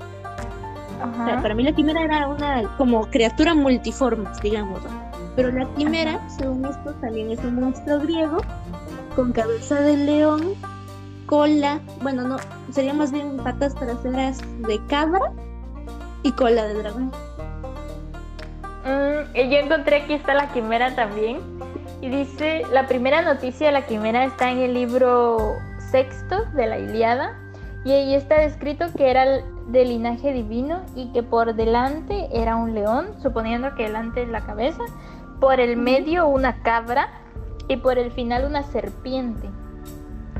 O 1.01 1.25
sea, 1.25 1.41
para 1.41 1.55
mí 1.55 1.63
la 1.63 1.71
quimera 1.71 2.03
era 2.03 2.27
una 2.27 2.75
como 2.77 3.09
criatura 3.09 3.53
multiforme, 3.53 4.29
digamos. 4.43 4.83
¿no? 4.83 4.89
Pero 5.37 5.51
la 5.53 5.65
quimera, 5.75 6.19
según 6.29 6.65
esto, 6.65 6.93
también 6.95 7.31
es 7.31 7.39
un 7.45 7.55
monstruo 7.55 7.99
griego 8.01 8.37
con 9.15 9.31
cabeza 9.31 9.79
de 9.79 9.95
león, 9.95 10.53
cola, 11.29 11.79
bueno, 12.01 12.23
no, 12.23 12.37
sería 12.71 12.91
más 12.91 13.11
bien 13.11 13.37
patas 13.37 13.75
traseras 13.75 14.41
de 14.67 14.83
cabra 14.87 15.31
y 16.23 16.31
cola 16.31 16.63
de 16.63 16.73
dragón. 16.73 17.11
Mm, 18.83 19.37
y 19.37 19.49
yo 19.51 19.57
encontré 19.59 19.97
aquí 19.97 20.13
está 20.13 20.33
la 20.33 20.51
quimera 20.51 20.95
también. 20.95 21.37
Y 22.01 22.09
dice, 22.09 22.63
la 22.71 22.87
primera 22.87 23.21
noticia 23.21 23.67
de 23.67 23.73
la 23.73 23.85
quimera 23.85 24.25
está 24.25 24.49
en 24.49 24.57
el 24.57 24.73
libro 24.73 25.53
sexto 25.91 26.45
de 26.55 26.65
la 26.65 26.79
Iliada. 26.79 27.37
Y 27.85 27.91
ahí 27.91 28.15
está 28.15 28.39
descrito 28.39 28.87
que 28.97 29.11
era 29.11 29.25
de 29.67 29.85
linaje 29.85 30.33
divino 30.33 30.81
y 30.95 31.11
que 31.11 31.21
por 31.21 31.53
delante 31.53 32.27
era 32.33 32.55
un 32.55 32.73
león, 32.73 33.07
suponiendo 33.21 33.75
que 33.75 33.83
delante 33.83 34.23
es 34.23 34.29
la 34.29 34.41
cabeza, 34.41 34.81
por 35.39 35.59
el 35.59 35.77
medio 35.77 36.27
una 36.27 36.63
cabra 36.63 37.07
y 37.67 37.77
por 37.77 37.99
el 37.99 38.11
final 38.11 38.45
una 38.45 38.63
serpiente. 38.63 39.47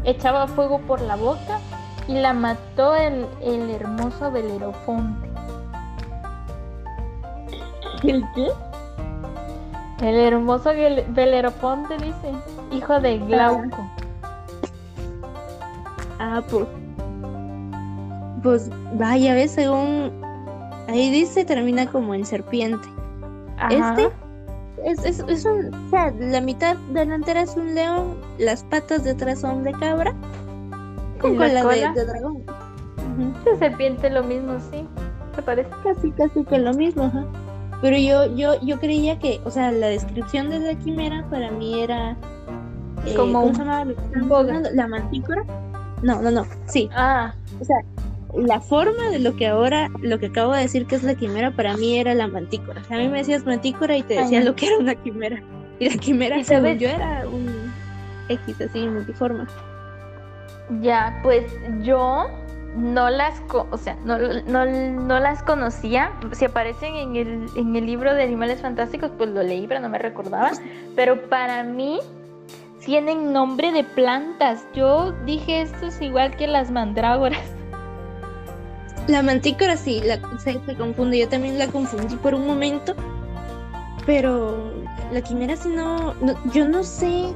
Echaba 0.04 0.48
fuego 0.48 0.80
por 0.80 1.02
la 1.02 1.16
boca 1.16 1.60
y 2.08 2.14
la 2.14 2.34
mató 2.34 2.96
el, 2.96 3.28
el 3.42 3.70
hermoso 3.70 4.32
Belerofonte. 4.32 5.30
¿El 8.04 8.24
qué? 8.34 8.48
El 10.02 10.16
hermoso 10.16 10.72
Belerofonte 11.10 11.98
dice, 11.98 12.32
hijo 12.72 13.00
de 13.00 13.20
Glauco. 13.20 13.78
Ah, 16.20 16.42
pues. 16.50 16.66
Pues 18.42 18.70
vaya, 18.94 19.34
ves, 19.34 19.52
según. 19.52 20.12
Ahí 20.88 21.10
dice, 21.12 21.44
termina 21.44 21.86
como 21.88 22.16
en 22.16 22.26
serpiente. 22.26 22.88
Ajá. 23.58 23.92
Este 23.92 24.12
es, 24.86 25.04
es, 25.06 25.24
es 25.28 25.46
un. 25.46 25.74
O 25.74 25.90
sea, 25.90 26.12
la 26.20 26.42
mitad 26.42 26.76
delantera 26.92 27.42
es 27.42 27.56
un 27.56 27.74
león, 27.76 28.16
las 28.38 28.64
patas 28.64 29.04
de 29.04 29.12
atrás 29.12 29.40
son 29.42 29.64
de 29.64 29.72
cabra, 29.74 30.14
con 31.20 31.34
¿Y 31.36 31.38
la 31.38 31.62
cola? 31.64 31.94
De, 31.94 32.00
de 32.00 32.06
dragón. 32.06 32.38
Ujú. 32.38 33.34
Esta 33.50 33.58
serpiente 33.68 34.10
lo 34.10 34.24
mismo, 34.24 34.54
sí. 34.72 34.88
Se 35.36 35.42
parece. 35.42 35.70
Casi, 35.84 36.12
casi 36.12 36.44
que 36.46 36.58
lo 36.60 36.74
mismo, 36.74 37.04
ajá. 37.04 37.26
Pero 37.82 37.98
yo, 37.98 38.36
yo, 38.36 38.60
yo 38.62 38.78
creía 38.80 39.18
que, 39.20 39.40
o 39.46 39.52
sea, 39.52 39.72
la 39.72 39.88
descripción 39.88 40.50
de 40.50 40.60
la 40.60 40.76
quimera 40.76 41.26
para 41.30 41.50
mí 41.52 41.82
era. 41.82 42.12
eh, 43.06 43.14
Como 43.16 43.42
¿Cómo 43.42 43.54
se 43.54 43.60
llama? 43.64 43.86
La 44.74 44.88
mantícora. 44.88 45.44
No, 46.02 46.22
no, 46.22 46.30
no. 46.32 46.46
Sí, 46.68 46.90
Ah, 46.94 47.34
O 47.62 47.64
sea, 47.66 47.78
la 48.36 48.60
forma 48.62 49.10
de 49.10 49.20
lo 49.20 49.36
que 49.36 49.48
ahora, 49.48 49.90
lo 50.02 50.20
que 50.20 50.28
acabo 50.28 50.54
de 50.54 50.62
decir 50.62 50.86
que 50.86 50.96
es 50.96 51.04
la 51.04 51.16
quimera, 51.16 51.52
para 51.52 51.76
mí 51.78 51.98
era 51.98 52.14
la 52.14 52.28
mantícora. 52.28 52.82
O 52.82 52.84
sea, 52.84 52.98
a 52.98 53.00
mí 53.00 53.08
me 53.10 53.20
decías 53.20 53.46
mantícora 53.46 53.98
y 53.98 54.04
te 54.04 54.16
decía 54.16 54.40
Ajá. 54.40 54.48
lo 54.50 54.56
que 54.56 54.68
era 54.68 54.78
una 54.78 54.96
quimera. 54.96 55.42
Y 55.80 55.90
la 55.90 55.98
quimera, 55.98 56.38
¿Y 56.38 56.44
según 56.44 56.64
sabes? 56.66 56.80
yo, 56.82 56.90
era 56.90 57.28
un 57.28 57.74
X 58.28 58.62
así, 58.62 58.88
multiforme. 58.88 59.46
ya, 60.82 61.20
pues 61.24 61.52
yo 61.82 62.28
no 62.76 63.10
las, 63.10 63.42
o 63.72 63.78
sea, 63.78 63.96
no, 64.06 64.18
no, 64.20 64.66
no 64.66 65.20
las 65.20 65.42
conocía. 65.44 66.12
Si 66.34 66.46
aparecen 66.46 66.96
en 66.96 67.16
el, 67.16 67.46
en 67.56 67.76
el 67.76 67.86
libro 67.86 68.14
de 68.14 68.24
Animales 68.24 68.62
Fantásticos, 68.62 69.10
pues 69.18 69.30
lo 69.30 69.42
leí, 69.42 69.66
pero 69.68 69.80
no 69.80 69.90
me 69.90 69.98
recordaba. 69.98 70.52
Pero 70.96 71.30
para 71.30 71.64
mí 71.64 72.00
tienen 72.86 73.34
nombre 73.34 73.72
de 73.72 73.84
plantas. 73.84 74.66
Yo 74.76 75.14
dije 75.26 75.62
esto 75.62 75.88
es 75.88 76.00
igual 76.02 76.36
que 76.36 76.46
las 76.48 76.70
mandrágoras. 76.72 77.42
La 79.10 79.24
mantícora 79.24 79.76
sí, 79.76 80.02
la, 80.06 80.20
se, 80.38 80.60
se 80.64 80.76
confunde. 80.76 81.18
Yo 81.18 81.28
también 81.28 81.58
la 81.58 81.68
confundí 81.68 82.16
por 82.18 82.36
un 82.36 82.46
momento. 82.46 82.94
Pero 84.06 84.72
la 85.12 85.22
quimera 85.22 85.56
sí 85.56 85.70
no, 85.70 86.14
no- 86.22 86.36
Yo 86.54 86.68
no 86.68 86.84
sé 86.84 87.34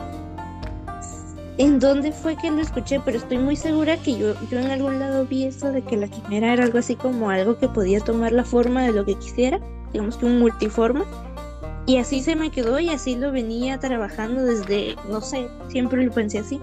en 1.57 1.79
dónde 1.79 2.11
fue 2.11 2.35
que 2.35 2.49
lo 2.51 2.61
escuché, 2.61 2.99
pero 2.99 3.17
estoy 3.17 3.37
muy 3.37 3.55
segura 3.55 3.97
que 3.97 4.17
yo, 4.17 4.33
yo 4.49 4.59
en 4.59 4.71
algún 4.71 4.99
lado 4.99 5.25
vi 5.25 5.45
eso 5.45 5.71
de 5.71 5.83
que 5.83 5.97
la 5.97 6.07
quimera 6.07 6.53
era 6.53 6.63
algo 6.63 6.79
así 6.79 6.95
como 6.95 7.29
algo 7.29 7.57
que 7.59 7.67
podía 7.67 7.99
tomar 7.99 8.31
la 8.31 8.43
forma 8.43 8.83
de 8.83 8.91
lo 8.91 9.03
que 9.05 9.15
quisiera. 9.15 9.59
Digamos 9.91 10.17
que 10.17 10.25
un 10.25 10.39
multiforme. 10.39 11.03
Y 11.85 11.97
así 11.97 12.21
se 12.21 12.35
me 12.35 12.49
quedó 12.51 12.79
y 12.79 12.89
así 12.89 13.15
lo 13.15 13.31
venía 13.31 13.79
trabajando 13.79 14.43
desde, 14.45 14.95
no 15.09 15.21
sé, 15.21 15.47
siempre 15.69 16.05
lo 16.05 16.11
pensé 16.11 16.39
así. 16.39 16.59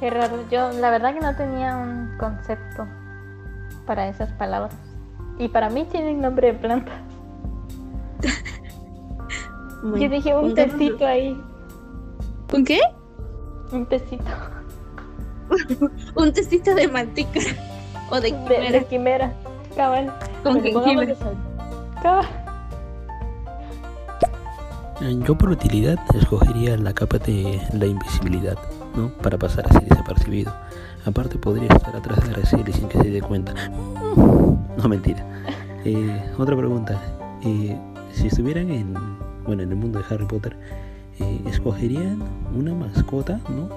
Qué 0.00 0.10
raro. 0.10 0.36
Yo 0.50 0.70
la 0.72 0.90
verdad 0.90 1.14
que 1.14 1.20
no 1.20 1.34
tenía 1.36 1.76
un 1.76 2.16
concepto 2.18 2.86
para 3.86 4.08
esas 4.08 4.32
palabras. 4.32 4.74
Y 5.38 5.48
para 5.48 5.70
mí 5.70 5.84
tienen 5.90 6.20
nombre 6.20 6.52
de 6.52 6.54
plantas. 6.58 6.94
Bueno, 9.82 9.96
Yo 9.96 10.08
dije 10.10 10.36
un 10.36 10.54
tecito 10.54 11.04
ahí. 11.04 11.36
¿Un 12.52 12.64
qué? 12.64 12.78
Un 13.72 13.84
tecito. 13.86 14.30
Un 16.14 16.32
testito 16.32 16.72
de 16.76 16.86
mantícora. 16.86 17.46
O 18.10 18.20
de 18.20 18.30
quimera. 18.30 18.70
de 18.70 18.84
quimera. 18.84 19.32
Cabal. 19.74 20.12
Con 20.44 20.62
jengibre. 20.62 21.16
Cabal. 22.00 22.26
Eh, 25.00 25.18
Yo 25.26 25.36
por 25.36 25.50
utilidad 25.50 25.98
escogería 26.14 26.76
la 26.76 26.92
capa 26.92 27.18
de 27.18 27.60
la 27.72 27.86
invisibilidad, 27.86 28.56
¿no? 28.94 29.08
Para 29.20 29.36
pasar 29.36 29.66
así 29.68 29.84
desapercibido. 29.84 30.52
Aparte 31.04 31.36
podría 31.36 31.68
estar 31.68 31.96
atrás 31.96 32.24
de 32.24 32.34
Araceli 32.34 32.72
sin 32.72 32.88
que 32.88 32.98
se 32.98 33.10
dé 33.10 33.20
cuenta. 33.20 33.54
No, 34.76 34.88
mentira. 34.88 35.24
Eh, 35.84 36.30
otra 36.38 36.56
pregunta. 36.56 36.96
Eh, 37.42 37.76
si 38.12 38.28
estuvieran 38.28 38.70
en, 38.70 38.94
bueno, 39.44 39.64
en 39.64 39.70
el 39.70 39.74
mundo 39.74 39.98
de 39.98 40.04
Harry 40.08 40.26
Potter, 40.26 40.56
eh, 41.18 41.42
¿escogerían 41.46 42.22
una 42.56 42.72
mascota, 42.72 43.40
¿no? 43.48 43.68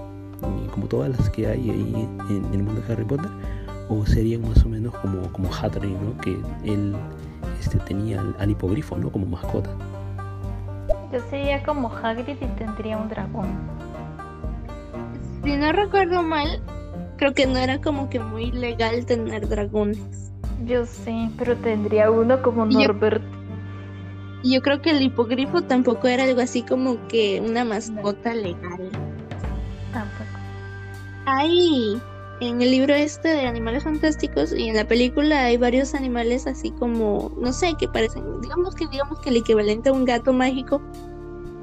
Como 0.69 0.85
todas 0.85 1.09
las 1.09 1.31
que 1.31 1.47
hay 1.47 1.67
ahí 1.71 2.07
en 2.29 2.45
el 2.53 2.61
mundo 2.61 2.79
de 2.81 2.93
Harry 2.93 3.05
Potter. 3.05 3.31
¿O 3.89 4.05
serían 4.05 4.47
más 4.47 4.63
o 4.63 4.69
menos 4.69 4.93
como, 4.93 5.31
como 5.31 5.49
Hattori, 5.51 5.89
¿no? 5.89 6.15
Que 6.21 6.37
él 6.63 6.95
este, 7.59 7.79
tenía 7.79 8.21
al, 8.21 8.35
al 8.37 8.51
hipogrifo, 8.51 8.99
¿no? 8.99 9.09
Como 9.09 9.25
mascota. 9.25 9.71
Yo 11.11 11.19
sería 11.31 11.63
como 11.63 11.91
Hagrid 11.91 12.35
y 12.39 12.45
tendría 12.55 12.99
un 12.99 13.09
dragón. 13.09 13.47
Si 15.43 15.55
no 15.55 15.71
recuerdo 15.71 16.21
mal, 16.21 16.61
creo 17.17 17.33
que 17.33 17.45
no 17.47 17.57
era 17.57 17.79
como 17.81 18.09
que 18.09 18.19
muy 18.19 18.51
legal 18.51 19.05
tener 19.05 19.47
dragones. 19.47 20.31
Yo 20.65 20.85
sí, 20.85 21.29
pero 21.37 21.55
tendría 21.57 22.11
uno 22.11 22.41
como 22.41 22.67
yo- 22.69 22.79
Norbert. 22.79 23.23
Y 24.43 24.53
yo 24.53 24.61
creo 24.61 24.81
que 24.81 24.91
el 24.91 25.01
hipogrifo 25.01 25.63
tampoco 25.63 26.07
era 26.07 26.23
algo 26.23 26.39
así 26.41 26.61
como 26.61 27.07
que 27.07 27.41
una 27.43 27.63
mascota 27.65 28.33
legal. 28.35 28.89
Tampoco. 29.91 30.25
Hay 31.25 31.99
en 32.41 32.61
el 32.61 32.69
libro 32.69 32.93
este 32.93 33.29
de 33.29 33.47
Animales 33.47 33.83
Fantásticos 33.85 34.53
y 34.53 34.67
en 34.69 34.75
la 34.75 34.87
película 34.87 35.45
hay 35.45 35.57
varios 35.57 35.95
animales 35.95 36.45
así 36.47 36.69
como, 36.71 37.31
no 37.39 37.51
sé, 37.53 37.73
que 37.79 37.87
parecen, 37.87 38.23
digamos 38.41 38.75
que 38.75 38.87
digamos 38.87 39.19
que 39.21 39.29
el 39.29 39.37
equivalente 39.37 39.89
a 39.89 39.93
un 39.93 40.05
gato 40.05 40.31
mágico. 40.33 40.81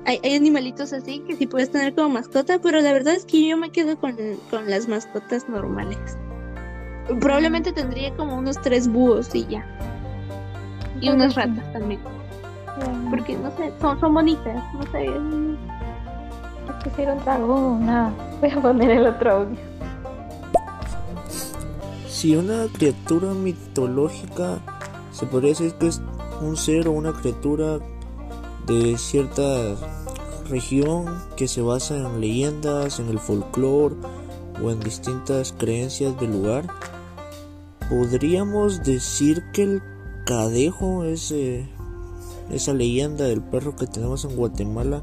Hay, 0.05 0.21
hay 0.25 0.35
animalitos 0.35 0.93
así 0.93 1.21
que 1.21 1.37
sí 1.37 1.47
puedes 1.47 1.71
tener 1.71 1.95
como 1.95 2.09
mascota, 2.09 2.59
pero 2.61 2.81
la 2.81 2.93
verdad 2.93 3.15
es 3.15 3.25
que 3.25 3.47
yo 3.47 3.57
me 3.57 3.71
quedo 3.71 3.99
con, 3.99 4.17
con 4.51 4.69
las 4.69 4.89
mascotas 4.89 5.49
normales. 5.49 5.99
Probablemente 7.21 7.73
tendría 7.73 8.15
como 8.17 8.37
unos 8.37 8.61
tres 8.61 8.89
búhos 8.89 9.35
y 9.35 9.47
ya. 9.47 9.65
Y 11.01 11.09
unas 11.09 11.35
ratas 11.35 11.73
también. 11.73 12.01
Porque 13.11 13.37
no 13.37 13.51
sé, 13.57 13.73
son, 13.81 14.01
son 14.01 14.15
bonitas, 14.15 14.63
no 14.75 14.83
sé. 14.91 15.07
Es 15.07 16.85
que 16.85 16.91
si 16.97 17.03
era 17.03 17.15
un 17.15 17.25
dragón, 17.25 17.87
nada. 17.87 18.13
Voy 18.41 18.51
a 18.51 18.61
poner 18.61 18.91
el 18.91 19.07
otro 19.07 19.31
audio. 19.31 19.59
Si 22.09 22.37
una 22.37 22.67
criatura 22.73 23.35
mitológica 23.35 24.59
se 25.13 25.27
podría 25.27 25.51
decir 25.51 25.75
que 25.75 25.89
es 25.89 26.01
un 26.41 26.57
ser 26.57 26.89
o 26.89 26.93
una 26.93 27.13
criatura 27.13 27.79
de 28.73 28.99
cierta 28.99 29.77
región 30.49 31.07
que 31.37 31.49
se 31.49 31.63
basa 31.63 31.97
en 31.97 32.21
leyendas, 32.21 33.01
en 33.01 33.09
el 33.09 33.19
folclore 33.19 33.97
o 34.63 34.71
en 34.71 34.81
distintas 34.81 35.53
creencias 35.57 36.19
del 36.21 36.33
lugar, 36.33 36.67
podríamos 37.89 38.83
decir 38.83 39.43
que 39.53 39.63
el 39.63 39.83
cadejo 40.25 41.05
es 41.05 41.31
eh, 41.33 41.69
esa 42.51 42.73
leyenda 42.73 43.25
del 43.25 43.43
perro 43.43 43.77
que 43.77 43.87
tenemos 43.87 44.25
en 44.25 44.37
Guatemala, 44.37 45.03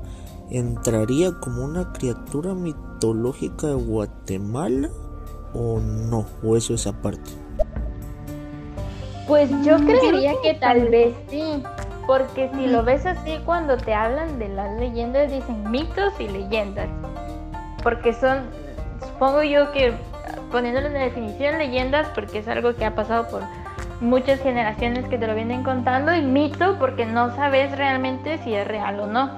entraría 0.49 1.31
como 1.39 1.63
una 1.63 1.93
criatura 1.93 2.53
mitológica 2.53 3.67
de 3.67 3.73
Guatemala 3.73 4.89
o 5.53 5.79
no, 5.79 6.25
o 6.43 6.57
eso 6.57 6.73
es 6.73 6.87
aparte. 6.87 7.31
Pues 9.27 9.49
yo 9.63 9.77
creería 9.77 10.33
que 10.41 10.55
tal 10.55 10.89
vez 10.89 11.13
sí, 11.29 11.61
porque 12.09 12.49
si 12.55 12.65
lo 12.65 12.81
ves 12.81 13.05
así 13.05 13.39
cuando 13.45 13.77
te 13.77 13.93
hablan 13.93 14.39
de 14.39 14.49
las 14.49 14.79
leyendas 14.79 15.31
dicen 15.31 15.69
mitos 15.69 16.11
y 16.19 16.27
leyendas, 16.27 16.89
porque 17.83 18.13
son, 18.13 18.49
supongo 18.99 19.43
yo 19.43 19.71
que 19.73 19.93
poniéndolo 20.51 20.87
en 20.87 20.93
la 20.93 21.01
definición 21.01 21.59
leyendas 21.59 22.07
porque 22.15 22.39
es 22.39 22.47
algo 22.47 22.73
que 22.73 22.83
ha 22.83 22.95
pasado 22.95 23.27
por 23.27 23.43
muchas 24.01 24.41
generaciones 24.41 25.05
que 25.05 25.19
te 25.19 25.27
lo 25.27 25.35
vienen 25.35 25.63
contando 25.63 26.15
y 26.15 26.23
mito 26.23 26.79
porque 26.79 27.05
no 27.05 27.35
sabes 27.35 27.77
realmente 27.77 28.39
si 28.39 28.55
es 28.55 28.67
real 28.67 29.01
o 29.01 29.05
no. 29.05 29.29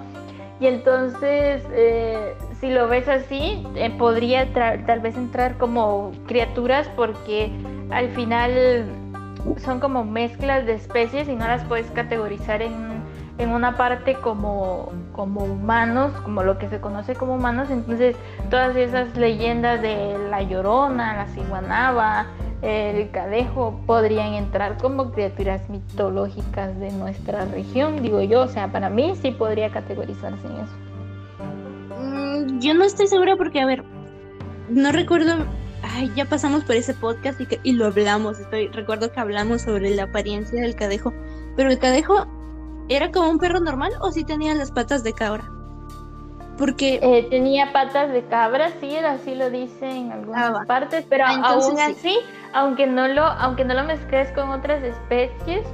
Y 0.61 0.68
entonces, 0.68 1.64
eh, 1.73 2.38
si 2.61 2.69
lo 2.69 2.88
ves 2.88 3.10
así, 3.10 3.68
eh, 3.76 3.89
podría 3.89 4.53
tal 4.53 5.02
vez 5.02 5.18
entrar 5.18 5.57
como 5.57 6.14
criaturas 6.26 6.89
porque 6.95 7.52
al 7.89 8.07
final 8.11 8.85
son 9.63 9.80
como 9.80 10.03
mezclas 10.03 10.65
de 10.65 10.73
especies 10.73 11.27
y 11.27 11.35
no 11.35 11.47
las 11.47 11.63
puedes 11.65 11.89
categorizar 11.91 12.61
en, 12.61 13.01
una 13.39 13.76
parte 13.76 14.13
como, 14.13 14.91
como 15.13 15.43
humanos, 15.43 16.11
como 16.23 16.43
lo 16.43 16.59
que 16.59 16.69
se 16.69 16.80
conoce 16.80 17.15
como 17.15 17.34
humanos. 17.34 17.72
Entonces, 17.72 18.15
todas 18.51 18.76
esas 18.76 19.18
leyendas 19.18 19.81
de 19.81 20.15
la 20.30 20.43
llorona, 20.43 21.15
la 21.15 21.27
ciguanaba, 21.27 22.27
el 22.61 23.09
cadejo 23.09 23.81
podrían 23.88 24.35
entrar 24.35 24.77
como 24.77 25.11
criaturas 25.11 25.68
mitológicas 25.69 26.80
de 26.80 26.91
nuestra 26.91 27.45
región, 27.45 28.03
digo 28.03 28.22
yo. 28.22 28.41
O 28.41 28.47
sea, 28.47 28.72
para 28.72 28.91
mí 28.91 29.15
sí 29.19 29.31
podría 29.31 29.72
categorizarse 29.72 30.45
en 30.45 30.53
eso. 30.53 30.76
Mm, 31.99 32.59
yo 32.59 32.76
no 32.76 32.84
estoy 32.84 33.07
segura 33.07 33.35
porque, 33.38 33.59
a 33.59 33.65
ver, 33.65 33.84
no 34.69 34.91
recuerdo. 34.91 35.45
Ay, 35.83 36.11
ya 36.15 36.25
pasamos 36.25 36.63
por 36.63 36.75
ese 36.75 36.93
podcast 36.93 37.41
y, 37.41 37.47
y 37.63 37.73
lo 37.73 37.87
hablamos. 37.87 38.39
Estoy, 38.39 38.67
recuerdo 38.69 39.11
que 39.11 39.19
hablamos 39.19 39.63
sobre 39.63 39.89
la 39.95 40.03
apariencia 40.03 40.61
del 40.61 40.75
cadejo. 40.75 41.13
Pero 41.55 41.69
el 41.69 41.79
cadejo 41.79 42.27
era 42.89 43.11
como 43.11 43.29
un 43.29 43.39
perro 43.39 43.59
normal 43.59 43.91
o 44.01 44.11
sí 44.11 44.23
tenía 44.23 44.53
las 44.53 44.71
patas 44.71 45.03
de 45.03 45.13
cabra. 45.13 45.49
Porque 46.57 46.99
eh, 47.01 47.27
tenía 47.29 47.71
patas 47.73 48.11
de 48.11 48.23
cabra, 48.25 48.71
sí, 48.79 48.95
así 48.97 49.33
lo 49.33 49.49
dice 49.49 49.89
en 49.89 50.11
algunas 50.11 50.51
ah, 50.53 50.63
partes, 50.67 51.05
pero 51.09 51.25
ah, 51.25 51.41
aún 51.43 51.79
así, 51.79 52.19
aunque 52.53 52.85
no 52.85 53.07
lo, 53.07 53.23
aunque 53.23 53.65
no 53.65 53.73
lo 53.73 53.83
mezcles 53.83 54.31
con 54.33 54.49
otras 54.49 54.83
especies, 54.83 55.65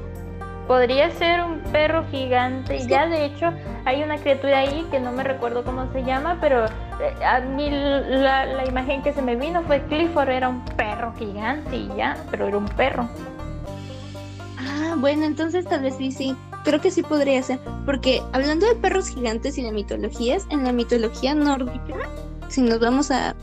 podría 0.67 1.09
ser 1.11 1.43
un 1.43 1.59
perro 1.71 2.05
gigante. 2.11 2.85
Ya 2.87 3.07
de 3.07 3.25
hecho 3.25 3.51
hay 3.85 4.03
una 4.03 4.17
criatura 4.17 4.59
ahí 4.59 4.85
que 4.91 4.99
no 4.99 5.11
me 5.11 5.23
recuerdo 5.23 5.63
cómo 5.63 5.91
se 5.93 6.03
llama, 6.03 6.37
pero 6.41 6.65
eh, 6.65 7.25
a 7.25 7.39
mí 7.39 7.69
la, 7.71 8.45
la, 8.45 8.65
imagen 8.65 9.01
que 9.01 9.13
se 9.13 9.21
me 9.21 9.35
vino 9.35 9.63
fue 9.63 9.81
Clifford, 9.85 10.29
era 10.29 10.49
un 10.49 10.63
perro 10.75 11.13
gigante 11.17 11.75
y 11.75 11.89
ya, 11.95 12.17
pero 12.29 12.47
era 12.47 12.57
un 12.57 12.65
perro. 12.65 13.09
Ah, 14.59 14.95
bueno, 14.97 15.25
entonces 15.25 15.65
tal 15.65 15.81
vez 15.81 15.95
sí, 15.97 16.11
sí 16.11 16.35
creo 16.67 16.81
que 16.81 16.91
sí 16.91 17.01
podría 17.01 17.41
ser, 17.41 17.59
porque 17.85 18.21
hablando 18.33 18.67
de 18.67 18.75
perros 18.75 19.07
gigantes 19.07 19.57
y 19.57 19.63
de 19.63 19.71
mitologías, 19.71 20.45
en 20.49 20.65
la 20.65 20.73
mitología 20.73 21.33
nórdica, 21.33 21.95
si 22.49 22.61
nos 22.61 22.81
vamos 22.81 23.09
a, 23.09 23.35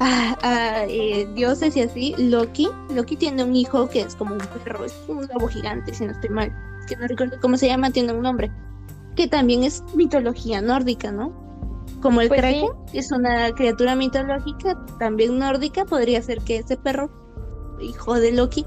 a, 0.42 0.84
eh, 0.88 1.28
dioses 1.34 1.76
y 1.76 1.82
así, 1.82 2.14
Loki, 2.16 2.68
Loki 2.94 3.16
tiene 3.16 3.44
un 3.44 3.54
hijo 3.54 3.88
que 3.88 4.00
es 4.00 4.14
como 4.14 4.34
un 4.34 4.40
perro, 4.64 4.84
es 4.84 4.94
un 5.08 5.26
lobo 5.26 5.48
gigante, 5.48 5.92
si 5.92 6.06
no 6.06 6.12
estoy 6.12 6.30
mal, 6.30 6.52
que 6.88 6.96
no 6.96 7.06
recuerdo 7.06 7.36
cómo 7.40 7.58
se 7.58 7.66
llama, 7.66 7.90
tiene 7.90 8.12
un 8.12 8.22
nombre, 8.22 8.50
que 9.14 9.28
también 9.28 9.62
es 9.62 9.84
mitología 9.94 10.62
nórdica, 10.62 11.12
¿no? 11.12 11.32
Como 12.00 12.22
el 12.22 12.28
pues 12.28 12.40
Kraken 12.40 12.70
es 12.94 13.12
una 13.12 13.52
criatura 13.54 13.94
mitológica 13.94 14.82
también 14.98 15.38
nórdica, 15.38 15.84
podría 15.84 16.22
ser 16.22 16.40
que 16.40 16.56
ese 16.56 16.78
perro, 16.78 17.10
hijo 17.78 18.14
de 18.14 18.32
Loki, 18.32 18.64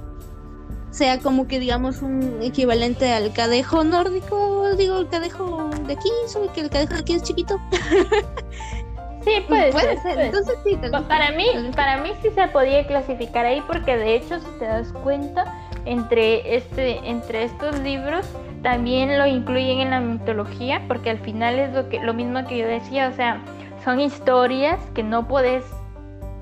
sea 0.92 1.18
como 1.18 1.48
que 1.48 1.60
digamos 1.60 2.04
un 2.04 2.44
equivalente 2.44 3.12
al 3.12 3.34
cadejo 3.34 3.84
nórdico, 3.84 4.76
digo 4.78 5.00
el 5.00 5.10
cadejo 5.10 5.72
de 5.88 5.94
aquí, 5.94 6.10
solo 6.28 6.54
que 6.54 6.62
el 6.62 6.70
cadejo 6.70 6.94
de 6.94 7.00
aquí 7.00 7.14
es 7.14 7.24
chiquito. 7.24 7.60
Sí, 9.24 9.44
puede, 9.48 9.72
ser. 9.72 10.20
Entonces 10.20 10.56
sí, 10.64 10.78
para 11.08 11.32
mí, 11.32 11.45
para 11.76 11.98
mí 11.98 12.12
sí 12.22 12.30
se 12.32 12.48
podía 12.48 12.86
clasificar 12.86 13.45
ahí 13.45 13.62
porque 13.68 13.98
de 13.98 14.16
hecho 14.16 14.40
si 14.40 14.48
te 14.60 14.66
das 14.66 14.91
cuenta 15.04 15.45
entre 15.86 16.56
este, 16.56 16.98
entre 17.10 17.44
estos 17.44 17.80
libros 17.80 18.26
también 18.62 19.18
lo 19.18 19.26
incluyen 19.26 19.80
en 19.80 19.90
la 19.90 20.00
mitología 20.00 20.82
porque 20.88 21.10
al 21.10 21.20
final 21.20 21.60
es 21.60 21.74
lo 21.74 21.90
que, 21.90 22.00
lo 22.00 22.14
mismo 22.14 22.45
que 22.48 22.58
yo 22.58 22.68
decía, 22.68 23.10
o 23.10 23.14
sea, 23.14 23.41
son 23.84 24.00
historias 24.00 24.80
que 24.94 25.04
no 25.04 25.28
puedes 25.28 25.66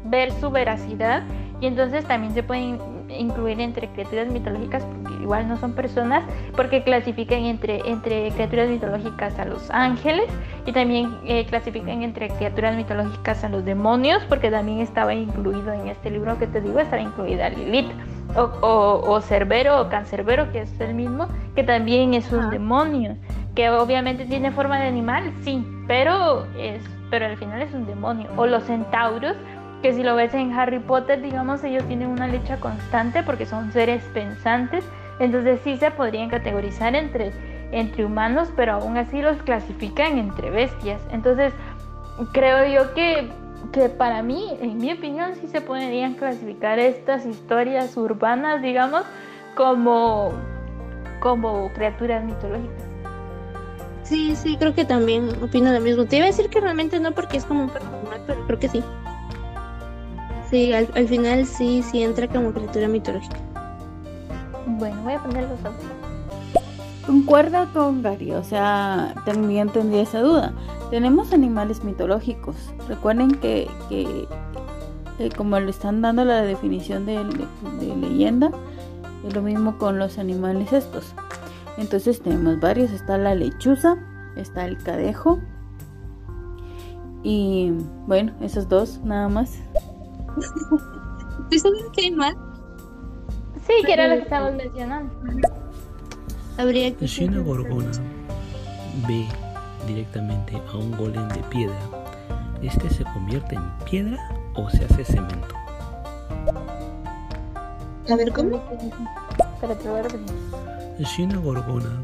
ver 0.06 0.32
su 0.34 0.52
veracidad 0.52 1.24
y 1.60 1.68
entonces 1.68 2.06
también 2.06 2.34
se 2.34 2.44
pueden 2.44 2.80
incluir 3.18 3.60
entre 3.60 3.88
criaturas 3.90 4.28
mitológicas, 4.32 4.84
porque 4.86 5.22
igual 5.22 5.48
no 5.48 5.58
son 5.58 5.74
personas, 5.74 6.24
porque 6.56 6.84
clasifican 6.84 7.40
entre, 7.40 7.80
entre 7.90 8.32
criaturas 8.32 8.70
mitológicas 8.70 9.38
a 9.40 9.46
los 9.46 9.70
ángeles 9.72 10.26
y 10.66 10.72
también 10.72 11.18
eh, 11.26 11.46
clasifican 11.46 12.04
entre 12.04 12.30
criaturas 12.30 12.76
mitológicas 12.76 13.44
a 13.44 13.50
los 13.50 13.66
demonios, 13.66 14.24
porque 14.30 14.52
también 14.52 14.80
estaba 14.80 15.14
incluido 15.14 15.74
en 15.74 15.88
este 15.88 16.10
libro 16.10 16.38
que 16.38 16.48
te 16.48 16.62
digo, 16.62 16.80
estaba 16.80 17.02
incluida 17.02 17.50
Lilith. 17.50 17.92
O, 18.34 18.44
o, 18.44 19.12
o 19.12 19.20
Cerbero 19.20 19.82
o 19.82 19.90
Cancerbero, 19.90 20.54
que 20.54 20.62
es 20.62 20.80
el 20.80 20.94
mismo, 20.94 21.28
que 21.54 21.64
también 21.64 22.14
es 22.14 22.32
un 22.32 22.50
demonio, 22.50 23.18
que 23.56 23.70
obviamente 23.70 24.26
tiene 24.26 24.52
forma 24.52 24.80
de 24.80 24.88
animal, 24.88 25.34
sí, 25.44 25.66
pero, 25.88 26.46
es, 26.58 26.82
pero 27.10 27.26
al 27.26 27.38
final 27.38 27.62
es 27.62 27.74
un 27.74 27.86
demonio. 27.86 28.30
O 28.38 28.46
los 28.46 28.64
centauros, 28.64 29.36
que 29.82 29.94
si 29.94 30.04
lo 30.04 30.16
ves 30.16 30.34
en 30.34 30.54
Harry 30.54 30.80
Potter, 30.80 31.22
digamos, 31.22 31.64
ellos 31.64 31.84
tienen 31.86 32.10
una 32.10 32.28
lucha 32.28 32.58
constante 32.58 33.24
porque 33.24 33.46
son 33.46 33.72
seres 33.72 34.04
pensantes, 34.14 34.84
entonces 35.20 35.60
sí 35.64 35.78
se 35.78 35.92
podrían 35.92 36.30
categorizar 36.30 36.96
entre, 36.96 37.32
entre 37.72 38.06
humanos, 38.06 38.50
pero 38.56 38.74
aún 38.74 38.98
así 38.98 39.22
los 39.22 39.38
clasifican 39.44 40.18
entre 40.18 40.50
bestias. 40.50 41.02
Entonces, 41.12 41.54
creo 42.32 42.66
yo 42.68 42.94
que, 42.94 43.30
que 43.72 43.90
para 43.90 44.22
mí, 44.22 44.58
en 44.62 44.78
mi 44.78 44.94
opinión, 44.94 45.36
sí 45.36 45.48
se 45.48 45.62
podrían 45.62 46.14
clasificar 46.14 46.80
estas 46.80 47.26
historias 47.26 47.98
urbanas, 47.98 48.62
digamos, 48.62 49.04
como, 49.56 50.32
como 51.20 51.72
criaturas 51.74 52.24
mitológicas. 52.24 52.84
Sí, 54.04 54.36
sí, 54.36 54.58
creo 54.58 54.76
que 54.76 54.84
también 54.84 55.30
opino 55.42 55.72
lo 55.72 55.80
mismo. 55.80 56.06
Te 56.06 56.18
iba 56.18 56.26
a 56.26 56.28
decir 56.28 56.50
que 56.50 56.60
realmente 56.60 57.00
no 57.00 57.14
porque 57.14 57.38
es 57.38 57.46
como 57.46 57.64
un 57.64 57.70
perro 57.70 57.86
pero 58.28 58.46
creo 58.46 58.60
que 58.60 58.68
sí. 58.68 58.84
Sí, 60.52 60.74
al, 60.74 61.08
final 61.08 61.46
sí, 61.46 61.82
sí 61.82 62.04
entra 62.04 62.28
como 62.28 62.52
criatura 62.52 62.90
mitológica. 62.90 63.38
Bueno, 64.68 65.02
voy 65.02 65.14
a 65.14 65.24
poner 65.24 65.44
los 65.44 65.60
ojos. 65.62 65.82
Concuerda 67.06 67.68
con 67.74 68.04
Gary, 68.04 68.34
o 68.34 68.44
sea, 68.44 69.16
también 69.26 69.70
tendría 69.70 70.02
esa 70.02 70.20
duda. 70.20 70.54
Tenemos 70.90 71.32
animales 71.32 71.86
mitológicos. 71.86 72.58
Recuerden 72.90 73.32
que, 73.32 73.70
que 73.88 74.28
como 75.38 75.58
le 75.58 75.70
están 75.70 76.02
dando 76.02 76.26
la 76.26 76.42
definición 76.42 77.06
de, 77.06 77.24
de, 77.80 77.96
leyenda, 77.96 78.52
es 79.26 79.34
lo 79.34 79.42
mismo 79.42 79.78
con 79.78 80.00
los 80.00 80.18
animales 80.18 80.74
estos. 80.74 81.14
Entonces 81.78 82.22
tenemos 82.22 82.60
varios. 82.60 82.92
Está 82.92 83.18
la 83.18 83.36
lechuza, 83.36 83.96
está 84.36 84.66
el 84.66 84.78
cadejo. 84.78 85.40
Y 87.24 87.72
bueno, 88.06 88.34
esos 88.42 88.68
dos 88.68 89.00
nada 89.06 89.30
más. 89.30 89.58
¿Tú 91.50 91.60
sabes 91.60 91.84
que 91.94 92.02
hay 92.06 92.12
más? 92.12 92.36
Sí, 93.68 93.74
que 93.86 93.94
era 93.94 94.08
lo 94.08 94.16
que 94.16 94.22
estábamos 94.22 94.56
mencionando. 94.56 95.14
Habría 96.58 96.96
que 96.96 97.08
si 97.08 97.26
una 97.26 97.40
gorgona 97.40 97.92
ve 99.08 99.28
directamente 99.88 100.62
a 100.72 100.78
un 100.78 100.92
golem 100.92 101.28
de 101.30 101.42
piedra, 101.44 101.80
¿este 102.62 102.90
se 102.90 103.04
convierte 103.04 103.56
en 103.56 103.72
piedra 103.90 104.18
o 104.56 104.70
se 104.70 104.86
hace 104.86 105.04
cemento? 105.06 105.56
A 108.10 108.16
ver, 108.16 108.32
¿cómo? 108.34 108.62
Si 111.06 111.24
una 111.24 111.38
gorgona 111.38 112.04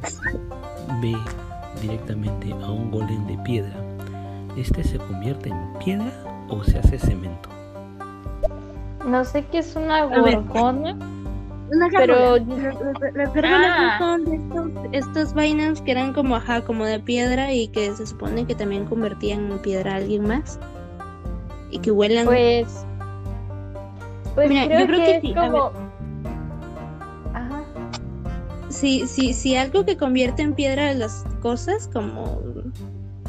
ve 1.02 1.16
directamente 1.82 2.54
a 2.54 2.72
un 2.72 2.92
golem 2.92 3.26
de 3.28 3.38
piedra, 3.40 3.76
¿este 4.56 4.84
se 4.84 4.98
convierte 4.98 5.50
en 5.50 5.74
piedra 5.84 6.12
o 6.50 6.64
se 6.64 6.80
hace 6.80 6.98
cemento? 6.98 7.50
No 9.08 9.24
sé 9.24 9.46
qué 9.52 9.60
es 9.60 9.76
una 9.76 10.04
gorgona. 10.04 10.98
Una 11.70 11.90
pero 11.92 12.38
las 12.38 13.30
ah. 13.46 13.96
son 14.00 14.26
de 14.26 14.36
estos, 14.36 14.72
estas 14.92 15.34
vainas 15.34 15.82
que 15.82 15.92
eran 15.92 16.14
como 16.14 16.36
ajá, 16.36 16.62
como 16.62 16.86
de 16.86 17.00
piedra 17.00 17.54
y 17.54 17.68
que 17.70 17.94
se 17.94 18.08
supone 18.08 18.46
que 18.46 18.56
también 18.56 18.86
convertían 18.86 19.52
en 19.52 19.60
piedra 19.60 19.94
a 19.94 19.96
alguien 19.96 20.28
más 20.28 20.60
y 21.72 21.80
que 21.80 21.92
huelan. 21.92 22.26
Pues, 22.26 22.86
pues 24.36 24.50
Mira, 24.50 24.66
creo 24.66 24.80
yo 24.82 24.88
creo 24.88 25.00
que, 25.00 25.22
sí. 25.22 25.34
Como... 25.34 25.72
Ajá. 27.34 27.64
si, 28.70 29.08
si, 29.08 29.34
si 29.34 29.56
algo 29.56 29.86
que 29.86 29.98
convierte 29.98 30.42
en 30.42 30.54
piedra 30.54 30.94
las 30.94 31.26
cosas, 31.42 31.90
como 31.92 32.42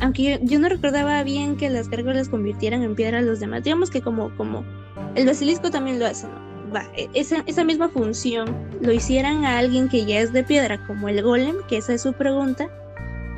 aunque 0.01 0.41
yo, 0.43 0.59
no 0.59 0.69
recordaba 0.69 1.23
bien 1.25 1.57
que 1.57 1.71
las 1.71 1.89
gárgolas 1.89 2.29
convirtieran 2.29 2.83
en 2.83 2.95
piedra 2.95 3.19
a 3.19 3.23
los 3.23 3.41
demás, 3.41 3.65
digamos 3.65 3.91
que 3.91 4.01
como, 4.01 4.31
como 4.37 4.65
el 5.15 5.27
basilisco 5.27 5.71
también 5.71 5.99
lo 5.99 6.07
hace, 6.07 6.27
¿no? 6.27 6.49
Va, 6.75 6.85
e, 6.97 7.09
esa, 7.15 7.43
esa 7.47 7.65
misma 7.65 7.89
función 7.89 8.55
lo 8.81 8.93
hicieran 8.93 9.45
a 9.45 9.59
alguien 9.59 9.89
que 9.89 10.05
ya 10.05 10.21
es 10.21 10.33
de 10.33 10.45
piedra, 10.45 10.85
como 10.87 11.09
el 11.09 11.23
golem, 11.23 11.57
que 11.69 11.79
esa 11.79 11.95
es 11.95 12.03
su 12.03 12.13
pregunta, 12.13 12.69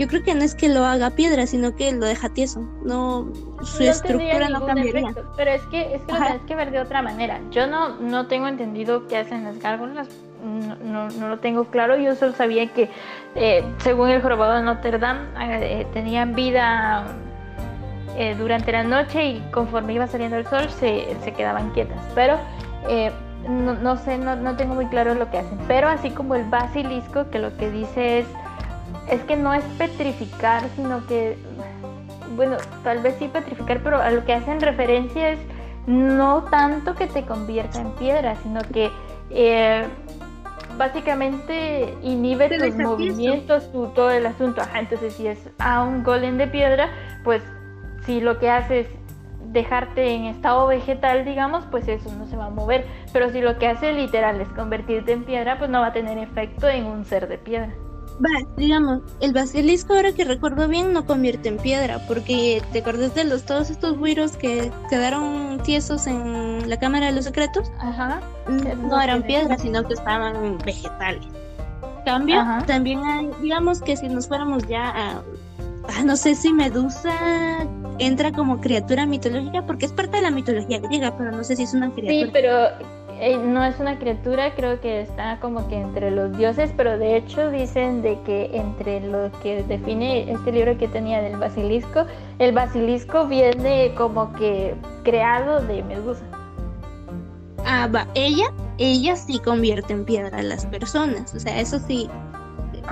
yo 0.01 0.09
creo 0.09 0.23
que 0.23 0.35
no 0.35 0.43
es 0.43 0.55
que 0.55 0.71
lo 0.71 0.87
haga 0.87 1.11
piedra, 1.11 1.47
sino 1.47 1.77
que 1.77 1.93
lo 1.93 2.07
deja 2.07 2.31
tieso. 2.31 2.63
No, 2.83 3.31
su 3.63 3.83
estructura 3.83 4.49
no 4.49 4.65
cambiaría. 4.65 5.13
pero 5.37 5.51
es 5.51 5.61
que, 5.67 5.95
es 5.95 6.01
que 6.01 6.13
lo 6.13 6.19
tienes 6.19 6.43
que 6.47 6.55
ver 6.55 6.71
de 6.71 6.81
otra 6.81 7.03
manera. 7.03 7.39
Yo 7.51 7.67
no, 7.67 7.97
no 7.97 8.27
tengo 8.27 8.49
entendido 8.49 9.07
qué 9.09 9.19
hacen 9.19 9.45
las 9.45 9.59
gárgolas. 9.59 10.09
No, 10.43 11.11
no, 11.11 11.29
lo 11.29 11.39
tengo 11.41 11.67
claro. 11.67 11.99
Yo 11.99 12.15
solo 12.15 12.33
sabía 12.33 12.73
que, 12.73 12.89
eh, 13.35 13.63
según 13.79 14.09
el 14.09 14.23
jorobado 14.23 14.55
de 14.55 14.63
Notre 14.63 14.99
Dame, 14.99 15.29
eh, 15.39 15.87
tenían 15.93 16.35
vida 16.35 17.05
eh, 18.17 18.35
durante 18.37 18.73
la 18.73 18.85
noche 18.85 19.25
y 19.25 19.41
conforme 19.53 19.95
iba 19.95 20.07
saliendo 20.07 20.37
el 20.37 20.47
sol 20.47 20.69
se, 20.71 21.17
se 21.23 21.33
quedaban 21.33 21.71
quietas. 21.71 21.99
Pero 22.15 22.39
no, 23.49 23.75
no, 23.75 23.97
sé, 23.97 24.19
no, 24.19 24.37
no 24.37 24.57
tengo 24.57 24.75
muy 24.75 24.87
claro 24.87 25.15
lo 25.15 25.31
que 25.31 25.39
hacen. 25.39 25.59
Pero 25.69 25.89
así 25.89 26.11
como 26.11 26.35
el 26.35 26.45
basilisco, 26.45 27.31
que 27.31 27.39
lo 27.39 27.57
que 27.57 27.71
dice 27.71 28.21
es 28.21 28.27
es 29.11 29.23
que 29.23 29.37
no 29.37 29.53
es 29.53 29.65
petrificar, 29.77 30.63
sino 30.77 31.07
que, 31.07 31.37
bueno, 32.37 32.57
tal 32.85 33.01
vez 33.01 33.17
sí 33.19 33.29
petrificar, 33.29 33.81
pero 33.83 34.01
a 34.01 34.11
lo 34.11 34.25
que 34.25 34.33
hacen 34.33 34.61
referencia 34.61 35.31
es 35.31 35.39
no 35.87 36.45
tanto 36.45 36.95
que 36.95 37.07
te 37.07 37.25
convierta 37.25 37.81
en 37.81 37.91
piedra, 37.93 38.37
sino 38.43 38.61
que 38.73 38.91
eh, 39.31 39.85
básicamente 40.79 41.95
inhibe 42.03 42.57
tus 42.57 42.77
movimientos, 42.77 43.71
tu, 43.73 43.89
todo 43.89 44.11
el 44.11 44.27
asunto. 44.27 44.61
Ajá, 44.61 44.79
entonces 44.79 45.15
si 45.15 45.27
es 45.27 45.39
a 45.59 45.83
un 45.83 46.05
golem 46.05 46.37
de 46.37 46.47
piedra, 46.47 46.91
pues 47.25 47.43
si 48.07 48.21
lo 48.21 48.39
que 48.39 48.51
hace 48.51 48.81
es 48.81 48.87
dejarte 49.53 50.15
en 50.15 50.25
estado 50.25 50.67
vegetal, 50.67 51.25
digamos, 51.25 51.65
pues 51.71 51.89
eso 51.89 52.13
no 52.15 52.27
se 52.27 52.37
va 52.37 52.47
a 52.47 52.51
mover. 52.51 52.87
Pero 53.13 53.31
si 53.31 53.41
lo 53.41 53.59
que 53.59 53.67
hace 53.67 53.93
literal 53.93 54.41
es 54.41 54.49
convertirte 54.49 55.13
en 55.13 55.25
piedra, 55.25 55.59
pues 55.59 55.71
no 55.71 55.81
va 55.81 55.89
a 55.89 55.93
tener 55.93 56.19
efecto 56.19 56.69
en 56.69 56.87
un 56.87 57.05
ser 57.05 57.29
de 57.29 57.39
piedra 57.39 57.75
va, 58.21 58.47
digamos, 58.57 59.01
el 59.21 59.33
basilisco, 59.33 59.95
ahora 59.95 60.13
que 60.13 60.25
recuerdo 60.25 60.69
bien, 60.69 60.93
no 60.93 61.07
convierte 61.07 61.49
en 61.49 61.57
piedra, 61.57 61.99
porque 62.07 62.63
te 62.73 62.81
acuerdas 62.81 63.15
de 63.15 63.25
los 63.25 63.45
todos 63.45 63.71
estos 63.71 64.01
virus 64.01 64.37
que 64.37 64.71
quedaron 64.89 65.61
tiesos 65.63 66.07
en 66.07 66.69
la 66.69 66.79
Cámara 66.79 67.07
de 67.07 67.13
los 67.13 67.25
Secretos. 67.25 67.71
Ajá. 67.79 68.21
No 68.49 69.01
eran 69.01 69.23
piedras, 69.23 69.63
sino 69.63 69.83
que 69.85 69.95
estaban 69.95 70.59
vegetales. 70.59 71.27
Cambio, 72.05 72.43
también 72.67 73.05
hay, 73.05 73.31
digamos 73.43 73.83
que 73.83 73.97
si 73.97 74.09
nos 74.09 74.27
fuéramos 74.27 74.67
ya 74.67 74.89
a, 74.89 75.23
no 76.05 76.17
sé 76.17 76.35
si 76.35 76.53
Medusa 76.53 77.67
entra 77.99 78.33
como 78.33 78.61
criatura 78.61 79.07
mitológica, 79.07 79.63
porque 79.67 79.87
es 79.87 79.93
parte 79.93 80.17
de 80.17 80.23
la 80.23 80.31
mitología 80.31 80.81
griega, 80.81 81.17
pero 81.17 81.31
no 81.31 81.45
sé 81.45 81.57
si 81.57 81.65
es 81.65 81.75
una 81.75 81.91
criatura. 81.91 82.27
Sí, 82.27 82.31
pero 82.33 82.69
eh, 83.21 83.37
no 83.37 83.63
es 83.63 83.79
una 83.79 83.99
criatura, 83.99 84.55
creo 84.55 84.81
que 84.81 85.03
está 85.03 85.39
como 85.41 85.69
que 85.69 85.79
entre 85.79 86.11
los 86.11 86.37
dioses, 86.39 86.73
pero 86.75 86.97
de 86.97 87.17
hecho 87.17 87.51
dicen 87.51 88.01
de 88.01 88.19
que 88.23 88.51
entre 88.55 89.01
lo 89.01 89.31
que 89.43 89.63
define 89.65 90.33
este 90.33 90.53
libro 90.53 90.79
que 90.79 90.89
tenía 90.89 91.21
del 91.21 91.37
basilisco, 91.37 92.07
el 92.39 92.53
basilisco 92.53 93.27
viene 93.27 93.93
como 93.95 94.33
que 94.33 94.75
creado 95.03 95.61
de 95.61 95.83
Medusa. 95.83 96.25
Ah, 97.67 97.89
va, 97.95 98.07
ella, 98.15 98.47
ella 98.79 99.15
sí 99.17 99.39
convierte 99.39 99.93
en 99.93 100.07
piedra 100.07 100.39
a 100.39 100.43
las 100.43 100.65
personas, 100.65 101.35
o 101.35 101.41
sea, 101.41 101.61
eso 101.61 101.79
sí. 101.79 102.09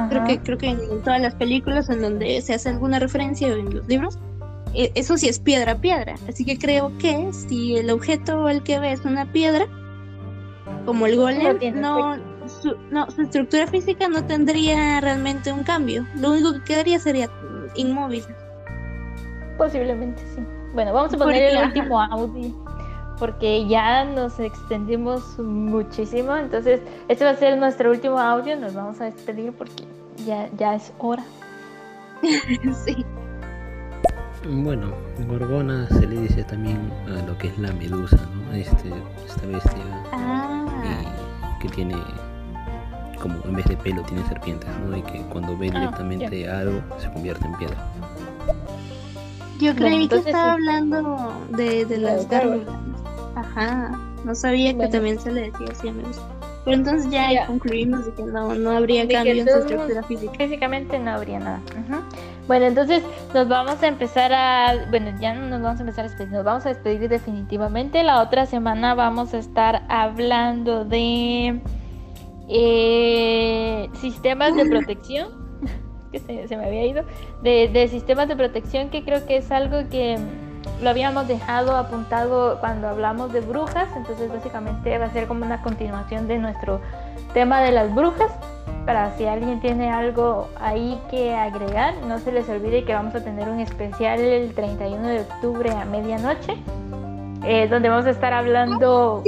Creo 0.08 0.24
que, 0.24 0.38
creo 0.40 0.58
que 0.58 0.68
en 0.68 1.02
todas 1.02 1.20
las 1.20 1.34
películas 1.34 1.88
en 1.90 2.00
donde 2.00 2.40
se 2.40 2.54
hace 2.54 2.68
alguna 2.68 2.98
referencia 2.98 3.48
o 3.48 3.52
en 3.52 3.74
los 3.74 3.86
libros, 3.88 4.18
e, 4.74 4.92
eso 4.94 5.18
sí 5.18 5.28
es 5.28 5.38
piedra 5.40 5.74
piedra. 5.74 6.14
Así 6.28 6.44
que 6.44 6.58
creo 6.58 6.96
que 6.98 7.32
si 7.32 7.76
el 7.76 7.90
objeto 7.90 8.46
al 8.46 8.62
que 8.62 8.78
ve 8.78 8.92
es 8.92 9.04
una 9.04 9.30
piedra, 9.32 9.66
como 10.86 11.06
el 11.06 11.16
golem, 11.16 11.58
no, 11.80 12.16
su, 12.46 12.76
no, 12.90 13.10
su 13.10 13.22
estructura 13.22 13.66
física 13.66 14.08
no 14.08 14.24
tendría 14.24 15.00
realmente 15.00 15.52
un 15.52 15.64
cambio. 15.64 16.06
Lo 16.16 16.30
único 16.30 16.52
que 16.54 16.62
quedaría 16.62 16.98
sería 16.98 17.28
inmóvil. 17.74 18.24
Posiblemente 19.56 20.22
sí. 20.34 20.42
Bueno, 20.74 20.92
vamos 20.92 21.12
a 21.12 21.18
poner 21.18 21.54
el 21.54 21.64
último 21.64 22.00
audio 22.00 22.67
porque 23.18 23.66
ya 23.66 24.04
nos 24.04 24.38
extendimos 24.38 25.38
muchísimo. 25.38 26.36
Entonces, 26.36 26.80
este 27.08 27.24
va 27.24 27.30
a 27.30 27.36
ser 27.36 27.58
nuestro 27.58 27.90
último 27.90 28.18
audio. 28.18 28.56
Nos 28.56 28.74
vamos 28.74 29.00
a 29.00 29.04
despedir 29.04 29.52
porque 29.52 29.84
ya, 30.26 30.48
ya 30.56 30.74
es 30.74 30.92
hora. 30.98 31.24
sí. 32.84 33.04
Bueno, 34.48 34.92
Gorgona 35.26 35.88
se 35.88 36.06
le 36.06 36.20
dice 36.20 36.44
también 36.44 36.90
a 37.06 37.26
lo 37.26 37.36
que 37.38 37.48
es 37.48 37.58
la 37.58 37.72
medusa, 37.72 38.16
¿no? 38.16 38.54
Este, 38.54 38.88
esta 39.26 39.46
bestia 39.46 40.04
ah. 40.12 40.64
que 41.60 41.68
tiene 41.68 41.96
como 43.20 43.34
en 43.44 43.56
vez 43.56 43.66
de 43.66 43.76
pelo 43.76 44.02
tiene 44.02 44.26
serpientes, 44.28 44.70
¿no? 44.86 44.96
Y 44.96 45.02
que 45.02 45.22
cuando 45.22 45.56
ve 45.56 45.70
ah, 45.74 45.80
directamente 45.80 46.48
algo 46.48 46.80
se 46.98 47.10
convierte 47.12 47.46
en 47.46 47.54
piedra. 47.56 47.76
Yo 49.60 49.74
creí 49.74 50.06
que 50.06 50.16
estaba 50.16 50.52
hablando 50.52 51.32
de, 51.50 51.84
de 51.84 51.98
las 51.98 52.28
gárgolas. 52.28 52.68
Ajá, 53.34 53.98
no 54.24 54.34
sabía 54.34 54.76
que 54.76 54.88
también 54.88 55.18
se 55.18 55.30
le 55.30 55.50
decía 55.50 55.68
así 55.70 55.88
a 55.88 55.92
medusa. 55.92 56.22
Pero 56.64 56.76
entonces 56.76 57.10
ya, 57.10 57.46
concluimos 57.46 58.04
de 58.04 58.12
que 58.12 58.22
no, 58.24 58.54
no 58.54 58.70
habría 58.70 59.08
cambio 59.08 59.32
en 59.32 59.48
su 59.48 59.58
estructura 59.58 60.02
física. 60.02 60.32
Físicamente 60.36 60.98
no 60.98 61.12
habría 61.12 61.38
nada. 61.38 61.60
Bueno, 62.46 62.66
entonces 62.66 63.02
nos 63.32 63.48
vamos 63.48 63.82
a 63.82 63.86
empezar 63.86 64.32
a, 64.32 64.86
bueno, 64.90 65.12
ya 65.20 65.34
no 65.34 65.46
nos 65.48 65.62
vamos 65.62 65.78
a 65.78 65.82
empezar 65.82 66.04
a 66.04 66.08
despedir, 66.08 66.32
nos 66.32 66.44
vamos 66.44 66.66
a 66.66 66.70
despedir 66.70 67.08
definitivamente. 67.08 68.02
La 68.02 68.22
otra 68.22 68.46
semana 68.46 68.94
vamos 68.94 69.34
a 69.34 69.38
estar 69.38 69.82
hablando 69.88 70.84
de 70.84 71.60
eh, 72.48 73.88
sistemas 73.94 74.54
de 74.56 74.66
protección, 74.66 75.28
que 76.12 76.18
se, 76.20 76.56
me 76.56 76.66
había 76.66 76.86
ido, 76.86 77.04
de, 77.42 77.68
de 77.68 77.88
sistemas 77.88 78.28
de 78.28 78.36
protección 78.36 78.90
que 78.90 79.04
creo 79.04 79.24
que 79.26 79.36
es 79.38 79.50
algo 79.50 79.88
que 79.90 80.18
lo 80.82 80.90
habíamos 80.90 81.26
dejado 81.28 81.76
apuntado 81.76 82.58
cuando 82.60 82.88
hablamos 82.88 83.32
de 83.32 83.40
brujas, 83.40 83.88
entonces 83.96 84.30
básicamente 84.30 84.96
va 84.98 85.06
a 85.06 85.10
ser 85.10 85.26
como 85.26 85.44
una 85.44 85.62
continuación 85.62 86.28
de 86.28 86.38
nuestro 86.38 86.80
tema 87.32 87.60
de 87.60 87.72
las 87.72 87.94
brujas 87.94 88.30
para 88.86 89.14
si 89.18 89.26
alguien 89.26 89.60
tiene 89.60 89.90
algo 89.90 90.48
ahí 90.58 90.98
que 91.10 91.34
agregar, 91.34 91.94
no 92.06 92.18
se 92.18 92.32
les 92.32 92.48
olvide 92.48 92.84
que 92.84 92.94
vamos 92.94 93.14
a 93.14 93.22
tener 93.22 93.48
un 93.48 93.60
especial 93.60 94.18
el 94.18 94.54
31 94.54 95.08
de 95.08 95.20
octubre 95.20 95.70
a 95.70 95.84
medianoche, 95.84 96.56
eh, 97.44 97.68
donde 97.68 97.90
vamos 97.90 98.06
a 98.06 98.10
estar 98.10 98.32
hablando 98.32 99.22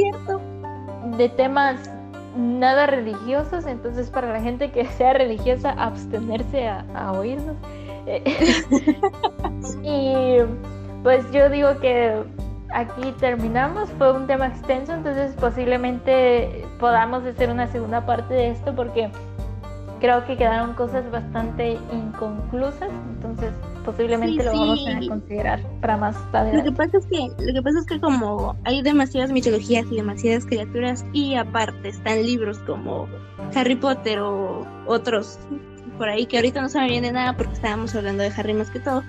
de 1.18 1.28
temas 1.28 1.90
nada 2.36 2.86
religiosos, 2.86 3.66
entonces 3.66 4.08
para 4.08 4.32
la 4.32 4.40
gente 4.40 4.70
que 4.70 4.86
sea 4.96 5.12
religiosa, 5.12 5.72
abstenerse 5.72 6.66
a, 6.66 7.12
oírnos. 7.12 7.56
y 9.82 10.36
pues 11.02 11.30
yo 11.32 11.48
digo 11.48 11.78
que 11.80 12.22
aquí 12.72 13.12
terminamos. 13.18 13.88
Fue 13.98 14.12
un 14.12 14.26
tema 14.26 14.48
extenso, 14.48 14.92
entonces 14.92 15.34
posiblemente 15.40 16.64
podamos 16.78 17.24
hacer 17.24 17.50
una 17.50 17.66
segunda 17.68 18.04
parte 18.06 18.34
de 18.34 18.50
esto 18.50 18.74
porque 18.74 19.10
creo 20.00 20.24
que 20.26 20.36
quedaron 20.36 20.74
cosas 20.74 21.08
bastante 21.10 21.78
inconclusas, 21.92 22.90
entonces 23.14 23.52
posiblemente 23.84 24.42
lo 24.44 24.52
vamos 24.52 24.86
a 24.86 25.08
considerar 25.08 25.60
para 25.80 25.96
más 25.96 26.32
tarde. 26.32 26.56
Lo 26.56 26.64
que 26.64 26.72
pasa 26.72 26.98
es 26.98 27.06
que 27.06 27.28
lo 27.38 27.52
que 27.52 27.62
pasa 27.62 27.78
es 27.80 27.86
que 27.86 28.00
como 28.00 28.56
hay 28.64 28.82
demasiadas 28.82 29.30
mitologías 29.30 29.86
y 29.90 29.96
demasiadas 29.96 30.46
criaturas 30.46 31.04
y 31.12 31.34
aparte 31.34 31.88
están 31.88 32.22
libros 32.22 32.58
como 32.60 33.06
Harry 33.54 33.76
Potter 33.76 34.20
o 34.20 34.66
otros 34.86 35.38
por 35.98 36.08
ahí 36.08 36.24
que 36.24 36.36
ahorita 36.36 36.62
no 36.62 36.68
se 36.70 36.80
me 36.80 36.88
viene 36.88 37.12
nada 37.12 37.36
porque 37.36 37.52
estábamos 37.52 37.94
hablando 37.94 38.22
de 38.22 38.32
Harry 38.34 38.54
más 38.54 38.70
que 38.70 38.80
todo. 38.80 39.02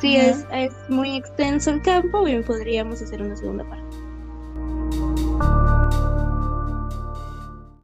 Sí, 0.00 0.16
es, 0.16 0.44
es 0.52 0.72
muy 0.88 1.16
extenso 1.16 1.70
el 1.70 1.82
campo 1.82 2.26
y 2.26 2.42
podríamos 2.42 3.00
hacer 3.02 3.22
una 3.22 3.36
segunda 3.36 3.64
parte. 3.64 3.81